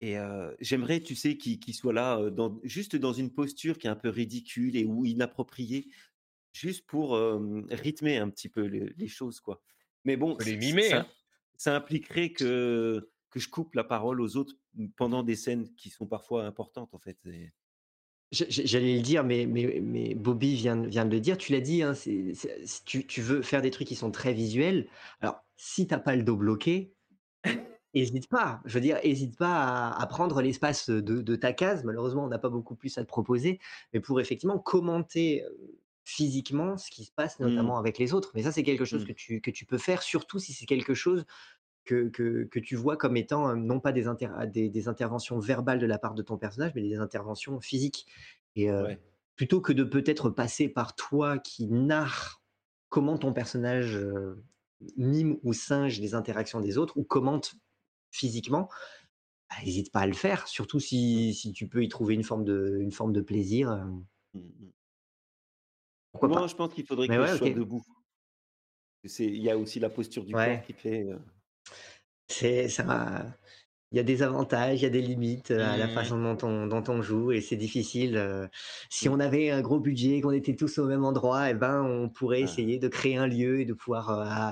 et 0.00 0.16
j'aimerais, 0.60 1.00
tu 1.00 1.14
sais, 1.14 1.36
qu'il 1.38 1.58
qu'il 1.58 1.74
soit 1.74 1.92
là, 1.92 2.20
juste 2.62 2.94
dans 2.96 3.12
une 3.12 3.32
posture 3.32 3.78
qui 3.78 3.86
est 3.86 3.90
un 3.90 3.96
peu 3.96 4.10
ridicule 4.10 4.76
et 4.76 4.84
ou 4.84 5.06
inappropriée, 5.06 5.88
juste 6.52 6.86
pour, 6.86 7.16
rythmer 7.70 8.18
un 8.18 8.30
petit 8.30 8.48
peu 8.48 8.62
les 8.62 8.92
les 8.96 9.08
choses, 9.08 9.40
quoi. 9.40 9.62
Mais 10.04 10.16
bon, 10.16 10.36
les 10.44 10.56
mimer, 10.56 10.88
ça 10.88 10.98
hein. 11.00 11.06
ça 11.56 11.76
impliquerait 11.76 12.30
que 12.32 13.10
que 13.30 13.40
je 13.40 13.48
coupe 13.48 13.74
la 13.74 13.84
parole 13.84 14.20
aux 14.20 14.36
autres, 14.36 14.54
pendant 14.96 15.24
des 15.24 15.34
scènes 15.34 15.74
qui 15.74 15.90
sont 15.90 16.06
parfois 16.06 16.44
importantes, 16.44 16.94
en 16.94 16.98
fait 16.98 17.18
et 17.26 17.52
J'allais 18.30 18.96
le 18.96 19.02
dire, 19.02 19.22
mais, 19.22 19.46
mais, 19.46 19.80
mais 19.80 20.14
Bobby 20.14 20.56
vient, 20.56 20.76
de- 20.76 20.88
vient 20.88 21.04
de 21.04 21.10
le 21.10 21.20
dire. 21.20 21.38
Tu 21.38 21.52
l'as 21.52 21.60
dit, 21.60 21.82
hein, 21.82 21.94
si 21.94 22.32
tu, 22.84 23.06
tu 23.06 23.20
veux 23.20 23.42
faire 23.42 23.62
des 23.62 23.70
trucs 23.70 23.86
qui 23.86 23.94
sont 23.94 24.10
très 24.10 24.32
visuels. 24.32 24.88
Alors, 25.20 25.44
si 25.56 25.86
t'as 25.86 25.98
pas 25.98 26.16
le 26.16 26.24
dos 26.24 26.36
bloqué, 26.36 26.94
hésite 27.92 28.28
pas. 28.28 28.60
Je 28.64 28.74
veux 28.74 28.80
dire, 28.80 28.98
hésite 29.04 29.36
pas 29.36 29.62
à, 29.62 30.02
à 30.02 30.06
prendre 30.06 30.42
l'espace 30.42 30.90
de, 30.90 31.00
de 31.00 31.36
ta 31.36 31.52
case. 31.52 31.84
Malheureusement, 31.84 32.24
on 32.24 32.28
n'a 32.28 32.40
pas 32.40 32.48
beaucoup 32.48 32.74
plus 32.74 32.98
à 32.98 33.02
te 33.02 33.08
proposer, 33.08 33.60
mais 33.92 34.00
pour 34.00 34.20
effectivement 34.20 34.58
commenter 34.58 35.44
euh, 35.44 35.78
physiquement 36.04 36.76
ce 36.76 36.90
qui 36.90 37.04
se 37.04 37.12
passe, 37.12 37.40
Mmh. 37.40 37.46
notamment 37.46 37.78
avec 37.78 37.98
les 37.98 38.14
autres. 38.14 38.32
Mais 38.34 38.42
ça, 38.44 38.52
c'est 38.52 38.62
quelque 38.62 38.84
chose 38.84 39.02
Mmh. 39.02 39.06
que 39.06 39.12
tu, 39.12 39.40
que 39.40 39.50
tu 39.50 39.66
peux 39.66 39.78
faire, 39.78 40.02
surtout 40.02 40.38
si 40.38 40.52
c'est 40.52 40.66
quelque 40.66 40.94
chose 40.94 41.24
que, 41.84 42.08
que, 42.08 42.44
que 42.44 42.58
tu 42.60 42.76
vois 42.76 42.96
comme 42.96 43.16
étant 43.16 43.50
euh, 43.50 43.54
non 43.56 43.80
pas 43.80 43.92
des, 43.92 44.06
inter- 44.06 44.30
des, 44.52 44.70
des 44.70 44.88
interventions 44.88 45.38
verbales 45.38 45.78
de 45.78 45.86
la 45.86 45.98
part 45.98 46.14
de 46.14 46.22
ton 46.22 46.38
personnage, 46.38 46.72
mais 46.74 46.82
des 46.82 46.96
interventions 46.96 47.60
physiques. 47.60 48.06
Et 48.56 48.70
euh, 48.70 48.86
Ouais. 48.86 49.00
plutôt 49.36 49.60
que 49.60 49.72
de 49.72 49.84
peut-être 49.84 50.30
passer 50.30 50.68
par 50.68 50.94
toi 50.96 51.38
qui 51.38 51.66
narre 51.66 52.42
comment 52.88 53.18
ton 53.18 53.32
personnage 53.32 53.96
euh, 53.96 54.44
mime 54.96 55.38
ou 55.42 55.52
singe 55.52 56.00
les 56.00 56.14
interactions 56.14 56.60
des 56.60 56.78
autres 56.78 56.96
ou 56.96 57.04
commente 57.04 57.54
physiquement, 58.12 58.68
bah, 59.50 59.56
n'hésite 59.64 59.92
pas 59.92 60.00
à 60.00 60.06
le 60.06 60.14
faire, 60.14 60.48
surtout 60.48 60.80
si, 60.80 61.34
si 61.34 61.52
tu 61.52 61.68
peux 61.68 61.82
y 61.84 61.88
trouver 61.88 62.14
une 62.14 62.24
forme 62.24 62.44
de, 62.44 62.78
une 62.80 62.92
forme 62.92 63.12
de 63.12 63.20
plaisir. 63.20 63.70
Mmh 64.34 64.40
mh. 64.40 64.70
Pourquoi 66.20 66.30
pas? 66.32 66.48
je 66.48 66.54
pense 66.54 66.72
qu'il 66.74 66.86
faudrait 66.86 67.10
que 67.10 67.24
ouais, 67.24 67.26
je 67.26 67.32
sois 67.34 67.50
debout. 67.50 67.84
Il 69.20 69.36
y 69.40 69.50
a 69.50 69.56
aussi 69.56 69.78
la 69.78 69.88
posture 69.88 70.24
du 70.24 70.34
Ouais. 70.34 70.36
corps 70.36 70.60
qui 70.60 70.72
fait, 70.72 71.04
heu 71.04 71.20
C'est 72.28 72.68
ça. 72.68 73.36
Il 73.92 73.96
y 73.98 74.00
a 74.00 74.04
des 74.04 74.22
avantages, 74.22 74.80
il 74.80 74.84
y 74.84 74.86
a 74.86 74.90
des 74.90 75.02
limites 75.02 75.50
euh, 75.52 75.74
à 75.74 75.78
la 75.78 75.88
Mmh. 75.88 75.88
façon 75.88 76.20
dont 76.22 76.38
on, 76.46 76.66
dont 76.66 76.84
on 76.88 77.02
joue 77.02 77.32
et 77.32 77.40
c'est 77.40 77.56
difficile. 77.56 78.16
euh, 78.18 78.48
si 78.90 79.08
Mmh. 79.08 79.10
on 79.10 79.20
avait 79.20 79.50
un 79.50 79.62
gros 79.62 79.80
budget, 79.80 80.20
qu'on 80.20 80.32
était 80.32 80.56
tous 80.56 80.78
au 80.78 80.86
même 80.86 81.04
endroit, 81.04 81.50
et 81.50 81.54
ben 81.54 81.82
on 81.82 82.08
pourrait 82.10 82.42
Ah. 82.42 82.44
essayer 82.44 82.78
de 82.78 82.88
créer 82.88 83.16
un 83.18 83.28
lieu 83.28 83.60
et 83.60 83.66
de 83.66 83.74
pouvoir 83.74 84.10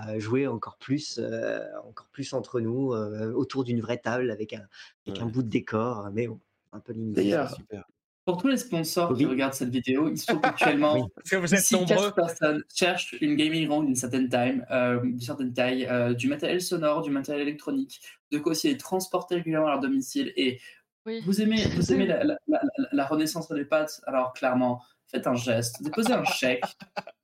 euh, 0.08 0.18
jouer 0.20 0.46
encore 0.48 0.78
plus, 0.78 1.18
euh, 1.18 1.60
encore 1.84 2.08
plus 2.12 2.32
entre 2.34 2.60
nous 2.60 2.94
euh, 2.94 3.32
autour 3.34 3.64
d'une 3.64 3.80
vraie 3.80 3.98
table 3.98 4.30
avec 4.30 4.54
un, 4.54 4.66
avec 5.06 5.20
un 5.20 5.26
Ouais. 5.26 5.28
bout 5.28 5.42
de 5.42 5.48
décor. 5.50 6.10
Mais 6.14 6.28
bon, 6.28 6.40
un 6.72 6.80
peu 6.80 6.92
limité. 6.94 7.36
D'ailleurs, 7.36 7.48
super. 7.50 7.84
Pour 8.24 8.36
tous 8.36 8.48
les 8.48 8.56
sponsors 8.56 9.14
qui 9.16 9.26
regardent 9.26 9.54
cette 9.54 9.70
vidéo, 9.70 10.08
il 10.08 10.16
se 10.16 10.26
trouve 10.26 10.36
Oui. 10.36 10.42
qu'actuellement, 10.42 10.96
Est-ce 10.96 11.30
que 11.30 11.36
vous 11.36 11.54
êtes 11.54 11.70
nombreux 11.72 12.12
personnes 12.12 12.62
cherchent 12.74 13.14
une 13.20 13.34
gaming 13.36 13.68
room 13.68 13.86
d'une 13.86 13.96
certaine 13.96 14.28
taille, 14.28 14.64
euh, 14.70 15.00
d'une 15.00 15.20
certaine 15.20 15.52
taille 15.52 15.86
euh, 15.90 16.14
du 16.14 16.28
matériel 16.28 16.60
sonore, 16.60 17.02
du 17.02 17.10
matériel 17.10 17.46
électronique, 17.48 18.00
de 18.30 18.38
quoi 18.38 18.52
aussi 18.52 18.68
les 18.68 18.76
transporter 18.76 19.36
régulièrement 19.36 19.66
à 19.68 19.70
leur 19.72 19.80
domicile. 19.80 20.32
Et 20.36 20.60
Oui. 21.06 21.20
vous 21.26 21.40
aimez, 21.40 21.64
vous 21.74 21.92
aimez 21.92 22.06
la, 22.06 22.22
la- 22.22 22.38
la- 22.46 22.62
la- 22.78 22.88
la 22.92 23.04
renaissance 23.06 23.48
des 23.50 23.64
pattes, 23.64 24.00
alors 24.06 24.32
clairement, 24.34 24.80
faites 25.08 25.26
un 25.26 25.34
geste, 25.34 25.82
déposez 25.82 26.12
un 26.12 26.24
chèque. 26.24 26.62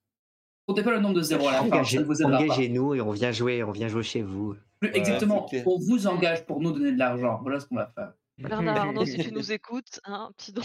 Comptez 0.67 0.83
pas 0.83 0.91
le 0.91 1.01
nombre 1.01 1.15
de 1.15 1.23
zéros 1.23 1.49
à 1.49 1.53
la 1.53 1.59
fin, 1.61 1.65
Engagez- 1.69 2.05
pas. 2.05 2.25
Engagez-nous 2.27 2.95
et 2.95 3.01
on 3.01 3.11
vient 3.13 3.33
jouer, 3.33 3.63
on 3.63 3.71
vient 3.71 3.89
jouer 3.89 4.03
chez 4.03 4.21
vous. 4.23 4.55
Exactement, 4.83 5.49
on 5.65 5.79
vous 5.79 6.07
engage 6.07 6.45
pour 6.45 6.61
nous 6.61 6.73
donner 6.73 6.93
de 6.93 6.99
l'argent. 6.99 7.39
Voilà 7.43 7.59
ce 7.61 7.67
qu'on 7.67 7.77
va 7.77 7.91
faire. 7.95 8.13
Bernard 8.43 8.77
Arnault, 8.79 9.05
si 9.07 9.19
tu 9.19 9.33
nous 9.33 9.53
écoutes, 9.53 10.01
hein, 10.05 10.27
un 10.29 10.33
petit 10.33 10.53
don. 10.53 10.63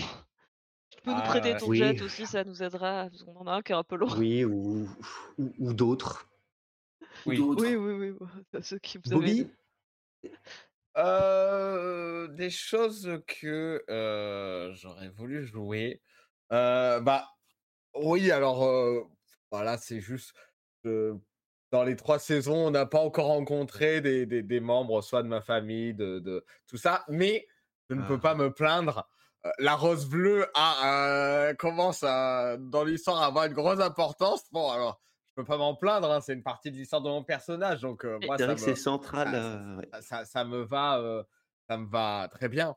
Tu 0.89 1.01
peux 1.03 1.13
nous 1.13 1.21
Ah, 1.21 1.23
prêter 1.23 1.55
ton 1.55 1.67
Oui. 1.69 1.79
jet 1.79 2.01
aussi, 2.01 2.27
ça 2.27 2.43
nous 2.43 2.63
aidera. 2.63 3.09
Parce 3.09 3.23
qu'on 3.23 3.35
en 3.37 3.47
a 3.47 3.53
un 3.53 3.61
qui 3.61 3.71
est 3.71 3.75
un 3.75 3.83
peu 3.83 3.95
lourd. 3.95 4.17
Oui, 4.17 4.45
ou, 4.45 4.87
ou, 5.37 5.53
ou 5.59 5.73
d'autres. 5.73 6.29
Ou 7.25 7.31
Oui. 7.31 7.39
Oui, 7.55 7.75
oui, 7.75 7.93
oui. 7.93 8.17
oui. 8.19 8.61
Ceux 8.61 8.79
qui 8.79 8.97
vous 8.97 9.11
Bobby? 9.11 9.41
avez. 9.41 9.51
Euh, 10.95 12.27
des 12.27 12.51
choses 12.51 13.21
que 13.25 13.83
euh, 13.89 14.73
j'aurais 14.73 15.09
voulu 15.09 15.43
jouer. 15.45 16.01
Euh, 16.51 16.99
bah 16.99 17.29
oui, 17.95 18.31
alors 18.31 18.63
euh, 18.65 19.03
voilà, 19.51 19.77
c'est 19.77 20.01
juste 20.01 20.33
dans 21.71 21.83
les 21.83 21.95
trois 21.95 22.19
saisons, 22.19 22.67
on 22.67 22.71
n'a 22.71 22.85
pas 22.85 22.99
encore 22.99 23.27
rencontré 23.27 24.01
des, 24.01 24.25
des, 24.25 24.43
des 24.43 24.59
membres, 24.59 25.01
soit 25.01 25.23
de 25.23 25.27
ma 25.27 25.41
famille, 25.41 25.93
de, 25.93 26.19
de 26.19 26.45
tout 26.67 26.77
ça, 26.77 27.03
mais 27.09 27.47
je 27.93 27.99
ne 28.01 28.07
peux 28.07 28.15
Ah. 28.15 28.19
pas 28.19 28.35
me 28.35 28.51
plaindre. 28.51 29.07
Euh, 29.45 29.49
La 29.59 29.75
rose 29.75 30.07
bleue 30.07 30.47
a, 30.55 31.47
euh, 31.49 31.53
commence 31.53 32.03
à, 32.03 32.57
dans 32.57 32.83
l'histoire 32.83 33.21
à 33.21 33.25
avoir 33.27 33.45
une 33.45 33.53
grosse 33.53 33.79
importance. 33.79 34.43
Bon, 34.51 34.69
alors, 34.71 35.01
je 35.29 35.41
peux 35.41 35.45
pas 35.45 35.57
m'en 35.57 35.75
plaindre, 35.75 36.11
hein, 36.11 36.21
c'est 36.21 36.33
une 36.33 36.43
partie 36.43 36.71
de 36.71 36.77
l'histoire 36.77 37.01
de 37.01 37.09
mon 37.09 37.23
personnage, 37.23 37.81
donc 37.81 38.05
euh, 38.05 38.19
moi, 38.25 38.37
C'est 38.37 38.43
ça 38.43 38.53
vrai 38.53 38.55
que 38.55 38.61
me, 38.61 38.65
c'est 38.65 38.75
central, 38.75 39.31
ça, 39.31 39.37
heu, 39.37 39.77
ouais. 39.77 39.89
ça, 39.93 40.01
ça- 40.01 40.25
ça 40.25 40.43
me 40.45 40.61
va, 40.61 40.99
euh, 40.99 41.23
ça 41.67 41.77
me 41.77 41.87
va 41.87 42.27
très 42.31 42.49
bien. 42.49 42.75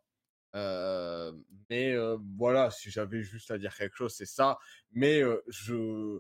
Euh, 0.55 1.33
mais 1.69 1.93
euh, 1.93 2.17
voilà, 2.39 2.71
si 2.71 2.91
j'avais 2.91 3.23
juste 3.23 3.51
à 3.51 3.59
dire 3.59 3.75
quelque 3.77 3.95
chose, 3.97 4.15
c'est 4.17 4.25
ça. 4.27 4.59
Mais 4.91 5.21
euh, 5.23 5.43
je 5.49 6.19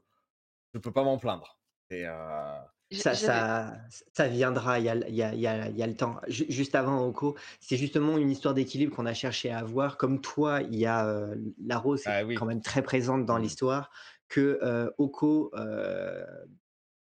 je 0.74 0.78
peux 0.78 0.92
pas 0.92 1.05
m'en 1.05 1.16
plaindre. 1.18 1.59
Et, 1.90 2.05
euh, 2.07 2.59
Ça, 2.99 3.14
ça, 3.14 3.76
ça 4.12 4.28
viendra, 4.28 4.78
il 4.78 4.86
y 4.86 4.88
a, 4.88 4.94
il 5.09 5.14
y 5.14 5.22
a- 5.22 5.34
il 5.34 5.40
y 5.40 5.47
a- 5.47 5.68
il 5.68 5.76
y 5.76 5.82
a 5.82 5.86
le 5.86 5.94
temps. 5.94 6.16
Ju- 6.28 6.47
Juste 6.49 6.74
avant, 6.74 7.05
Oko, 7.07 7.36
c'est 7.61 7.76
justement 7.76 8.18
une 8.18 8.30
histoire 8.30 8.55
d'équilibre 8.55 8.94
qu'on 8.94 9.07
a 9.07 9.14
cherché 9.14 9.51
à 9.51 9.59
avoir. 9.59 9.97
Comme 9.97 10.20
toi, 10.20 10.62
il 10.62 10.76
y 10.76 10.86
a 10.86 11.07
euh, 11.09 11.36
la 11.64 11.78
rose 11.78 12.01
est 12.07 12.11
Ah 12.11 12.24
oui. 12.24 12.34
quand 12.34 12.47
même 12.47 12.61
très 12.62 12.82
présente 12.82 13.26
dans 13.26 13.36
Mhm. 13.36 13.42
l'histoire, 13.42 13.90
que 14.28 14.59
euh, 14.62 14.90
Oko, 14.99 15.51
euh, 15.57 16.24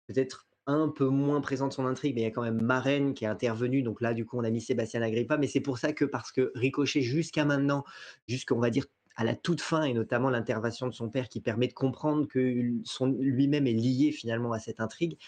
peut-être 0.07 0.47
un 0.66 0.89
peu 0.89 1.07
moins 1.07 1.41
présente 1.41 1.72
son 1.72 1.87
intrigue, 1.87 2.14
mais 2.14 2.20
il 2.22 2.24
y 2.24 2.26
a 2.26 2.31
quand 2.31 2.43
même 2.43 2.61
Marraine 2.61 3.14
qui 3.14 3.24
est 3.24 3.29
intervenue. 3.29 3.83
Donc 3.83 4.01
là, 4.03 4.12
du 4.12 4.26
coup, 4.26 4.39
on 4.39 4.45
a 4.45 4.51
mis 4.51 4.61
Sébastien 4.61 5.01
Agrippa. 5.03 5.39
Mais 5.39 5.47
c'est 5.47 5.61
pour 5.61 5.79
ça 5.79 5.93
que, 5.95 6.05
parce 6.05 6.31
que 6.31 6.53
Ricochet, 6.55 7.01
jusqu'à 7.01 7.45
maintenant, 7.47 7.85
jusqu'on 8.26 8.59
va 8.59 8.68
dire 8.70 8.85
à 9.16 9.24
la 9.24 9.35
toute 9.35 9.61
fin, 9.62 9.83
et 9.85 9.95
notamment 9.95 10.31
l'intervention 10.31 10.87
de 10.87 10.93
son 10.93 11.09
père 11.09 11.29
qui 11.29 11.41
permet 11.41 11.66
de 11.68 11.72
comprendre 11.72 12.29
que 12.29 12.55
son- 12.85 13.07
lui-même 13.18 13.66
est 13.66 13.72
lié 13.72 14.12
finalement 14.12 14.53
à 14.53 14.59
cette 14.61 14.79
intrigue, 14.81 15.18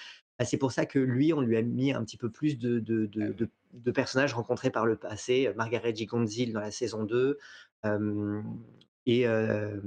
bah, 0.41 0.47
c'est 0.47 0.59
pour 0.59 0.73
ça 0.73 0.87
que 0.87 1.01
lui, 1.01 1.35
on 1.35 1.43
lui 1.43 1.59
a 1.59 1.63
mis 1.63 1.93
un 1.93 2.05
petit 2.05 2.19
peu 2.19 2.31
plus 2.31 2.59
de, 2.59 2.81
de, 2.81 3.07
de- 3.07 3.21
Ah 3.21 3.29
oui. 3.31 3.39
de- 3.39 3.51
de 3.75 3.93
personnages 3.93 4.35
rencontrés 4.35 4.71
par 4.73 4.87
le 4.87 4.97
passé. 4.97 5.53
Margaret 5.57 5.95
Gigonzil 5.97 6.53
dans 6.55 6.61
la 6.61 6.73
saison 6.73 7.05
2 7.05 7.39
euh, 7.87 8.43
et, 9.07 9.27
euh, 9.29 9.81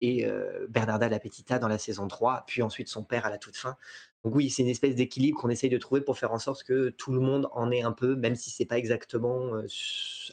et 0.00 0.26
euh, 0.26 0.66
Bernarda 0.70 1.08
La 1.10 1.20
Petita 1.20 1.58
dans 1.60 1.68
la 1.68 1.78
saison 1.78 2.08
3, 2.08 2.44
puis 2.48 2.62
ensuite 2.62 2.88
son 2.88 3.04
père 3.04 3.26
à 3.26 3.30
la 3.30 3.38
toute 3.38 3.56
fin. 3.56 3.76
Donc 4.24 4.34
oui, 4.36 4.50
c'est 4.50 4.62
une 4.62 4.68
espèce 4.70 4.96
d'équilibre 4.96 5.40
qu'on 5.40 5.50
essaye 5.50 5.70
de 5.70 5.78
trouver 5.78 6.02
pour 6.02 6.18
faire 6.18 6.32
en 6.32 6.38
sorte 6.40 6.64
que 6.64 6.90
tout 6.90 7.12
le 7.12 7.20
monde 7.20 7.48
en 7.52 7.70
ait 7.72 7.82
un 7.82 7.92
peu, 7.92 8.16
même 8.16 8.36
si 8.36 8.50
c'est 8.50 8.66
pas 8.66 8.78
exactement 8.78 9.54
euh, 9.56 9.66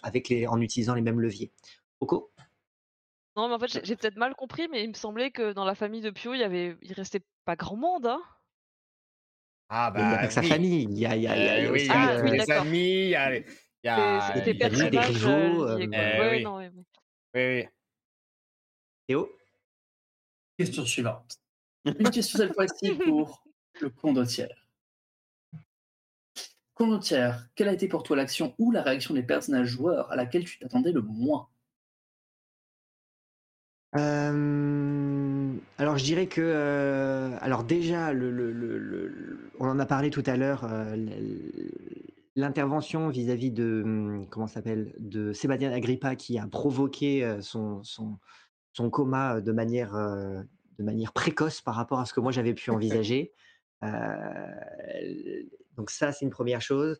avec 0.03 0.29
les, 0.29 0.47
en 0.47 0.61
utilisant 0.61 0.95
les 0.95 1.01
mêmes 1.01 1.21
leviers. 1.21 1.51
Oko 2.01 2.31
Non, 3.37 3.47
mais 3.47 3.53
en 3.55 3.59
fait, 3.59 3.67
j'ai 3.69 3.85
j'ai 3.85 3.95
peut-être 3.95 4.17
mal 4.17 4.35
compris, 4.35 4.67
mais 4.67 4.83
il 4.83 4.89
me 4.89 4.93
semblait 4.93 5.31
que 5.31 5.53
dans 5.53 5.65
la 5.65 5.75
famille 5.75 6.01
de 6.01 6.09
Pio, 6.09 6.33
il 6.33 6.39
y 6.39 6.43
avait, 6.43 6.77
il 6.81 6.93
restait 6.93 7.21
pas 7.45 7.55
grand 7.55 7.77
monde, 7.77 8.05
hein. 8.07 8.21
Ah 9.69 9.91
Il 9.95 9.99
a 10.01 10.05
bah 10.05 10.17
pas 10.17 10.27
que 10.27 10.33
sa 10.33 10.41
oui. 10.41 10.47
famille, 10.49 10.83
il 10.83 10.97
y 10.97 11.05
a, 11.05 11.15
il 11.15 11.23
y 11.23 11.27
a- 11.27 11.37
il 11.37 11.43
y 11.43 11.49
a- 11.49 11.59
il 11.59 11.63
y 11.63 11.65
a 11.65 11.69
Euh, 11.69 11.73
oui, 11.73 11.79
aussi 11.81 11.85
il 11.85 11.91
y 11.91 11.91
a 11.91 11.99
Ah, 11.99 12.15
euh, 12.15 12.21
oui, 12.23 12.31
les 12.31 12.37
d'accord. 12.37 12.61
amis, 12.63 12.79
il 12.79 13.09
y 13.09 13.15
a 13.15 13.35
il 13.37 13.43
y 13.83 13.89
a 13.89 14.31
il 14.35 14.37
y 14.37 14.41
a 14.41 14.41
des 14.41 14.53
personnages 14.53 15.25
euh, 15.25 15.29
rivaux, 15.29 15.63
euh. 15.67 15.79
Eh 15.81 15.87
Ouais, 16.19 16.37
oui. 16.37 16.43
non. 16.43 16.57
Oui, 16.57 16.69
oui. 17.35 17.67
Théo? 19.07 19.29
Question 20.57 20.85
suivante. 20.85 21.37
Une 21.85 22.09
question 22.09 22.37
cette 22.39 22.53
fois-ci 22.53 22.93
pour 22.95 23.43
le 23.81 23.89
condottière. 23.89 24.67
Condottière, 26.73 27.47
quelle 27.55 27.69
a 27.69 27.73
été 27.73 27.87
pour 27.87 28.03
toi 28.03 28.15
l'action 28.15 28.53
ou 28.59 28.71
la 28.71 28.83
réaction 28.83 29.13
des 29.13 29.23
personnages 29.23 29.67
joueurs 29.67 30.11
à 30.11 30.15
laquelle 30.15 30.45
tu 30.45 30.59
t'attendais 30.59 30.91
le 30.91 31.01
moins? 31.01 31.49
Euh, 33.95 35.26
alors 35.77 35.97
je 35.97 36.03
dirais 36.03 36.27
que, 36.27 36.41
euh, 36.41 37.37
alors 37.41 37.63
déjà, 37.63 38.13
le, 38.13 38.31
le- 38.31 38.51
le- 38.51 38.77
le- 38.77 39.07
le- 39.07 39.51
on 39.59 39.67
en 39.67 39.79
a 39.79 39.85
parlé 39.85 40.09
tout 40.09 40.23
à 40.25 40.37
l'heure, 40.37 40.65
euh, 40.69 40.95
l'intervention 42.35 43.09
vis-à-vis 43.09 43.51
de, 43.51 43.81
hum, 43.83 44.27
comment 44.29 44.47
s'appelle, 44.47 44.93
de 44.99 45.33
Sébastien 45.33 45.71
Agrippa 45.71 46.15
qui 46.15 46.37
a 46.39 46.47
provoqué 46.47 47.23
euh, 47.23 47.41
son, 47.41 47.83
son, 47.83 48.17
son 48.73 48.89
coma 48.89 49.41
de 49.41 49.51
manière, 49.51 49.93
de 49.95 50.83
manière 50.83 51.13
précoce 51.13 51.61
par 51.61 51.75
rapport 51.75 51.99
à 51.99 52.05
ce 52.05 52.13
que 52.13 52.19
moi 52.19 52.31
j'avais 52.31 52.53
pu 52.53 52.69
envisager. 52.71 53.33
Donc 55.77 55.89
ça, 55.91 56.11
c'est 56.11 56.25
une 56.25 56.31
première 56.31 56.61
chose. 56.61 56.99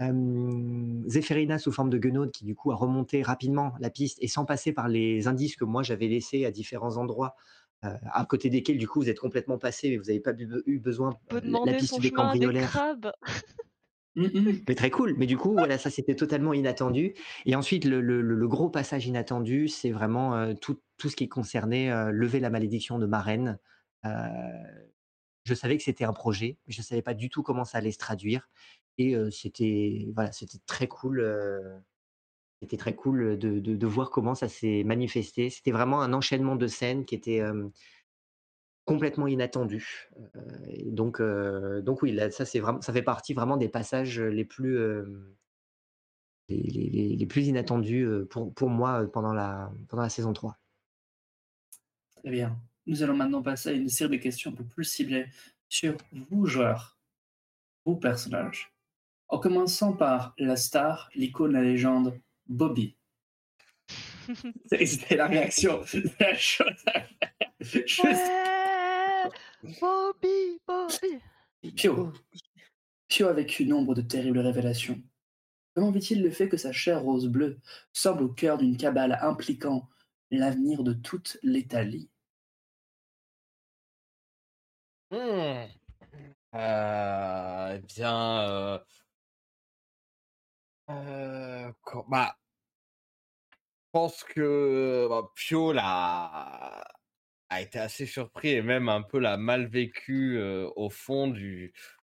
Euh, 0.00 1.02
Zéphérina 1.06 1.58
sous 1.58 1.70
forme 1.70 1.90
de 1.90 1.98
guenaude 1.98 2.32
qui 2.32 2.44
du 2.44 2.54
coup 2.56 2.72
a 2.72 2.74
remonté 2.74 3.22
rapidement 3.22 3.74
la 3.78 3.90
piste 3.90 4.18
et 4.20 4.26
sans 4.26 4.44
passer 4.44 4.72
par 4.72 4.88
les 4.88 5.28
indices 5.28 5.54
que 5.54 5.64
moi 5.64 5.82
j'avais 5.84 6.08
laissés 6.08 6.44
à 6.44 6.50
différents 6.50 6.96
endroits, 6.96 7.36
à 8.12 8.24
côté 8.26 8.50
desquels 8.50 8.78
du 8.78 8.88
coup 8.88 9.00
vous 9.00 9.08
êtes 9.08 9.18
complètement 9.20 9.58
passé 9.58 9.88
et 9.88 9.96
vous 9.98 10.04
n'avez 10.04 10.20
pas 10.20 10.32
bu- 10.32 10.62
eu 10.66 10.78
besoin 10.78 11.10
euh, 11.32 11.40
la 11.64 11.74
piste 11.74 12.00
des 12.00 12.08
des 12.08 12.10
cambriolaires. 12.10 12.70
crabes. 12.70 13.12
Hum, 14.16 14.30
hum. 14.32 14.60
Mais 14.68 14.74
très 14.76 14.90
cool. 14.90 15.14
Mais 15.18 15.26
du 15.26 15.36
coup, 15.36 15.56
voilà, 15.56 15.76
ça 15.76 15.90
c'était 15.90 16.14
totalement 16.14 16.52
inattendu. 16.54 17.14
Et 17.46 17.56
ensuite, 17.56 17.84
le, 17.84 18.00
le- 18.00 18.22
le- 18.22 18.36
le 18.36 18.48
gros 18.48 18.70
passage 18.70 19.06
inattendu, 19.06 19.66
c'est 19.66 19.90
vraiment 19.90 20.36
euh, 20.36 20.54
tout, 20.54 20.80
tout 20.98 21.08
ce 21.08 21.16
qui 21.16 21.28
concernait 21.28 21.90
euh, 21.90 22.12
lever 22.12 22.38
la 22.38 22.48
malédiction 22.50 23.00
de 23.00 23.06
Marraine. 23.06 23.58
Euh, 24.06 24.10
je 25.44 25.52
savais 25.54 25.76
que 25.76 25.82
c'était 25.82 26.04
un 26.04 26.12
projet, 26.12 26.58
mais 26.66 26.72
je 26.72 26.80
ne 26.80 26.84
savais 26.84 27.02
pas 27.02 27.14
du 27.14 27.28
tout 27.28 27.42
comment 27.42 27.64
ça 27.64 27.78
allait 27.78 27.90
se 27.90 27.98
traduire. 27.98 28.48
Et 28.98 29.16
euh, 29.16 29.30
c'était 29.32 30.06
voilà, 30.14 30.30
c'était 30.30 30.58
très 30.66 30.86
cool. 30.86 31.20
C'était 32.64 32.76
très 32.76 32.94
cool 32.94 33.38
de, 33.38 33.60
de- 33.60 33.86
voir 33.86 34.10
comment 34.10 34.34
ça 34.34 34.48
s'est 34.48 34.82
manifesté. 34.84 35.50
C'était 35.50 35.70
vraiment 35.72 36.00
un 36.02 36.12
enchaînement 36.12 36.56
de 36.56 36.66
scènes 36.66 37.04
qui 37.04 37.14
était 37.14 37.42
complètement 38.84 39.26
inattendu. 39.26 40.08
Donc, 40.86 41.20
donc 41.20 42.02
oui, 42.02 42.12
là, 42.12 42.30
ça 42.30 42.44
c'est 42.44 42.60
vraiment, 42.60 42.80
ça 42.80 42.92
fait 42.92 43.02
partie 43.02 43.34
vraiment 43.34 43.56
des 43.56 43.68
passages 43.68 44.20
les 44.20 44.44
plus 44.44 44.78
les, 46.48 47.16
les- 47.16 47.26
plus 47.26 47.46
inattendus 47.46 48.06
pour, 48.30 48.52
pour 48.52 48.68
moi 48.70 49.06
pendant 49.12 49.32
la, 49.32 49.72
pendant 49.88 50.02
la 50.02 50.08
saison 50.10 50.32
3. 50.32 50.58
Très 52.16 52.30
bien. 52.30 52.58
Nous 52.86 53.02
allons 53.02 53.16
maintenant 53.16 53.42
passer 53.42 53.70
à 53.70 53.72
une 53.72 53.88
série 53.88 54.16
de 54.18 54.22
questions 54.22 54.50
un 54.50 54.54
peu 54.54 54.64
plus 54.64 54.84
ciblées 54.84 55.26
sur 55.68 55.96
vous, 56.30 56.46
joueurs, 56.46 56.98
vous, 57.86 57.96
personnages. 57.96 58.72
En 59.28 59.38
commençant 59.38 59.94
par 59.94 60.34
la 60.38 60.56
star, 60.56 61.08
l'icône, 61.14 61.52
la 61.52 61.62
légende, 61.62 62.20
Bobby. 62.46 62.96
C'était 64.66 65.16
la 65.16 65.26
réaction. 65.26 65.84
La 66.20 66.34
chose 66.34 66.66
à 66.86 66.92
faire. 66.92 67.08
Juste 67.60 68.04
Ouais 68.04 69.30
Bobby, 69.80 70.60
Bobby. 70.66 71.20
Pio. 71.76 72.12
Pio 73.08 73.28
avec 73.28 73.60
une 73.60 73.72
ombre 73.72 73.94
de 73.94 74.02
terribles 74.02 74.38
révélations. 74.38 75.00
Comment 75.74 75.90
vit-il 75.90 76.22
le 76.22 76.30
fait 76.30 76.48
que 76.48 76.56
sa 76.56 76.72
chère 76.72 77.02
rose 77.02 77.26
bleue 77.28 77.58
semble 77.92 78.22
au 78.24 78.28
cœur 78.28 78.58
d'une 78.58 78.76
cabale 78.76 79.18
impliquant 79.22 79.88
l'avenir 80.30 80.84
de 80.84 80.92
toute 80.92 81.38
l'Italie? 81.42 82.10
Hmm. 85.10 85.66
Euh, 86.54 87.76
eh 87.76 87.80
bien, 87.80 88.40
euh, 88.48 88.78
euh, 90.90 91.70
bah, 92.08 92.36
je 93.52 93.56
pense 93.92 94.24
que 94.24 95.06
bah, 95.08 95.30
Pio 95.34 95.72
l'a 95.72 96.84
a 97.50 97.60
été 97.60 97.78
assez 97.78 98.06
surpris 98.06 98.50
et 98.50 98.62
même 98.62 98.88
un 98.88 99.02
peu 99.02 99.18
l'a 99.18 99.36
mal 99.36 99.66
vécu 99.66 100.40
au 100.76 100.90
fond 100.90 101.28
du 101.28 101.72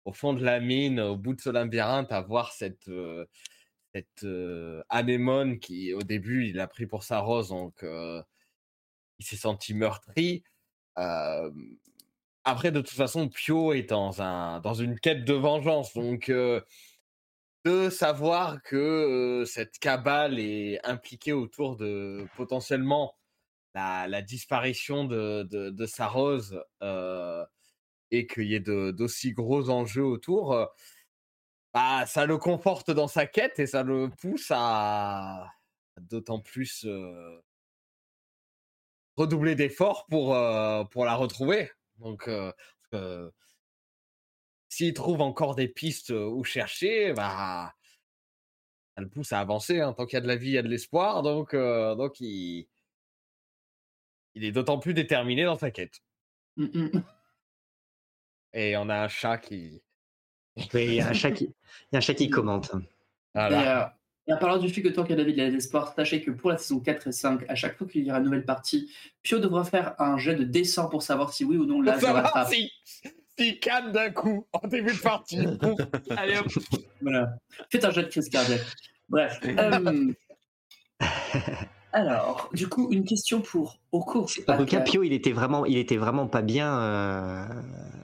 au 0.05 0.13
fond 0.13 0.33
de 0.33 0.43
la 0.43 0.59
mine, 0.59 0.99
au 0.99 1.17
bout 1.17 1.33
de 1.35 1.41
ce 1.41 1.49
labyrinthe, 1.49 2.11
à 2.11 2.21
voir 2.21 2.51
cette 2.53 2.89
cette 3.93 4.25
anémone 4.89 5.59
qui 5.59 5.93
au 5.93 6.01
début 6.01 6.47
il 6.47 6.59
a 6.59 6.67
pris 6.67 6.87
pour 6.87 7.03
sa 7.03 7.19
rose 7.19 7.49
donc 7.49 7.83
il 7.83 9.25
s'est 9.25 9.37
senti 9.37 9.73
meurtri. 9.73 10.43
Après, 12.49 12.71
de 12.71 12.79
toute 12.79 12.95
façon, 12.95 13.27
Pio 13.27 13.73
est 13.73 13.89
dans, 13.89 14.21
un, 14.21 14.61
dans 14.61 14.73
une 14.73 14.97
quête 14.97 15.25
de 15.25 15.33
vengeance. 15.33 15.93
Donc, 15.93 16.31
de 17.67 17.89
savoir 17.89 18.61
que 18.63 19.43
cette 19.45 19.77
cabale 19.79 20.39
est 20.39 20.79
impliquée 20.85 21.33
autour 21.33 21.75
de 21.75 22.25
potentiellement 22.37 23.17
la, 23.73 24.21
disparition 24.21 25.03
de, 25.03 25.85
sa 25.85 26.07
rose 26.07 26.63
et 28.11 28.25
qu'il 28.25 28.47
y 28.47 28.55
ait 28.55 28.61
d'aussi 28.61 29.33
gros 29.33 29.69
enjeux 29.69 30.05
autour, 30.05 30.69
bah, 31.73 32.05
ça 32.05 32.25
le 32.25 32.37
conforte 32.37 32.89
dans 32.89 33.09
sa 33.09 33.25
quête 33.25 33.59
et 33.59 33.67
ça 33.67 33.83
le 33.83 34.09
pousse 34.09 34.49
à 34.55 35.51
d'autant 35.99 36.39
plus 36.39 36.87
redoubler 39.17 39.55
d'efforts 39.55 40.05
pour, 40.09 40.37
pour 40.89 41.03
la 41.03 41.15
retrouver. 41.15 41.69
Donc, 41.97 42.29
s'il 44.69 44.93
trouve 44.93 45.21
encore 45.21 45.55
des 45.55 45.67
pistes 45.67 46.09
où 46.11 46.43
chercher, 46.43 47.13
bah, 47.13 47.73
ça 48.95 49.01
le 49.01 49.09
pousse 49.09 49.31
à 49.31 49.39
avancer. 49.39 49.79
hein. 49.79 49.93
Tant 49.93 50.05
qu'il 50.05 50.15
y 50.15 50.17
a 50.17 50.21
de 50.21 50.27
la 50.27 50.35
vie, 50.35 50.49
il 50.49 50.53
y 50.53 50.57
a 50.57 50.63
de 50.63 50.67
l'espoir. 50.67 51.21
Donc, 51.23 51.53
euh, 51.53 51.95
donc 51.95 52.19
il, 52.19 52.67
il 54.35 54.43
est 54.43 54.51
d'autant 54.51 54.79
plus 54.79 54.93
déterminé 54.93 55.43
dans 55.45 55.57
sa 55.57 55.71
quête. 55.71 55.99
Hum, 56.57 56.69
hum. 56.73 57.03
Et 58.53 58.75
on 58.77 58.89
a 58.89 59.03
un 59.03 59.07
chat 59.07 59.37
qui. 59.37 59.83
Oui, 60.73 60.85
il 60.85 60.93
y 60.95 61.01
a 61.01 61.09
un 61.09 61.13
chat 61.13 61.31
qui, 61.31 61.43
il 61.43 61.53
y 61.91 61.95
a 61.95 61.97
un 61.99 62.01
chat 62.01 62.15
qui 62.15 62.31
commente. 62.31 62.71
Voilà. 63.35 63.61
Et, 63.61 63.67
euh, 63.67 63.85
et 64.25 64.33
en 64.33 64.37
parlant 64.39 64.57
du 64.57 64.69
fait 64.69 64.81
que 64.81 64.87
tant 64.89 65.03
qu'il 65.03 65.11
y 65.11 65.13
a 65.13 65.17
David, 65.17 65.37
il 65.37 65.43
y 65.43 65.45
a 65.45 65.49
l'espoir, 65.49 65.93
sachez 65.93 66.23
que 66.23 66.31
pour 66.31 66.49
la 66.49 66.57
saison 66.57 66.79
4 66.79 67.07
et 67.07 67.11
5, 67.11 67.45
à 67.47 67.53
chaque 67.53 67.77
fois 67.77 67.85
qu'il 67.87 68.03
y 68.03 68.09
aura 68.09 68.17
une 68.17 68.25
nouvelle 68.25 68.43
partie, 68.43 68.91
Pio 69.21 69.37
devra 69.37 69.63
faire 69.63 69.93
un 70.01 70.17
jet 70.17 70.35
de 70.35 70.43
descend 70.43 70.89
pour 70.89 71.03
savoir 71.03 71.31
si 71.31 71.45
oui 71.45 71.57
ou 71.57 71.65
non 71.67 71.79
le 71.79 71.91
savoir 71.91 72.23
rattrape. 72.23 72.47
si, 72.51 72.71
si 73.37 73.59
calme 73.59 73.91
d'un 73.91 74.09
coup 74.11 74.47
en 74.53 74.67
début 74.67 74.93
de 74.93 74.99
partie. 75.01 75.39
Allez 76.17 76.37
hop. 76.37 76.47
Voilà. 77.01 77.29
Faites 77.71 77.85
un 77.85 77.91
jet 77.91 78.03
de 78.03 78.07
crise 78.07 78.29
cardiaque. 78.29 78.65
Bref. 79.09 79.39
euh, 79.45 80.13
Alors, 81.93 82.49
du 82.53 82.67
coup, 82.67 82.89
une 82.91 83.05
question 83.05 83.41
pour 83.41 83.79
Oko. 83.91 84.27
En 84.47 84.57
tout 84.57 84.65
cas, 84.65 84.81
Pio, 84.81 85.03
il 85.03 85.13
était 85.13 85.31
vraiment, 85.31 85.65
il 85.65 85.77
était 85.77 85.97
vraiment 85.97 86.27
pas 86.27 86.41
bien 86.41 86.77
euh, 86.79 87.45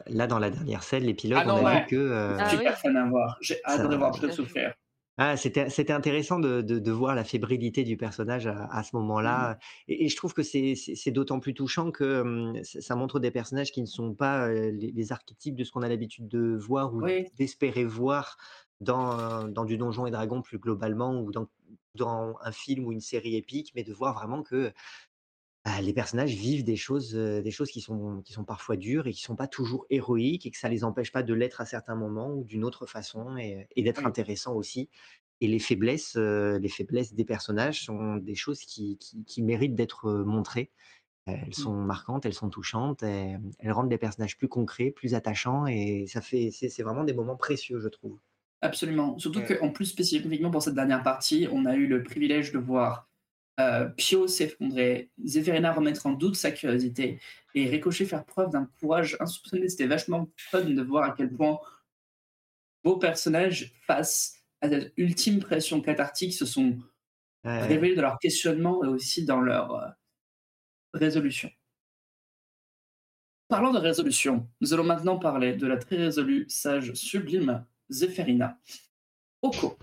là 0.08 0.26
dans 0.28 0.40
la 0.40 0.50
dernière 0.50 0.84
scène, 0.84 1.04
l'épilogue. 1.04 1.40
Ah 1.42 1.46
non, 1.46 1.56
on 1.56 1.66
a 1.66 1.74
ouais. 1.74 1.80
vu 1.82 1.88
que. 1.88 1.96
euh, 1.96 2.38
Ah 2.40 2.48
J'ai 2.50 2.58
oui. 2.58 2.66
fan 2.82 2.96
à 2.98 3.06
voir. 3.08 3.38
J'ai 3.42 3.60
adoré 3.66 3.98
voir 3.98 4.18
fait. 4.18 4.32
souffrir. 4.32 4.74
Ah, 5.18 5.38
c'était 5.38 5.70
c'était 5.70 5.94
intéressant 5.94 6.40
de, 6.40 6.62
de, 6.62 6.80
de 6.80 6.92
voir 6.92 7.14
la 7.14 7.24
fébrilité 7.24 7.84
du 7.84 7.98
personnage 7.98 8.48
à, 8.48 8.66
à 8.66 8.82
ce 8.84 8.96
moment-là. 8.96 9.60
Et, 9.88 10.06
et 10.06 10.10
je 10.10 10.16
trouve 10.16 10.34
que 10.34 10.42
c'est 10.42 10.74
c'est- 10.76 10.96
c'est 10.96 11.12
d'autant 11.12 11.40
plus 11.40 11.54
touchant 11.54 11.92
que 11.92 12.22
hum, 12.22 12.64
ça 12.64 12.82
ça 12.82 12.96
montre 12.96 13.20
des 13.20 13.30
personnages 13.30 13.72
qui 13.72 13.82
ne 13.82 13.86
sont 13.86 14.16
pas 14.16 14.48
euh, 14.50 14.72
les, 14.72 14.92
les 14.92 15.12
archétypes 15.12 15.56
de 15.56 15.64
ce 15.64 15.72
qu'on 15.72 15.84
a 15.84 15.90
l'habitude 15.90 16.28
de 16.28 16.56
voir 16.58 16.96
ou 16.96 17.02
Oui. 17.02 17.28
d'espérer 17.38 17.86
voir 17.86 18.38
dans, 18.82 19.48
dans 19.48 19.66
du 19.66 19.78
Donjon 19.78 20.08
et 20.08 20.12
Dragon 20.12 20.42
plus 20.42 20.58
globalement 20.60 21.22
ou 21.22 21.32
dans, 21.32 21.48
dans 21.96 22.36
un 22.42 22.52
film 22.52 22.86
ou 22.88 22.92
une 22.92 23.00
série 23.00 23.36
épique, 23.36 23.72
mais 23.76 23.84
de 23.84 23.94
voir 23.94 24.16
vraiment 24.16 24.42
que 24.44 24.74
bah, 25.66 25.82
les 25.82 25.94
personnages 25.94 26.34
vivent 26.36 26.64
des 26.66 26.76
choses, 26.76 27.14
des 27.14 27.52
choses 27.52 27.72
qui 27.72 27.82
sont, 27.82 28.22
qui 28.24 28.34
sont 28.34 28.44
parfois 28.46 28.76
dures 28.78 29.08
et 29.08 29.14
qui 29.14 29.22
sont 29.22 29.36
pas 29.36 29.48
toujours 29.48 29.86
héroïques 29.90 30.46
et 30.46 30.52
que 30.52 30.58
ça 30.58 30.70
les 30.70 30.84
empêche 30.84 31.12
pas 31.12 31.24
de 31.24 31.34
l'être 31.34 31.62
à 31.62 31.66
certains 31.66 31.96
moments 31.96 32.34
ou 32.34 32.44
d'une 32.44 32.66
autre 32.66 32.86
façon 32.86 33.38
et, 33.38 33.68
et 33.76 33.84
d'être 33.84 34.06
Oui. 34.06 34.08
intéressants 34.08 34.56
aussi. 34.56 34.90
Et 35.42 35.48
les 35.48 35.60
faiblesses, 35.60 36.16
les 36.16 36.70
faiblesses 36.70 37.14
des 37.14 37.26
personnages 37.26 37.84
sont 37.86 38.16
des 38.18 38.36
choses 38.36 38.62
qui, 38.62 38.98
qui, 38.98 39.26
qui 39.26 39.42
méritent 39.44 39.76
d'être 39.76 40.12
montrées. 40.12 40.72
Elles 41.26 41.54
sont 41.56 41.74
marquantes, 41.76 42.26
elles 42.26 42.34
sont 42.34 42.50
touchantes, 42.50 43.04
elles 43.04 43.42
rendent 43.72 43.92
les 43.92 43.98
personnages 43.98 44.38
plus 44.38 44.48
concrets, 44.50 44.92
plus 44.92 45.16
attachants 45.16 45.68
et 45.68 46.06
ça 46.08 46.22
fait, 46.22 46.50
c'est 46.52 46.70
c'est 46.70 46.84
vraiment 46.84 47.04
des 47.06 47.14
moments 47.14 47.38
précieux, 47.38 47.80
je 47.80 47.90
trouve. 47.90 48.20
Absolument. 48.62 49.18
Surtout 49.20 49.44
qu'en 49.44 49.72
plus, 49.72 49.86
spécifiquement 49.86 50.50
pour 50.52 50.64
cette 50.64 50.74
dernière 50.76 51.04
partie, 51.04 51.48
on 51.52 51.66
a 51.66 51.76
eu 51.76 51.86
le 51.88 52.02
privilège 52.04 52.52
de 52.54 52.60
voir 52.60 53.10
euh, 53.60 53.86
Pio 53.90 54.28
s'effondrer, 54.28 55.12
Zéphirina 55.24 55.72
remettre 55.74 56.06
en 56.08 56.12
doute 56.14 56.36
sa 56.36 56.52
curiosité 56.52 57.20
et 57.56 57.68
Ricochet 57.68 58.06
faire 58.06 58.26
preuve 58.26 58.50
d'un 58.52 58.66
courage 58.80 59.16
insoupçonné. 59.20 59.70
C'était 59.70 59.86
vachement 59.88 60.28
fun 60.38 60.62
de 60.66 60.82
voir 60.82 61.04
à 61.04 61.12
quel 61.16 61.32
point 61.32 61.60
vos 62.84 62.98
personnages, 62.98 63.74
face 63.86 64.36
à 64.62 64.70
cette 64.70 64.94
ultime 64.98 65.40
pression 65.40 65.82
cathartique, 65.82 66.34
se 66.34 66.46
sont 66.46 66.78
Ouais. 67.46 67.62
révélés 67.68 67.96
dans 67.96 68.04
leur 68.04 68.20
questionnement 68.20 68.86
et 68.86 68.88
aussi 68.88 69.26
dans 69.26 69.42
leur 69.42 69.76
euh, 69.76 69.88
résolution. 70.94 71.52
Parlant 73.50 73.74
de 73.74 73.80
résolution, 73.80 74.48
nous 74.62 74.74
allons 74.74 74.86
maintenant 74.86 75.20
parler 75.20 75.54
de 75.56 75.68
la 75.68 75.78
très 75.78 75.98
résolue, 75.98 76.46
sage, 76.48 76.94
sublime 76.94 77.66
Zéphirina. 77.90 78.58
Oko, 79.42 79.78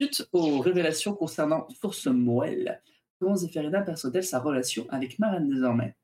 suite 0.00 0.28
aux 0.32 0.58
révélations 0.58 1.14
concernant 1.14 1.68
Source 1.80 2.06
Moelle, 2.08 2.82
comment 3.18 3.36
Zéphirina 3.36 3.82
perçoit-elle 3.82 4.24
sa 4.24 4.40
relation 4.40 4.86
avec 4.90 5.18
Marraine 5.18 5.48
désormais? 5.48 5.96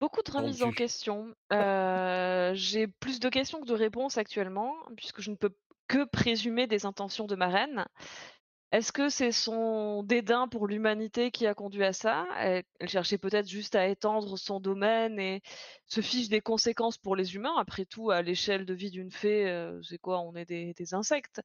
Beaucoup 0.00 0.22
de 0.22 0.30
remises 0.30 0.62
en 0.62 0.72
question. 0.72 1.34
Euh, 1.52 2.52
J'ai 2.54 2.86
plus 2.86 3.20
de 3.20 3.28
questions 3.28 3.60
que 3.60 3.66
de 3.66 3.74
réponses 3.74 4.18
actuellement, 4.18 4.74
puisque 4.96 5.20
je 5.20 5.30
ne 5.30 5.36
peux 5.36 5.54
que 5.88 6.04
présumer 6.04 6.66
des 6.66 6.86
intentions 6.86 7.26
de 7.26 7.36
ma 7.36 7.48
reine. 7.48 7.84
Est-ce 8.74 8.90
que 8.90 9.08
c'est 9.08 9.30
son 9.30 10.02
dédain 10.02 10.48
pour 10.48 10.66
l'humanité 10.66 11.30
qui 11.30 11.46
a 11.46 11.54
conduit 11.54 11.84
à 11.84 11.92
ça? 11.92 12.26
Elle, 12.36 12.64
cherchait 12.88 13.18
peut-être 13.18 13.46
juste 13.46 13.76
à 13.76 13.86
étendre 13.86 14.36
son 14.36 14.58
domaine 14.58 15.20
et 15.20 15.42
se 15.86 16.00
fiche 16.00 16.28
des 16.28 16.40
conséquences 16.40 16.98
pour 16.98 17.14
les 17.14 17.36
humains. 17.36 17.54
Après 17.56 17.84
tout, 17.84 18.10
à 18.10 18.20
l'échelle 18.20 18.66
de 18.66 18.74
vie 18.74 18.90
d'une 18.90 19.12
fée, 19.12 19.48
euh, 19.48 19.80
c'est 19.84 19.98
quoi? 19.98 20.18
On 20.22 20.34
est 20.34 20.44
des, 20.44 20.74
insectes. 20.92 21.40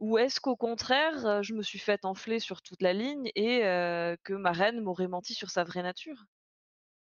Ou 0.00 0.18
est-ce 0.18 0.40
qu'au 0.40 0.56
contraire, 0.56 1.24
euh, 1.24 1.42
je 1.42 1.54
me 1.54 1.62
suis 1.62 1.78
fait 1.78 2.04
enfler 2.04 2.40
sur 2.40 2.62
toute 2.62 2.82
la 2.82 2.92
ligne 2.92 3.30
et 3.36 3.64
euh, 3.64 4.16
que 4.24 4.32
ma 4.32 4.50
reine 4.50 4.80
m'aurait 4.80 5.06
menti 5.06 5.34
sur 5.34 5.50
sa 5.50 5.62
vraie 5.62 5.84
nature? 5.84 6.24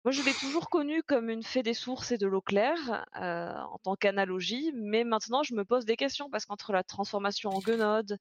Moi, 0.06 0.12
je 0.12 0.22
l'ai 0.22 0.32
toujours 0.32 0.70
connue 0.70 1.02
comme 1.02 1.28
une 1.28 1.42
fée 1.42 1.62
des 1.62 1.74
sources 1.74 2.12
et 2.12 2.16
de 2.16 2.26
l'eau 2.26 2.40
claire, 2.40 3.04
en 3.12 3.76
tant 3.82 3.96
qu'analogie, 3.96 4.70
mais 4.72 5.02
maintenant, 5.02 5.42
je 5.42 5.52
me 5.52 5.64
pose 5.64 5.84
des 5.84 5.96
questions 5.96 6.30
parce 6.30 6.46
qu'entre 6.46 6.72
la 6.72 6.84
transformation 6.84 7.50
en 7.50 7.58
guenode 7.58 8.16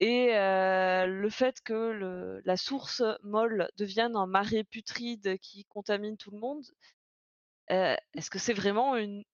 et 0.00 0.36
euh, 0.36 1.06
le 1.06 1.30
fait 1.30 1.60
que 1.62 1.72
le- 1.92 2.40
la 2.44 2.56
source 2.56 3.02
molle 3.22 3.68
devienne 3.76 4.16
un 4.16 4.26
marais 4.26 4.64
putride 4.64 5.38
qui 5.40 5.64
contamine 5.66 6.16
tout 6.16 6.30
le 6.30 6.38
monde, 6.38 6.64
euh, 7.70 7.96
est-ce 8.14 8.30
que 8.30 8.38
c'est 8.38 8.52
vraiment 8.54 8.96
une, 8.96 9.24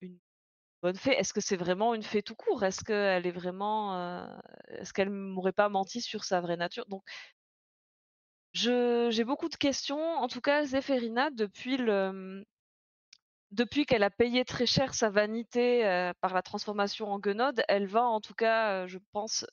bonne 0.82 0.96
fée? 0.96 1.12
Est-ce 1.12 1.32
que 1.34 1.40
c'est 1.40 1.56
vraiment 1.56 1.94
une 1.94 2.02
fée 2.04 2.22
tout 2.22 2.34
court? 2.36 2.64
Est-ce 2.64 2.84
qu'elle 2.84 3.26
est 3.26 3.32
vraiment, 3.32 3.96
euh, 3.96 4.26
est-ce 4.68 4.92
qu'elle 4.92 5.10
m'aurait 5.10 5.52
pas 5.52 5.68
menti 5.68 6.00
sur 6.00 6.24
sa 6.24 6.40
vraie 6.40 6.56
nature? 6.58 6.86
Donc, 6.88 7.04
j'ai 8.54 9.24
beaucoup 9.24 9.48
de 9.48 9.56
questions. 9.56 10.00
En 10.00 10.28
tout 10.28 10.40
cas, 10.40 10.64
Zéphérina, 10.64 11.30
depuis 11.30 11.76
le, 11.76 12.44
depuis 13.50 13.86
qu'elle 13.86 14.02
a 14.02 14.10
payé 14.10 14.44
très 14.44 14.66
cher 14.66 14.94
sa 14.94 15.10
vanité 15.10 15.82
par 16.20 16.34
la 16.34 16.42
transformation 16.42 17.08
en 17.12 17.18
guenode, 17.18 17.62
elle 17.68 17.86
va 17.86 18.04
en 18.04 18.20
tout 18.20 18.34
cas, 18.34 18.86
je 18.86 18.98
pense, 19.12 19.46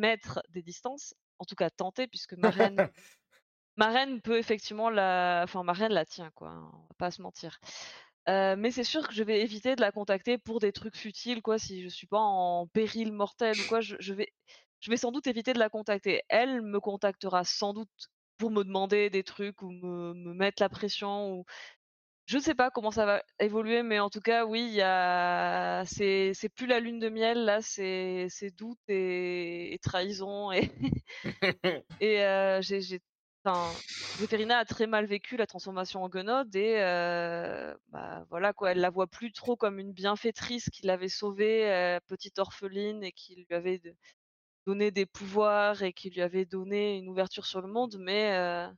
mettre 0.00 0.42
des 0.50 0.62
distances, 0.62 1.14
en 1.38 1.44
tout 1.46 1.56
cas 1.56 1.70
tenter, 1.70 2.08
puisque 2.08 2.34
ma 2.34 2.50
reine, 2.50 2.88
ma 3.76 3.88
reine 3.90 4.20
peut 4.22 4.38
effectivement 4.38 4.90
la, 4.90 5.42
enfin 5.44 5.62
ma 5.64 5.72
reine 5.72 5.92
la 5.92 6.04
tient 6.06 6.30
quoi, 6.34 6.50
hein, 6.50 6.70
on 6.74 6.78
va 6.82 6.94
pas 6.98 7.10
se 7.10 7.22
mentir. 7.22 7.58
Euh, 8.28 8.56
mais 8.58 8.70
c'est 8.70 8.84
sûr 8.84 9.08
que 9.08 9.14
je 9.14 9.22
vais 9.24 9.40
éviter 9.42 9.76
de 9.76 9.80
la 9.80 9.92
contacter 9.92 10.38
pour 10.38 10.60
des 10.60 10.72
trucs 10.72 10.96
futiles 10.96 11.42
quoi, 11.42 11.58
si 11.58 11.82
je 11.82 11.88
suis 11.88 12.06
pas 12.06 12.20
en 12.20 12.66
péril 12.68 13.12
mortel 13.12 13.60
ou 13.60 13.64
quoi, 13.64 13.80
je, 13.80 13.96
je 14.00 14.14
vais, 14.14 14.28
je 14.80 14.90
vais 14.90 14.96
sans 14.96 15.12
doute 15.12 15.26
éviter 15.26 15.52
de 15.52 15.58
la 15.58 15.70
contacter. 15.70 16.22
Elle 16.28 16.62
me 16.62 16.80
contactera 16.80 17.44
sans 17.44 17.72
doute 17.74 17.90
pour 18.38 18.50
me 18.50 18.64
demander 18.64 19.10
des 19.10 19.24
trucs 19.24 19.62
ou 19.62 19.70
me, 19.70 20.14
me 20.14 20.34
mettre 20.34 20.62
la 20.62 20.68
pression 20.68 21.32
ou 21.32 21.44
je 22.26 22.36
ne 22.36 22.42
sais 22.42 22.54
pas 22.54 22.70
comment 22.70 22.90
ça 22.92 23.06
va 23.06 23.22
évoluer, 23.40 23.82
mais 23.82 23.98
en 23.98 24.08
tout 24.10 24.20
cas, 24.20 24.44
oui, 24.46 24.62
il 24.68 24.74
y 24.74 24.82
a, 24.82 25.84
c'est, 25.86 26.32
c'est 26.34 26.48
plus 26.48 26.66
la 26.66 26.80
lune 26.80 27.00
de 27.00 27.08
miel 27.08 27.44
là, 27.44 27.60
c'est, 27.62 28.26
c'est 28.28 28.50
doute 28.50 28.78
et, 28.88 29.74
et 29.74 29.78
trahison 29.78 30.52
et 30.52 30.70
et 32.00 32.24
euh, 32.24 32.60
j'ai, 32.62 32.80
j'ai, 32.80 33.00
enfin, 33.44 33.72
Zéphérina 34.18 34.58
a 34.58 34.64
très 34.64 34.86
mal 34.86 35.06
vécu 35.06 35.36
la 35.36 35.46
transformation 35.46 36.02
en 36.02 36.08
guenode 36.08 36.54
et 36.54 36.76
euh, 36.80 37.74
bah 37.88 38.24
voilà 38.30 38.52
quoi, 38.52 38.72
elle 38.72 38.80
la 38.80 38.90
voit 38.90 39.06
plus 39.06 39.32
trop 39.32 39.56
comme 39.56 39.78
une 39.78 39.92
bienfaitrice 39.92 40.70
qui 40.70 40.86
l'avait 40.86 41.08
sauvée, 41.08 41.70
euh, 41.70 42.00
petite 42.06 42.38
orpheline 42.38 43.02
et 43.04 43.12
qui 43.12 43.36
lui 43.36 43.54
avait 43.54 43.80
donné 44.66 44.90
des 44.90 45.06
pouvoirs 45.06 45.82
et 45.82 45.92
qui 45.92 46.10
lui 46.10 46.22
avait 46.22 46.44
donné 46.44 46.96
une 46.98 47.08
ouverture 47.08 47.46
sur 47.46 47.60
le 47.60 47.68
monde, 47.68 47.96
mais 47.98 48.32
euh, 48.36 48.68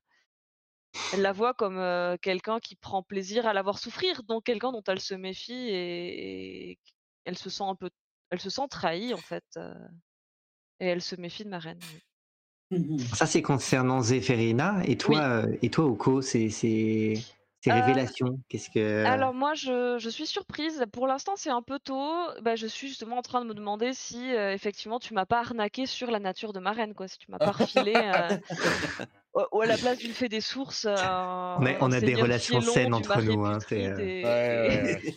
elle 1.12 1.22
la 1.22 1.32
voit 1.32 1.54
comme 1.54 1.78
euh, 1.78 2.16
quelqu'un 2.20 2.58
qui 2.60 2.74
prend 2.76 3.02
plaisir 3.02 3.46
à 3.46 3.52
la 3.52 3.62
voir 3.62 3.78
souffrir, 3.78 4.22
donc 4.24 4.44
quelqu'un 4.44 4.72
dont 4.72 4.82
elle 4.86 5.00
se 5.00 5.14
méfie 5.14 5.52
et, 5.52 6.70
et 6.70 6.78
elle 7.24 7.38
se 7.38 7.50
sent 7.50 7.64
un 7.64 7.74
peu, 7.74 7.90
elle 8.30 8.40
se 8.40 8.50
sent 8.50 8.66
trahie 8.70 9.14
en 9.14 9.18
fait, 9.18 9.44
euh, 9.56 9.74
et 10.80 10.86
elle 10.86 11.02
se 11.02 11.16
méfie 11.16 11.44
de 11.44 11.50
ma 11.50 11.58
reine. 11.58 11.80
Mhm. 12.70 12.98
Ça, 12.98 13.26
c'est 13.26 13.42
concernant 13.42 14.00
Zéphérina. 14.00 14.82
Et 14.86 14.96
toi, 14.96 15.20
euh, 15.20 15.56
et 15.60 15.68
toi 15.68 15.84
Oko, 15.84 16.22
c'est 16.22 16.48
c'est- 16.48 17.14
ces 17.62 17.70
Euh, 17.70 17.74
révélations 17.74 18.38
Qu'est-ce 18.48 18.70
que. 18.70 19.04
Alors 19.06 19.32
moi, 19.34 19.54
je, 19.54 19.96
je 19.98 20.08
suis 20.10 20.26
surprise. 20.26 20.84
Pour 20.92 21.06
l'instant, 21.06 21.34
c'est 21.36 21.50
un 21.50 21.62
peu 21.62 21.78
tôt. 21.78 22.12
Bah, 22.42 22.56
je 22.56 22.66
suis 22.66 22.88
justement 22.88 23.18
en 23.18 23.22
train 23.22 23.40
de 23.40 23.46
me 23.48 23.54
demander 23.54 23.92
si 23.94 24.34
euh, 24.34 24.52
effectivement 24.52 24.98
tu 24.98 25.14
m'as 25.14 25.26
pas 25.26 25.40
arnaqué 25.40 25.86
sur 25.86 26.10
la 26.10 26.18
nature 26.18 26.52
de 26.52 26.60
ma 26.60 26.72
reine, 26.72 26.94
quoi. 26.94 27.08
Si 27.08 27.18
tu 27.18 27.30
m'as 27.30 27.38
pas 27.38 27.52
refilé 27.52 27.94
euh, 27.94 28.36
ou- 29.34 29.42
ou 29.52 29.60
à 29.60 29.66
la 29.66 29.78
place 29.78 29.98
d'une 29.98 30.12
fée 30.12 30.28
des 30.28 30.40
sources. 30.40 30.84
on 30.84 30.88
a, 30.90 31.56
on 31.80 31.92
a 31.92 32.00
des 32.00 32.14
relations 32.14 32.60
saines 32.60 32.94
entre 32.94 33.22
nous. 33.22 33.44
Hein, 33.44 33.58
c'est, 33.68 33.86
euh, 33.86 33.96
Ouais, 33.96 34.22
ouais, 34.22 34.82
ouais. 35.04 35.12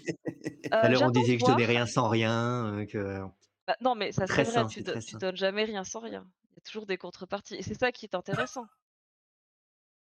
Tout 0.64 0.70
à 0.72 0.90
l'heure, 0.90 1.04
on 1.04 1.10
disait 1.10 1.38
que 1.38 1.42
je 1.42 1.46
donnais 1.52 1.66
rien 1.66 1.86
sans 1.86 2.08
rien. 2.10 2.74
euh, 2.74 2.86
que... 2.86 3.22
Bah, 3.68 3.76
non, 3.82 3.96
mais 3.96 4.12
ça 4.12 4.28
c'est 4.28 4.44
vrai. 4.44 4.52
sain, 4.52 4.68
tu, 4.68 4.84
donnes 4.84 5.36
jamais 5.36 5.64
rien 5.64 5.84
sans 5.84 6.00
rien. 6.00 6.26
Il 6.52 6.56
y 6.58 6.60
a 6.60 6.62
toujours 6.62 6.86
des 6.86 6.98
contreparties. 6.98 7.56
Et 7.56 7.64
c'est 7.64 7.74
ça 7.74 7.92
qui 7.92 8.06
est 8.06 8.16
intéressant. 8.16 8.66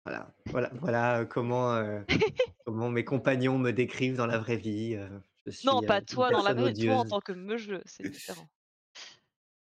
Voilà, 0.04 0.32
voilà, 0.46 0.70
voilà 0.80 1.24
comment, 1.26 1.74
euh, 1.74 2.00
comment 2.66 2.90
mes 2.90 3.04
compagnons 3.04 3.58
me 3.58 3.70
décrivent 3.72 4.16
dans 4.16 4.26
la 4.26 4.38
vraie 4.38 4.56
vie. 4.56 4.94
euh, 4.96 5.08
je 5.46 5.50
suis, 5.50 5.66
Non, 5.68 5.82
euh, 5.82 5.86
pas 5.86 5.98
une 6.00 6.06
toi 6.06 6.30
dans 6.30 6.38
la 6.42 6.54
personne 6.54 6.58
vraie 6.62 6.72
vie, 6.72 6.86
toi 6.86 6.94
en 6.96 7.00
odieuse. 7.00 7.10
tant 7.10 7.20
que 7.20 7.32
meujeu, 7.32 7.82
c'est 7.86 8.08
différent. 8.10 8.48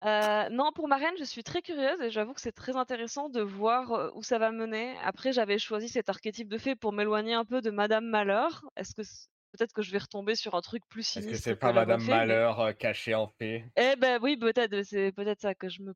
Euh, 0.04 0.48
non, 0.50 0.70
pour 0.72 0.86
ma 0.86 0.94
reine, 0.96 1.14
je 1.18 1.24
suis 1.24 1.42
très 1.42 1.60
curieuse 1.60 2.00
et 2.00 2.10
j'avoue 2.10 2.32
que 2.32 2.40
c'est 2.40 2.52
très 2.52 2.76
intéressant 2.76 3.28
de 3.28 3.40
voir 3.40 3.90
euh, 3.92 4.10
où 4.14 4.22
ça 4.22 4.38
va 4.38 4.52
mener. 4.52 4.94
Après, 5.02 5.32
j'avais 5.32 5.58
choisi 5.58 5.88
cet 5.88 6.08
archétype 6.08 6.46
de 6.48 6.56
fée 6.56 6.76
pour 6.76 6.92
m'éloigner 6.92 7.34
un 7.34 7.44
peu 7.44 7.60
de 7.60 7.70
Madame 7.72 8.04
Malheur. 8.06 8.64
Est-ce 8.76 8.94
que 8.94 9.02
c- 9.02 9.26
peut-être 9.50 9.72
que 9.72 9.82
je 9.82 9.90
vais 9.90 9.98
retomber 9.98 10.36
sur 10.36 10.54
un 10.54 10.60
truc 10.60 10.84
plus 10.88 11.00
Est-ce 11.00 11.18
sinistre 11.18 11.32
que 11.32 11.42
c'est 11.42 11.56
pas 11.56 11.72
la 11.72 11.80
Madame 11.80 11.98
bonne 11.98 12.06
fée, 12.06 12.12
mais- 12.12 12.16
Malheur 12.18 12.60
euh, 12.60 12.72
cachée 12.74 13.16
en 13.16 13.26
fée? 13.26 13.64
Eh 13.74 13.96
ben 13.96 14.20
oui, 14.22 14.36
peut-être, 14.36 14.84
c'est 14.84 15.10
peut-être 15.10 15.40
ça 15.40 15.56
que 15.56 15.68
je 15.68 15.82
me. 15.82 15.92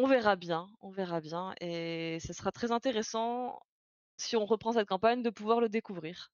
On 0.00 0.08
verra 0.08 0.34
bien, 0.34 0.66
on 0.80 0.90
verra 0.90 1.20
bien, 1.20 1.54
et 1.60 2.18
ce 2.20 2.32
sera 2.32 2.50
très 2.50 2.72
intéressant 2.72 3.60
si 4.16 4.36
on 4.36 4.46
reprend 4.46 4.72
cette 4.72 4.88
campagne 4.88 5.22
de 5.22 5.30
pouvoir 5.30 5.60
le 5.60 5.68
découvrir. 5.68 6.32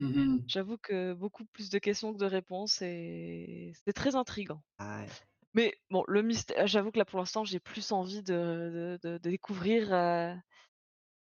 Mhm. 0.00 0.40
J'avoue 0.46 0.78
que 0.78 1.12
beaucoup 1.14 1.44
plus 1.46 1.70
de 1.70 1.78
questions 1.78 2.12
que 2.12 2.18
de 2.18 2.26
réponses 2.26 2.82
et 2.82 3.72
c'est 3.84 3.92
très 3.92 4.16
intriguant. 4.16 4.62
Ah, 4.78 5.02
ouais. 5.04 5.16
Mais 5.54 5.74
bon, 5.90 6.04
le 6.08 6.22
mystère, 6.22 6.66
j'avoue 6.66 6.92
que 6.92 6.98
là 6.98 7.04
pour 7.06 7.18
l'instant 7.20 7.44
j'ai 7.44 7.60
plus 7.60 7.92
envie 7.92 8.22
de, 8.22 8.98
de, 9.02 9.08
de- 9.10 9.18
de 9.18 9.30
découvrir 9.30 9.92
euh, 9.94 10.34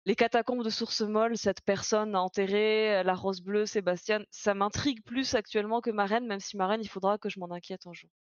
les 0.06 0.16
catacombes 0.16 0.64
de 0.66 0.70
Source 0.72 1.02
Molle, 1.02 1.38
cette 1.38 1.62
personne 1.64 2.16
enterrée, 2.16 3.04
la 3.04 3.16
rose 3.16 3.42
bleue, 3.42 3.66
Sébastien, 3.68 4.26
ça 4.32 4.54
m'intrigue 4.56 5.04
plus 5.06 5.36
actuellement 5.36 5.82
que 5.82 5.92
ma 5.92 6.06
reine, 6.08 6.28
même 6.28 6.42
si 6.42 6.58
ma 6.58 6.68
reine, 6.68 6.82
il 6.84 6.90
faudra 6.90 7.18
que 7.20 7.30
je 7.30 7.40
m'en 7.40 7.52
inquiète 7.52 7.88
un 7.88 7.94
jour. 7.94 8.12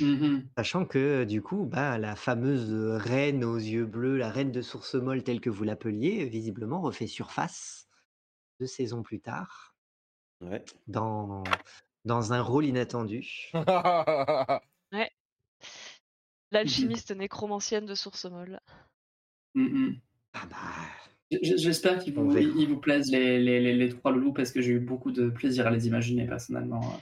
Mhm. 0.00 0.48
Sachant 0.56 0.84
que 0.86 1.24
du 1.24 1.42
coup, 1.42 1.64
bah, 1.64 1.98
la 1.98 2.14
fameuse 2.16 2.72
reine 2.72 3.44
aux 3.44 3.56
yeux 3.56 3.84
bleus, 3.86 4.16
la 4.16 4.30
reine 4.30 4.52
de 4.52 4.62
Source 4.62 4.94
Molle 4.94 5.22
telle 5.24 5.40
que 5.40 5.50
vous 5.50 5.64
l'appeliez, 5.64 6.24
visiblement 6.26 6.80
refait 6.80 7.06
surface 7.06 7.88
deux 8.60 8.66
saisons 8.66 9.02
plus 9.02 9.20
tard 9.20 9.74
Ouais. 10.40 10.64
dans, 10.88 11.42
dans 12.04 12.32
un 12.32 12.40
rôle 12.42 12.66
inattendu. 12.66 13.50
Ouais. 14.92 15.10
L'alchimiste 16.50 17.12
nécromancienne 17.12 17.86
de 17.86 17.94
Source 17.94 18.26
Molle. 18.26 18.60
Mhm. 19.54 19.96
Ah 20.34 20.46
bah, 20.50 20.56
J- 21.30 21.56
J'espère 21.58 21.98
qu'ils 21.98 22.18
On 22.18 22.24
vous, 22.24 22.30
verra. 22.30 22.46
ils 22.58 22.68
vous 22.68 22.78
plaisent 22.78 23.10
les, 23.10 23.38
les, 23.40 23.58
les, 23.60 23.74
les 23.74 23.88
trois 23.88 24.12
loulous 24.12 24.32
parce 24.34 24.52
que 24.52 24.60
j'ai 24.60 24.72
eu 24.72 24.80
beaucoup 24.80 25.12
de 25.12 25.30
plaisir 25.30 25.66
à 25.66 25.70
les 25.70 25.86
imaginer 25.86 26.26
personnellement. 26.26 27.00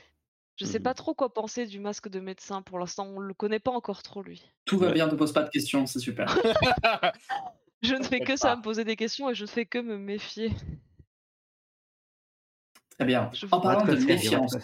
Je 0.61 0.67
sais 0.67 0.79
Mhm. 0.79 0.83
pas 0.83 0.93
trop 0.95 1.15
quoi 1.15 1.33
penser 1.33 1.65
du 1.67 1.81
masque 1.81 2.09
de 2.09 2.21
médecin 2.21 2.61
pour 2.61 2.79
l'instant, 2.79 3.07
on 3.07 3.19
le 3.19 3.33
connaît 3.33 3.61
pas 3.61 3.71
encore 3.71 4.03
trop 4.03 4.23
lui. 4.23 4.45
Tout 4.67 4.77
va 4.77 4.93
bien, 4.93 5.07
ne 5.07 5.15
pose 5.17 5.33
pas 5.33 5.43
de 5.43 5.49
questions, 5.49 5.87
c'est 5.87 6.01
super. 6.01 6.27
Je 7.83 7.95
ne 7.95 8.03
fais 8.03 8.21
que 8.21 8.37
ça, 8.37 8.57
me 8.57 8.61
poser 8.63 8.85
des 8.85 8.95
questions 8.95 9.31
et 9.31 9.35
je 9.35 9.45
ne 9.45 9.49
fais 9.49 9.65
que 9.65 9.79
me 9.79 9.97
méfier. 9.97 10.53
Très 12.91 13.07
bien. 13.07 13.31
Je 13.33 13.47
En 13.51 13.59
parlant 13.59 13.87
de 13.87 13.97
méfiance, 14.05 14.55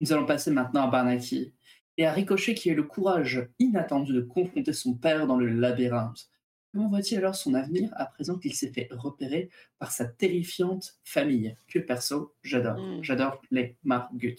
nous 0.00 0.10
allons 0.10 0.24
passer 0.24 0.50
maintenant 0.50 0.84
à 0.84 0.86
Barnaki 0.86 1.52
et 1.98 2.06
à 2.06 2.12
Ricochet 2.14 2.54
qui 2.54 2.70
a 2.70 2.72
eu 2.72 2.76
le 2.76 2.84
courage 2.84 3.46
inattendu 3.58 4.14
de 4.14 4.22
confronter 4.22 4.72
son 4.72 4.94
père 4.94 5.26
dans 5.26 5.36
le 5.36 5.48
labyrinthe. 5.48 6.30
Comment 6.72 6.88
voit-il 6.88 7.18
alors 7.18 7.34
son 7.34 7.52
avenir 7.52 7.90
à 7.94 8.06
présent 8.06 8.38
qu'il 8.38 8.54
s'est 8.54 8.72
fait 8.72 8.88
repérer 8.90 9.50
par 9.78 9.92
sa 9.92 10.06
terrifiante 10.06 10.94
famille 11.04 11.54
Que 11.68 11.78
perso, 11.78 12.34
j'adore. 12.42 12.78
Mm. 12.78 13.02
J'adore 13.04 13.42
les 13.50 13.76
Margut 13.84 14.36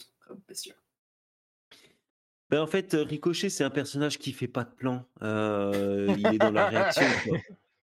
Ben, 2.49 2.61
en 2.61 2.67
fait, 2.67 2.93
Ricochet, 2.93 3.49
c'est 3.49 3.63
un 3.63 3.69
personnage 3.71 4.19
qui 4.19 4.31
fait 4.31 4.47
pas 4.47 4.63
de 4.63 4.73
plan. 4.73 5.05
Euh, 5.23 6.13
il 6.17 6.27
est 6.27 6.37
dans 6.37 6.51
la 6.51 6.65
réaction. 6.69 7.05
quoi. 7.23 7.39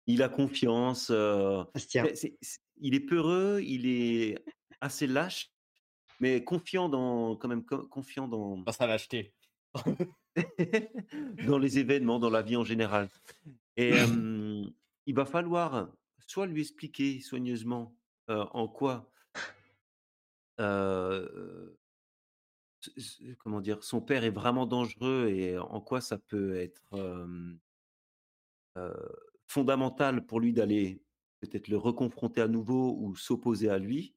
Il 0.06 0.22
a 0.22 0.28
confiance. 0.28 1.08
euh, 1.10 1.62
il 2.78 2.94
est 2.94 3.00
peureux, 3.00 3.60
il 3.62 3.86
est 3.86 4.38
assez 4.80 5.06
lâche, 5.06 5.50
mais 6.20 6.42
confiant 6.44 6.88
dans, 6.88 7.36
quand 7.36 7.48
même, 7.48 7.64
co- 7.64 7.86
confiant 7.86 8.28
dans, 8.28 8.56
Dans 8.58 8.72
sa 8.72 8.86
lâcheté. 8.86 9.34
dans 11.46 11.58
les 11.58 11.78
événements, 11.78 12.18
dans 12.18 12.30
la 12.30 12.42
vie 12.42 12.56
en 12.56 12.64
général. 12.64 13.08
Et 13.76 13.92
euh, 13.94 14.64
il 15.06 15.14
va 15.14 15.26
falloir 15.26 15.90
soit 16.26 16.46
lui 16.46 16.62
expliquer 16.62 17.20
soigneusement 17.20 17.94
euh, 18.30 18.44
en 18.52 18.68
quoi, 18.68 19.10
euh, 20.60 21.68
comment 23.38 23.60
dire, 23.60 23.82
son 23.82 24.00
père 24.00 24.24
est 24.24 24.30
vraiment 24.30 24.66
dangereux 24.66 25.28
et 25.28 25.58
en 25.58 25.80
quoi 25.80 26.00
ça 26.00 26.18
peut 26.18 26.56
être 26.56 26.82
euh, 26.94 27.54
euh, 28.76 29.08
fondamental 29.46 30.26
pour 30.26 30.40
lui 30.40 30.52
d'aller 30.52 31.02
peut-être 31.40 31.68
le 31.68 31.76
reconfronter 31.76 32.40
à 32.40 32.48
nouveau 32.48 32.96
ou 32.98 33.16
s'opposer 33.16 33.68
à 33.68 33.78
lui. 33.78 34.14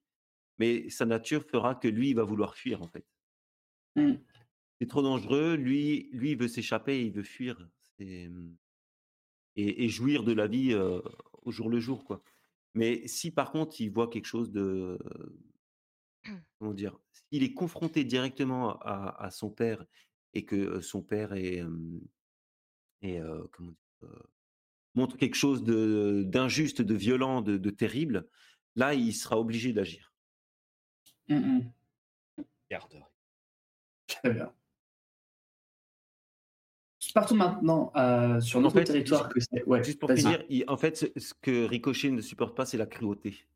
Mais 0.57 0.89
sa 0.89 1.05
nature 1.05 1.43
fera 1.43 1.75
que 1.75 1.87
lui, 1.87 2.09
il 2.09 2.15
va 2.15 2.23
vouloir 2.23 2.55
fuir 2.55 2.81
en 2.81 2.87
fait. 2.87 3.05
Mm. 3.95 4.15
C'est 4.79 4.87
trop 4.87 5.01
dangereux. 5.01 5.55
Lui, 5.55 6.09
lui, 6.11 6.31
il 6.31 6.37
veut 6.37 6.47
s'échapper, 6.47 7.05
il 7.05 7.11
veut 7.11 7.23
fuir. 7.23 7.69
C'est- 7.97 8.29
Et, 9.55 9.83
et 9.83 9.89
jouir 9.89 10.23
de 10.23 10.31
la 10.31 10.47
vie 10.47 10.73
euh, 10.73 11.01
au 11.41 11.51
jour 11.51 11.69
le 11.69 11.79
jour, 11.79 12.05
quoi. 12.05 12.23
Mais 12.75 13.07
si 13.07 13.31
par 13.31 13.51
contre 13.51 13.81
il 13.81 13.89
voit 13.89 14.07
quelque 14.07 14.27
chose 14.27 14.51
de, 14.51 14.97
comment 16.57 16.73
dire, 16.73 16.97
s'il 17.11 17.43
est 17.43 17.53
confronté 17.53 18.03
directement 18.03 18.77
à, 18.79 19.15
à 19.25 19.31
son 19.31 19.49
père 19.49 19.85
et 20.33 20.45
que 20.45 20.79
son 20.81 21.01
père 21.01 21.33
est, 21.33 21.61
euh, 21.61 21.99
est, 23.01 23.19
euh, 23.19 23.43
comment 23.51 23.71
dire, 23.71 24.09
euh, 24.09 24.19
montre 24.95 25.17
quelque 25.17 25.35
chose 25.35 25.63
de 25.63 26.23
d'injuste, 26.25 26.81
de 26.81 26.95
violent, 26.95 27.41
de, 27.41 27.57
de 27.57 27.69
terrible, 27.69 28.27
là 28.75 28.93
il 28.93 29.13
sera 29.13 29.39
obligé 29.39 29.73
d'agir. 29.73 30.13
Mm, 31.27 31.35
mm. 32.37 32.43
Garde. 32.69 33.03
Très 34.07 34.31
bien. 34.33 34.53
Partons 37.13 37.35
maintenant 37.35 37.91
euh, 37.95 38.39
sur 38.41 38.59
En 38.59 38.63
notre 38.63 38.75
fait, 38.79 38.83
territoire 38.83 39.29
que 39.29 39.39
c'est. 39.39 39.63
Ouais, 39.63 39.83
Juste 39.83 39.99
pour 39.99 40.09
vas-y. 40.09 40.19
finir, 40.21 40.43
il- 40.49 40.65
en 40.67 40.77
fait, 40.77 40.97
ce, 40.97 41.05
ce 41.19 41.33
que 41.33 41.65
Ricochet 41.65 42.11
ne 42.11 42.21
supporte 42.21 42.55
pas, 42.55 42.65
c'est 42.65 42.77
la 42.77 42.85
cruauté. 42.85 43.47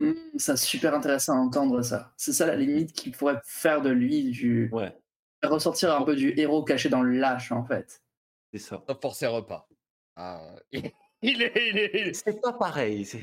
Mm, 0.00 0.12
ça, 0.38 0.56
c'est 0.56 0.66
super 0.66 0.94
intéressant 0.94 1.34
à 1.34 1.40
entendre 1.40 1.82
ça. 1.82 2.12
C'est 2.16 2.32
ça 2.32 2.46
la 2.46 2.56
limite 2.56 2.92
qui 2.92 3.10
pourrait 3.10 3.40
faire 3.44 3.80
de 3.82 3.90
lui 3.90 4.24
du. 4.30 4.68
Ouais, 4.72 4.96
ressortir 5.42 5.94
un 5.94 6.02
peu 6.02 6.16
du 6.16 6.32
héros 6.38 6.64
caché 6.64 6.88
dans 6.88 7.02
le 7.02 7.18
lâche 7.18 7.52
en 7.52 7.64
fait. 7.64 8.02
c'est 8.52 8.58
ça. 8.58 8.82
Sauf 8.88 8.98
pour 9.00 9.14
ses 9.14 9.26
repas. 9.26 9.68
Ah, 10.16 10.40
il 10.72 10.86
est. 10.86 10.94
Il 11.22 11.42
est, 11.78 12.12
C'est 12.14 12.40
pas 12.40 12.52
pareil. 12.52 13.04
c'est- 13.04 13.20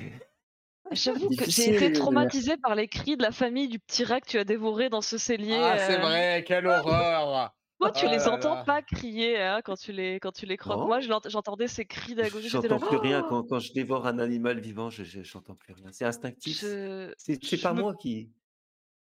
J'avoue 0.92 1.30
que 1.30 1.50
j'ai 1.50 1.76
été 1.76 1.94
traumatisée 1.94 2.58
par 2.58 2.76
les 2.76 2.88
cris 2.88 3.16
de 3.16 3.22
la 3.22 3.32
famille 3.32 3.70
du 3.70 3.80
petit 3.80 4.04
rat 4.04 4.20
que 4.20 4.28
tu 4.28 4.38
as 4.38 4.44
dévoré 4.44 4.90
dans 4.90 5.02
ce 5.02 5.18
cellier. 5.18 5.56
Ah, 5.56 5.78
c'est 5.78 5.98
euh. 5.98 6.02
vrai, 6.02 6.44
quelle 6.46 6.68
horreur 6.68 7.54
Toi, 7.82 7.92
tu 7.92 8.08
les 8.08 8.18
là 8.18 8.30
entends 8.30 8.56
là. 8.58 8.64
pas 8.64 8.82
crier 8.82 9.42
hein, 9.42 9.62
quand 9.64 9.76
tu 9.76 9.92
les 9.92 10.20
quand 10.20 10.32
tu 10.32 10.46
les 10.46 10.58
croques. 10.58 10.86
Moi, 10.86 11.00
j'entendais 11.02 11.68
ces 11.68 11.86
cris 11.86 12.14
là. 12.16 12.28
J'entends 12.30 12.80
plus 12.80 12.98
rien 12.98 13.24
Oh 13.24 13.28
quand, 13.30 13.44
quand 13.44 13.60
je 13.60 13.74
dévore 13.74 14.06
un 14.08 14.20
animal 14.20 14.60
vivant, 14.60 14.90
je 14.90 15.04
je- 15.04 15.24
j'entends 15.24 15.56
plus 15.56 15.74
rien. 15.74 15.92
C'est 15.92 16.06
instinctif. 16.06 16.62
Je, 16.62 17.14
C'est 17.18 17.58
pas 17.58 17.74
me- 17.74 17.82
moi 17.82 17.96
qui. 17.96 18.32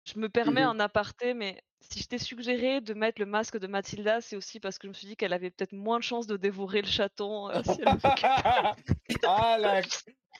je 0.04 0.18
me 0.18 0.28
permets 0.28 0.62
Mhm. 0.62 0.68
un 0.68 0.80
aparté, 0.80 1.34
mais 1.34 1.62
si 1.80 2.00
je 2.00 2.08
t'ai 2.08 2.18
suggéré 2.18 2.80
de 2.80 2.94
mettre 2.94 3.20
le 3.20 3.26
masque 3.26 3.58
de 3.58 3.66
Mathilda, 3.66 4.20
c'est 4.20 4.36
aussi 4.36 4.58
parce 4.60 4.78
que 4.78 4.86
je 4.86 4.90
me 4.90 4.94
suis 4.94 5.06
dit 5.06 5.16
qu'elle 5.16 5.32
avait 5.32 5.50
peut-être 5.50 5.72
moins 5.72 5.98
de 5.98 6.04
chances 6.04 6.26
de 6.26 6.36
dévorer 6.36 6.82
le 6.82 6.88
chaton 6.88 7.48
euh, 7.50 7.62
si 7.64 7.80
elle 7.82 7.92
le 7.92 7.98
ah, 9.24 9.58
la... 9.58 9.82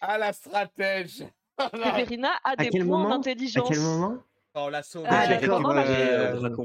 ah, 0.00 0.18
la 0.18 0.32
stratège 0.32 1.24
Séverina 1.82 2.30
a 2.44 2.56
à 2.56 2.64
des 2.64 2.70
quel 2.70 2.84
points 2.84 2.98
moment? 2.98 3.14
À 3.14 3.18
d'intelligence. 3.18 3.68
quel 3.68 3.80
moment? 3.80 4.22
Oh, 4.54 4.68
la 4.70 4.82
sauve. 4.82 5.06
Ah, 5.08 5.24
Ah, 5.24 5.26
d'accord. 5.28 5.66
euh. 5.70 6.56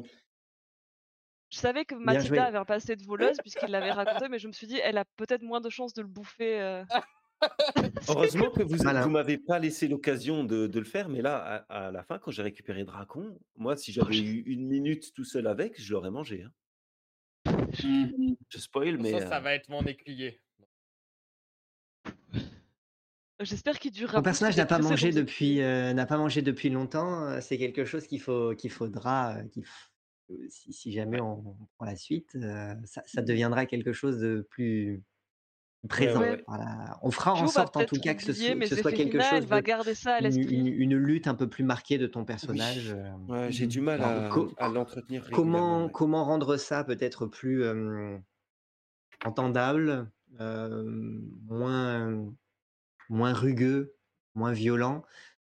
Je 1.49 1.57
savais 1.59 1.85
que. 1.85 1.95
Mathilda 1.95 2.45
avait 2.45 2.57
un 2.57 2.65
passé 2.65 2.95
de 2.95 3.03
voleuse 3.05 3.37
puisqu'il 3.41 3.69
l'avait 3.69 3.91
raconté, 3.91 4.27
mais 4.29 4.39
je 4.39 4.47
me 4.47 4.53
suis 4.53 4.67
dit, 4.67 4.79
elle 4.83 4.97
a 4.97 5.05
peut-être 5.05 5.43
moins 5.43 5.61
de 5.61 5.69
chances 5.69 5.93
de 5.93 6.01
le 6.01 6.07
bouffer. 6.07 6.59
euh. 6.61 6.83
Heureusement 8.09 8.49
que 8.49 8.63
vous 8.63 8.77
vous 8.77 9.09
m'avez 9.09 9.37
pas 9.37 9.59
laissé 9.59 9.87
l'occasion 9.87 10.43
de, 10.43 10.65
de 10.65 10.79
le 10.79 10.85
faire, 10.85 11.07
mais 11.07 11.21
là, 11.21 11.65
à, 11.69 11.87
à 11.87 11.91
la 11.91 12.03
fin, 12.03 12.17
quand 12.17 12.31
j'ai 12.31 12.41
récupéré 12.41 12.83
Dracon, 12.83 13.37
moi, 13.55 13.77
si 13.77 13.91
j'avais 13.93 14.13
je- 14.13 14.23
eu 14.23 14.41
une 14.47 14.67
minute 14.67 15.13
tout 15.13 15.23
seul 15.23 15.45
avec, 15.47 15.79
je 15.79 15.93
l'aurais 15.93 16.09
mangé. 16.11 16.43
hein. 16.43 16.51
Mm. 17.83 18.33
Je 18.49 18.57
spoil, 18.57 18.97
mais. 18.97 19.11
Ça, 19.11 19.27
ça 19.27 19.37
euh, 19.37 19.39
va 19.39 19.53
être 19.53 19.69
mon 19.69 19.83
écuyer. 19.83 20.41
J'espère 23.39 23.77
qu'il 23.77 23.91
durera. 23.91 24.13
Plus 24.17 24.23
personnage 24.23 24.55
que 24.55 24.59
n'a 24.59 24.65
pas 24.65 24.79
mangé 24.79 25.11
depuis 25.11 25.61
euh, 25.61 25.93
n'a 25.93 26.07
pas 26.07 26.17
mangé 26.17 26.41
depuis 26.41 26.69
longtemps. 26.71 27.27
euh, 27.27 27.39
C'est 27.39 27.59
quelque 27.59 27.85
chose 27.85 28.07
qu'il 28.07 28.19
faut 28.19 28.55
qu'il 28.55 28.71
faudra 28.71 29.35
euh, 29.37 29.43
qu'il 29.49 29.63
euh, 29.63 29.67
si, 30.49 30.73
si 30.73 30.91
jamais 30.91 31.19
on, 31.21 31.39
on 31.39 31.65
prend 31.77 31.85
la 31.85 31.95
suite, 31.95 32.35
euh, 32.35 32.73
ça, 32.85 33.01
ça 33.05 33.21
deviendra 33.21 33.65
quelque 33.65 33.93
chose 33.93 34.19
de 34.19 34.45
plus 34.49 35.01
présent. 35.87 36.19
ouais, 36.19 36.31
ouais. 36.31 36.43
Voilà. 36.47 36.99
On 37.01 37.11
fera 37.11 37.33
en 37.33 37.41
va 37.43 37.47
sorte 37.47 37.77
en 37.77 37.79
peut-être 37.79 37.93
tout 37.95 38.01
cas 38.01 38.13
que 38.13 38.21
ce, 38.23 38.33
soit- 38.33 38.55
mais 38.55 38.67
que 38.67 38.75
ce 38.75 38.81
soit 38.81 38.91
quelque 38.91 39.17
elle 39.17 39.23
chose 39.23 39.45
va 39.45 39.61
de 39.61 39.65
garder 39.65 39.93
ça 39.95 40.15
à 40.15 40.17
une, 40.19 40.23
l'esprit. 40.25 40.55
une- 40.55 40.67
une 40.67 40.95
lutte 40.97 41.27
un 41.27 41.35
peu 41.35 41.47
plus 41.47 41.63
marquée 41.63 41.97
de 41.97 42.07
ton 42.07 42.25
personnage. 42.25 42.91
euh, 42.93 43.11
ouais, 43.29 43.51
j'ai 43.51 43.67
du 43.67 43.79
mal 43.79 44.01
Alors, 44.01 44.25
à, 44.25 44.29
co- 44.29 44.53
à 44.57 44.67
l'entretenir 44.69 45.29
comment, 45.31 45.57
régulièrement. 45.57 45.85
ouais. 45.85 45.91
comment 45.93 46.25
rendre 46.25 46.57
ça 46.57 46.83
peut-être 46.83 47.25
plus 47.25 47.63
entendable, 49.23 50.09
euh, 50.41 50.83
moins, 51.47 52.25
moins 53.09 53.33
rugueux, 53.33 53.95
moins 54.35 54.51
violent. 54.51 55.03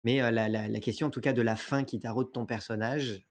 Mais 0.04 0.18
la, 0.30 0.48
la- 0.48 0.68
la 0.68 0.80
question 0.80 1.08
en 1.08 1.10
tout 1.10 1.20
cas 1.20 1.32
de 1.32 1.42
la 1.42 1.56
fin 1.56 1.84
qui 1.84 1.98
taraude 1.98 2.32
ton 2.32 2.46
personnage, 2.46 3.26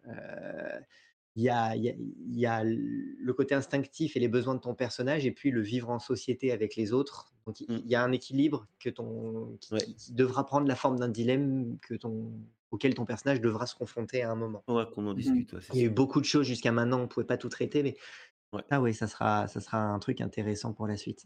il 1.37 1.43
y, 1.43 1.49
a, 1.49 1.75
il 1.75 1.95
y 2.31 2.47
le 2.63 3.31
côté 3.33 3.53
instinctif 3.53 4.17
et 4.17 4.19
les 4.19 4.27
besoins 4.27 4.55
de 4.55 4.59
ton 4.59 4.73
personnage 4.73 5.25
et 5.27 5.31
puis 5.31 5.51
le 5.51 5.61
vivre 5.61 5.89
en 5.91 5.99
société 5.99 6.51
avec 6.51 6.75
les 6.75 6.93
autres. 6.93 7.31
Donc 7.45 7.61
il 7.61 7.67
il 7.69 7.85
y 7.87 7.93
a 7.95 8.03
un 8.03 8.11
équilibre 8.11 8.67
que 8.79 8.89
ton, 8.89 9.55
qui, 9.61 9.71
Ouais. 9.73 9.85
devra 10.09 10.45
prendre 10.47 10.67
la 10.67 10.75
forme 10.75 10.97
d'un 10.97 11.09
dilemme 11.09 11.77
que 11.79 11.93
ton, 11.93 12.33
auquel 12.71 12.95
ton 12.95 13.05
personnage 13.05 13.39
devra 13.39 13.67
se 13.67 13.75
confronter 13.75 14.23
à 14.23 14.31
un 14.31 14.35
moment. 14.35 14.63
Faudra 14.65 14.87
qu'on 14.87 15.05
en 15.05 15.13
discute. 15.13 15.53
ouais, 15.53 15.59
c'est 15.61 15.73
Il 15.75 15.79
y 15.79 15.83
a 15.83 15.85
eu 15.85 15.89
beaucoup 15.91 16.19
de 16.19 16.25
choses 16.25 16.47
jusqu'à 16.47 16.71
maintenant, 16.71 16.97
on 16.97 17.03
ne 17.03 17.05
pouvait 17.07 17.25
pas 17.27 17.37
tout 17.37 17.49
traiter, 17.49 17.83
mais 17.83 17.95
Ouais. 18.53 18.63
ah 18.71 18.81
oui, 18.81 18.93
ça 18.95 19.05
sera, 19.07 19.47
ça 19.47 19.59
sera 19.59 19.77
un 19.77 19.99
truc 19.99 20.21
intéressant 20.21 20.73
pour 20.73 20.87
la 20.87 20.97
suite. 20.97 21.25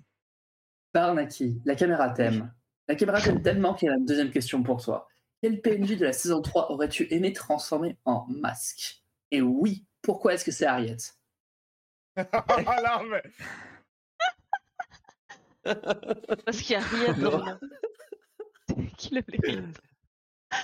Barnaki, 0.94 1.62
la 1.66 1.76
caméra 1.76 2.10
t'aime. 2.10 2.54
La 2.88 2.96
caméra 2.96 3.22
t'aime 3.22 3.42
tellement 3.42 3.74
qu'il 3.76 3.86
y 3.88 3.90
a 3.90 3.94
la 3.96 4.04
deuxième 4.04 4.32
question 4.32 4.62
pour 4.62 4.82
toi. 4.84 5.08
Quel 5.42 5.62
PNJ 5.62 5.98
de 5.98 6.06
la 6.06 6.14
saison 6.14 6.42
3 6.42 6.72
aurais-tu 6.72 7.08
aimé 7.14 7.32
transformer 7.32 7.98
en 8.06 8.26
masque? 8.28 9.02
Et 9.32 9.42
oui, 9.42 9.86
pourquoi 10.02 10.34
est-ce 10.34 10.46
que 10.46 10.52
c'est 10.52 10.66
Harriet? 10.66 10.98
Non, 12.18 13.04
mais... 13.10 13.24
Parce 15.64 16.62
qu'il 16.62 16.78
n'y 16.78 16.84
a 16.84 16.88
rien 16.88 17.60
qui 18.98 19.16
le. 19.16 19.24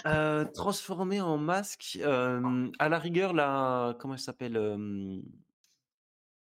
Euh, 0.05 0.43
transformé 0.45 1.21
en 1.21 1.37
masque, 1.37 1.97
euh, 2.01 2.69
à 2.79 2.89
la 2.89 2.99
rigueur, 2.99 3.33
la 3.33 3.95
comment 3.99 4.15
elle 4.15 4.19
s'appelle 4.19 4.57
euh, 4.57 5.21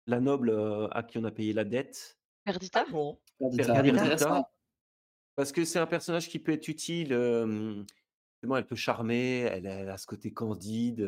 La 0.08 0.20
noble 0.22 0.52
euh, 0.52 0.88
à 0.92 1.04
qui 1.04 1.18
on 1.18 1.24
a 1.26 1.32
payé 1.32 1.52
la 1.54 1.64
dette. 1.66 2.18
Perdita 2.46 2.86
Ah 2.88 2.92
bon? 2.92 3.20
Perdita. 3.58 4.50
Parce 5.36 5.52
que 5.52 5.66
c'est 5.66 5.80
un 5.80 5.88
personnage 5.88 6.30
qui 6.30 6.40
peut 6.40 6.54
être 6.54 6.68
utile. 6.70 7.12
euh, 7.12 7.84
elle 8.44 8.66
peut 8.68 8.76
charmer, 8.76 9.40
elle, 9.40 9.68
a- 9.68 9.74
elle 9.80 9.90
a 9.90 9.98
ce 9.98 10.06
côté 10.08 10.32
candide. 10.32 11.02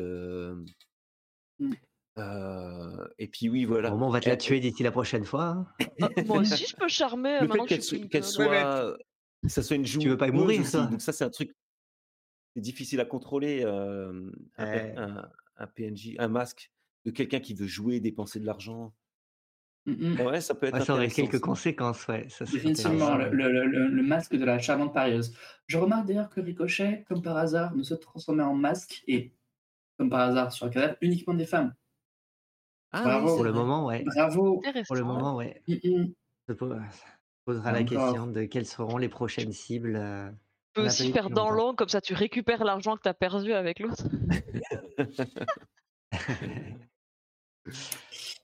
Euh, 1.60 1.64
Mm. 1.66 1.72
euh, 2.18 3.08
et 3.18 3.28
puis 3.28 3.48
oui, 3.48 3.64
voilà. 3.64 3.90
Moment, 3.90 4.08
on 4.08 4.10
va 4.10 4.20
te 4.20 4.26
la 4.26 4.32
Elle- 4.34 4.38
tuer 4.38 4.60
d'ici 4.60 4.82
la 4.82 4.90
prochaine 4.90 5.24
fois. 5.24 5.44
hein. 5.44 5.66
Ah, 6.00 6.08
Moi 6.26 6.38
aussi, 6.40 6.66
je 6.66 6.76
peux 6.76 6.88
charmer 6.88 7.36
euh, 7.36 7.40
le 7.42 7.48
maintenant 7.48 7.66
fait 7.66 7.78
qu'elle 8.08 8.24
soit, 8.24 8.48
Ouais, 8.48 9.48
ça 9.48 9.62
soit 9.62 9.76
une 9.76 9.86
joueuse 9.86 10.06
veux 10.06 10.16
pas 10.16 10.28
y 10.28 10.32
mourir, 10.32 10.68
toi. 10.70 10.86
Donc 10.86 11.00
ça, 11.00 11.12
c'est 11.12 11.24
un 11.24 11.30
truc 11.30 11.52
c'est 12.56 12.62
difficile 12.62 13.00
à 13.00 13.04
contrôler. 13.04 13.62
euh, 13.64 14.30
un, 14.56 14.64
per- 14.64 14.72
Ouais. 14.82 14.94
un- 14.96 15.28
un 15.60 15.66
PNJ, 15.66 16.16
un 16.18 16.28
masque 16.28 16.70
de 17.04 17.10
quelqu'un 17.10 17.40
qui 17.40 17.54
veut 17.54 17.66
jouer, 17.66 18.00
dépenser 18.00 18.40
de 18.40 18.46
l'argent. 18.46 18.92
Mm, 19.86 19.92
mm. 20.14 20.20
Ouais, 20.20 20.40
ça 20.40 20.54
peut 20.54 20.66
être 20.66 20.74
Ouais, 20.74 20.84
ça 20.84 20.94
aurait 20.94 21.08
quelques 21.08 21.34
ça. 21.34 21.38
conséquences, 21.40 22.06
ouais. 22.08 22.26
Ça 22.28 22.44
Définitivement, 22.44 23.12
intéressant. 23.12 23.30
le, 23.32 23.48
le- 23.52 23.66
le- 23.66 23.88
le 23.88 24.02
masque 24.02 24.34
de 24.36 24.44
la 24.44 24.58
charmante 24.58 24.92
parieuse. 24.92 25.34
Je 25.66 25.78
remarque 25.78 26.06
d'ailleurs 26.06 26.28
que 26.30 26.40
Ricochet, 26.40 27.04
comme 27.08 27.22
par 27.22 27.36
hasard, 27.36 27.74
ne 27.76 27.82
se 27.82 27.94
transformait 27.94 28.42
en 28.42 28.54
masque 28.54 29.02
et, 29.06 29.32
comme 29.98 30.10
par 30.10 30.20
hasard, 30.20 30.52
sur 30.52 30.66
un 30.66 30.70
cadavre, 30.70 30.96
uniquement 31.00 31.34
des 31.34 31.46
femmes. 31.46 31.74
Ah 32.92 33.02
Bravo. 33.02 33.28
oui, 33.30 33.34
Pour 33.34 33.44
le 33.44 33.52
moment, 33.52 33.86
ouais. 33.86 34.04
Bravo. 34.06 34.62
Pour 34.86 34.96
le 34.96 35.04
moment, 35.04 35.36
ouais. 35.36 35.62
Mm, 35.68 35.74
mm. 35.84 36.12
Se 36.48 36.52
po- 36.54 36.72
se 36.72 37.02
posera 37.44 37.72
la 37.72 37.82
question 37.84 38.26
de 38.28 38.44
quelles 38.44 38.64
seront 38.66 38.96
les 38.96 39.10
prochaines 39.10 39.52
cibles. 39.52 39.96
euh, 39.96 40.30
Tu 40.74 40.80
peux 40.80 40.86
aussi 40.86 41.12
faire 41.12 41.28
dans 41.28 41.50
l'angle, 41.50 41.76
comme 41.76 41.88
ça 41.90 42.00
tu 42.00 42.14
récupères 42.14 42.64
l'argent 42.64 42.96
que 42.96 43.02
tu 43.02 43.08
as 43.08 43.14
perdu 43.14 43.52
avec 43.52 43.80
l'autre. 43.80 44.04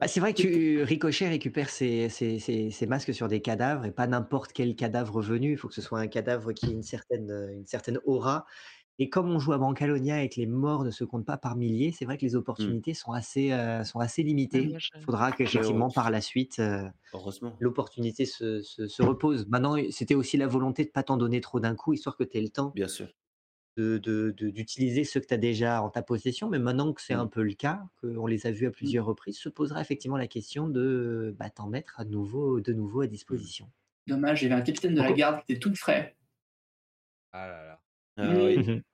Bah, 0.00 0.08
c'est 0.08 0.20
vrai 0.20 0.34
que 0.34 0.42
tu- 0.42 0.82
Ricochet 0.82 1.28
récupère 1.28 1.70
ses, 1.70 2.08
ses- 2.08 2.38
ses- 2.40 2.70
ses 2.70 2.86
masques 2.86 3.14
sur 3.14 3.28
des 3.28 3.40
cadavres 3.40 3.84
et 3.84 3.92
pas 3.92 4.06
n'importe 4.06 4.52
quel 4.52 4.74
cadavre 4.76 5.22
venu. 5.22 5.52
Il 5.52 5.56
faut 5.56 5.68
que 5.68 5.74
ce 5.74 5.80
soit 5.80 6.00
un 6.00 6.08
cadavre 6.08 6.52
qui 6.52 6.66
ait 6.66 6.72
une 6.72 6.82
certaine, 6.82 7.30
une 7.54 7.64
certaine 7.64 8.00
aura. 8.04 8.44
Et 9.00 9.10
comme 9.10 9.28
on 9.30 9.40
joue 9.40 9.52
à 9.52 9.58
Brancalonia 9.58 10.22
et 10.22 10.28
que 10.28 10.36
les 10.36 10.46
morts 10.46 10.84
ne 10.84 10.90
se 10.92 11.02
comptent 11.02 11.26
pas 11.26 11.36
par 11.36 11.56
milliers, 11.56 11.90
c'est 11.90 12.04
vrai 12.04 12.16
que 12.16 12.22
les 12.24 12.36
opportunités 12.36 12.94
sont, 12.94 13.10
assez, 13.12 13.50
euh, 13.50 13.82
sont 13.82 13.98
assez 13.98 14.22
limitées. 14.22 14.68
moi, 14.68 14.78
je- 14.78 14.90
Il 14.96 15.02
faudra 15.02 15.32
qu'effectivement, 15.32 15.90
par 15.90 16.10
la 16.12 16.20
suite, 16.20 16.60
euh, 16.60 16.88
Heureusement. 17.12 17.56
l'opportunité 17.58 18.24
se, 18.24 18.62
se- 18.62 18.86
se 18.86 19.02
repose. 19.02 19.48
Maintenant, 19.48 19.76
c'était 19.90 20.14
aussi 20.14 20.36
la 20.36 20.46
volonté 20.46 20.84
de 20.84 20.88
ne 20.88 20.92
pas 20.92 21.02
t'en 21.02 21.16
donner 21.16 21.40
trop 21.40 21.58
d'un 21.58 21.74
coup, 21.74 21.92
histoire 21.92 22.16
que 22.16 22.22
tu 22.22 22.38
aies 22.38 22.42
le 22.42 22.50
temps 22.50 22.70
Bien 22.74 22.86
sûr. 22.86 23.08
de- 23.76 23.98
de- 23.98 24.32
de- 24.36 24.50
d'utiliser 24.50 25.02
ceux 25.02 25.18
que 25.18 25.26
tu 25.26 25.34
as 25.34 25.38
déjà 25.38 25.82
en 25.82 25.90
ta 25.90 26.02
possession. 26.02 26.48
Mais 26.48 26.60
maintenant 26.60 26.92
que 26.92 27.02
c'est 27.02 27.16
Mm. 27.16 27.20
un 27.20 27.26
peu 27.26 27.42
le 27.42 27.54
cas, 27.54 27.82
qu'on 28.00 28.26
les 28.28 28.46
a 28.46 28.52
vus 28.52 28.68
à 28.68 28.70
plusieurs 28.70 29.06
reprises, 29.06 29.38
se 29.38 29.48
posera 29.48 29.80
effectivement 29.80 30.16
la 30.16 30.28
question 30.28 30.68
de 30.68 31.34
bah, 31.36 31.50
t'en 31.50 31.66
mettre 31.68 31.98
à 31.98 32.04
nouveau, 32.04 32.60
de 32.60 32.72
nouveau 32.72 33.00
à 33.00 33.08
disposition. 33.08 33.68
Dommage, 34.06 34.42
il 34.42 34.48
y 34.48 34.52
avait 34.52 34.60
un 34.60 34.64
capitaine 34.64 34.94
de 34.94 35.02
la 35.02 35.10
garde 35.12 35.38
qui 35.44 35.52
était 35.52 35.58
tout 35.58 35.74
frais. 35.74 36.14
Ah 37.32 37.48
là 37.48 37.64
là. 37.66 37.80
Ah 38.16 38.28
oui. 38.28 38.56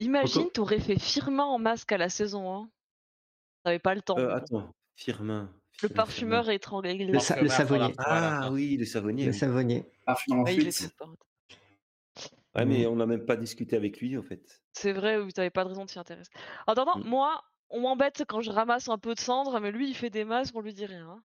Imagine, 0.00 0.32
Pourquoi 0.34 0.52
t'aurais 0.52 0.80
fait 0.80 0.98
Firmin 0.98 1.44
en 1.44 1.58
masque 1.58 1.92
à 1.92 1.96
la 1.98 2.08
saison 2.08 2.62
1. 2.64 2.70
T'avais 3.64 3.78
pas 3.78 3.94
le 3.94 4.02
temps. 4.02 4.18
Euh, 4.18 4.34
attends, 4.34 4.74
Firmin. 4.96 5.52
Le 5.80 5.88
Firmin, 5.88 5.94
parfumeur 5.94 6.42
Firmin. 6.44 6.54
étranglé. 6.56 6.94
Le, 7.06 7.18
sa- 7.20 7.40
le 7.40 7.46
Parfumeur, 7.46 7.56
savonnier. 7.56 7.94
Ah 7.98 8.48
oui, 8.52 8.76
le 8.76 8.84
savonnier. 8.84 9.24
Le 9.26 9.30
oui. 9.32 9.38
savonnier. 9.38 9.84
Parfum 10.04 10.38
en 10.40 10.44
fort. 10.46 11.14
Ouais, 12.54 12.66
mais 12.66 12.84
Mm. 12.84 12.88
on 12.88 12.96
n'a 12.96 13.06
même 13.06 13.24
pas 13.24 13.36
discuté 13.36 13.76
avec 13.76 14.00
lui 14.00 14.18
en 14.18 14.22
fait. 14.22 14.60
C'est 14.72 14.92
vrai, 14.92 15.18
oui, 15.18 15.32
t'avais 15.32 15.48
pas 15.50 15.64
de 15.64 15.68
raison 15.70 15.84
de 15.84 15.90
t'y 15.90 15.98
intéresser. 15.98 16.30
En 16.66 16.72
attendant, 16.72 16.98
Mm. 16.98 17.04
moi, 17.08 17.42
on 17.70 17.80
m'embête 17.80 18.24
quand 18.28 18.40
je 18.42 18.50
ramasse 18.50 18.88
un 18.88 18.98
peu 18.98 19.14
de 19.14 19.20
cendre, 19.20 19.58
mais 19.60 19.70
lui, 19.70 19.88
il 19.88 19.94
fait 19.94 20.10
des 20.10 20.24
masques, 20.24 20.54
on 20.54 20.60
lui 20.60 20.74
dit 20.74 20.84
rien. 20.84 21.08
hein. 21.08 21.22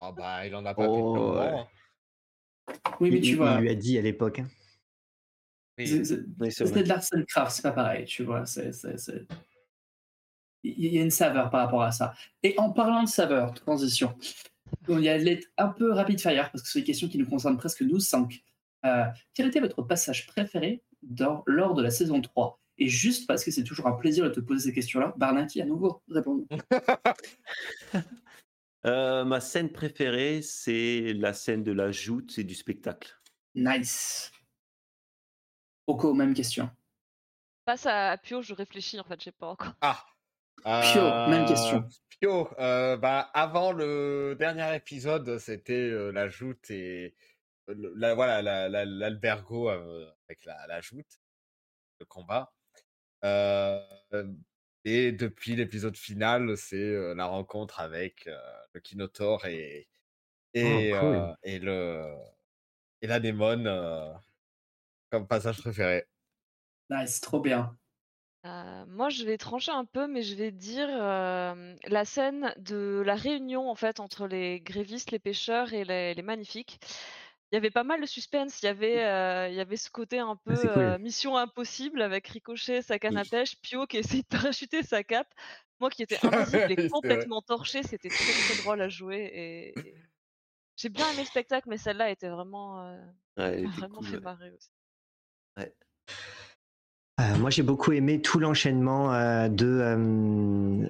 Ah 0.00 0.12
bah, 0.12 0.46
il 0.46 0.54
en 0.54 0.64
a 0.66 0.74
pas 0.74 0.82
fait 0.84 0.88
Oh, 0.90 1.32
ouais. 1.38 1.50
moment. 1.50 1.68
Oui, 3.00 3.10
mais 3.10 3.16
il, 3.16 3.22
tu 3.22 3.28
il 3.30 3.36
vois, 3.36 3.58
lui 3.60 3.70
a 3.70 3.74
dit 3.74 3.98
à 3.98 4.02
l'époque. 4.02 4.38
hein. 4.40 4.48
Oui. 5.78 5.86
c'est- 5.88 6.04
c'est- 6.04 6.20
Oui, 6.40 6.52
c'est 6.52 6.66
c'était 6.66 6.82
de 6.84 6.88
l'Arsène 6.88 7.24
Craft, 7.26 7.50
c'est 7.56 7.62
pas 7.62 7.72
pareil, 7.72 8.04
tu 8.04 8.22
vois. 8.24 8.46
c'est- 8.46 8.72
c'est- 8.72 8.96
c'est- 8.98 9.26
Il 10.62 10.86
y 10.94 10.98
a 10.98 11.02
une 11.02 11.10
saveur 11.10 11.50
par 11.50 11.60
rapport 11.60 11.82
à 11.82 11.92
ça. 11.92 12.14
Et 12.42 12.54
en 12.58 12.70
parlant 12.70 13.02
de 13.02 13.08
saveur, 13.08 13.52
transition, 13.52 14.14
on 14.88 14.98
y 14.98 15.08
allait 15.10 15.40
un 15.58 15.68
peu 15.68 15.92
rapide 15.92 16.20
fire 16.20 16.50
parce 16.50 16.62
que 16.62 16.68
c'est 16.70 16.78
une 16.78 16.84
question 16.86 17.06
qui 17.08 17.18
nous 17.18 17.28
concerne 17.28 17.58
presque 17.58 17.82
nous 17.82 18.00
cinq. 18.00 18.42
Euh, 18.86 19.04
quel 19.34 19.48
était 19.48 19.60
votre 19.60 19.82
passage 19.82 20.26
préféré 20.26 20.82
dans- 21.02 21.42
lors 21.46 21.74
de 21.74 21.82
la 21.82 21.90
saison 21.90 22.20
3 22.22 22.60
Et 22.78 22.88
juste 22.88 23.26
parce 23.28 23.44
que 23.44 23.50
c'est 23.50 23.62
toujours 23.62 23.86
un 23.86 23.92
plaisir 23.92 24.24
de 24.24 24.30
te 24.30 24.40
poser 24.40 24.68
ces 24.70 24.74
questions-là, 24.74 25.12
Barnaki, 25.16 25.60
à 25.60 25.64
nouveau, 25.66 26.02
réponds 26.08 26.46
Euh, 28.86 29.24
ma 29.24 29.40
scène 29.40 29.70
préférée, 29.72 30.40
c'est 30.42 31.14
la 31.14 31.32
scène 31.32 31.62
de 31.62 31.72
la 31.72 31.90
joute 31.90 32.38
et 32.38 32.44
du 32.44 32.54
spectacle. 32.54 33.18
Nice. 33.54 34.30
Oko, 35.86 36.14
même 36.14 36.34
question. 36.34 36.70
Passe 37.64 37.86
à, 37.86 38.16
Pio, 38.18 38.42
je 38.42 38.54
réfléchis, 38.54 38.98
en 39.00 39.04
fait, 39.04 39.20
j'ai 39.20 39.32
pas 39.32 39.48
encore. 39.48 39.72
Ah. 39.80 40.04
Pio, 40.64 41.02
même 41.28 41.44
Euh, 41.44 41.48
question. 41.48 41.84
Pio, 42.20 42.48
euh, 42.58 42.96
bah, 42.96 43.30
avant 43.34 43.72
le 43.72 44.34
dernier 44.38 44.74
épisode, 44.76 45.38
c'était 45.38 45.72
euh, 45.90 46.10
la 46.10 46.28
joute 46.28 46.70
et 46.70 47.14
euh, 47.68 47.74
le- 47.74 47.92
la, 47.96 48.14
voilà 48.14 48.40
la- 48.42 48.68
la- 48.68 48.84
l'albergo 48.84 49.68
euh, 49.68 50.10
avec 50.28 50.44
la, 50.44 50.66
la 50.66 50.80
joute, 50.80 51.20
le 52.00 52.06
combat. 52.06 52.52
Euh, 53.24 53.80
et 54.84 55.12
depuis 55.12 55.56
l'épisode 55.56 55.96
final, 55.96 56.56
c'est 56.56 56.76
euh, 56.76 57.14
la 57.14 57.26
rencontre 57.26 57.80
avec 57.80 58.26
euh, 58.26 58.38
le 58.72 58.80
Kinotaur 58.80 59.44
et 59.46 59.88
et, 60.56 60.92
Oh, 60.94 61.00
cool. 61.00 61.14
euh, 61.16 61.34
et 61.42 61.58
le 61.58 62.14
et 63.02 63.06
la 63.08 63.18
démon 63.18 63.64
euh, 63.66 64.12
comme 65.14 65.28
passage 65.28 65.60
préféré. 65.60 66.06
Nice, 66.90 67.20
trop 67.20 67.40
bien. 67.40 67.78
Euh, 68.46 68.84
moi, 68.86 69.08
je 69.08 69.24
vais 69.24 69.38
trancher 69.38 69.72
un 69.72 69.86
peu, 69.86 70.06
mais 70.06 70.22
je 70.22 70.34
vais 70.34 70.50
dire 70.52 70.86
euh, 70.90 71.74
la 71.86 72.04
scène 72.04 72.52
de 72.58 73.02
la 73.04 73.14
réunion 73.14 73.70
en 73.70 73.74
fait 73.74 74.00
entre 74.00 74.26
les 74.26 74.60
grévistes, 74.60 75.10
les 75.12 75.18
pêcheurs 75.18 75.72
et 75.72 75.84
les, 75.84 76.12
les 76.12 76.22
magnifiques. 76.22 76.78
Il 77.52 77.56
y 77.56 77.58
avait 77.58 77.70
pas 77.70 77.84
mal 77.84 78.00
de 78.02 78.06
suspense. 78.06 78.60
Il 78.62 78.66
y 78.66 78.68
avait, 78.68 79.04
euh, 79.04 79.48
il 79.48 79.54
y 79.54 79.60
avait 79.60 79.76
ce 79.78 79.90
côté 79.90 80.18
un 80.18 80.36
peu 80.36 80.52
Ah, 80.52 80.68
cool. 80.68 80.94
euh, 80.94 80.98
mission 80.98 81.36
impossible 81.38 82.02
avec 82.02 82.28
Ricochet, 82.28 82.82
sa 82.82 82.98
canne 82.98 83.16
à 83.16 83.24
pêche, 83.24 83.56
Pio 83.62 83.86
qui 83.86 83.96
essaie 83.98 84.18
de 84.22 84.26
parachuter 84.28 84.82
sa 84.82 85.02
cape, 85.04 85.32
moi 85.80 85.88
qui 85.90 86.02
étais 86.02 86.18
invisible 86.24 86.70
et 86.72 86.78
complètement 86.78 87.40
torché. 87.42 87.82
C'était 87.82 88.10
très 88.12 88.34
très 88.34 88.56
drôle 88.56 88.82
à 88.82 88.88
jouer 88.90 89.18
et, 89.32 89.88
et 89.88 89.94
j'ai 90.76 90.90
bien 90.90 91.10
aimé 91.10 91.22
le 91.22 91.28
spectacle, 91.28 91.68
mais 91.70 91.78
celle-là 91.78 92.10
était 92.10 92.28
vraiment, 92.30 92.80
euh, 92.86 93.00
Ouais, 93.36 93.68
vraiment 93.78 94.02
cool, 94.02 94.04
fait 94.04 94.18
ouais. 94.18 94.20
marrer 94.20 94.52
aussi. 94.52 94.70
Euh, 97.20 97.36
moi, 97.38 97.50
j'ai 97.50 97.62
beaucoup 97.62 97.92
aimé 97.92 98.20
tout 98.20 98.40
l'enchaînement 98.40 99.14
euh, 99.14 99.48
de 99.48 99.66
euh, 99.66 100.88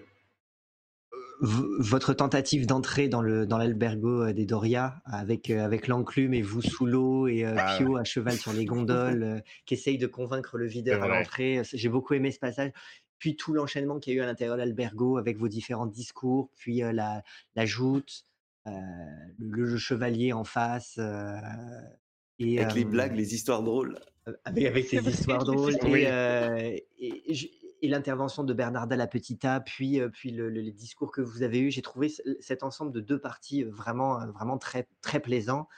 votre 1.40 2.14
tentative 2.14 2.66
d'entrer 2.66 3.08
dans 3.08 3.20
le 3.20 3.46
dans 3.46 3.58
l'albergo 3.58 4.22
euh, 4.22 4.32
des 4.32 4.46
Doria 4.46 5.02
avec 5.04 5.50
avec 5.50 5.86
l'enclume 5.86 6.32
et 6.32 6.40
vous 6.40 6.62
sous 6.62 6.86
l'eau 6.86 7.28
et 7.28 7.44
Ah 7.44 7.76
Pio 7.76 7.98
à 7.98 8.04
cheval 8.04 8.34
sur 8.34 8.54
les 8.54 8.64
gondoles 8.64 9.42
qui 9.66 9.74
essaye 9.74 9.98
de 9.98 10.06
convaincre 10.06 10.56
le 10.56 10.66
videur 10.66 11.02
à 11.02 11.08
l'entrée. 11.08 11.60
J'ai 11.70 11.88
beaucoup 11.90 12.14
aimé 12.14 12.30
ce 12.30 12.38
passage. 12.38 12.70
Puis 13.18 13.36
tout 13.36 13.52
l'enchaînement 13.52 14.00
qu'il 14.00 14.14
y 14.14 14.16
a 14.16 14.20
eu 14.20 14.22
à 14.22 14.26
l'intérieur 14.26 14.56
de 14.56 14.62
l'albergo 14.62 15.18
avec 15.18 15.36
vos 15.38 15.48
différents 15.48 15.86
discours, 15.86 16.50
puis 16.56 16.78
la, 16.78 17.22
la 17.54 17.66
joute, 17.66 18.24
le, 18.66 19.24
le 19.38 19.76
chevalier 19.76 20.32
en 20.32 20.44
face. 20.44 20.98
Et, 22.38 22.60
Avec 22.60 22.74
les 22.74 22.84
blagues, 22.84 23.14
les 23.14 23.34
histoires 23.34 23.62
drôles. 23.62 23.98
avec, 24.44 24.64
avec 24.66 24.86
ces 24.86 25.06
histoires 25.08 25.44
les 25.44 25.44
drôles 25.56 25.74
et, 25.98 26.06
euh, 26.06 26.56
et, 26.98 27.30
et 27.30 27.34
je- 27.34 27.48
et 27.82 27.88
l'intervention 27.88 28.44
de 28.44 28.54
Bernarda 28.54 28.96
la 28.96 29.06
Petita, 29.06 29.60
puis, 29.60 30.00
euh, 30.00 30.08
puis 30.08 30.30
le, 30.30 30.48
le- 30.48 30.62
les 30.62 30.72
discours 30.72 31.12
que 31.12 31.20
vous 31.20 31.42
avez 31.42 31.60
eus, 31.60 31.70
j'ai 31.70 31.82
trouvé 31.82 32.08
ce- 32.08 32.22
cet 32.40 32.62
ensemble 32.62 32.92
de 32.92 33.00
deux 33.00 33.18
parties 33.20 33.62
euh, 33.62 33.70
vraiment, 33.70 34.26
vraiment 34.28 34.56
très, 34.56 34.88
très 35.02 35.20
plaisant. 35.20 35.68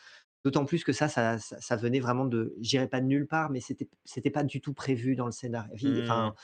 D'autant 0.44 0.64
plus 0.66 0.84
que 0.84 0.92
ça, 0.92 1.08
ça, 1.08 1.38
ça, 1.38 1.60
ça 1.60 1.74
venait 1.74 1.98
vraiment 1.98 2.24
de, 2.24 2.54
je 2.60 2.68
dirais 2.68 2.86
pas 2.86 3.00
de 3.00 3.06
nulle 3.06 3.26
part, 3.26 3.50
mais 3.50 3.58
c'était, 3.58 3.88
c'était 4.04 4.30
pas 4.30 4.44
du 4.44 4.60
tout 4.60 4.72
prévu 4.72 5.16
dans 5.16 5.26
le 5.26 5.32
scénario. 5.32 5.74
Enfin, 6.04 6.34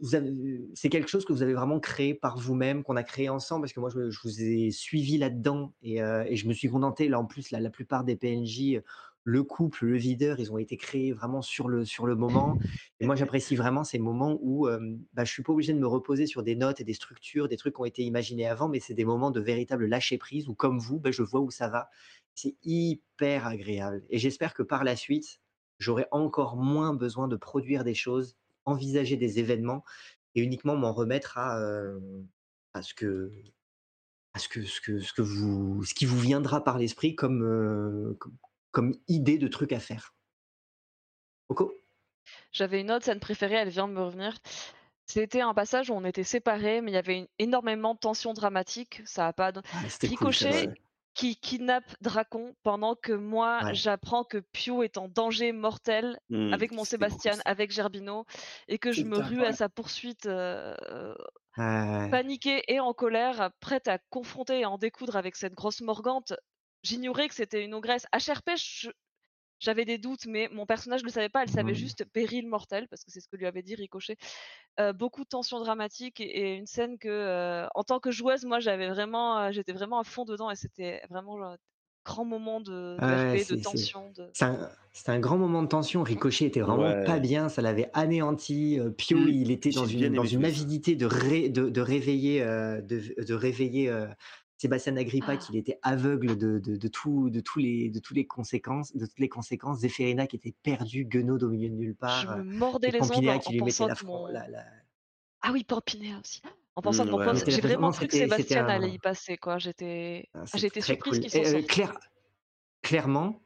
vous 0.00 0.14
avez- 0.14 0.32
c'est 0.74 0.88
quelque 0.88 1.08
chose 1.08 1.24
que 1.24 1.32
vous 1.32 1.42
avez 1.42 1.52
vraiment 1.54 1.80
créé 1.80 2.14
par 2.14 2.38
vous-même, 2.38 2.84
qu'on 2.84 2.94
a 2.96 3.02
créé 3.02 3.28
ensemble, 3.28 3.62
parce 3.62 3.72
que 3.72 3.80
moi, 3.80 3.90
je, 3.92 4.08
je 4.10 4.20
vous 4.22 4.40
ai 4.40 4.70
suivi 4.70 5.18
là-dedans 5.18 5.74
et, 5.82 6.00
euh, 6.00 6.24
et 6.28 6.36
je 6.36 6.46
me 6.46 6.52
suis 6.52 6.68
contenté. 6.68 7.08
Là, 7.08 7.18
en 7.18 7.26
plus, 7.26 7.50
la, 7.50 7.58
la 7.58 7.70
plupart 7.70 8.04
des 8.04 8.14
PNJ, 8.14 8.80
le 9.30 9.44
couple, 9.44 9.86
le 9.86 9.96
videur, 9.96 10.40
ils 10.40 10.52
ont 10.52 10.58
été 10.58 10.76
créés 10.76 11.12
vraiment 11.12 11.40
sur 11.40 11.68
le, 11.68 11.84
sur 11.84 12.06
le 12.06 12.16
moment. 12.16 12.58
Et 12.98 13.06
moi, 13.06 13.14
j'apprécie 13.14 13.54
vraiment 13.54 13.84
ces 13.84 13.98
moments 13.98 14.38
où 14.42 14.66
euh, 14.66 14.80
bah, 15.12 15.24
je 15.24 15.32
suis 15.32 15.42
pas 15.42 15.52
obligé 15.52 15.72
de 15.72 15.78
me 15.78 15.86
reposer 15.86 16.26
sur 16.26 16.42
des 16.42 16.56
notes 16.56 16.80
et 16.80 16.84
des 16.84 16.94
structures, 16.94 17.48
des 17.48 17.56
trucs 17.56 17.74
qui 17.76 17.80
ont 17.80 17.84
été 17.84 18.02
imaginés 18.02 18.48
avant, 18.48 18.68
mais 18.68 18.80
c'est 18.80 18.94
des 18.94 19.04
moments 19.04 19.30
de 19.30 19.40
véritable 19.40 19.86
lâcher 19.86 20.18
prise 20.18 20.48
où, 20.48 20.54
comme 20.54 20.78
vous, 20.78 20.98
bah, 20.98 21.12
je 21.12 21.22
vois 21.22 21.40
où 21.40 21.50
ça 21.50 21.68
va. 21.68 21.90
c'est 22.34 22.56
hyper 22.64 23.46
agréable. 23.46 24.02
Et 24.10 24.18
j'espère 24.18 24.52
que 24.52 24.64
par 24.64 24.82
la 24.82 24.96
suite, 24.96 25.40
j'aurai 25.78 26.06
encore 26.10 26.56
moins 26.56 26.92
besoin 26.92 27.28
de 27.28 27.36
produire 27.36 27.84
des 27.84 27.94
choses, 27.94 28.36
envisager 28.64 29.16
des 29.16 29.38
événements 29.38 29.84
et 30.34 30.42
uniquement 30.42 30.76
m'en 30.76 30.92
remettre 30.92 31.38
à, 31.38 31.60
euh, 31.60 32.00
à 32.74 32.82
ce 32.82 32.94
que 32.94 33.30
à 34.32 34.38
ce 34.38 34.48
que 34.48 34.62
ce 34.62 34.80
que 34.80 35.00
ce 35.00 35.12
que 35.12 35.22
vous 35.22 35.82
ce 35.82 35.92
qui 35.92 36.06
vous 36.06 36.18
viendra 36.18 36.62
par 36.62 36.78
l'esprit 36.78 37.16
comme, 37.16 37.42
euh, 37.42 38.16
comme 38.72 38.94
idée 39.08 39.38
de 39.38 39.48
trucs 39.48 39.72
à 39.72 39.80
faire. 39.80 40.14
Coco? 41.48 41.74
J'avais 42.52 42.80
une 42.80 42.90
autre 42.90 43.04
scène 43.04 43.20
préférée, 43.20 43.56
elle 43.56 43.68
vient 43.68 43.88
de 43.88 43.92
me 43.92 44.02
revenir. 44.02 44.34
C'était 45.06 45.40
un 45.40 45.54
passage 45.54 45.90
où 45.90 45.94
on 45.94 46.04
était 46.04 46.24
séparés, 46.24 46.80
mais 46.80 46.92
il 46.92 46.94
y 46.94 46.98
avait 46.98 47.18
une- 47.20 47.28
énormément 47.38 47.94
de 47.94 47.98
tension 48.00 48.32
dramatique. 48.34 49.02
Ça 49.06 49.28
a 49.28 49.32
pas. 49.32 49.52
Ah, 49.72 49.82
cool 50.14 50.28
Ricochet 50.28 50.68
aussi. 50.68 50.74
qui 51.14 51.36
kidnappe 51.36 51.92
Dracon 52.00 52.54
pendant 52.62 52.94
que 52.94 53.12
moi 53.12 53.64
Ouais. 53.64 53.72
j'apprends 53.72 54.24
que 54.24 54.38
Pio 54.38 54.82
est 54.84 54.96
en 54.98 55.08
danger 55.08 55.52
mortel 55.52 56.18
Mmh, 56.30 56.36
avec 56.52 56.72
mon 56.72 56.84
cool, 56.84 56.86
Sébastien, 56.86 57.38
avec 57.44 57.72
Gerbino, 57.72 58.24
et 58.68 58.78
que 58.78 58.92
je 58.92 59.04
me 59.04 59.18
rue 59.18 59.44
à 59.44 59.52
sa 59.52 59.68
poursuite 59.68 60.26
euh, 60.26 60.76
euh, 60.90 61.14
Ouais. 61.56 62.10
paniquée 62.10 62.62
et 62.68 62.80
en 62.80 62.92
colère, 62.94 63.50
prête 63.60 63.88
à 63.88 63.98
confronter 63.98 64.60
et 64.60 64.66
en 64.66 64.78
découdre 64.78 65.16
avec 65.16 65.36
cette 65.36 65.54
grosse 65.54 65.80
morgante. 65.80 66.34
J'ignorais 66.82 67.28
que 67.28 67.34
c'était 67.34 67.64
une 67.64 67.74
ogresse. 67.74 68.06
HRP, 68.14 68.50
j'avais 69.58 69.84
des 69.84 69.98
doutes, 69.98 70.24
mais 70.26 70.48
mon 70.52 70.64
personnage 70.64 71.02
ne 71.02 71.06
le 71.08 71.12
savait 71.12 71.28
pas. 71.28 71.42
Elle 71.42 71.50
savait 71.50 71.72
Mmh. 71.72 71.74
juste 71.74 72.04
péril 72.06 72.48
mortel, 72.48 72.88
parce 72.88 73.04
que 73.04 73.10
c'est 73.10 73.20
ce 73.20 73.28
que 73.28 73.36
lui 73.36 73.46
avait 73.46 73.62
dit 73.62 73.74
Ricochet. 73.74 74.16
Euh, 74.78 74.92
beaucoup 74.94 75.22
de 75.24 75.28
tensions 75.28 75.60
dramatiques 75.60 76.20
et, 76.20 76.24
et 76.52 76.54
une 76.54 76.66
scène 76.66 76.96
que, 76.98 77.08
euh, 77.08 77.66
en 77.74 77.84
tant 77.84 78.00
que 78.00 78.10
joueuse, 78.10 78.44
moi, 78.46 78.60
j'avais 78.60 78.88
vraiment, 78.88 79.38
euh, 79.38 79.52
j'étais 79.52 79.72
vraiment 79.74 79.98
à 80.00 80.04
fond 80.04 80.24
dedans 80.24 80.50
et 80.50 80.56
c'était 80.56 81.02
vraiment 81.10 81.36
genre, 81.36 81.50
un 81.52 81.56
grand 82.06 82.24
moment 82.24 82.60
de, 82.62 82.96
de 82.98 83.30
RP, 83.32 83.34
de 83.34 83.38
c'est 83.44 83.44
c'est 83.56 83.60
tension. 83.60 84.10
De... 84.16 84.30
un 84.40 84.70
c'était 84.92 85.10
un 85.12 85.20
grand 85.20 85.36
moment 85.36 85.62
de 85.62 85.68
tension. 85.68 86.02
Ricochet 86.02 86.46
était 86.46 86.60
vraiment 86.62 87.04
pas 87.04 87.18
bien, 87.18 87.50
ça 87.50 87.60
l'avait 87.60 87.90
anéanti. 87.92 88.78
Pio, 88.96 89.18
Mmh. 89.18 89.28
il 89.28 89.50
était 89.50 89.70
dans 89.70 89.84
une 89.84 90.14
dans 90.14 90.24
une 90.24 90.46
avidité 90.46 90.96
de 90.96 91.04
ré 91.04 91.50
de 91.50 91.80
réveiller, 91.82 92.40
de 92.40 93.34
réveiller, 93.34 93.94
Sébastien 94.60 94.96
Agrippa 94.98 95.36
Ah, 95.36 95.38
qu'il 95.38 95.56
était 95.56 95.78
aveugle 95.82 96.36
de 96.36 96.58
de 96.58 96.76
de 96.76 96.88
tout 96.88 97.30
de 97.30 97.40
tous 97.40 97.58
les 97.60 97.90
de 97.90 97.98
tous 97.98 98.12
les 98.14 98.26
conséquences 98.26 98.94
de 98.94 99.06
toutes 99.06 99.18
les 99.18 99.30
conséquences. 99.30 99.80
Zéphirina 99.80 100.26
qui 100.26 100.36
était 100.36 100.54
perdue, 100.62 101.06
Guenaude 101.06 101.44
au 101.44 101.48
milieu 101.50 101.70
de 101.70 101.74
nulle 101.74 101.96
je 102.04 102.26
part, 102.26 102.30
me 102.30 102.42
heu, 102.42 102.44
mordais 102.44 102.90
les 102.90 103.10
ongles 103.10 103.30
Pampinéa 103.30 103.38
en, 103.38 103.40
qui 103.40 103.52
en 103.52 103.54
lui 103.54 103.62
mettait 103.62 103.86
pensant 103.86 103.86
la 103.86 103.96
mon. 104.02 104.28
la 104.28 104.48
la 104.48 104.64
Ah 105.42 105.52
oui, 105.52 105.64
Pampinéa 105.64 106.18
aussi. 106.20 106.40
En 106.76 106.82
pensant 106.82 107.04
Mmh, 107.04 107.08
que 107.08 107.10
mon 107.10 107.18
ouais, 107.18 107.44
j'ai 107.48 107.60
vraiment 107.60 107.90
cru 107.92 108.06
que 108.06 108.14
Sébastien 108.14 108.68
allait 108.68 108.92
y 108.92 108.98
passer, 108.98 109.36
quoi. 109.36 109.58
J'étais, 109.58 110.26
ah, 110.34 110.44
ah, 110.52 110.58
surprise 110.80 111.20
cool. 111.28 111.28
heu, 111.34 111.62
sortent. 111.62 111.66
clair 111.66 111.98
clairement 112.82 113.40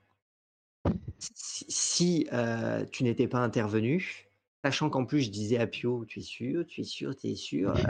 si 1.18 1.64
si, 1.68 2.26
heu, 2.32 2.86
tu 2.92 3.04
n'étais 3.04 3.28
pas 3.28 3.38
intervenu, 3.40 4.26
sachant 4.64 4.90
qu'en 4.90 5.04
plus 5.06 5.22
je 5.22 5.30
disais 5.30 5.58
à 5.58 5.66
Pio: 5.66 6.04
«Tu 6.06 6.20
es 6.20 6.22
sûr? 6.22 6.66
Tu 6.66 6.80
es 6.82 6.84
sûr? 6.84 7.16
Tu 7.16 7.28
es 7.28 7.34
sûr?» 7.36 7.72
heu, 7.76 7.82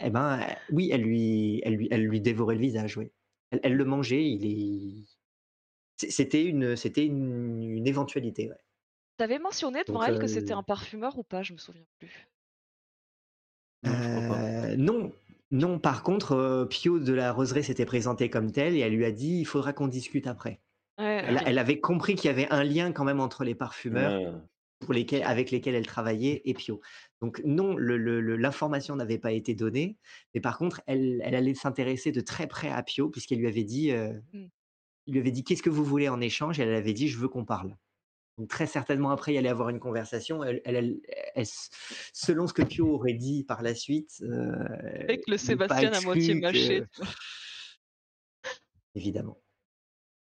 et 0.00 0.10
ben, 0.10 0.40
oui, 0.70 0.90
elle 0.92 1.02
lui 1.02 1.60
elle 1.64 1.74
lui 1.76 1.88
elle 1.90 2.04
lui 2.04 2.20
dévorait 2.20 2.54
le 2.56 2.60
visage, 2.62 2.96
oui. 2.98 3.10
Elle 3.50 3.60
elle 3.64 3.74
le 3.76 3.84
mangeait, 3.84 4.28
il 4.30 4.44
est 4.46 5.06
c'était 5.96 6.44
une 6.44 6.76
c'était 6.76 7.06
une 7.06 7.62
une 7.64 7.86
éventualité, 7.88 8.50
ouais. 8.50 8.56
T'avais 9.18 9.38
mentionné 9.38 9.84
devant 9.84 10.02
Donc 10.02 10.04
elle 10.04 10.18
que 10.18 10.26
c'était 10.26 10.54
un 10.54 10.62
parfumeur 10.62 11.18
ou 11.18 11.22
pas? 11.22 11.42
Je 11.42 11.52
me 11.52 11.58
souviens 11.58 11.84
plus. 11.98 12.30
Non, 13.82 14.76
non, 14.76 15.12
non, 15.50 15.78
par 15.78 16.02
contre, 16.02 16.66
Pio 16.70 16.98
de 16.98 17.12
la 17.12 17.32
Roseraie 17.32 17.62
s'était 17.62 17.86
présenté 17.86 18.30
comme 18.30 18.50
tel 18.52 18.74
et 18.76 18.80
elle 18.80 18.94
lui 18.94 19.04
a 19.04 19.12
dit: 19.12 19.38
«Il 19.40 19.44
faudra 19.46 19.72
qu'on 19.72 19.88
discute 19.88 20.26
après». 20.26 20.60
Ouais, 20.98 21.46
Elle 21.46 21.58
avait 21.58 21.80
compris 21.80 22.14
qu'il 22.16 22.28
y 22.28 22.34
avait 22.34 22.48
un 22.52 22.64
lien 22.64 22.92
quand 22.92 23.04
même 23.04 23.20
entre 23.20 23.44
les 23.44 23.54
parfumeurs 23.56 24.14
Ah. 24.14 24.48
Pour 24.80 24.92
lesquels 24.94 25.22
Ok. 25.24 25.24
avec 25.24 25.50
lesquels 25.50 25.74
elle 25.74 25.86
travaillait 25.86 26.42
et 26.44 26.54
Pio. 26.54 26.80
Donc 27.22 27.40
non, 27.44 27.76
le 27.76 27.96
le 27.96 28.20
le 28.20 28.36
l'information 28.36 28.96
n'avait 28.96 29.18
pas 29.18 29.32
été 29.32 29.54
donnée, 29.54 29.98
mais 30.34 30.40
par 30.40 30.58
contre, 30.58 30.82
elle 30.86 31.20
elle 31.24 31.34
allait 31.34 31.54
s'intéresser 31.54 32.12
de 32.12 32.20
très 32.20 32.46
près 32.46 32.70
à 32.70 32.82
Pio 32.82 33.10
puisqu'elle 33.10 33.38
lui 33.40 33.48
avait 33.48 33.64
dit, 33.64 33.90
heu, 33.92 34.22
Hmm. 34.32 34.46
il 35.06 35.14
lui 35.14 35.20
avait 35.20 35.30
dit: 35.32 35.44
«Qu'est-ce 35.44 35.62
que 35.62 35.70
vous 35.70 35.84
voulez 35.84 36.08
en 36.08 36.20
échange?» 36.20 36.60
et 36.60 36.62
elle 36.64 36.74
avait 36.74 36.92
dit: 36.94 37.08
«Je 37.08 37.18
veux 37.18 37.28
qu'on 37.28 37.44
parle». 37.44 37.76
Donc 38.38 38.48
très 38.50 38.66
certainement 38.66 39.10
après, 39.10 39.34
il 39.34 39.38
allait 39.38 39.48
avoir 39.50 39.70
une 39.70 39.80
conversation. 39.80 40.44
Elle 40.44 40.62
elle 40.66 40.76
elle 40.76 41.00
elle 41.36 41.42
s 41.42 41.70
selon 42.14 42.46
ce 42.48 42.54
que 42.54 42.62
Pio 42.62 42.88
aurait 42.94 43.14
dit 43.14 43.44
par 43.44 43.62
la 43.62 43.74
suite, 43.76 44.20
heu, 44.22 44.54
Avec 45.08 45.26
le 45.26 45.36
Sébastien 45.36 45.92
à 45.94 46.00
moitié 46.00 46.34
mâché, 46.36 46.84
que 46.86 47.04
évidemment. 48.94 49.38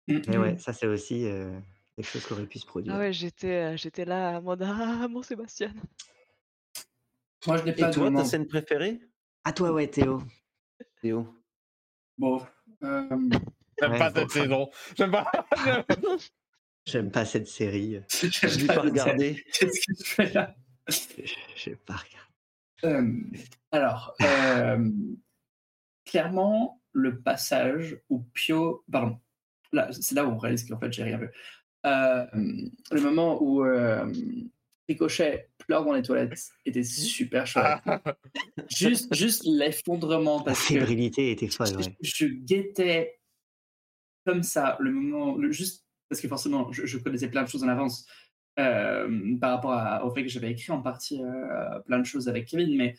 Mmh 0.07 0.21
Mais 0.27 0.37
ouais, 0.37 0.57
mh. 0.57 0.57
ça 0.57 0.73
c'est 0.73 0.87
aussi, 0.87 1.25
heu, 1.25 1.61
quelque 1.95 2.05
chose 2.09 2.25
qui 2.25 2.33
aurait 2.33 2.45
pu 2.47 2.59
se 2.59 2.65
Ah 2.65 2.69
produire. 2.69 2.95
ouais, 2.95 3.13
j'étais, 3.13 3.77
j'étais 3.77 4.05
là, 4.05 4.41
ah 4.45 5.07
mon 5.09 5.21
Sébastien. 5.21 5.73
Moi, 7.47 7.57
je 7.57 7.63
n'ai 7.63 7.71
Et 7.71 7.75
pas 7.75 7.89
de 7.89 7.93
toi, 7.93 8.11
ta 8.11 8.23
scène 8.25 8.47
préférée, 8.47 8.99
À 9.43 9.53
toi, 9.53 9.71
ouais, 9.73 9.87
Théo. 9.87 10.21
Théo? 11.01 11.27
Bon, 12.17 12.41
J'aime 12.81 13.91
Ouais, 13.91 13.97
pas 13.99 14.11
cette 14.13 14.17
enfin, 14.25 14.27
saison. 14.41 14.69
J'aime 14.95 15.11
pas. 15.11 15.31
j'aime 16.85 17.11
pas 17.11 17.25
cette 17.25 17.47
série, 17.47 17.99
Je 18.09 18.59
l'ai 18.59 18.67
pas 18.67 18.81
regardé. 18.81 19.43
Qu'est-ce 19.59 19.79
que 19.87 20.03
tu 20.03 20.09
fais 20.09 20.31
là? 20.31 20.55
j'ai 21.55 21.75
pas 21.75 21.95
regardé. 21.95 23.39
Alors, 23.71 24.15
clairement, 26.05 26.81
le 26.91 27.21
passage 27.21 27.97
où 28.09 28.19
Pio 28.33 28.83
pardon, 28.91 29.19
là, 29.71 29.89
c'est 29.91 30.15
là 30.15 30.25
où 30.25 30.31
on 30.31 30.37
réalise 30.37 30.67
qu'en 30.67 30.79
fait, 30.79 30.91
j'ai 30.93 31.03
rien 31.03 31.17
vu. 31.17 31.29
Hem, 31.83 32.69
le 32.91 33.01
moment 33.01 33.41
où, 33.41 33.65
hem, 33.65 34.13
Ricochet 34.87 35.49
pleure 35.59 35.85
dans 35.85 35.93
les 35.93 36.01
toilettes 36.01 36.51
était 36.65 36.83
super 36.83 37.47
chouette. 37.47 37.79
Ah, 37.85 38.01
Juste 38.69 39.13
juste 39.13 39.43
l'effondrement 39.45 40.39
La 40.39 40.43
parce 40.43 40.67
que 40.67 40.73
fébrilité 40.73 41.31
était 41.31 41.47
folle, 41.47 41.67
je 41.67 41.75
ouais. 41.75 41.95
je 42.01 42.25
guettais 42.25 43.19
comme 44.25 44.43
ça 44.43 44.77
le 44.79 44.91
moment 44.91 45.37
le 45.37 45.51
juste 45.51 45.85
parce 46.09 46.21
que 46.21 46.27
forcément, 46.27 46.71
je 46.71 46.85
je 46.85 46.97
connaissais 46.97 47.29
plein 47.29 47.43
de 47.43 47.47
choses 47.49 47.63
en 47.63 47.69
avance, 47.69 48.05
hem, 48.57 49.39
par 49.39 49.51
rapport 49.55 49.73
à 49.73 50.05
au 50.05 50.11
fait 50.13 50.23
que 50.23 50.29
j'avais 50.29 50.51
écrit 50.51 50.71
en 50.71 50.81
partie, 50.81 51.21
plein 51.85 51.99
de 51.99 52.05
choses 52.05 52.27
avec 52.27 52.47
Kevin, 52.47 52.75
mais 52.75 52.95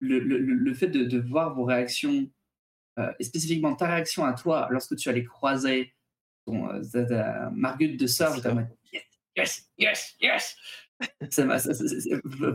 le 0.00 0.18
le 0.18 0.38
le 0.38 0.54
le 0.54 0.74
fait 0.74 0.88
de 0.88 1.04
de 1.04 1.18
voir 1.18 1.54
vos 1.54 1.64
réactions, 1.64 2.30
et 3.18 3.24
spécifiquement 3.24 3.74
ta 3.74 3.86
réaction 3.88 4.24
à 4.24 4.34
toi 4.34 4.68
lorsque 4.70 4.96
tu 4.96 5.08
allais 5.08 5.24
croiser 5.24 5.94
ton, 6.44 6.68
ta 6.92 7.04
ta 7.04 7.50
Marguerite 7.50 8.00
de 8.00 8.06
sœur, 8.06 8.34
j'étais 8.34 8.48
en 8.48 8.66
«Yes, 8.92 9.04
yes, 9.36 9.70
yes, 9.78 10.16
yes!» 10.20 10.56
ça 11.30 11.44
m'a 11.44 11.56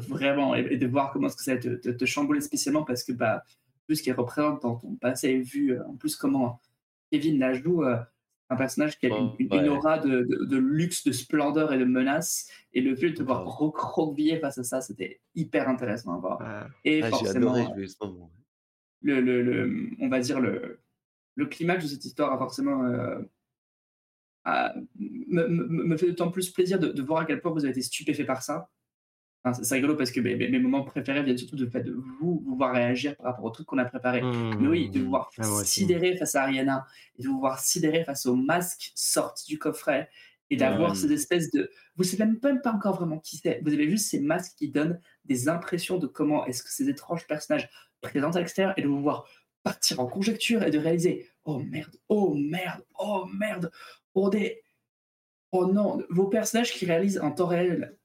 vraiment 0.07 0.55
et 0.55 0.65
et 0.71 0.77
de 0.77 0.87
voir 0.87 1.11
comment 1.11 1.27
est-ce 1.27 1.35
que 1.35 1.43
ça 1.43 1.57
te 1.57 1.69
te 1.75 1.89
te 1.89 2.05
chambouler 2.05 2.39
spécialement 2.41 2.83
parce 2.85 3.03
que, 3.03 3.11
bah, 3.11 3.43
vu 3.89 3.95
ce 3.95 4.03
qu'elle 4.03 4.15
représente 4.15 4.61
dans 4.61 4.75
ton 4.77 4.95
passé, 4.95 5.39
vu, 5.39 5.71
heu, 5.73 5.83
en 5.85 5.95
plus 5.97 6.15
comment 6.15 6.61
Kevin 7.11 7.39
la 7.39 7.53
joue, 7.53 7.83
un 7.83 8.55
personnage 8.55 8.97
qui 8.99 9.07
a 9.07 9.09
une 9.09 9.33
une 9.39 9.47
une 9.53 9.69
Ouais. 9.69 9.69
aura 9.69 9.97
de 9.99 10.21
de 10.21 10.45
de 10.45 10.57
luxe, 10.57 11.03
de 11.03 11.11
splendeur 11.11 11.73
et 11.73 11.77
de 11.77 11.83
menace 11.85 12.49
et 12.73 12.79
le 12.81 12.95
fait 12.95 13.09
de 13.11 13.15
te 13.15 13.23
voir 13.23 13.45
recroqueviller 13.45 14.39
face 14.39 14.57
à 14.59 14.63
ça, 14.63 14.79
c'était 14.81 15.19
hyper 15.35 15.67
intéressant 15.67 16.13
à 16.15 16.19
voir 16.19 16.39
Ouais. 16.39 16.67
et 16.85 17.01
Ah, 17.03 17.09
forcément, 17.09 17.53
adoré 17.53 17.87
ce 17.87 17.95
le 19.01 19.21
le 19.21 19.41
le, 19.43 19.89
on 19.99 20.09
va 20.09 20.19
dire 20.19 20.39
le 20.39 20.79
le 21.35 21.45
climax 21.47 21.83
de 21.83 21.89
cette 21.89 22.05
histoire 22.05 22.33
a 22.33 22.37
forcément, 22.37 22.83
me 25.29 25.97
fait 25.97 26.07
d'autant 26.07 26.31
plus 26.31 26.49
plaisir 26.49 26.79
de 26.79 26.87
de 26.89 27.01
voir 27.01 27.21
à 27.21 27.25
quel 27.25 27.41
point 27.41 27.51
vous 27.51 27.63
avez 27.65 27.71
été 27.71 27.81
stupéfait 27.81 28.25
par 28.25 28.41
ça. 28.41 28.69
C'est 29.61 29.75
rigolo 29.75 29.95
parce 29.95 30.11
que 30.11 30.19
mes 30.19 30.59
moments 30.59 30.83
préférés 30.83 31.23
viennent 31.23 31.37
surtout 31.37 31.55
du 31.55 31.69
fait 31.69 31.81
de 31.81 31.93
vous, 31.93 32.43
vous 32.45 32.55
voir 32.57 32.73
réagir 32.73 33.15
par 33.15 33.27
rapport 33.27 33.45
au 33.45 33.49
truc 33.49 33.65
qu'on 33.65 33.77
a 33.77 33.85
préparé. 33.85 34.21
Mais 34.21 34.67
oui, 34.67 34.89
de 34.89 34.99
vous 34.99 35.05
Mmh. 35.05 35.09
voir 35.09 35.31
Ah, 35.37 35.63
sidérer 35.63 36.17
face 36.17 36.35
à 36.35 36.43
Ariana 36.43 36.85
et 37.17 37.23
de 37.23 37.27
vous 37.29 37.39
voir 37.39 37.59
sidérer 37.59 38.03
face 38.03 38.25
au 38.25 38.35
masque 38.35 38.91
sorti 38.95 39.47
du 39.47 39.57
coffret 39.57 40.09
et 40.49 40.57
d'avoir 40.57 40.91
Ouais. 40.91 40.95
ces 40.97 41.11
espèces 41.13 41.49
de... 41.51 41.69
Vous 41.95 42.03
ne 42.03 42.07
savez 42.09 42.25
même 42.25 42.39
pas, 42.41 42.53
pas 42.57 42.73
encore 42.73 42.95
vraiment 42.97 43.19
qui 43.19 43.37
c'est. 43.37 43.61
Vous 43.63 43.71
avez 43.71 43.89
juste 43.89 44.09
ces 44.09 44.19
masques 44.19 44.55
qui 44.57 44.69
donnent 44.69 44.99
des 45.23 45.47
impressions 45.47 45.97
de 45.97 46.07
comment 46.07 46.45
est-ce 46.45 46.61
que 46.63 46.69
ces 46.71 46.89
étranges 46.89 47.25
personnages 47.25 47.69
présentent 48.01 48.35
à 48.35 48.39
l'extérieur 48.39 48.73
et 48.75 48.81
de 48.81 48.87
vous 48.87 49.01
voir 49.01 49.29
partir 49.63 49.99
en 50.01 50.07
conjecture 50.07 50.63
et 50.63 50.71
de 50.71 50.77
réaliser 50.77 51.29
«Oh 51.45 51.59
merde, 51.59 51.95
oh 52.09 52.33
merde, 52.35 52.83
oh 52.99 53.25
merde, 53.33 53.71
oh 54.17 54.29
des... 54.29 54.63
Oh 55.51 55.65
non, 55.67 56.03
vos 56.09 56.27
personnages 56.27 56.73
qui 56.73 56.85
réalisent 56.85 57.19
en 57.19 57.31
temps 57.31 57.47
réel 57.47 57.97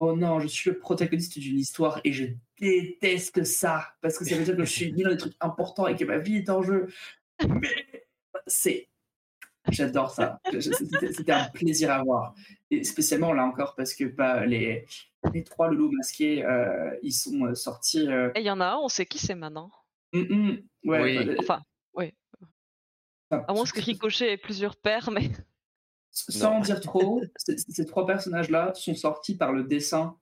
Oh 0.00 0.16
non, 0.16 0.40
je 0.40 0.48
suis 0.48 0.70
le 0.70 0.78
protagoniste 0.78 1.38
d'une 1.38 1.58
histoire 1.58 2.00
et 2.04 2.12
je 2.12 2.26
déteste 2.60 3.44
ça 3.44 3.94
parce 4.00 4.18
que 4.18 4.24
ça 4.24 4.36
veut 4.36 4.44
dire 4.44 4.56
que 4.56 4.64
je 4.64 4.70
suis 4.70 4.92
mis 4.92 5.02
dans 5.04 5.10
des 5.10 5.16
trucs 5.16 5.36
importants 5.40 5.86
et 5.86 5.94
que 5.96 6.04
ma 6.04 6.18
vie 6.18 6.36
est 6.36 6.50
en 6.50 6.62
jeu. 6.62 6.88
Mais 7.48 8.04
c'est. 8.46 8.88
J'adore 9.70 10.10
ça. 10.10 10.40
C'était 10.60 11.30
un 11.32 11.48
plaisir 11.50 11.92
à 11.92 12.02
voir. 12.02 12.34
Et 12.70 12.82
spécialement 12.82 13.32
là 13.32 13.44
encore 13.44 13.76
parce 13.76 13.94
que 13.94 14.04
bah, 14.04 14.44
les, 14.44 14.86
les 15.32 15.44
trois 15.44 15.68
loulous 15.70 15.92
masqués, 15.92 16.44
euh, 16.44 16.90
ils 17.02 17.12
sont 17.12 17.46
euh, 17.46 17.54
sortis. 17.54 18.08
euh, 18.08 18.32
Et 18.34 18.40
il 18.40 18.46
y 18.46 18.50
en 18.50 18.60
a 18.60 18.66
un, 18.66 18.78
on 18.78 18.88
sait 18.88 19.06
qui 19.06 19.18
c'est 19.18 19.36
maintenant. 19.36 19.70
hum, 20.14 20.26
hum, 20.30 20.62
ouais, 20.84 21.02
Oui. 21.18 21.26
bah, 21.26 21.34
Enfin, 21.38 21.62
oui. 21.94 22.12
À 23.30 23.52
moins 23.54 23.64
que 23.64 23.80
Ricochet 23.80 24.32
ait 24.32 24.36
plusieurs 24.36 24.74
pères, 24.76 25.10
mais 25.12 25.30
Sans 26.12 26.54
Non. 26.54 26.60
dire 26.60 26.80
trop, 26.80 27.22
ces 27.36 27.86
trois 27.86 28.06
personnages-là 28.06 28.74
sont 28.74 28.94
sortis 28.94 29.36
par 29.36 29.52
le 29.52 29.64
dessin 29.64 30.16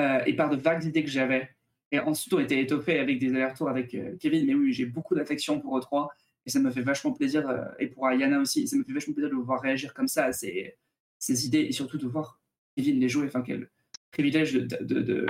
euh, 0.00 0.20
et 0.26 0.34
par 0.34 0.50
de 0.50 0.56
vagues 0.56 0.84
idées 0.84 1.04
que 1.04 1.10
j'avais. 1.10 1.48
Et 1.92 1.98
ensuite 2.00 2.34
ont 2.34 2.40
été 2.40 2.60
étoffés 2.60 2.98
avec 2.98 3.18
des 3.18 3.30
allers-retours 3.30 3.68
avec 3.70 3.94
euh, 3.94 4.16
Kevin. 4.20 4.44
Mais 4.46 4.54
oui, 4.54 4.72
j'ai 4.72 4.86
beaucoup 4.86 5.14
d'affection 5.14 5.60
pour 5.60 5.78
eux 5.78 5.80
trois. 5.80 6.10
Et 6.46 6.50
ça 6.50 6.60
me 6.60 6.70
fait 6.70 6.82
vachement 6.82 7.12
plaisir, 7.12 7.48
euh, 7.48 7.64
et 7.78 7.88
pour 7.88 8.06
Ayana 8.08 8.40
aussi, 8.40 8.66
ça 8.66 8.76
me 8.76 8.82
fait 8.84 8.92
vachement 8.92 9.12
plaisir 9.14 9.30
de 9.30 9.36
voir 9.36 9.60
réagir 9.60 9.92
comme 9.94 10.08
ça 10.08 10.24
à 10.26 10.32
ces, 10.32 10.76
ces 11.18 11.46
idées 11.46 11.60
et 11.60 11.72
surtout 11.72 11.98
de 11.98 12.06
voir 12.06 12.40
Kevin 12.76 12.98
les 13.00 13.08
jouer. 13.08 13.26
Enfin, 13.26 13.42
quel 13.42 13.70
privilège 14.10 14.54
de- 14.54 14.60
de- 14.84 15.00
de- 15.02 15.26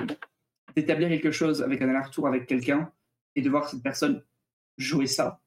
d'établir 0.76 1.08
quelque 1.08 1.30
chose 1.32 1.60
avec 1.62 1.82
un 1.82 1.88
aller-retour 1.88 2.26
avec 2.28 2.46
quelqu'un 2.46 2.92
et 3.34 3.42
de 3.42 3.50
voir 3.50 3.68
cette 3.68 3.82
personne 3.82 4.22
jouer 4.76 5.06
ça. 5.06 5.40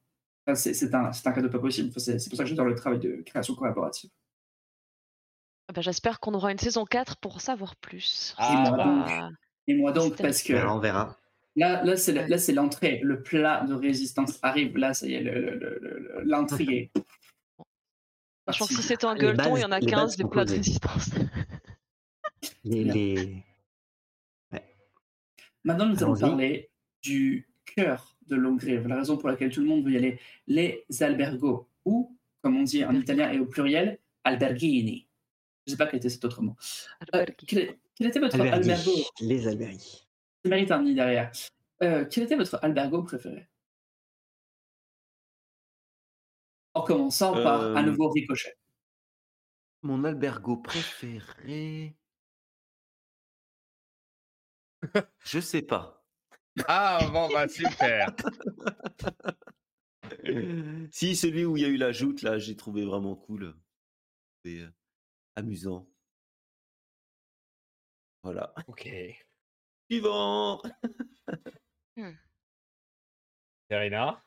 C'est 0.54 0.94
un, 0.94 1.10
cadeau 1.32 1.48
pas 1.48 1.58
possible. 1.58 1.88
Enfin, 1.90 2.00
c'est 2.00 2.28
pour 2.28 2.36
ça 2.36 2.42
que 2.44 2.48
j'adore 2.50 2.66
le 2.66 2.74
travail 2.74 2.98
de 2.98 3.22
création 3.24 3.54
collaborative. 3.54 4.10
Ah 5.68 5.72
bah, 5.72 5.80
J'espère 5.82 6.18
qu'on 6.20 6.34
aura 6.34 6.50
une 6.50 6.58
saison 6.58 6.84
4 6.84 7.18
pour 7.18 7.36
en 7.36 7.38
savoir 7.38 7.76
plus. 7.76 8.34
Ah, 8.38 8.52
Et 8.52 8.68
moi 8.68 8.76
bah. 8.76 8.84
donc, 8.84 9.34
et 9.68 9.74
moi 9.74 9.92
donc 9.92 10.10
C'était- 10.12 10.22
parce 10.24 10.42
que 10.42 10.52
Alors, 10.54 10.76
on 10.76 10.80
verra. 10.80 11.16
là, 11.54 11.84
là 11.84 11.96
c'est 11.96 12.52
l'entrée. 12.52 12.98
Le 13.04 13.22
plat 13.22 13.64
de 13.64 13.74
résistance 13.74 14.38
arrive. 14.42 14.76
Là, 14.76 14.94
ça 14.94 15.06
y 15.06 15.14
est, 15.14 15.20
le- 15.22 15.40
le- 15.40 15.58
le- 15.58 15.78
le- 15.80 16.22
l'intrigue. 16.24 16.70
est 16.70 16.90
Sachant 18.48 18.66
que 18.66 18.74
si 18.74 18.82
c'est 18.82 19.04
un 19.04 19.14
gueuleton, 19.14 19.56
il 19.56 19.60
y 19.60 19.64
en 19.64 19.70
a 19.70 19.78
les 19.78 19.86
15 19.86 20.00
bases 20.00 20.16
des 20.16 20.24
plats 20.24 20.44
de 20.44 20.50
résistance. 20.52 21.10
Les, 22.64 23.44
Maintenant, 25.64 25.86
nous 25.86 26.02
allons 26.02 26.16
parler 26.18 26.72
du 27.02 27.48
cœur 27.76 28.11
de 28.32 28.36
Longrive, 28.36 28.88
la 28.88 28.96
raison 28.96 29.16
pour 29.16 29.28
laquelle 29.28 29.50
tout 29.50 29.60
le 29.60 29.66
monde 29.66 29.84
veut 29.84 29.92
y 29.92 29.96
aller, 29.96 30.18
les 30.46 30.84
albergos, 31.00 31.68
ou, 31.84 32.16
comme 32.40 32.56
on 32.56 32.62
dit 32.62 32.84
en 32.84 32.94
italien 32.94 33.30
et 33.30 33.38
au 33.38 33.46
pluriel, 33.46 33.98
alberghini. 34.24 35.06
Je 35.66 35.72
ne 35.72 35.76
sais 35.76 35.76
pas 35.76 35.86
quel 35.86 35.98
était 35.98 36.08
cet 36.08 36.24
autre 36.24 36.42
mot. 36.42 36.56
Euh, 37.14 37.24
quel, 37.46 37.76
était 38.00 38.18
votre 38.18 38.34
Alberghi, 38.34 38.70
albergo? 38.70 38.92
les 39.20 39.46
alberghi. 39.46 40.08
Il 40.44 40.50
mérite 40.50 40.70
un 40.72 40.82
nid 40.82 40.94
derrière. 40.94 41.30
Euh, 41.82 42.04
quel 42.10 42.24
était 42.24 42.36
votre 42.36 42.58
albergo 42.62 43.02
préféré? 43.02 43.48
En 46.74 46.82
commençant 46.82 47.32
par 47.34 47.60
Euh, 47.60 47.74
un 47.76 47.82
nouveau 47.82 48.08
ricochet. 48.08 48.56
Mon 49.82 50.02
albergo 50.04 50.56
préféré. 50.56 51.94
Je 55.24 55.38
sais 55.38 55.62
pas. 55.62 56.01
Ah, 56.68 57.00
bon, 57.12 57.28
bah 57.28 57.48
super. 57.48 58.14
si, 60.92 61.16
celui 61.16 61.44
où 61.44 61.56
il 61.56 61.62
y 61.62 61.66
a 61.66 61.68
eu 61.68 61.76
la 61.76 61.92
joute, 61.92 62.22
là, 62.22 62.38
j'ai 62.38 62.56
trouvé 62.56 62.84
vraiment 62.84 63.16
cool. 63.16 63.54
Et 64.44 64.60
euh, 64.60 64.70
amusant. 65.36 65.88
Voilà. 68.22 68.52
Ok. 68.68 68.88
Suivant 69.90 70.62
Serena 73.70 74.22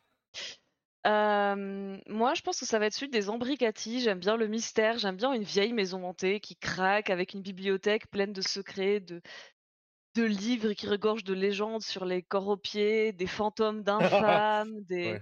Euh, 1.08 1.98
moi, 2.08 2.34
je 2.34 2.42
pense 2.42 2.60
que 2.60 2.66
ça 2.66 2.80
va 2.80 2.88
être 2.88 2.94
celui 2.94 3.12
des 3.12 3.30
Ambricati. 3.30 4.02
J'aime 4.02 4.20
bien 4.20 4.38
le 4.38 4.48
mystère. 4.48 4.98
J'aime 4.98 5.16
bien 5.16 5.32
une 5.34 5.44
vieille 5.44 5.74
maison 5.74 6.04
hantée 6.04 6.40
qui 6.40 6.56
craque 6.56 7.10
avec 7.10 7.34
une 7.34 7.42
bibliothèque 7.42 8.10
pleine 8.10 8.34
de 8.34 8.42
secrets, 8.42 9.00
de, 9.00 9.22
de 10.16 10.24
livres 10.24 10.74
qui 10.74 10.88
regorgent 10.88 11.24
de 11.24 11.34
légendes 11.34 11.82
sur 11.82 12.06
les 12.06 12.24
corps 12.24 12.48
aux 12.48 12.58
pieds, 12.58 13.14
des 13.14 13.28
fantômes 13.28 13.84
d'infâmes. 14.50 14.82
des... 14.82 15.14
Ouais. 15.14 15.22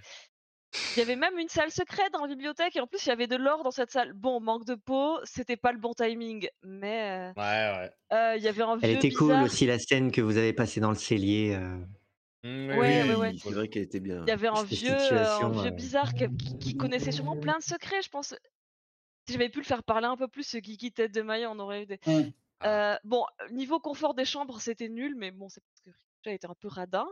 Il 0.95 0.99
y 0.99 1.02
avait 1.03 1.15
même 1.15 1.38
une 1.38 1.49
salle 1.49 1.70
secrète 1.72 2.11
dans 2.14 2.22
la 2.22 2.28
bibliothèque 2.28 2.76
et 2.76 2.80
en 2.80 2.88
plus, 2.88 3.06
il 3.06 3.10
y 3.10 3.11
avait 3.11 3.28
de 3.28 3.36
l'or 3.36 3.64
dans 3.64 3.72
cette 3.72 3.91
salle. 3.91 4.14
Bon, 4.14 4.40
manque 4.40 4.65
de 4.65 4.76
peau, 4.76 5.20
c'était 5.24 5.57
pas 5.57 5.72
le 5.72 5.78
bon 5.78 5.94
timing, 5.94 6.48
mais 6.64 7.32
Ouais, 7.38 7.44
ouais. 7.44 7.90
euh, 8.11 8.15
euh, 8.15 8.36
il 8.38 8.44
y 8.44 8.48
avait 8.48 8.64
un 8.64 8.76
vieux 8.78 8.90
Elle 8.90 8.95
était 8.98 9.11
cool 9.11 9.34
aussi 9.44 9.65
la 9.68 9.78
scène 9.78 10.11
que 10.11 10.22
vous 10.22 10.38
avez 10.38 10.53
passée 10.53 10.80
dans 10.80 10.90
le 10.90 10.95
cellier. 10.95 11.56
euh, 11.56 11.78
Mm, 12.44 12.70
Ouais, 12.70 12.76
ouais, 12.78 13.03
Oui, 13.03 13.15
ouais. 13.15 13.34
c'est 13.41 13.52
vrai 13.52 13.68
qu'elle 13.70 13.84
était 13.84 13.99
bien. 14.02 14.22
Il 14.26 14.30
y 14.30 14.32
avait 14.32 14.49
un 14.49 14.64
vieux, 14.64 14.90
euh, 14.91 14.94
un 14.94 14.98
situation, 14.98 15.49
vieux 15.52 15.72
bizarre 15.72 16.14
qui, 16.60 16.76
connaissait 16.76 17.11
sûrement 17.11 17.38
plein 17.38 17.57
de 17.57 17.64
secrets, 17.64 18.02
je 18.02 18.10
pense. 18.10 18.36
Si 19.26 19.34
j'avais 19.34 19.49
pu 19.49 19.60
le 19.60 19.64
faire 19.65 19.84
parler 19.84 20.07
un 20.07 20.18
peu 20.18 20.28
plus, 20.28 20.44
ce 20.44 20.57
Kiki 20.57 20.91
tête 20.91 21.14
de 21.14 21.22
maillot, 21.22 21.49
on 21.52 21.60
aurait 21.60 21.84
eu 21.84 21.86
des. 21.86 21.99
Ah. 22.64 22.94
Euh, 22.95 22.98
bon, 23.03 23.26
niveau 23.52 23.80
confort 23.80 24.14
des 24.14 24.26
chambres, 24.26 24.60
c'était 24.61 24.90
nul, 24.90 25.15
mais 25.15 25.31
bon, 25.31 25.49
c'est 25.49 25.61
parce 25.61 25.81
que 25.81 25.90
Ricochet 25.90 26.35
était 26.35 26.48
un 26.48 26.56
peu 26.56 26.68
radin. 26.68 27.07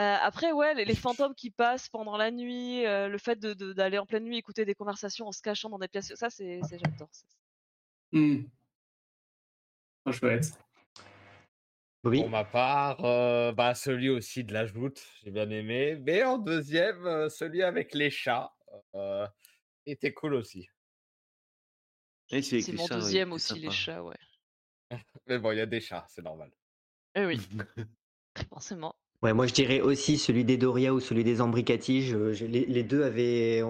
Euh, 0.00 0.16
après, 0.20 0.52
ouais, 0.52 0.74
les, 0.74 0.84
les 0.84 0.94
fantômes 1.30 1.34
qui 1.34 1.50
passent 1.50 1.88
pendant 1.88 2.16
la 2.16 2.30
nuit, 2.30 2.84
euh, 2.84 3.08
le 3.08 3.18
fait 3.18 3.36
de- 3.36 3.54
de- 3.54 3.72
d'aller 3.72 3.98
en 3.98 4.06
pleine 4.06 4.24
nuit 4.24 4.36
écouter 4.38 4.64
des 4.64 4.74
conversations 4.74 5.26
en 5.28 5.32
se 5.32 5.40
cachant 5.42 5.70
dans 5.70 5.78
des 5.78 5.88
pièces, 5.88 6.14
ça, 6.14 6.30
c'est, 6.30 6.60
j'adore. 6.68 7.08
ça. 7.12 7.26
Hmm. 8.12 8.44
Trop 10.04 10.12
chouette. 10.12 10.58
Bobby 12.02 12.20
Pour 12.20 12.28
ma 12.28 12.44
part, 12.44 13.02
euh, 13.04 13.52
bah, 13.52 13.74
celui 13.74 14.10
aussi 14.10 14.44
de 14.44 14.52
la 14.52 14.66
joute, 14.66 15.02
j'ai 15.22 15.30
bien 15.30 15.48
aimé. 15.48 15.96
Mais 15.96 16.22
en 16.22 16.36
deuxième, 16.36 17.06
euh, 17.06 17.28
celui 17.30 17.62
avec 17.62 17.94
les 17.94 18.10
chats 18.10 18.52
euh, 18.94 19.26
était 19.86 20.12
cool 20.12 20.34
aussi. 20.34 20.68
C'est 22.28 22.72
mon 22.72 22.86
chats, 22.86 22.96
oui, 22.96 23.00
deuxième 23.00 23.32
aussi, 23.32 23.58
les 23.58 23.70
chats, 23.70 24.02
ouais. 24.02 24.16
Mais 25.26 25.38
bon, 25.38 25.52
il 25.52 25.58
y 25.58 25.60
a 25.60 25.66
des 25.66 25.80
chats, 25.80 26.06
c'est 26.08 26.22
normal. 26.22 26.50
Eh 27.14 27.24
oui, 27.26 27.38
forcément. 28.50 28.94
Ouais, 29.22 29.32
moi 29.32 29.46
je 29.46 29.54
dirais 29.54 29.80
aussi 29.80 30.18
celui 30.18 30.44
des 30.44 30.58
Doria 30.58 30.92
ou 30.92 31.00
celui 31.00 31.24
des 31.24 31.40
Ambricati. 31.40 32.02
Je- 32.02 32.32
je- 32.34 32.44
les, 32.44 32.66
les 32.66 32.82
deux 32.82 33.04
avaient, 33.04 33.62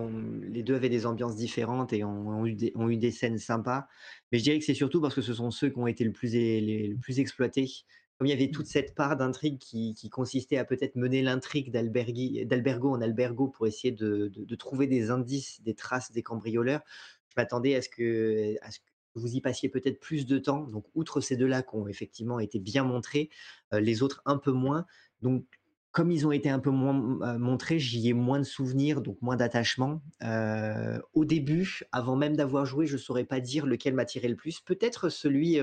les 0.42 0.62
deux 0.64 0.74
avaient 0.74 0.88
des 0.88 1.06
ambiances 1.06 1.36
différentes 1.36 1.92
et 1.92 2.02
ont, 2.02 2.28
ont 2.28 2.46
eu 2.46 2.54
des, 2.54 2.72
ont 2.74 2.88
eu 2.88 2.96
des 2.96 3.12
scènes 3.12 3.38
sympas. 3.38 3.86
Mais 4.32 4.38
je 4.38 4.42
dirais 4.44 4.58
que 4.58 4.64
c'est 4.64 4.74
surtout 4.74 5.00
parce 5.00 5.14
que 5.14 5.22
ce 5.22 5.32
sont 5.32 5.52
ceux 5.52 5.70
qui 5.70 5.78
ont 5.78 5.86
été 5.86 6.02
le 6.02 6.12
plus, 6.12 6.32
les- 6.32 6.88
le 6.88 6.96
plus 6.96 7.20
exploités. 7.20 7.70
Comme 8.18 8.26
il 8.26 8.30
y 8.30 8.32
avait 8.32 8.50
toute 8.50 8.66
cette 8.66 8.94
part 8.96 9.16
d'intrigue 9.16 9.58
qui, 9.58 9.94
qui 9.94 10.08
consistait 10.08 10.56
à 10.56 10.64
peut-être 10.64 10.96
mener 10.96 11.22
l'intrigue 11.22 11.70
d'Albergo 11.72 12.90
en 12.92 13.00
Albergo 13.00 13.48
pour 13.48 13.66
essayer 13.68 13.92
de, 13.92 14.28
de- 14.28 14.44
de 14.44 14.54
trouver 14.56 14.86
des 14.88 15.10
indices, 15.10 15.62
des 15.62 15.74
traces 15.74 16.10
des 16.10 16.22
cambrioleurs, 16.24 16.80
je 17.28 17.34
m'attendais 17.36 17.74
à 17.76 17.82
ce 17.82 17.88
que, 17.88 18.56
à 18.62 18.70
ce 18.72 18.78
que 18.80 18.84
vous 19.14 19.34
y 19.34 19.40
passiez 19.40 19.68
peut-être 19.68 20.00
plus 20.00 20.26
de 20.26 20.38
temps. 20.38 20.62
Donc, 20.64 20.84
outre 20.94 21.20
ces 21.20 21.36
deux-là 21.36 21.62
qui 21.62 21.74
ont 21.76 21.88
effectivement 21.88 22.40
été 22.40 22.58
bien 22.58 22.84
montrés, 22.84 23.30
euh, 23.72 23.80
les 23.80 24.02
autres 24.02 24.22
un 24.26 24.38
peu 24.38 24.52
moins. 24.52 24.86
Donc, 25.22 25.44
comme 25.92 26.10
ils 26.10 26.26
ont 26.26 26.32
été 26.32 26.50
un 26.50 26.58
peu 26.58 26.70
moins 26.70 27.20
euh, 27.22 27.38
montrés, 27.38 27.78
j'y 27.78 28.08
ai 28.08 28.12
moins 28.12 28.38
de 28.40 28.44
souvenirs, 28.44 29.00
donc 29.00 29.20
moins 29.22 29.36
d'attachement. 29.36 30.02
Euh, 30.22 30.98
au 31.12 31.24
début, 31.24 31.82
avant 31.92 32.16
même 32.16 32.36
d'avoir 32.36 32.66
joué, 32.66 32.86
je 32.86 32.96
saurais 32.96 33.24
pas 33.24 33.40
dire 33.40 33.66
lequel 33.66 33.94
m'attirait 33.94 34.28
le 34.28 34.36
plus. 34.36 34.60
Peut-être 34.60 35.08
celui, 35.08 35.60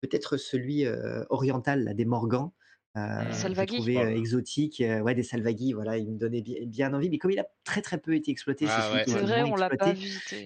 peut-être 0.00 0.36
celui 0.36 0.84
oriental, 1.30 1.94
des 1.94 2.04
Morgans. 2.04 2.52
Euh, 2.96 3.24
je 3.30 3.32
Salvaghi. 3.32 3.76
trouvais 3.76 3.96
euh, 3.98 4.16
exotique, 4.16 4.80
euh, 4.80 5.00
ouais, 5.00 5.14
des 5.14 5.22
Salvaghi, 5.22 5.72
voilà, 5.72 5.98
il 5.98 6.10
me 6.10 6.18
donnait 6.18 6.42
bien, 6.42 6.64
bien 6.66 6.94
envie. 6.94 7.10
Mais 7.10 7.18
comme 7.18 7.30
il 7.30 7.38
a 7.38 7.46
très 7.64 7.82
très 7.82 7.98
peu 7.98 8.14
été 8.14 8.30
exploité, 8.30 8.64
Ah 8.66 8.70
c'est 8.76 8.82
celui 8.82 8.98
ouais. 8.98 9.04
qui 9.04 9.10
a 9.10 9.12
C'est 9.14 9.20
été 9.20 9.26
vrai, 9.26 9.42
on 9.44 9.56
l'a 9.56 9.70
pas. 9.70 9.94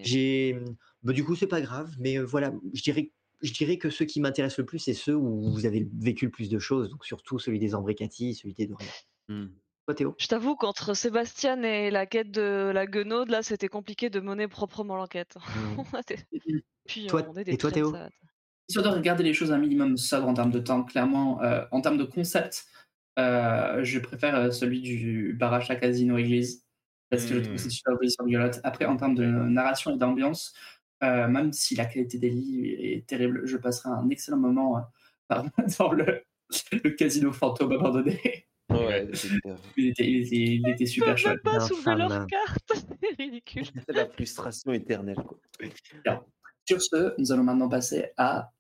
J'ai, 0.04 0.58
bah, 1.02 1.12
du 1.12 1.24
coup, 1.24 1.34
c'est 1.34 1.46
pas 1.46 1.60
grave, 1.60 1.94
mais 1.98 2.18
euh, 2.18 2.24
voilà, 2.24 2.52
je 2.74 2.82
dirais, 2.82 3.12
je 3.40 3.52
dirais 3.52 3.78
que 3.78 3.90
ceux 3.90 4.04
qui 4.04 4.20
m'intéressent 4.20 4.58
le 4.58 4.66
plus, 4.66 4.78
c'est 4.80 4.92
ceux 4.94 5.16
où 5.16 5.50
vous 5.50 5.66
avez 5.66 5.88
vécu 5.98 6.26
le 6.26 6.30
plus 6.30 6.48
de 6.50 6.58
choses, 6.58 6.90
donc 6.90 7.04
surtout 7.06 7.38
celui 7.38 7.58
des 7.58 7.74
Ambricati, 7.74 8.34
celui 8.34 8.54
des 8.54 8.66
Doria. 8.66 8.90
Hmm. 9.28 9.46
Toi, 9.86 9.94
Théo? 9.94 10.14
Je 10.20 10.26
t'avoue 10.28 10.54
qu'entre 10.54 10.94
Sébastien 10.94 11.60
et 11.62 11.90
la 11.90 12.06
quête 12.06 12.30
de 12.30 12.70
la 12.72 12.86
guenaude, 12.86 13.30
là, 13.30 13.42
c'était 13.42 13.68
compliqué 13.68 14.10
de 14.10 14.20
mener 14.20 14.46
proprement 14.46 14.96
l'enquête. 14.96 15.36
Des- 16.08 16.64
Puis 16.86 17.08
Toi- 17.08 17.24
on 17.28 17.34
est 17.36 17.44
des 17.44 17.52
et 17.52 17.58
toi, 17.58 17.70
Théo? 17.72 17.92
Histoire 18.72 18.90
de 18.90 18.98
regarder 18.98 19.22
les 19.22 19.34
choses 19.34 19.52
un 19.52 19.58
minimum 19.58 19.98
sobre 19.98 20.26
en 20.28 20.32
termes 20.32 20.50
de 20.50 20.58
temps, 20.58 20.82
clairement, 20.82 21.42
euh, 21.42 21.62
en 21.72 21.82
termes 21.82 21.98
de 21.98 22.04
concept, 22.04 22.64
euh, 23.18 23.84
je 23.84 23.98
préfère 23.98 24.34
euh, 24.34 24.50
celui 24.50 24.80
du 24.80 25.34
barrage 25.38 25.70
à 25.70 25.76
casino 25.76 26.16
église, 26.16 26.64
parce 27.10 27.26
que 27.26 27.34
je 27.34 27.40
trouve 27.40 27.52
que 27.56 27.60
c'est 27.60 27.68
Hmm. 27.68 27.70
super 27.70 27.94
joli 27.96 28.10
sur 28.10 28.24
Violette. 28.24 28.60
Après, 28.64 28.86
en 28.86 28.96
termes 28.96 29.14
de 29.14 29.26
narration 29.26 29.94
et 29.94 29.98
d'ambiance, 29.98 30.54
euh, 31.02 31.28
même 31.28 31.52
si 31.52 31.74
la 31.76 31.84
qualité 31.84 32.16
des 32.16 32.30
livres 32.30 32.66
est 32.80 33.06
terrible, 33.06 33.42
je 33.44 33.58
passerai 33.58 33.90
un 33.90 34.08
excellent 34.08 34.38
moment 34.38 34.78
euh, 34.78 34.80
par- 35.28 35.44
dans 35.78 35.92
le, 35.92 36.22
le 36.72 36.90
casino 36.92 37.30
fantôme 37.30 37.72
abandonné. 37.72 38.46
Ouais, 38.70 39.06
c'est. 39.12 39.28
Il 39.76 39.88
était, 39.88 40.10
il 40.10 40.22
était, 40.22 40.36
il 40.36 40.68
était 40.70 40.84
Ils 40.84 40.88
super 40.88 41.18
chouette. 41.18 41.44
même 41.44 41.52
pas 41.52 41.58
Bien 41.58 41.66
soulever 41.68 41.94
leur 41.98 42.08
femme. 42.08 42.26
carte, 42.26 42.72
c'est 43.02 43.22
ridicule. 43.22 43.66
C'est 43.86 43.94
la 43.94 44.06
frustration 44.08 44.72
éternelle. 44.72 45.16
Quoi. 45.16 45.38
Sur 46.66 46.80
ce, 46.80 47.12
nous 47.20 47.32
allons 47.32 47.42
maintenant 47.44 47.68
passer 47.68 48.12
à 48.16 48.50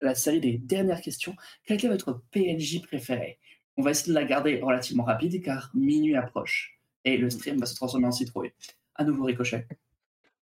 la 0.00 0.14
série 0.14 0.40
des 0.40 0.58
dernières 0.58 1.00
questions. 1.00 1.34
Quel 1.66 1.84
est 1.84 1.88
votre 1.88 2.22
PNJ 2.30 2.82
préféré? 2.82 3.38
On 3.76 3.82
va 3.82 3.90
essayer 3.90 4.12
de 4.14 4.18
la 4.18 4.24
garder 4.24 4.60
relativement 4.60 5.04
rapide 5.04 5.42
car 5.42 5.70
minuit 5.74 6.16
approche 6.16 6.78
et 7.04 7.16
le 7.16 7.28
stream 7.30 7.58
va 7.58 7.66
se 7.66 7.74
transformer 7.74 8.06
en 8.06 8.12
citrouille. 8.12 8.52
À 8.94 9.04
nouveau 9.04 9.24
ricochet. 9.24 9.66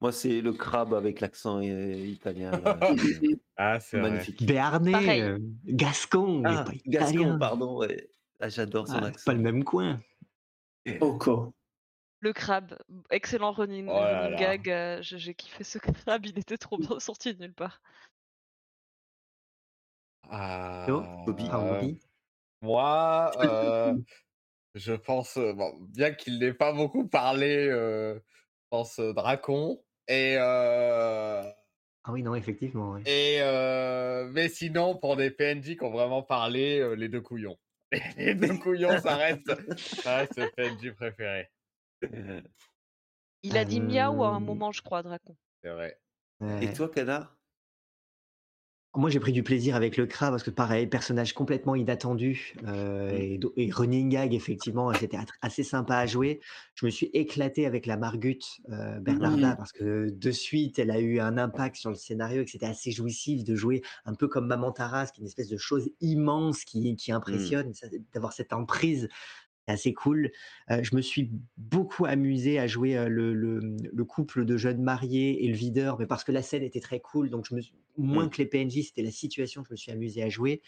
Moi, 0.00 0.12
c'est 0.12 0.40
le 0.40 0.52
crabe 0.52 0.94
avec 0.94 1.20
l'accent 1.20 1.60
euh, 1.62 1.92
italien. 1.94 2.50
là, 2.52 2.78
Ah, 3.56 3.78
c'est 3.80 4.00
magnifique. 4.00 4.44
Béarnais, 4.44 4.92
Pareil. 4.92 5.20
euh, 5.20 5.38
Gascon, 5.66 6.42
Ah, 6.46 6.64
pas 6.64 6.72
Gascon, 6.86 7.10
italien. 7.12 7.38
pardon. 7.38 7.76
ouais. 7.78 8.08
Ah, 8.40 8.48
J'adore 8.48 8.88
son 8.88 8.94
Ah, 8.94 9.00
c'est 9.02 9.06
accent. 9.08 9.24
pas 9.26 9.34
le 9.34 9.40
même 9.40 9.62
coin. 9.62 10.00
Oko. 11.00 11.52
Le 12.20 12.32
crabe, 12.32 12.78
excellent 13.10 13.52
running, 13.52 13.86
Oh 13.88 13.92
là 13.92 14.22
running 14.22 14.30
là. 14.32 14.56
gag. 14.56 14.70
euh, 14.70 14.98
j'ai 15.02 15.18
j'ai 15.18 15.34
kiffé 15.34 15.64
ce 15.64 15.78
crabe, 16.06 16.26
il 16.26 16.38
était 16.38 16.58
trop 16.58 16.78
bien 16.78 16.98
sorti 16.98 17.34
de 17.34 17.40
nulle 17.42 17.54
part. 17.54 17.80
Bobby. 20.30 21.48
Ah, 21.50 21.58
Euh, 21.58 21.74
Bobby 21.80 22.00
moi, 22.62 23.30
euh, 23.40 23.94
je 24.74 24.92
pense, 24.92 25.36
euh, 25.38 25.52
bon, 25.54 25.72
bien 25.80 26.12
qu'il 26.12 26.38
n'ait 26.38 26.52
pas 26.54 26.72
beaucoup 26.72 27.08
parlé, 27.08 27.66
euh, 27.68 28.14
je 28.16 28.20
pense 28.70 28.98
euh, 28.98 29.12
Dracon. 29.12 29.82
Et, 30.08 30.36
euh, 30.38 31.42
Ah 32.04 32.12
oui, 32.12 32.22
non, 32.22 32.34
effectivement. 32.34 32.92
ouais. 32.92 33.02
et 33.06 33.40
euh, 33.40 34.28
mais 34.32 34.48
sinon, 34.48 34.96
pour 34.96 35.16
des 35.16 35.30
PNJ 35.30 35.76
qui 35.76 35.82
ont 35.82 35.90
vraiment 35.90 36.22
parlé, 36.22 36.80
euh, 36.80 36.94
les 36.94 37.08
deux 37.08 37.20
couillons. 37.20 37.58
Les 38.16 38.36
deux 38.36 38.56
couillons, 38.58 39.00
ça 39.00 39.16
reste, 39.16 39.50
ça 39.78 40.18
reste 40.18 40.36
le 40.38 40.48
PNJ 40.50 40.92
préféré. 40.94 41.50
Euh, 42.04 42.40
Il 43.42 43.56
a 43.56 43.64
dit 43.64 43.80
miaou 43.80 44.22
à 44.22 44.28
un 44.28 44.36
Euh, 44.36 44.38
moment, 44.38 44.70
je 44.70 44.80
crois, 44.80 45.02
Dracon. 45.02 45.36
C'est 45.64 45.70
vrai. 45.70 45.98
Ouais. 46.40 46.66
Et 46.66 46.72
toi, 46.72 46.88
Canard 46.88 47.36
Moi, 48.96 49.08
j'ai 49.08 49.20
pris 49.20 49.30
du 49.30 49.44
plaisir 49.44 49.76
avec 49.76 49.96
le 49.96 50.04
crabe 50.06 50.32
parce 50.32 50.42
que, 50.42 50.50
pareil, 50.50 50.88
personnage 50.88 51.32
complètement 51.32 51.76
inattendu 51.76 52.54
euh, 52.66 53.12
Mm. 53.12 53.14
et, 53.20 53.38
do- 53.38 53.52
et 53.56 53.70
running 53.70 54.08
gag, 54.08 54.34
effectivement, 54.34 54.92
c'était 54.94 55.16
at- 55.16 55.26
assez 55.42 55.62
sympa 55.62 55.96
à 55.96 56.06
jouer. 56.06 56.40
Je 56.74 56.86
me 56.86 56.90
suis 56.90 57.06
éclaté 57.14 57.66
avec 57.66 57.86
la 57.86 57.96
Margut 57.96 58.40
euh, 58.70 58.98
Bernarda 58.98 59.52
Mm. 59.52 59.56
parce 59.56 59.70
que 59.70 60.10
de 60.10 60.30
suite, 60.32 60.80
elle 60.80 60.90
a 60.90 60.98
eu 60.98 61.20
un 61.20 61.38
impact 61.38 61.76
sur 61.76 61.90
le 61.90 61.94
scénario 61.96 62.42
et 62.42 62.44
que 62.44 62.50
c'était 62.50 62.66
assez 62.66 62.90
jouissif 62.90 63.44
de 63.44 63.54
jouer 63.54 63.80
un 64.06 64.14
peu 64.14 64.26
comme 64.26 64.48
Maman 64.48 64.72
Taras, 64.72 65.06
qui 65.14 65.20
est 65.20 65.22
une 65.22 65.28
espèce 65.28 65.48
de 65.48 65.56
chose 65.56 65.88
immense 66.00 66.64
qui, 66.64 66.96
qui 66.96 67.12
impressionne, 67.12 67.72
ça- 67.74 67.86
d'avoir 68.12 68.32
cette 68.32 68.52
emprise. 68.52 69.08
Assez 69.66 69.94
cool. 69.94 70.32
Euh, 70.70 70.82
je 70.82 70.96
me 70.96 71.00
suis 71.00 71.30
beaucoup 71.56 72.04
amusé 72.06 72.58
à 72.58 72.66
jouer 72.66 72.96
euh, 72.96 73.08
le, 73.08 73.32
le- 73.34 73.76
le 73.92 74.04
couple 74.04 74.44
de 74.44 74.56
jeunes 74.56 74.82
mariés 74.82 75.44
et 75.44 75.48
le 75.48 75.54
videur, 75.54 75.98
mais 75.98 76.06
parce 76.06 76.24
que 76.24 76.32
la 76.32 76.42
scène 76.42 76.62
était 76.62 76.80
très 76.80 76.98
cool. 77.00 77.30
Donc, 77.30 77.46
je 77.48 77.54
me 77.54 77.60
suis- 77.60 77.74
moins 77.96 78.26
Mm. 78.26 78.30
que 78.30 78.38
les 78.38 78.46
PNJ, 78.46 78.82
c'était 78.86 79.02
la 79.02 79.10
situation 79.12 79.62
que 79.62 79.68
je 79.68 79.74
me 79.74 79.76
suis 79.76 79.92
amusé 79.92 80.22
à 80.22 80.28
jouer. 80.28 80.62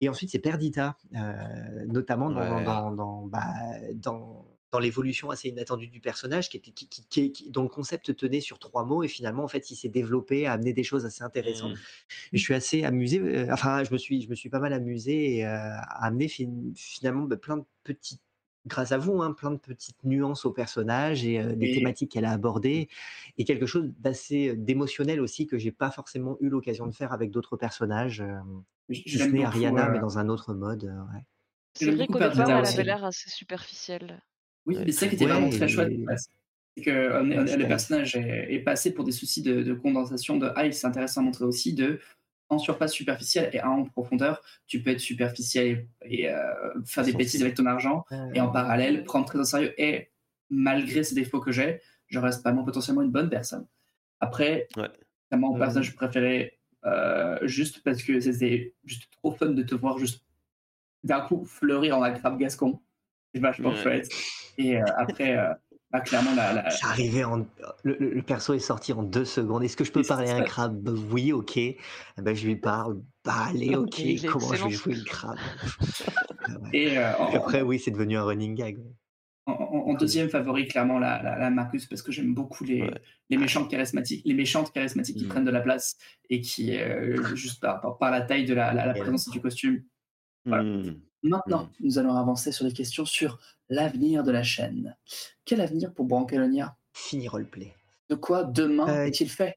Et 0.00 0.08
ensuite, 0.08 0.30
c'est 0.30 0.38
Perdita, 0.38 0.96
euh, 1.16 1.86
notamment 1.86 2.28
dans, 2.30 2.40
dans- 2.40 2.56
Ouais. 2.56 2.64
dans, 2.64 2.90
dans, 2.92 3.26
bah, 3.26 3.46
dans- 3.94 4.46
dans 4.72 4.78
l'évolution 4.80 5.30
assez 5.30 5.48
inattendue 5.48 5.86
du 5.88 6.00
personnage, 6.00 6.50
qui 6.50 6.58
était, 6.58 6.70
qui, 6.72 6.86
qui- 6.88 7.06
qui- 7.08 7.32
qui- 7.32 7.50
dont 7.50 7.62
le 7.62 7.68
concept 7.68 8.14
tenait 8.14 8.40
sur 8.42 8.58
trois 8.58 8.84
mots. 8.84 9.02
Et 9.04 9.08
finalement, 9.08 9.42
en 9.44 9.48
fait, 9.48 9.70
il 9.70 9.76
s'est 9.76 9.88
développé, 9.88 10.46
a 10.46 10.52
amené 10.52 10.74
des 10.74 10.82
choses 10.82 11.06
assez 11.06 11.22
intéressantes. 11.24 11.72
Mm. 11.72 12.34
Et 12.34 12.36
je 12.38 12.42
suis 12.42 12.52
assez 12.54 12.84
amusé, 12.84 13.50
enfin, 13.50 13.84
je 13.84 13.92
me 13.92 13.96
suis, 13.96 14.20
je 14.20 14.28
me 14.28 14.34
suis 14.34 14.50
pas 14.50 14.58
mal 14.60 14.72
amusé 14.74 15.36
et, 15.36 15.44
à 15.44 15.80
amener 16.04 16.28
fin- 16.28 16.72
finalement 16.74 17.22
bah, 17.22 17.36
plein 17.38 17.56
de 17.56 17.64
petites, 17.84 18.20
grâce 18.66 18.92
à 18.92 18.98
vous, 18.98 19.22
hein, 19.22 19.32
plein 19.32 19.50
de 19.52 19.56
petites 19.58 20.02
nuances 20.04 20.44
au 20.44 20.52
personnage 20.52 21.24
et 21.24 21.38
euh, 21.40 21.54
des 21.54 21.74
thématiques 21.74 22.10
qu'elle 22.12 22.24
a 22.24 22.32
abordées 22.32 22.88
et 23.38 23.44
quelque 23.44 23.66
chose 23.66 23.90
d'assez 23.98 24.48
euh, 24.50 24.56
d'émotionnel 24.56 25.20
aussi 25.20 25.46
que 25.46 25.58
j'ai 25.58 25.72
pas 25.72 25.90
forcément 25.90 26.36
eu 26.40 26.48
l'occasion 26.48 26.86
de 26.86 26.92
faire 26.94 27.12
avec 27.12 27.30
d'autres 27.30 27.56
personnages, 27.56 28.20
euh, 28.20 28.34
Je- 28.88 29.00
si 29.02 29.08
je 29.10 29.18
ce 29.18 29.28
n'est 29.30 29.44
Ariana, 29.44 29.88
euh, 29.88 29.92
mais 29.92 29.98
dans 30.00 30.18
un 30.18 30.28
autre 30.28 30.52
mode. 30.54 30.84
euh, 30.84 31.14
ouais. 31.14 31.22
C'est 31.74 31.90
vrai 31.90 32.06
qu'au 32.06 32.18
départ, 32.18 32.50
elle 32.50 32.66
avait 32.66 32.84
l'air 32.84 33.04
assez 33.04 33.30
superficielle. 33.30 34.22
Oui, 34.66 34.76
mais 34.78 34.86
c'est 34.86 35.00
ça 35.00 35.08
qui 35.08 35.14
était 35.14 35.26
vraiment 35.26 35.48
très 35.50 35.68
chouette. 35.68 35.92
et- 35.92 36.04
ouais, 36.06 36.14
C'est 36.76 36.82
que 36.84 36.90
euh, 36.90 37.22
on 37.22 37.30
est- 37.30 37.38
on 37.38 37.46
est- 37.46 37.56
le 37.56 37.68
personnage 37.68 38.16
est, 38.16 38.52
est 38.52 38.58
passé 38.60 38.92
pour 38.92 39.04
des 39.04 39.12
soucis 39.12 39.42
de, 39.42 39.62
de 39.62 39.74
condensation, 39.74 40.36
de 40.38 40.50
ah, 40.56 40.70
c'est 40.72 40.86
intéressant 40.86 41.20
à 41.20 41.24
montrer 41.24 41.44
aussi, 41.44 41.72
de 41.72 42.00
en 42.48 42.58
surface 42.58 42.92
superficielle 42.92 43.50
et 43.52 43.60
en 43.60 43.84
profondeur, 43.84 44.42
tu 44.66 44.82
peux 44.82 44.90
être 44.90 45.00
superficiel 45.00 45.88
et, 46.04 46.22
et, 46.22 46.30
euh, 46.30 46.38
faire 46.84 47.04
des 47.04 47.12
bêtises 47.12 47.42
avec 47.42 47.54
ton 47.54 47.66
argent, 47.66 48.04
et 48.34 48.40
en 48.40 48.50
parallèle, 48.50 49.04
prendre 49.04 49.26
très 49.26 49.38
au 49.38 49.44
sérieux. 49.44 49.74
Et 49.80 50.10
malgré 50.48 51.02
ces 51.02 51.14
défauts 51.14 51.40
que 51.40 51.50
j'ai, 51.52 51.80
je 52.06 52.18
reste 52.20 52.42
vraiment 52.42 52.62
potentiellement 52.64 53.02
une 53.02 53.10
bonne 53.10 53.28
personne. 53.30 53.66
Après, 54.20 54.68
Ouais. 54.76 54.88
c'est 55.30 55.36
mon 55.38 55.58
personnage 55.58 55.94
préféré, 55.96 56.58
euh, 56.84 57.38
juste 57.42 57.82
parce 57.82 58.02
que 58.02 58.20
c'était 58.20 58.74
juste 58.84 59.10
trop 59.10 59.32
fun 59.32 59.46
de 59.50 59.62
te 59.64 59.74
voir 59.74 59.98
juste 59.98 60.24
d'un 61.02 61.20
coup 61.20 61.44
fleurir 61.44 61.98
en 61.98 62.02
un 62.04 62.12
crabe 62.12 62.38
gascon. 62.38 62.80
C'est 63.34 63.40
vachement 63.40 63.70
Ouais. 63.70 63.82
chouette. 63.82 64.08
Et 64.56 64.76
euh, 64.80 64.84
après, 64.96 65.36
bah, 65.98 66.04
clairement, 66.04 66.34
la, 66.34 66.52
en. 67.24 67.46
Le, 67.84 67.96
le- 67.98 68.14
le 68.14 68.22
perso 68.22 68.54
est 68.54 68.58
sorti 68.58 68.92
en 68.92 69.02
deux 69.02 69.24
secondes. 69.24 69.62
Est-ce 69.62 69.76
que 69.76 69.84
je 69.84 69.92
peux 69.92 70.00
Et 70.00 70.06
parler 70.06 70.30
à 70.30 70.36
un 70.36 70.42
crabe? 70.42 70.88
Oui, 71.10 71.32
ok. 71.32 71.56
Eh 71.56 71.76
ben, 72.18 72.34
je 72.34 72.46
lui 72.46 72.56
parle. 72.56 73.00
Bah, 73.24 73.46
allez, 73.48 73.74
ok. 73.76 74.00
Comment 74.30 74.52
je 74.54 74.64
vais 74.64 74.70
jouer 74.70 74.94
le 74.94 75.04
crabe? 75.04 75.38
Ah 76.48 76.52
et 76.72 76.96
euh, 76.96 77.12
en, 77.18 77.34
après, 77.34 77.62
oui, 77.62 77.80
c'est 77.80 77.90
devenu 77.90 78.16
un 78.16 78.22
running 78.22 78.54
gag. 78.54 78.78
ouais. 78.78 78.84
en- 79.46 79.52
en- 79.52 79.90
en 79.90 79.94
deuxième 79.94 80.28
favori, 80.28 80.68
clairement, 80.68 80.98
la, 81.00 81.20
la, 81.22 81.36
la 81.38 81.50
Marcus, 81.50 81.86
parce 81.86 82.02
que 82.02 82.12
j'aime 82.12 82.34
beaucoup 82.34 82.62
les, 82.64 82.82
Ouais. 82.82 83.00
les 83.30 83.36
méchantes 83.36 83.68
charismatiques, 83.68 84.22
les 84.24 84.34
méchantes 84.34 84.72
charismatiques 84.72 85.16
qui 85.16 85.24
Mm. 85.24 85.28
prennent 85.28 85.44
de 85.44 85.50
la 85.50 85.60
place 85.60 85.96
et 86.30 86.40
qui, 86.40 86.76
euh, 86.78 87.20
juste 87.34 87.60
par, 87.60 87.80
par, 87.80 87.98
par 87.98 88.10
la 88.12 88.20
taille 88.20 88.44
de 88.44 88.54
la, 88.54 88.72
la, 88.72 88.86
la 88.86 88.96
Et 88.96 89.00
présence 89.00 89.28
du 89.28 89.40
costume. 89.40 89.82
Voilà. 90.44 90.62
Mm. 90.62 91.00
Maintenant, 91.30 91.68
nous 91.80 91.98
allons 91.98 92.14
avancer 92.14 92.52
sur 92.52 92.64
des 92.64 92.72
questions 92.72 93.04
sur 93.04 93.38
l'avenir 93.68 94.22
de 94.24 94.30
la 94.30 94.42
chaîne. 94.42 94.96
Quel 95.44 95.60
avenir 95.60 95.92
pour 95.92 96.04
Brancalonia? 96.06 96.76
Fini 96.92 97.28
roleplay. 97.28 97.74
De 98.08 98.14
quoi 98.14 98.44
demain 98.44 98.88
Euh, 98.88 99.06
est-il 99.06 99.28
fait? 99.28 99.56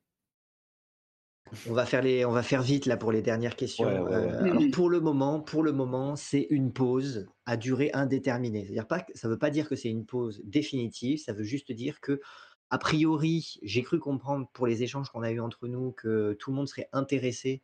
On 1.68 1.74
va 1.74 1.86
faire 1.86 2.04
les, 2.04 2.26
on 2.26 2.32
va 2.32 2.44
faire 2.44 2.62
vite 2.62 2.86
là 2.86 2.96
pour 2.96 3.12
les 3.12 3.22
dernières 3.24 3.56
questions. 3.56 3.88
Ouais, 3.88 4.00
ouais, 4.00 4.12
Euh, 4.14 4.44
alors 4.44 4.62
Mhm. 4.62 4.72
pour 4.72 4.90
le 4.90 5.00
moment, 5.00 5.40
pour 5.40 5.64
le 5.64 5.72
moment, 5.72 6.16
c'est 6.16 6.46
une 6.52 6.72
pause 6.72 7.28
à 7.46 7.58
durée 7.58 7.90
indéterminée. 7.94 8.66
C'est-à-dire 8.66 8.88
pas, 8.88 9.00
que- 9.02 9.18
ça 9.18 9.28
veut 9.28 9.40
pas 9.40 9.50
dire 9.50 9.68
que 9.68 9.76
c'est 9.76 9.90
une 9.90 10.06
pause 10.06 10.42
définitive. 10.44 11.20
Ça 11.20 11.34
veut 11.34 11.44
juste 11.44 11.72
dire 11.72 12.02
que, 12.02 12.22
a 12.70 12.78
priori, 12.78 13.58
j'ai 13.64 13.82
cru 13.82 14.00
comprendre 14.00 14.48
pour 14.54 14.68
les 14.68 14.84
échanges 14.84 15.10
qu'on 15.10 15.24
a 15.24 15.32
eu 15.32 15.40
entre 15.40 15.68
nous 15.68 15.92
que 15.94 16.34
tout 16.34 16.52
le 16.52 16.56
monde 16.56 16.68
serait 16.68 16.90
intéressé 16.94 17.64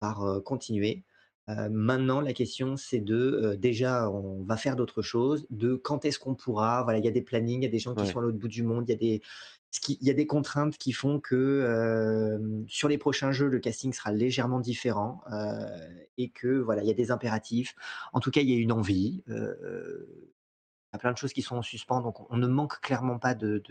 par 0.00 0.22
euh, 0.22 0.40
continuer. 0.40 1.04
Euh, 1.48 1.68
maintenant, 1.70 2.20
la 2.20 2.32
question, 2.32 2.76
c'est 2.76 2.98
de 3.00 3.14
euh, 3.16 3.56
déjà, 3.56 4.10
on 4.10 4.42
va 4.42 4.56
faire 4.56 4.74
d'autres 4.74 5.02
choses, 5.02 5.46
de 5.50 5.76
quand 5.76 6.04
est-ce 6.04 6.18
qu'on 6.18 6.34
pourra. 6.34 6.82
Voilà, 6.82 6.98
il 6.98 7.04
y 7.04 7.08
a 7.08 7.12
des 7.12 7.22
plannings, 7.22 7.60
il 7.60 7.64
y 7.64 7.68
a 7.68 7.70
des 7.70 7.78
gens 7.78 7.94
qui 7.94 8.04
Ouais. 8.04 8.06
sont 8.06 8.18
à 8.18 8.22
l'autre 8.22 8.38
bout 8.38 8.48
du 8.48 8.64
monde, 8.64 8.84
il 8.88 8.92
y 8.92 8.94
a 8.94 8.98
des, 8.98 9.22
il 9.88 10.06
y 10.06 10.10
a 10.10 10.14
des 10.14 10.26
contraintes 10.26 10.76
qui 10.78 10.92
font 10.92 11.20
que 11.20 11.34
euh, 11.36 12.38
sur 12.66 12.88
les 12.88 12.98
prochains 12.98 13.30
jeux, 13.30 13.46
le 13.48 13.60
casting 13.60 13.92
sera 13.92 14.10
légèrement 14.12 14.58
différent 14.58 15.20
et 16.18 16.30
que 16.30 16.48
voilà, 16.58 16.82
il 16.82 16.88
y 16.88 16.90
a 16.90 16.94
des 16.94 17.10
impératifs. 17.10 17.74
En 18.12 18.20
tout 18.20 18.30
cas, 18.30 18.40
il 18.40 18.50
y 18.50 18.54
a 18.54 18.58
une 18.58 18.72
envie. 18.72 19.22
Plein 20.98 21.12
de 21.12 21.18
choses 21.18 21.32
qui 21.32 21.42
sont 21.42 21.56
en 21.56 21.62
suspens, 21.62 22.00
donc 22.00 22.30
on 22.30 22.36
ne 22.36 22.46
manque 22.46 22.80
clairement 22.80 23.18
pas 23.18 23.34
de 23.34 23.62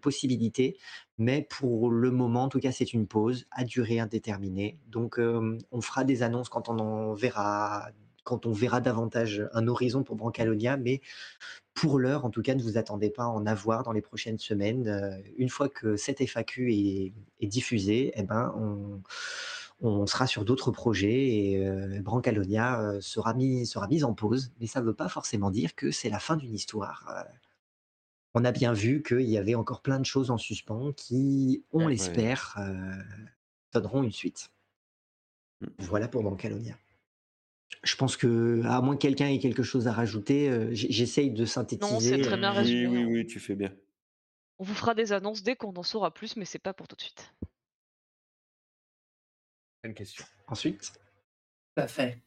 possibilités. 0.00 0.76
Mais 1.18 1.42
pour 1.42 1.90
le 1.90 2.10
moment, 2.10 2.44
en 2.44 2.48
tout 2.48 2.60
cas, 2.60 2.72
c'est 2.72 2.92
une 2.92 3.06
pause 3.06 3.46
à 3.50 3.64
durée 3.64 3.98
indéterminée. 4.00 4.78
Donc, 4.86 5.18
euh, 5.18 5.58
on 5.72 5.80
fera 5.80 6.04
des 6.04 6.22
annonces 6.22 6.48
quand 6.48 6.68
on 6.68 6.78
en 6.78 7.14
verra, 7.14 7.88
quand 8.24 8.46
on 8.46 8.52
verra 8.52 8.80
davantage 8.80 9.44
un 9.52 9.66
horizon 9.66 10.04
pour 10.04 10.16
Brancalonia. 10.16 10.76
Mais 10.76 11.00
pour 11.74 11.98
l'heure, 11.98 12.24
en 12.24 12.30
tout 12.30 12.42
cas, 12.42 12.54
ne 12.54 12.62
vous 12.62 12.78
attendez 12.78 13.10
pas 13.10 13.24
à 13.24 13.28
en 13.28 13.46
avoir 13.46 13.82
dans 13.82 13.92
les 13.92 14.02
prochaines 14.02 14.38
semaines. 14.38 14.86
Euh, 14.88 15.10
une 15.36 15.48
fois 15.48 15.68
que 15.68 15.96
cette 15.96 16.20
FAQ 16.20 16.72
est, 16.72 17.12
est 17.40 17.46
diffusée, 17.46 18.12
eh 18.14 18.22
ben, 18.22 18.54
on, 18.56 19.02
on 19.80 20.06
sera 20.06 20.26
sur 20.26 20.44
d'autres 20.44 20.70
projets 20.72 21.28
et 21.28 21.66
euh, 21.66 22.00
Brancalonia 22.02 22.80
euh, 22.80 23.00
sera 23.00 23.34
mis 23.34 23.66
sera 23.66 23.86
mise 23.88 24.04
en 24.04 24.14
pause. 24.14 24.52
Mais 24.60 24.66
ça 24.66 24.80
ne 24.80 24.86
veut 24.86 24.94
pas 24.94 25.08
forcément 25.08 25.50
dire 25.50 25.74
que 25.74 25.90
c'est 25.90 26.10
la 26.10 26.18
fin 26.18 26.36
d'une 26.36 26.54
histoire. 26.54 27.08
Euh, 27.16 27.22
on 28.34 28.44
a 28.44 28.52
bien 28.52 28.72
vu 28.72 29.02
qu'il 29.02 29.22
y 29.28 29.38
avait 29.38 29.54
encore 29.54 29.80
plein 29.82 29.98
de 30.00 30.04
choses 30.06 30.30
en 30.30 30.38
suspens 30.38 30.92
qui, 30.92 31.64
on 31.72 31.84
Ouais. 31.84 31.92
l'espère, 31.92 32.56
euh, 32.58 33.02
donneront 33.72 34.02
une 34.02 34.12
suite. 34.12 34.50
Mm. 35.60 35.66
Voilà 35.78 36.08
pour 36.08 36.22
Brancalonia. 36.22 36.76
Je 37.84 37.96
pense 37.96 38.16
que, 38.16 38.62
à 38.64 38.80
moins 38.80 38.96
que 38.96 39.02
quelqu'un 39.02 39.28
ait 39.28 39.38
quelque 39.38 39.62
chose 39.62 39.86
à 39.86 39.92
rajouter, 39.92 40.48
euh, 40.50 40.70
j'essaye 40.72 41.30
de 41.30 41.44
synthétiser. 41.44 42.20
très 42.20 42.36
bien 42.36 42.50
Oui, 42.52 42.58
résumé, 42.58 43.04
oui, 43.04 43.04
oui, 43.04 43.26
tu 43.26 43.38
fais 43.40 43.54
bien. 43.54 43.72
On 44.58 44.64
vous 44.64 44.74
fera 44.74 44.94
des 44.94 45.12
annonces 45.12 45.42
dès 45.44 45.54
qu'on 45.54 45.72
en 45.74 45.82
saura 45.84 46.12
plus, 46.12 46.36
mais 46.36 46.44
c'est 46.44 46.58
pas 46.58 46.74
pour 46.74 46.88
tout 46.88 46.96
de 46.96 47.02
suite. 47.02 47.32
Une 49.88 49.94
question. 49.94 50.22
Ensuite, 50.48 50.92
Tout 51.74 51.82
à 51.82 51.88
fait. 51.88 52.20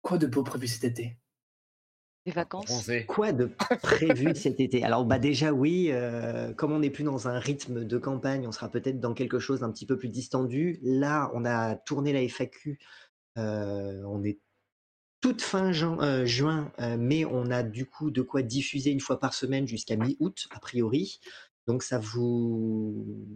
Quoi 0.00 0.16
de 0.16 0.26
beau 0.26 0.42
prévu 0.42 0.66
cet 0.66 0.84
été? 0.84 1.18
Des 2.24 2.32
vacances. 2.32 2.64
Bronzé. 2.64 3.04
quoi 3.04 3.32
de 3.32 3.50
prévu 3.82 4.34
cet 4.34 4.60
été? 4.60 4.82
Alors, 4.82 5.04
bah 5.04 5.18
déjà, 5.18 5.52
oui, 5.52 5.88
euh, 5.90 6.54
comme 6.54 6.72
on 6.72 6.78
n'est 6.78 6.88
plus 6.88 7.04
dans 7.04 7.28
un 7.28 7.38
rythme 7.38 7.84
de 7.84 7.98
campagne, 7.98 8.48
on 8.48 8.52
sera 8.52 8.70
peut-être 8.70 8.98
dans 8.98 9.12
quelque 9.12 9.38
chose 9.38 9.60
d'un 9.60 9.70
petit 9.70 9.84
peu 9.84 9.98
plus 9.98 10.08
distendu. 10.08 10.78
Là, 10.80 11.30
on 11.34 11.44
a 11.44 11.76
tourné 11.76 12.14
la 12.14 12.22
FAQ, 12.22 12.78
euh, 13.36 14.02
on 14.06 14.24
est 14.24 14.40
toute 15.20 15.42
fin 15.42 15.70
euh, 16.00 16.24
juin, 16.24 16.72
euh, 16.80 16.96
mais 16.98 17.26
on 17.26 17.50
a 17.50 17.62
du 17.62 17.84
coup 17.84 18.10
de 18.10 18.22
quoi 18.22 18.40
diffuser 18.40 18.90
une 18.90 19.00
fois 19.00 19.20
par 19.20 19.34
semaine 19.34 19.68
jusqu'à 19.68 19.96
mi-août, 19.96 20.48
a 20.50 20.60
priori. 20.60 21.20
Donc, 21.66 21.82
ça 21.82 21.98
vous 21.98 23.26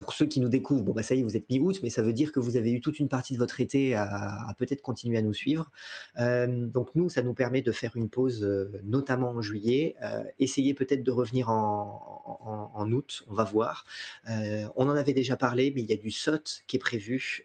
pour 0.00 0.12
ceux 0.12 0.26
qui 0.26 0.40
nous 0.40 0.48
découvrent, 0.48 0.84
bon, 0.84 0.92
bah, 0.92 1.02
ça 1.02 1.14
y 1.14 1.20
est, 1.20 1.22
vous 1.22 1.36
êtes 1.36 1.48
mi-août, 1.50 1.80
mais 1.82 1.90
ça 1.90 2.02
veut 2.02 2.12
dire 2.12 2.30
que 2.32 2.38
vous 2.38 2.56
avez 2.56 2.70
eu 2.72 2.80
toute 2.80 2.98
une 2.98 3.08
partie 3.08 3.34
de 3.34 3.38
votre 3.38 3.60
été 3.60 3.94
à, 3.94 4.54
peut-être 4.58 4.80
continuer 4.80 5.18
à 5.18 5.22
nous 5.22 5.34
suivre. 5.34 5.70
donc 6.16 6.90
nous, 6.94 7.08
ça 7.08 7.22
nous 7.22 7.34
permet 7.34 7.62
de 7.62 7.72
faire 7.72 7.96
une 7.96 8.08
pause, 8.08 8.42
notamment 8.84 9.30
en 9.30 9.42
juillet. 9.42 9.96
essayer 10.38 10.74
peut-être 10.74 11.02
de 11.02 11.10
revenir 11.10 11.50
en, 11.50 12.72
en, 12.74 12.92
août, 12.92 13.24
on 13.28 13.34
va 13.34 13.44
voir. 13.44 13.84
on 14.26 14.88
en 14.88 14.96
avait 14.96 15.12
déjà 15.12 15.36
parlé, 15.36 15.72
mais 15.74 15.82
il 15.82 15.90
y 15.90 15.92
a 15.92 15.96
du 15.96 16.10
SOT 16.10 16.62
qui 16.66 16.76
est 16.76 16.80
prévu, 16.80 17.44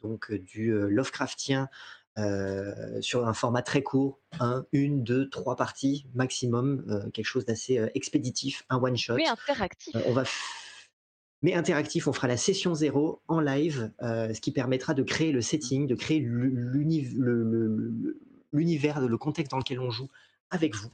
donc 0.00 0.32
du 0.32 0.72
Lovecraftien 0.72 1.68
sur 3.00 3.26
un 3.26 3.34
format 3.34 3.62
très 3.62 3.82
court, 3.82 4.18
un, 4.40 4.64
une, 4.72 5.04
deux, 5.04 5.28
trois 5.28 5.56
parties 5.56 6.06
maximum, 6.14 7.10
quelque 7.12 7.26
chose 7.26 7.44
d'assez 7.44 7.80
expéditif, 7.94 8.64
un 8.70 8.78
one 8.82 8.96
shot. 8.96 9.14
Oui, 9.14 9.26
interactif. 9.26 9.94
on 10.06 10.12
va 10.12 10.24
mais 11.42 11.54
interactif, 11.54 12.06
on 12.06 12.12
fera 12.12 12.28
la 12.28 12.36
session 12.36 12.74
zéro 12.74 13.22
en 13.28 13.40
live, 13.40 13.90
ce 14.00 14.40
qui 14.40 14.52
permettra 14.52 14.94
de 14.94 15.02
créer 15.02 15.32
le 15.32 15.40
setting, 15.40 15.86
de 15.86 15.94
créer 15.94 16.20
l'univers, 18.52 19.00
le 19.00 19.18
contexte 19.18 19.50
dans 19.50 19.58
lequel 19.58 19.80
on 19.80 19.90
joue 19.90 20.08
avec 20.50 20.74
vous. 20.74 20.90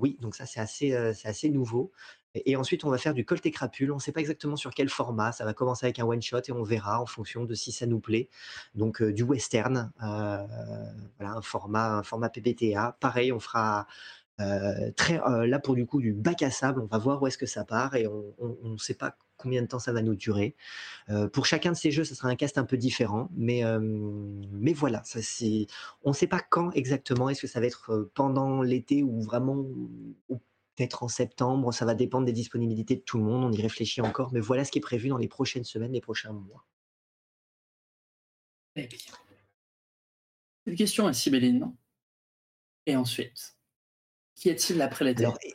oui, 0.00 0.18
donc 0.20 0.34
ça 0.34 0.46
c'est 0.46 0.60
assez, 0.60 0.94
assez 0.94 1.48
nouveau. 1.48 1.92
Et, 2.34 2.56
ensuite, 2.56 2.84
on 2.84 2.90
va 2.90 2.98
faire 2.98 3.14
du 3.14 3.24
colt 3.24 3.44
et 3.46 3.50
crapule. 3.50 3.90
On 3.90 3.96
ne 3.96 4.00
sait 4.00 4.12
pas 4.12 4.20
exactement 4.20 4.56
sur 4.56 4.72
quel 4.72 4.88
format. 4.88 5.32
Ça 5.32 5.44
va 5.44 5.54
commencer 5.54 5.86
avec 5.86 5.98
un 5.98 6.04
one 6.04 6.20
shot 6.20 6.40
et 6.46 6.52
on 6.52 6.62
verra 6.62 7.00
en 7.00 7.06
fonction 7.06 7.44
de 7.44 7.54
si 7.54 7.72
ça 7.72 7.86
nous 7.86 8.00
plaît. 8.00 8.28
Donc 8.74 9.02
du 9.02 9.22
western, 9.22 9.90
voilà, 9.98 10.46
un 11.20 11.42
format, 11.42 11.98
un 11.98 12.02
format 12.02 12.28
PBTA. 12.28 12.96
Pareil, 13.00 13.32
on 13.32 13.40
fera 13.40 13.86
très 14.96 15.20
là 15.46 15.58
pour 15.58 15.74
du 15.74 15.86
coup 15.86 16.00
du 16.00 16.12
bac 16.12 16.42
à 16.42 16.50
sable. 16.50 16.80
On 16.80 16.86
va 16.86 16.98
voir 16.98 17.22
où 17.22 17.26
est-ce 17.26 17.38
que 17.38 17.46
ça 17.46 17.64
part 17.64 17.94
et 17.96 18.06
on 18.06 18.58
ne 18.62 18.76
sait 18.78 18.94
pas 18.94 19.16
combien 19.38 19.62
de 19.62 19.66
temps 19.66 19.78
ça 19.78 19.92
va 19.92 20.02
nous 20.02 20.14
durer. 20.14 20.54
pour 21.32 21.46
chacun 21.46 21.72
de 21.72 21.76
ces 21.76 21.90
jeux, 21.90 22.04
ça 22.04 22.14
sera 22.14 22.28
un 22.28 22.36
cast 22.36 22.58
un 22.58 22.64
peu 22.64 22.76
différent, 22.76 23.30
mais, 23.34 23.62
mais 24.52 24.72
voilà, 24.74 25.02
ça, 25.04 25.22
c'est, 25.22 25.66
on 26.02 26.10
ne 26.10 26.14
sait 26.14 26.26
pas 26.26 26.40
quand 26.40 26.70
exactement. 26.72 27.28
Est-ce 27.30 27.42
que 27.42 27.46
ça 27.46 27.60
va 27.60 27.66
être 27.66 28.10
pendant 28.14 28.62
l'été 28.62 29.02
ou 29.02 29.22
vraiment 29.22 29.64
peut-être 30.76 31.02
en 31.02 31.08
septembre? 31.08 31.72
Ça 31.72 31.84
va 31.84 31.94
dépendre 31.94 32.26
des 32.26 32.32
disponibilités 32.32 32.96
de 32.96 33.00
tout 33.00 33.18
le 33.18 33.24
monde. 33.24 33.44
On 33.44 33.52
y 33.52 33.62
réfléchit 33.62 34.00
encore, 34.00 34.32
mais 34.32 34.40
voilà 34.40 34.64
ce 34.64 34.70
qui 34.70 34.78
est 34.78 34.82
prévu 34.82 35.08
dans 35.08 35.18
les 35.18 35.28
prochaines 35.28 35.64
semaines, 35.64 35.92
les 35.92 36.00
prochains 36.00 36.32
mois. 36.32 36.66
Eh 38.76 38.86
bien. 38.86 38.98
Une 40.66 40.76
question 40.76 41.06
à 41.06 41.12
Sibéline. 41.12 41.72
Et 42.86 42.96
ensuite, 42.96 43.56
qu'y 44.34 44.50
a-t-il 44.50 44.80
après 44.80 45.04
l'été? 45.04 45.24
Alors, 45.24 45.38
et 45.42 45.54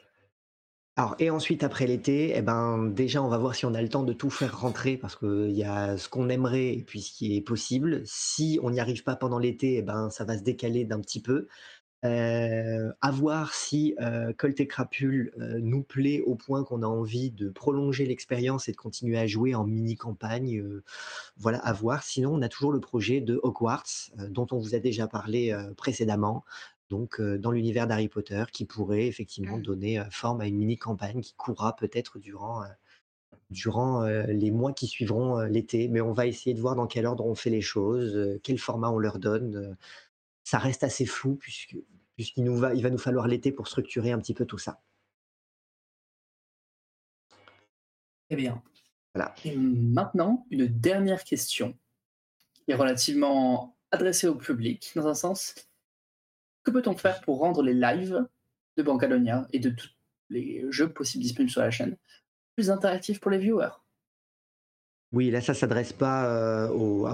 ensuite, 0.97 1.63
après 1.63 1.87
l'été, 1.87 2.33
eh 2.35 2.41
ben, 2.41 2.85
déjà, 2.87 3.21
on 3.23 3.27
va 3.27 3.37
voir 3.37 3.55
si 3.55 3.65
on 3.65 3.73
a 3.73 3.81
le 3.81 3.89
temps 3.89 4.03
de 4.03 4.13
tout 4.13 4.29
faire 4.29 4.59
rentrer 4.59 4.97
parce 4.97 5.15
qu'il 5.15 5.51
y 5.51 5.63
a 5.63 5.97
ce 5.97 6.07
qu'on 6.07 6.29
aimerait 6.29 6.73
et 6.73 6.83
puis 6.83 7.01
ce 7.01 7.11
qui 7.11 7.35
est 7.35 7.41
possible. 7.41 8.01
Si 8.05 8.59
on 8.61 8.69
n'y 8.71 8.79
arrive 8.79 9.03
pas 9.03 9.15
pendant 9.15 9.39
l'été, 9.39 9.77
eh 9.77 9.81
ben, 9.81 10.09
ça 10.09 10.23
va 10.23 10.37
se 10.37 10.43
décaler 10.43 10.85
d'un 10.85 10.99
petit 10.99 11.21
peu. 11.21 11.47
Euh, 12.05 12.91
à 12.99 13.11
voir 13.11 13.53
si 13.53 13.95
euh, 14.01 14.33
Colt 14.37 14.59
et 14.59 14.67
Crapule 14.67 15.31
euh, 15.39 15.59
nous 15.61 15.83
plaît 15.83 16.21
au 16.25 16.35
point 16.35 16.65
qu'on 16.65 16.81
a 16.83 16.85
envie 16.85 17.31
de 17.31 17.49
prolonger 17.49 18.05
l'expérience 18.05 18.67
et 18.67 18.73
de 18.73 18.77
continuer 18.77 19.17
à 19.17 19.25
jouer 19.25 19.55
en 19.55 19.63
mini-campagne. 19.63 20.59
Euh, 20.59 20.83
voilà, 21.37 21.59
à 21.59 21.71
voir. 21.71 22.03
Sinon, 22.03 22.33
on 22.33 22.41
a 22.41 22.49
toujours 22.49 22.73
le 22.73 22.81
projet 22.81 23.21
de 23.21 23.39
Hogwarts, 23.41 24.11
dont 24.29 24.47
on 24.51 24.57
vous 24.57 24.75
a 24.75 24.79
déjà 24.79 25.07
parlé 25.07 25.55
précédemment, 25.77 26.43
donc 26.89 27.21
dans 27.21 27.51
l'univers 27.51 27.87
d'Harry 27.87 28.07
Potter, 28.07 28.43
qui 28.51 28.65
pourrait 28.65 29.07
effectivement 29.07 29.57
mmh. 29.57 29.63
donner 29.63 30.03
forme 30.11 30.41
à 30.41 30.47
une 30.47 30.57
mini-campagne 30.57 31.21
qui 31.21 31.33
courra 31.33 31.75
peut-être 31.75 32.19
durant, 32.19 32.63
durant 33.49 34.05
les 34.05 34.51
mois 34.51 34.73
qui 34.73 34.87
suivront 34.87 35.39
l'été. 35.41 35.87
Mais 35.87 36.01
on 36.01 36.13
va 36.13 36.27
essayer 36.27 36.53
de 36.53 36.61
voir 36.61 36.75
dans 36.75 36.87
quel 36.87 37.05
ordre 37.05 37.25
on 37.25 37.35
fait 37.35 37.49
les 37.49 37.61
choses, 37.61 38.39
quel 38.43 38.59
format 38.59 38.89
on 38.89 38.99
leur 38.99 39.19
donne. 39.19 39.77
ça 40.43 40.59
reste 40.59 40.83
assez 40.83 41.05
flou 41.05 41.35
puisque, 41.35 41.75
puisqu'il 42.15 42.43
nous 42.43 42.57
va, 42.57 42.73
il 42.73 42.83
va 42.83 42.89
nous 42.89 42.97
falloir 42.97 43.27
l'été 43.27 43.51
pour 43.51 43.67
structurer 43.67 44.11
un 44.11 44.19
petit 44.19 44.33
peu 44.33 44.45
tout 44.45 44.57
ça. 44.57 44.81
Très 48.27 48.35
bien. 48.37 48.61
Voilà. 49.13 49.35
Et 49.45 49.55
maintenant, 49.55 50.45
une 50.49 50.67
dernière 50.67 51.23
question 51.23 51.77
qui 52.53 52.71
est 52.71 52.75
relativement 52.75 53.77
adressée 53.91 54.27
au 54.27 54.35
public, 54.35 54.91
dans 54.95 55.07
un 55.07 55.13
sens. 55.13 55.55
Que 56.63 56.71
peut-on 56.71 56.95
faire 56.95 57.21
pour 57.21 57.39
rendre 57.39 57.61
les 57.61 57.73
lives 57.73 58.25
de 58.77 58.83
Bancalonia 58.83 59.47
et 59.51 59.59
de 59.59 59.69
tous 59.69 59.89
les 60.29 60.65
jeux 60.69 60.91
possibles 60.91 61.23
disponibles 61.23 61.51
sur 61.51 61.61
la 61.61 61.71
chaîne 61.71 61.97
plus 62.55 62.69
interactifs 62.69 63.19
pour 63.19 63.31
les 63.31 63.37
viewers? 63.37 63.71
Oui, 65.13 65.29
là, 65.29 65.41
ça 65.41 65.53
s'adresse 65.53 65.93
pas 65.93 66.25
euh, 66.25 67.05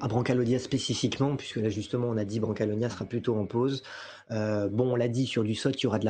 à, 0.00 0.06
Brancalonia 0.06 0.60
spécifiquement, 0.60 1.34
puisque 1.34 1.56
là, 1.56 1.68
justement, 1.68 2.06
on 2.06 2.16
a 2.16 2.24
dit 2.24 2.38
Brancalonia 2.38 2.88
sera 2.88 3.04
plutôt 3.04 3.34
en 3.36 3.46
pause. 3.46 3.82
Euh, 4.30 4.68
bon, 4.68 4.92
on 4.92 4.96
l'a 4.96 5.08
dit, 5.08 5.26
sur 5.26 5.42
du 5.42 5.56
SOT, 5.56 5.72
il 5.72 5.82
y, 5.82 5.86
aura 5.88 5.98
de 5.98 6.04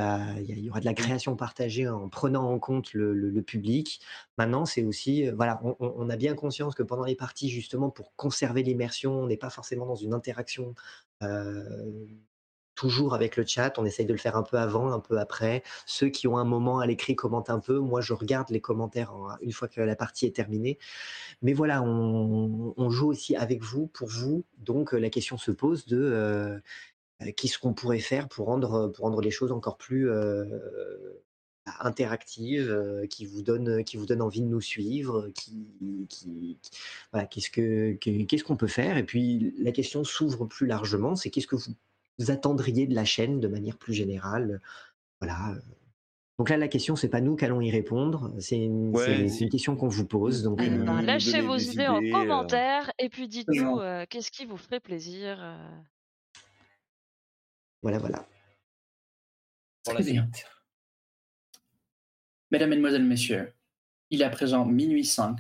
la, 0.85 0.95
création 0.95 1.37
partagée 1.37 1.89
en 1.89 2.11
prenant 2.11 2.53
en 2.53 2.59
compte 2.59 2.93
le, 2.93 3.41
public. 3.41 4.03
Maintenant, 4.37 4.67
c'est 4.67 4.85
aussi, 4.85 5.27
euh, 5.27 5.33
voilà, 5.35 5.59
on, 5.81 6.11
a 6.11 6.17
bien 6.17 6.35
conscience 6.35 6.75
que 6.75 6.83
pendant 6.83 7.05
les 7.05 7.17
parties, 7.17 7.49
justement, 7.49 7.89
pour 7.89 8.15
conserver 8.17 8.63
l'immersion, 8.63 9.23
on 9.23 9.27
n'est 9.27 9.39
pas 9.39 9.49
forcément 9.49 9.87
dans 9.87 9.95
une 9.95 10.13
interaction 10.13 10.75
toujours 12.75 13.15
avec 13.15 13.37
le 13.37 13.45
chat. 13.47 13.79
On 13.79 13.85
essaye 13.85 14.07
de 14.07 14.13
le 14.13 14.19
faire 14.19 14.37
un 14.37 14.43
peu 14.43 14.59
avant, 14.59 14.93
un 14.93 15.01
peu 15.01 15.19
après. 15.19 15.63
Ceux 15.87 16.09
qui 16.09 16.27
ont 16.29 16.39
un 16.39 16.45
moment 16.45 16.79
à 16.79 16.87
l'écrit 16.87 17.17
commentent 17.17 17.51
un 17.51 17.61
peu. 17.61 17.79
Moi, 17.79 18.01
je 18.01 18.13
regarde 18.13 18.51
les 18.51 18.61
commentaires 18.61 19.13
une 19.43 19.53
fois 19.53 19.69
que 19.69 19.81
la 19.81 19.97
partie 19.97 20.27
est 20.27 20.35
terminée. 20.35 20.79
Mais 21.43 21.53
voilà, 21.53 21.83
on, 21.83 22.91
joue 22.91 23.09
aussi 23.09 23.37
avec 23.37 23.63
vous, 23.63 23.87
pour 23.87 24.09
vous. 24.09 24.45
Donc, 24.59 24.93
la 24.93 25.11
question 25.11 25.39
se 25.39 25.51
pose 25.51 25.87
de 25.87 26.61
euh, 27.23 27.33
qu'est-ce 27.37 27.59
qu'on 27.59 27.75
pourrait 27.75 27.99
faire 27.99 28.29
pour 28.29 28.47
rendre, 28.47 29.21
les 29.21 29.31
choses 29.31 29.53
encore 29.53 29.77
plus 29.77 30.11
euh, 30.11 30.45
interactives, 31.81 32.71
euh, 32.71 33.07
qui 33.07 33.27
vous 33.27 33.43
donne 33.43 34.23
envie 34.23 34.41
de 34.41 34.47
nous 34.47 34.61
suivre, 34.61 35.31
qu'est-ce 37.15 38.45
qu'on 38.45 38.57
peut 38.57 38.67
faire? 38.67 38.97
Et 38.97 39.05
puis 39.05 39.55
la 39.59 39.73
question 39.73 40.05
s'ouvre 40.05 40.47
plus 40.47 40.67
largement, 40.67 41.17
c'est 41.17 41.31
qu'est-ce 41.31 41.47
que 41.47 41.57
vous 41.57 41.75
vous 42.21 42.31
attendriez 42.31 42.87
de 42.87 42.95
la 42.95 43.05
chaîne 43.05 43.41
de 43.41 43.49
manière 43.49 43.79
plus 43.79 43.95
générale 43.95 44.61
Voilà. 45.21 45.55
Donc 46.39 46.49
là, 46.49 46.57
la 46.57 46.69
question, 46.69 46.97
c'est 46.97 47.09
pas 47.09 47.21
nous 47.21 47.37
qu'allons 47.37 47.61
y 47.61 47.71
répondre, 47.71 48.33
c'est 48.39 48.57
une, 48.57 48.93
question 49.51 49.77
qu'on 49.77 49.89
vous 49.89 50.07
pose. 50.07 50.43
Donc, 50.43 50.61
eh 50.63 50.71
ben, 50.71 50.99
euh, 50.99 51.03
lâchez 51.03 51.41
vos 51.43 51.57
idées 51.57 51.87
en 51.87 52.03
euh. 52.03 52.11
commentaire 52.11 52.91
et 52.99 53.09
puis 53.11 53.29
dites-nous 53.29 53.81
euh, 53.81 54.07
qu'est-ce 54.09 54.31
qui 54.31 54.47
vous 54.47 54.57
ferait 54.57 54.81
plaisir. 54.81 55.59
Voilà, 57.83 57.99
voilà. 57.99 58.27
Très 59.85 60.03
bien. 60.03 60.31
Mesdames, 62.51 62.71
Mesdemoiselles, 62.71 63.05
Messieurs, 63.05 63.53
il 64.11 64.23
est 64.23 64.25
à 64.25 64.31
présent 64.31 64.65
minuit 64.65 65.05
5. 65.05 65.37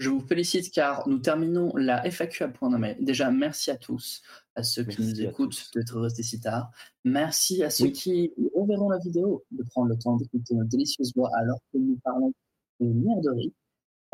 Je 0.00 0.08
vous 0.08 0.20
félicite 0.20 0.72
car 0.72 1.06
nous 1.06 1.18
terminons 1.18 1.76
la 1.76 2.02
FAQ 2.10 2.44
à 2.44 2.48
point 2.48 2.70
nommé. 2.70 2.96
Déjà, 3.00 3.30
merci 3.30 3.70
à 3.70 3.76
tous, 3.76 4.22
à 4.54 4.62
ceux 4.62 4.82
qui 4.82 5.02
nous 5.02 5.20
écoutent 5.20 5.70
d'être 5.74 6.00
restés 6.00 6.22
si 6.22 6.40
tard. 6.40 6.70
Merci 7.04 7.62
à 7.62 7.68
ceux 7.68 7.88
qui 7.88 8.32
reverront 8.56 8.88
la 8.88 8.96
vidéo, 8.96 9.44
de 9.50 9.62
prendre 9.62 9.88
le 9.88 9.98
temps 9.98 10.16
d'écouter 10.16 10.54
notre 10.54 10.70
délicieuse 10.70 11.12
voix 11.14 11.30
alors 11.36 11.58
que 11.70 11.76
nous 11.76 11.98
parlons 12.02 12.32
de 12.80 12.86
merderie. 12.86 13.52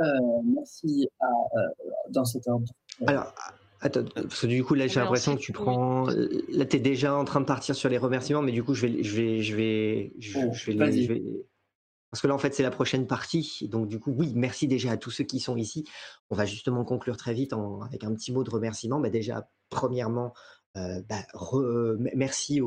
Euh, 0.01 0.05
merci 0.45 1.09
à, 1.21 1.27
euh, 1.27 1.69
dans 2.11 2.25
cet 2.25 2.49
ordre. 2.49 2.67
Alors, 3.07 3.33
attends, 3.81 4.05
parce 4.13 4.41
que 4.41 4.49
du 4.49 4.65
coup, 4.65 4.75
là, 4.75 4.89
j'ai 4.89 4.99
l'impression 4.99 5.37
que 5.37 5.41
tu 5.41 5.53
prends. 5.53 6.09
Là, 6.09 6.65
tu 6.65 6.79
es 6.79 6.81
déjà 6.81 7.15
en 7.15 7.25
train 7.25 7.41
de 7.41 7.47
partir 7.47 7.77
sur 7.77 7.89
les 7.89 7.99
remerciements, 7.99 8.43
mais 8.43 8.51
du 8.51 8.65
coup, 8.65 8.75
je 8.75 8.89
vais, 8.89 9.05
je 9.05 9.15
vais, 9.15 9.41
je 9.41 9.55
vais, 9.55 10.13
je, 10.19 10.37
oh, 10.37 10.51
vais, 10.51 11.03
je 11.03 11.13
vais 11.13 11.23
parce 12.11 12.23
que 12.23 12.29
là, 12.29 12.35
en 12.35 12.39
fait, 12.39 12.55
c'est 12.55 12.63
la 12.63 12.71
prochaine 12.71 13.07
partie. 13.07 13.69
Donc, 13.69 13.89
du 13.89 13.99
coup, 13.99 14.13
oui, 14.17 14.33
merci 14.35 14.69
déjà 14.69 14.93
à 14.93 14.97
tous 14.97 15.11
ceux 15.11 15.25
qui 15.25 15.41
sont 15.41 15.57
ici. 15.57 15.85
On 16.31 16.37
va 16.37 16.47
justement 16.47 16.85
conclure 16.85 17.17
très 17.17 17.35
vite 17.35 17.53
avec 17.85 18.05
un 18.05 18.15
petit 18.15 18.33
mot 18.33 18.45
de 18.45 18.51
remerciement. 18.51 19.01
Bah, 19.01 19.11
déjà, 19.11 19.49
premièrement, 19.71 20.33
euh, 20.77 21.03
bah, 21.09 21.27
merci, 22.15 22.61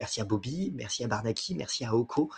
merci 0.00 0.20
à 0.20 0.24
Bobby, 0.24 0.72
merci 0.74 1.04
à 1.04 1.08
Barnaki, 1.08 1.54
merci 1.54 1.84
à 1.84 1.94
Oko 1.94 2.30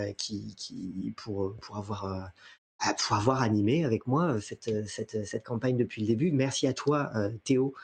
euh, 0.00 0.12
qui, 0.12 1.14
pour, 1.16 1.56
pour, 1.60 1.76
avoir, 1.76 2.04
euh, 2.04 2.92
pour 3.06 3.16
avoir 3.16 3.42
animé 3.42 3.84
avec 3.84 4.06
moi 4.06 4.40
cette, 4.40 4.86
cette, 4.88 5.24
cette, 5.24 5.44
campagne 5.44 5.76
depuis 5.76 6.02
le 6.02 6.08
début. 6.08 6.32
Merci 6.32 6.66
à 6.66 6.72
toi, 6.72 7.12
Théo. 7.44 7.74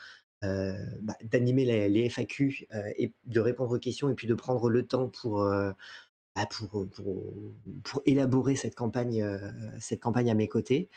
Bah, 0.41 1.15
d'animer 1.23 1.87
les, 1.87 2.09
FAQ 2.09 2.67
et 2.97 3.13
de 3.25 3.39
répondre 3.39 3.75
aux 3.75 3.79
questions 3.79 4.09
et 4.09 4.15
puis 4.15 4.27
de 4.27 4.33
prendre 4.33 4.69
le 4.69 4.85
temps 4.85 5.07
pour, 5.07 5.47
bah, 6.35 6.45
pour, 6.49 6.87
pour, 7.83 8.01
élaborer 8.05 8.55
cette 8.55 8.75
campagne, 8.75 9.25
cette 9.79 10.01
campagne 10.01 10.29
à 10.31 10.33
mes 10.33 10.47
côtés. 10.47 10.89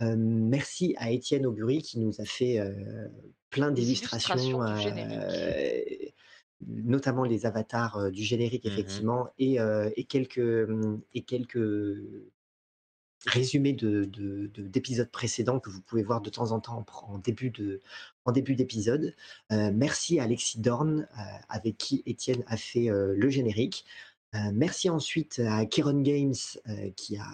merci 0.00 0.94
à 0.98 1.10
Étienne 1.10 1.46
Augury 1.46 1.82
qui 1.82 1.98
nous 2.00 2.20
a 2.20 2.24
fait 2.24 2.58
plein 3.50 3.70
d'illustrations, 3.70 4.60
notamment 6.66 7.24
les 7.24 7.46
avatars 7.46 8.10
du 8.10 8.22
générique, 8.22 8.64
mmh 8.64 8.68
effectivement, 8.68 9.28
et, 9.38 9.58
et, 9.96 10.04
quelques, 10.04 10.68
et 11.14 11.22
quelques 11.22 11.58
résumé 13.26 13.72
de, 13.72 14.04
de- 14.04 14.46
de- 14.54 14.66
d'épisodes 14.66 15.10
précédents 15.10 15.60
que 15.60 15.68
vous 15.70 15.82
pouvez 15.82 16.02
voir 16.02 16.20
de 16.20 16.30
temps 16.30 16.52
en 16.52 16.60
temps 16.60 16.84
en, 17.04 17.14
en 17.14 17.18
début 17.18 17.50
de 17.50 17.80
en 18.24 18.32
début 18.32 18.56
d'épisode. 18.56 19.14
Euh, 19.52 19.70
merci 19.74 20.20
à 20.20 20.24
Alexis 20.24 20.58
Dorn 20.60 21.00
euh, 21.00 21.22
avec 21.48 21.76
qui 21.76 22.02
Étienne 22.06 22.42
a 22.46 22.56
fait 22.56 22.88
euh, 22.90 23.14
le 23.16 23.28
générique. 23.28 23.84
Euh, 24.34 24.38
merci 24.52 24.88
ensuite 24.88 25.40
à 25.44 25.66
Kieron 25.66 26.02
Games 26.02 26.34
euh, 26.68 26.90
qui 26.96 27.16
a 27.16 27.26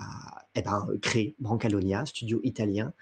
eh 0.55 0.63
ben, 0.63 0.89
créé 1.03 1.35
Brancalonia, 1.39 2.07
studio 2.07 2.41
italien. 2.43 2.93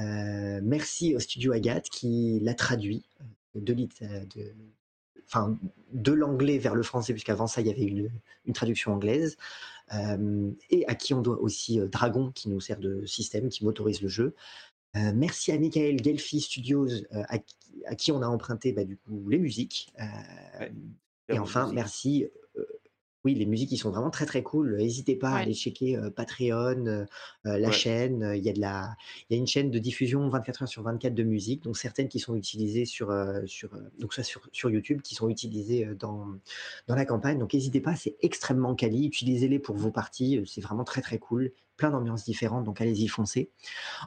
Euh, 0.00 0.60
merci 0.62 1.14
au 1.14 1.20
studio 1.20 1.52
Agathe 1.52 1.88
qui 1.88 2.40
l'a 2.42 2.54
traduit 2.54 3.08
de, 3.54 3.72
l'it- 3.72 4.02
de, 4.02 4.52
enfin, 5.26 5.56
de 5.92 6.12
l'anglais 6.12 6.58
vers 6.58 6.74
le 6.74 6.82
français, 6.82 7.12
puisqu'avant 7.12 7.46
ça, 7.46 7.60
il 7.60 7.68
y 7.68 7.70
avait 7.70 7.84
une, 7.84 8.10
une 8.46 8.52
traduction 8.52 8.92
anglaise. 8.92 9.36
Et 10.70 10.84
à 10.88 10.94
qui 10.96 11.14
on 11.14 11.22
doit 11.22 11.38
aussi 11.40 11.78
Dragon, 11.78 12.32
qui 12.32 12.48
nous 12.48 12.60
sert 12.60 12.80
de 12.80 13.06
système, 13.06 13.48
qui 13.48 13.64
m'autorise 13.64 14.02
le 14.02 14.08
jeu. 14.08 14.34
Merci 14.94 15.52
à 15.52 15.58
Michael 15.58 16.02
Gelfi 16.02 16.40
Studios, 16.40 16.88
à, 17.12 17.38
qui- 17.38 17.56
à 17.86 17.94
qui 17.94 18.10
on 18.10 18.20
a 18.22 18.26
emprunté 18.26 18.72
bah, 18.72 18.84
du 18.84 18.96
coup 18.96 19.28
les 19.28 19.38
musiques. 19.38 19.92
Ouais, 19.98 20.72
et 21.28 21.38
enfin, 21.38 21.62
musique. 21.62 21.74
merci. 21.76 22.26
Euh, 23.26 23.32
oui, 23.32 23.34
les 23.34 23.46
musiques, 23.46 23.72
ils 23.72 23.78
sont 23.78 23.90
vraiment 23.90 24.10
très 24.10 24.26
très 24.26 24.42
cool. 24.42 24.76
N'hésitez 24.76 25.16
pas 25.16 25.30
à 25.30 25.34
Ouais. 25.36 25.40
aller 25.42 25.54
checker 25.54 25.96
euh, 25.96 26.10
Patreon, 26.10 26.86
euh, 26.86 27.04
euh, 27.46 27.58
la 27.58 27.68
Ouais. 27.68 27.72
chaîne. 27.72 28.22
Euh, 28.22 28.36
Il 28.36 28.44
y 28.44 28.48
a 28.48 28.52
de 28.52 28.60
la, 28.60 28.96
il 29.28 29.34
y 29.34 29.38
a 29.38 29.40
une 29.40 29.46
chaîne 29.46 29.70
de 29.70 29.78
diffusion 29.78 30.28
24 30.28 30.62
heures 30.62 30.68
sur 30.68 30.82
24 30.82 31.14
de 31.14 31.22
musique, 31.22 31.62
donc 31.64 31.76
certaines 31.76 32.08
qui 32.08 32.18
sont 32.20 32.34
utilisées 32.36 32.84
sur, 32.84 33.10
euh, 33.10 33.42
sur, 33.46 33.74
euh, 33.74 33.78
donc 33.98 34.14
ça 34.14 34.22
sur, 34.22 34.48
sur 34.52 34.70
YouTube, 34.70 35.02
qui 35.02 35.14
sont 35.14 35.28
utilisées 35.28 35.86
euh, 35.86 35.94
dans, 35.94 36.26
dans 36.86 36.94
la 36.94 37.04
campagne. 37.04 37.38
Donc 37.38 37.54
n'hésitez 37.54 37.80
pas, 37.80 37.96
c'est 37.96 38.16
extrêmement 38.20 38.74
quali. 38.74 39.06
Utilisez-les 39.06 39.58
pour 39.58 39.76
vos 39.76 39.90
parties, 39.90 40.38
euh, 40.38 40.44
c'est 40.46 40.60
vraiment 40.60 40.84
très 40.84 41.02
très 41.02 41.18
cool. 41.18 41.52
Plein 41.76 41.90
d'ambiances 41.90 42.24
différentes, 42.24 42.64
donc 42.64 42.80
allez-y 42.80 43.08
foncez. 43.08 43.50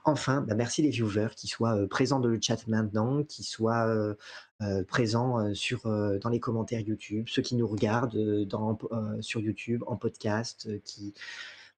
Enfin, 0.05 0.41
bah, 0.41 0.55
merci 0.55 0.81
les 0.81 0.89
viewers 0.89 1.29
qui 1.35 1.47
soient 1.47 1.75
euh, 1.75 1.87
présents 1.87 2.19
dans 2.19 2.27
le 2.27 2.39
chat 2.41 2.67
maintenant, 2.67 3.23
qui 3.23 3.43
soient 3.43 3.87
euh, 3.87 4.15
euh, 4.61 4.83
présents 4.83 5.53
sur, 5.53 5.83
dans 5.83 6.29
les 6.29 6.39
commentaires 6.39 6.81
YouTube, 6.81 7.27
ceux 7.29 7.41
qui 7.41 7.55
nous 7.55 7.67
regardent 7.67 8.45
dans, 8.45 8.77
sur 9.21 9.39
YouTube, 9.39 9.83
en 9.87 9.95
podcast, 9.95 10.67
qui, 10.83 11.13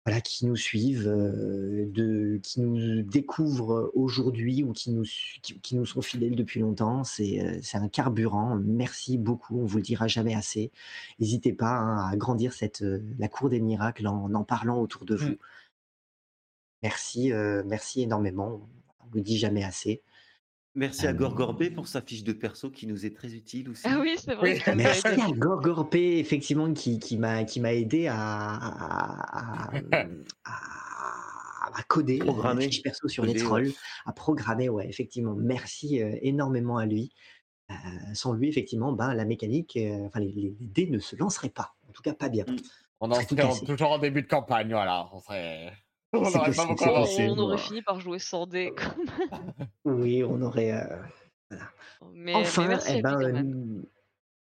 voilà, 0.05 0.19
qui 0.19 0.47
nous 0.47 0.55
suivent, 0.55 1.07
euh, 1.07 1.85
de, 1.87 2.39
qui 2.41 2.59
nous 2.61 3.03
découvrent 3.03 3.91
aujourd'hui 3.93 4.63
ou 4.63 4.73
qui 4.73 4.91
nous, 4.91 5.03
qui, 5.43 5.59
qui 5.59 5.75
nous 5.75 5.85
sont 5.85 6.01
fidèles 6.01 6.35
depuis 6.35 6.59
longtemps. 6.59 7.03
C'est 7.03 7.39
euh, 7.39 7.59
un 7.73 7.87
carburant. 7.87 8.55
Merci 8.63 9.19
beaucoup. 9.19 9.59
On 9.59 9.65
vous 9.65 9.77
le 9.77 9.83
dira 9.83 10.07
jamais 10.07 10.33
assez. 10.33 10.71
N'hésitez 11.19 11.53
pas 11.53 11.77
hein, 11.77 11.97
à 11.97 12.09
agrandir 12.09 12.53
cette, 12.53 12.81
euh, 12.81 13.03
la 13.19 13.27
cour 13.27 13.49
des 13.49 13.59
miracles 13.59 14.07
en 14.07 14.33
en 14.33 14.43
parlant 14.43 14.79
autour 14.81 15.05
de 15.05 15.15
vous. 15.15 15.31
Mm. 15.31 15.37
Merci, 16.83 17.31
euh, 17.31 17.63
merci 17.65 18.01
énormément. 18.03 18.67
On 19.01 19.07
ne 19.07 19.13
le 19.15 19.21
dit 19.21 19.37
jamais 19.37 19.63
assez. 19.63 20.01
Merci 20.73 21.05
à 21.05 21.09
Euh, 21.09 21.13
Gorgorbé 21.13 21.69
pour 21.69 21.87
sa 21.87 22.01
fiche 22.01 22.23
de 22.23 22.31
perso 22.33 22.71
qui 22.71 22.87
nous 22.87 23.05
est 23.05 23.13
très 23.15 23.33
utile 23.33 23.69
aussi. 23.69 23.83
Ah 23.85 23.97
oui, 23.99 24.15
c'est 24.17 24.35
vrai. 24.35 24.57
Oui. 24.67 24.73
Merci 24.77 25.07
à 25.07 25.29
Gorgorpé, 25.31 26.17
effectivement, 26.19 26.71
qui, 26.73 26.97
qui 26.99 27.17
m'a 27.17 27.43
qui 27.43 27.59
m'a 27.59 27.73
aidé 27.73 28.07
à, 28.07 28.15
à, 28.17 29.75
à- 29.75 30.05
à- 30.45 30.59
à 31.73 31.83
coder 31.83 32.17
la 32.17 32.25
Programmer. 32.25 32.65
fiche 32.65 32.81
perso 32.83 33.07
sur 33.07 33.23
les 33.23 33.33
Coder, 33.33 33.41
ouais. 33.43 33.47
trolls, 33.47 33.71
à 34.05 34.11
programmer, 34.13 34.67
ouais, 34.69 34.87
effectivement. 34.89 35.35
Merci 35.35 36.01
euh, 36.01 36.17
énormément 36.21 36.77
à 36.77 36.85
lui. 36.85 37.11
Euh, 37.69 37.73
sans 38.13 38.33
lui, 38.33 38.49
effectivement, 38.49 38.91
ben, 38.91 39.13
la 39.13 39.23
mécanique, 39.23 39.77
euh, 39.77 40.05
enfin, 40.07 40.19
les, 40.19 40.31
les- 40.33 40.55
les 40.59 40.67
dés 40.67 40.87
ne 40.87 40.99
se 40.99 41.15
lanceraient 41.15 41.49
pas. 41.49 41.73
En 41.87 41.91
tout 41.93 42.01
cas, 42.01 42.13
pas 42.13 42.27
bien. 42.29 42.43
Mm. 42.47 42.55
On 42.99 43.11
en 43.11 43.15
serait 43.21 43.65
toujours 43.65 43.91
en 43.91 43.99
début 43.99 44.21
de 44.21 44.27
campagne, 44.27 44.69
voilà. 44.71 45.07
On 45.13 45.19
serait. 45.21 45.71
On 46.13 46.31
pas 46.31 46.65
beaucoup 46.65 46.83
avancé. 46.83 47.29
aurait 47.29 47.57
fini 47.57 47.81
par 47.81 47.99
jouer 48.01 48.19
sans 48.19 48.45
dés. 48.45 48.73
quoi. 48.75 48.95
Oui, 49.85 50.23
on 50.23 50.41
aurait. 50.41 50.73
euh, 50.73 51.57
mais 52.13 52.33
Enfin, 52.35 52.67
merci 52.67 52.93
eh 52.97 53.01
ben, 53.01 53.21
euh, 53.21 53.81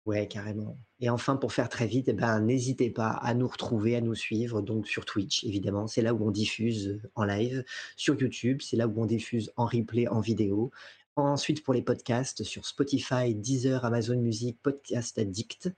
ouais, 0.07 0.27
carrément. 0.27 0.77
Et 1.01 1.11
enfin, 1.11 1.37
pour 1.37 1.53
faire 1.53 1.69
très 1.69 1.87
vite, 1.87 2.09
eh 2.09 2.13
ben, 2.13 2.41
n'hésitez 2.41 2.91
pas 2.91 3.11
à 3.11 3.35
nous 3.35 3.47
retrouver, 3.47 3.95
à 3.97 4.01
nous 4.01 4.15
suivre, 4.15 4.63
donc 4.63 4.89
sur 4.89 5.05
Twitch, 5.05 5.45
évidemment. 5.45 5.87
C'est 5.87 6.03
là 6.03 6.13
où 6.15 6.27
on 6.27 6.31
diffuse 6.31 6.89
euh, 6.89 7.11
en 7.15 7.25
live. 7.25 7.65
Sur 7.97 8.21
YouTube, 8.21 8.61
c'est 8.61 8.77
là 8.77 8.89
où 8.89 9.01
on 9.01 9.07
diffuse 9.07 9.53
en 9.57 9.67
replay, 9.67 10.09
en 10.09 10.21
vidéo. 10.21 10.71
Ensuite, 11.17 11.63
pour 11.63 11.75
les 11.75 11.83
podcasts, 11.83 12.43
sur 12.43 12.67
Spotify, 12.67 13.35
Deezer, 13.35 13.85
Amazon 13.85 14.17
Music, 14.17 14.59
Podcast 14.61 15.17
Addict. 15.19 15.71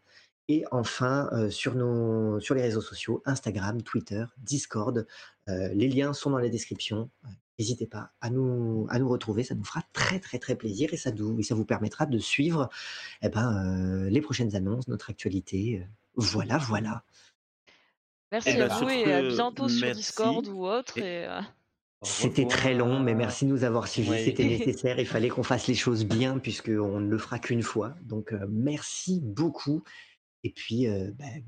Et 0.49 0.65
enfin, 0.71 1.29
euh, 1.33 1.51
sur, 1.51 1.75
nos, 1.75 2.39
sur 2.41 2.55
les 2.55 2.63
réseaux 2.63 2.81
sociaux, 2.81 3.21
Instagram, 3.25 3.83
Twitter, 3.83 4.25
Discord. 4.39 5.07
Euh, 5.49 5.69
les 5.75 5.89
liens 5.89 6.13
sont 6.13 6.31
dans 6.31 6.39
la 6.39 6.49
description. 6.49 7.11
Euh, 7.25 7.29
N'hésitez 7.59 7.87
pas 7.87 8.11
à 8.21 8.29
nous, 8.29 8.87
à 8.91 8.99
nous 8.99 9.09
retrouver, 9.09 9.43
ça 9.43 9.55
nous 9.55 9.65
fera 9.65 9.83
très 9.95 10.21
très 10.21 10.39
très 10.39 10.57
plaisir 10.57 10.93
et 10.93 10.99
ça, 10.99 11.11
nous- 11.11 11.39
et 11.41 11.43
ça 11.43 11.55
vous 11.55 11.65
permettra 11.65 12.05
de 12.05 12.19
suivre 12.19 12.69
eh 13.23 13.31
ben, 13.31 14.05
euh, 14.05 14.11
les 14.11 14.21
prochaines 14.21 14.55
annonces, 14.55 14.89
notre 14.89 15.09
actualité. 15.09 15.83
Voilà, 16.17 16.59
voilà. 16.59 17.03
Merci 18.31 18.51
Eh 18.53 18.59
ben, 18.59 18.71
à 18.71 18.79
vous 18.79 18.89
et 18.91 19.11
à 19.13 19.23
bientôt 19.23 19.69
sur. 19.71 19.91
Discord 19.93 20.47
ou 20.49 20.67
autre. 20.67 20.99
Et- 20.99 21.27
C'était 22.03 22.47
très 22.47 22.75
long, 22.75 23.01
mais 23.01 23.15
merci 23.15 23.47
de 23.47 23.51
nous 23.51 23.65
avoir 23.65 23.89
suivis. 23.89 24.11
Oui. 24.11 24.25
C'était 24.27 24.45
nécessaire. 24.85 24.99
Il 24.99 25.07
fallait 25.07 25.31
qu'on 25.31 25.43
fasse 25.43 25.67
les 25.67 25.75
choses 25.75 26.05
bien 26.05 26.39
puisqu'on 26.39 27.01
ne 27.01 27.09
le 27.09 27.17
fera 27.19 27.39
qu'une 27.39 27.63
fois. 27.63 27.95
Donc, 28.03 28.35
euh, 28.35 28.45
merci 28.51 29.21
beaucoup. 29.23 29.83
Et 30.45 30.51
puis, 30.53 30.87
euh, 30.87 31.11
ben, 31.15 31.43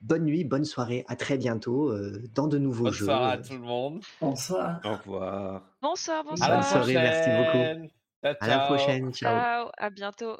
bonne 0.00 0.24
nuit, 0.24 0.44
bonne 0.44 0.64
soirée. 0.64 1.04
À 1.08 1.16
très 1.16 1.38
bientôt 1.38 1.90
euh, 1.90 2.22
dans 2.34 2.46
de 2.46 2.58
nouveaux 2.58 2.84
Bonne 2.84 2.92
jeux. 2.92 3.06
soirée 3.06 3.32
à 3.32 3.38
tout 3.38 3.54
le 3.54 3.58
monde. 3.60 4.02
Bonsoir. 4.20 4.80
Au 4.84 4.96
revoir. 4.96 5.62
Bonsoir, 5.82 6.24
À 6.40 6.48
la 6.48 6.54
Bonne 6.56 6.62
bonsoir. 6.62 6.84
soirée, 6.84 6.94
merci 6.94 7.30
beaucoup. 7.30 7.58
Ciao, 8.22 8.34
À 8.40 8.48
la 8.48 8.58
prochaine. 8.60 9.12
Ciao. 9.12 9.40
Ciao, 9.40 9.70
à 9.78 9.90
bientôt. 9.90 10.36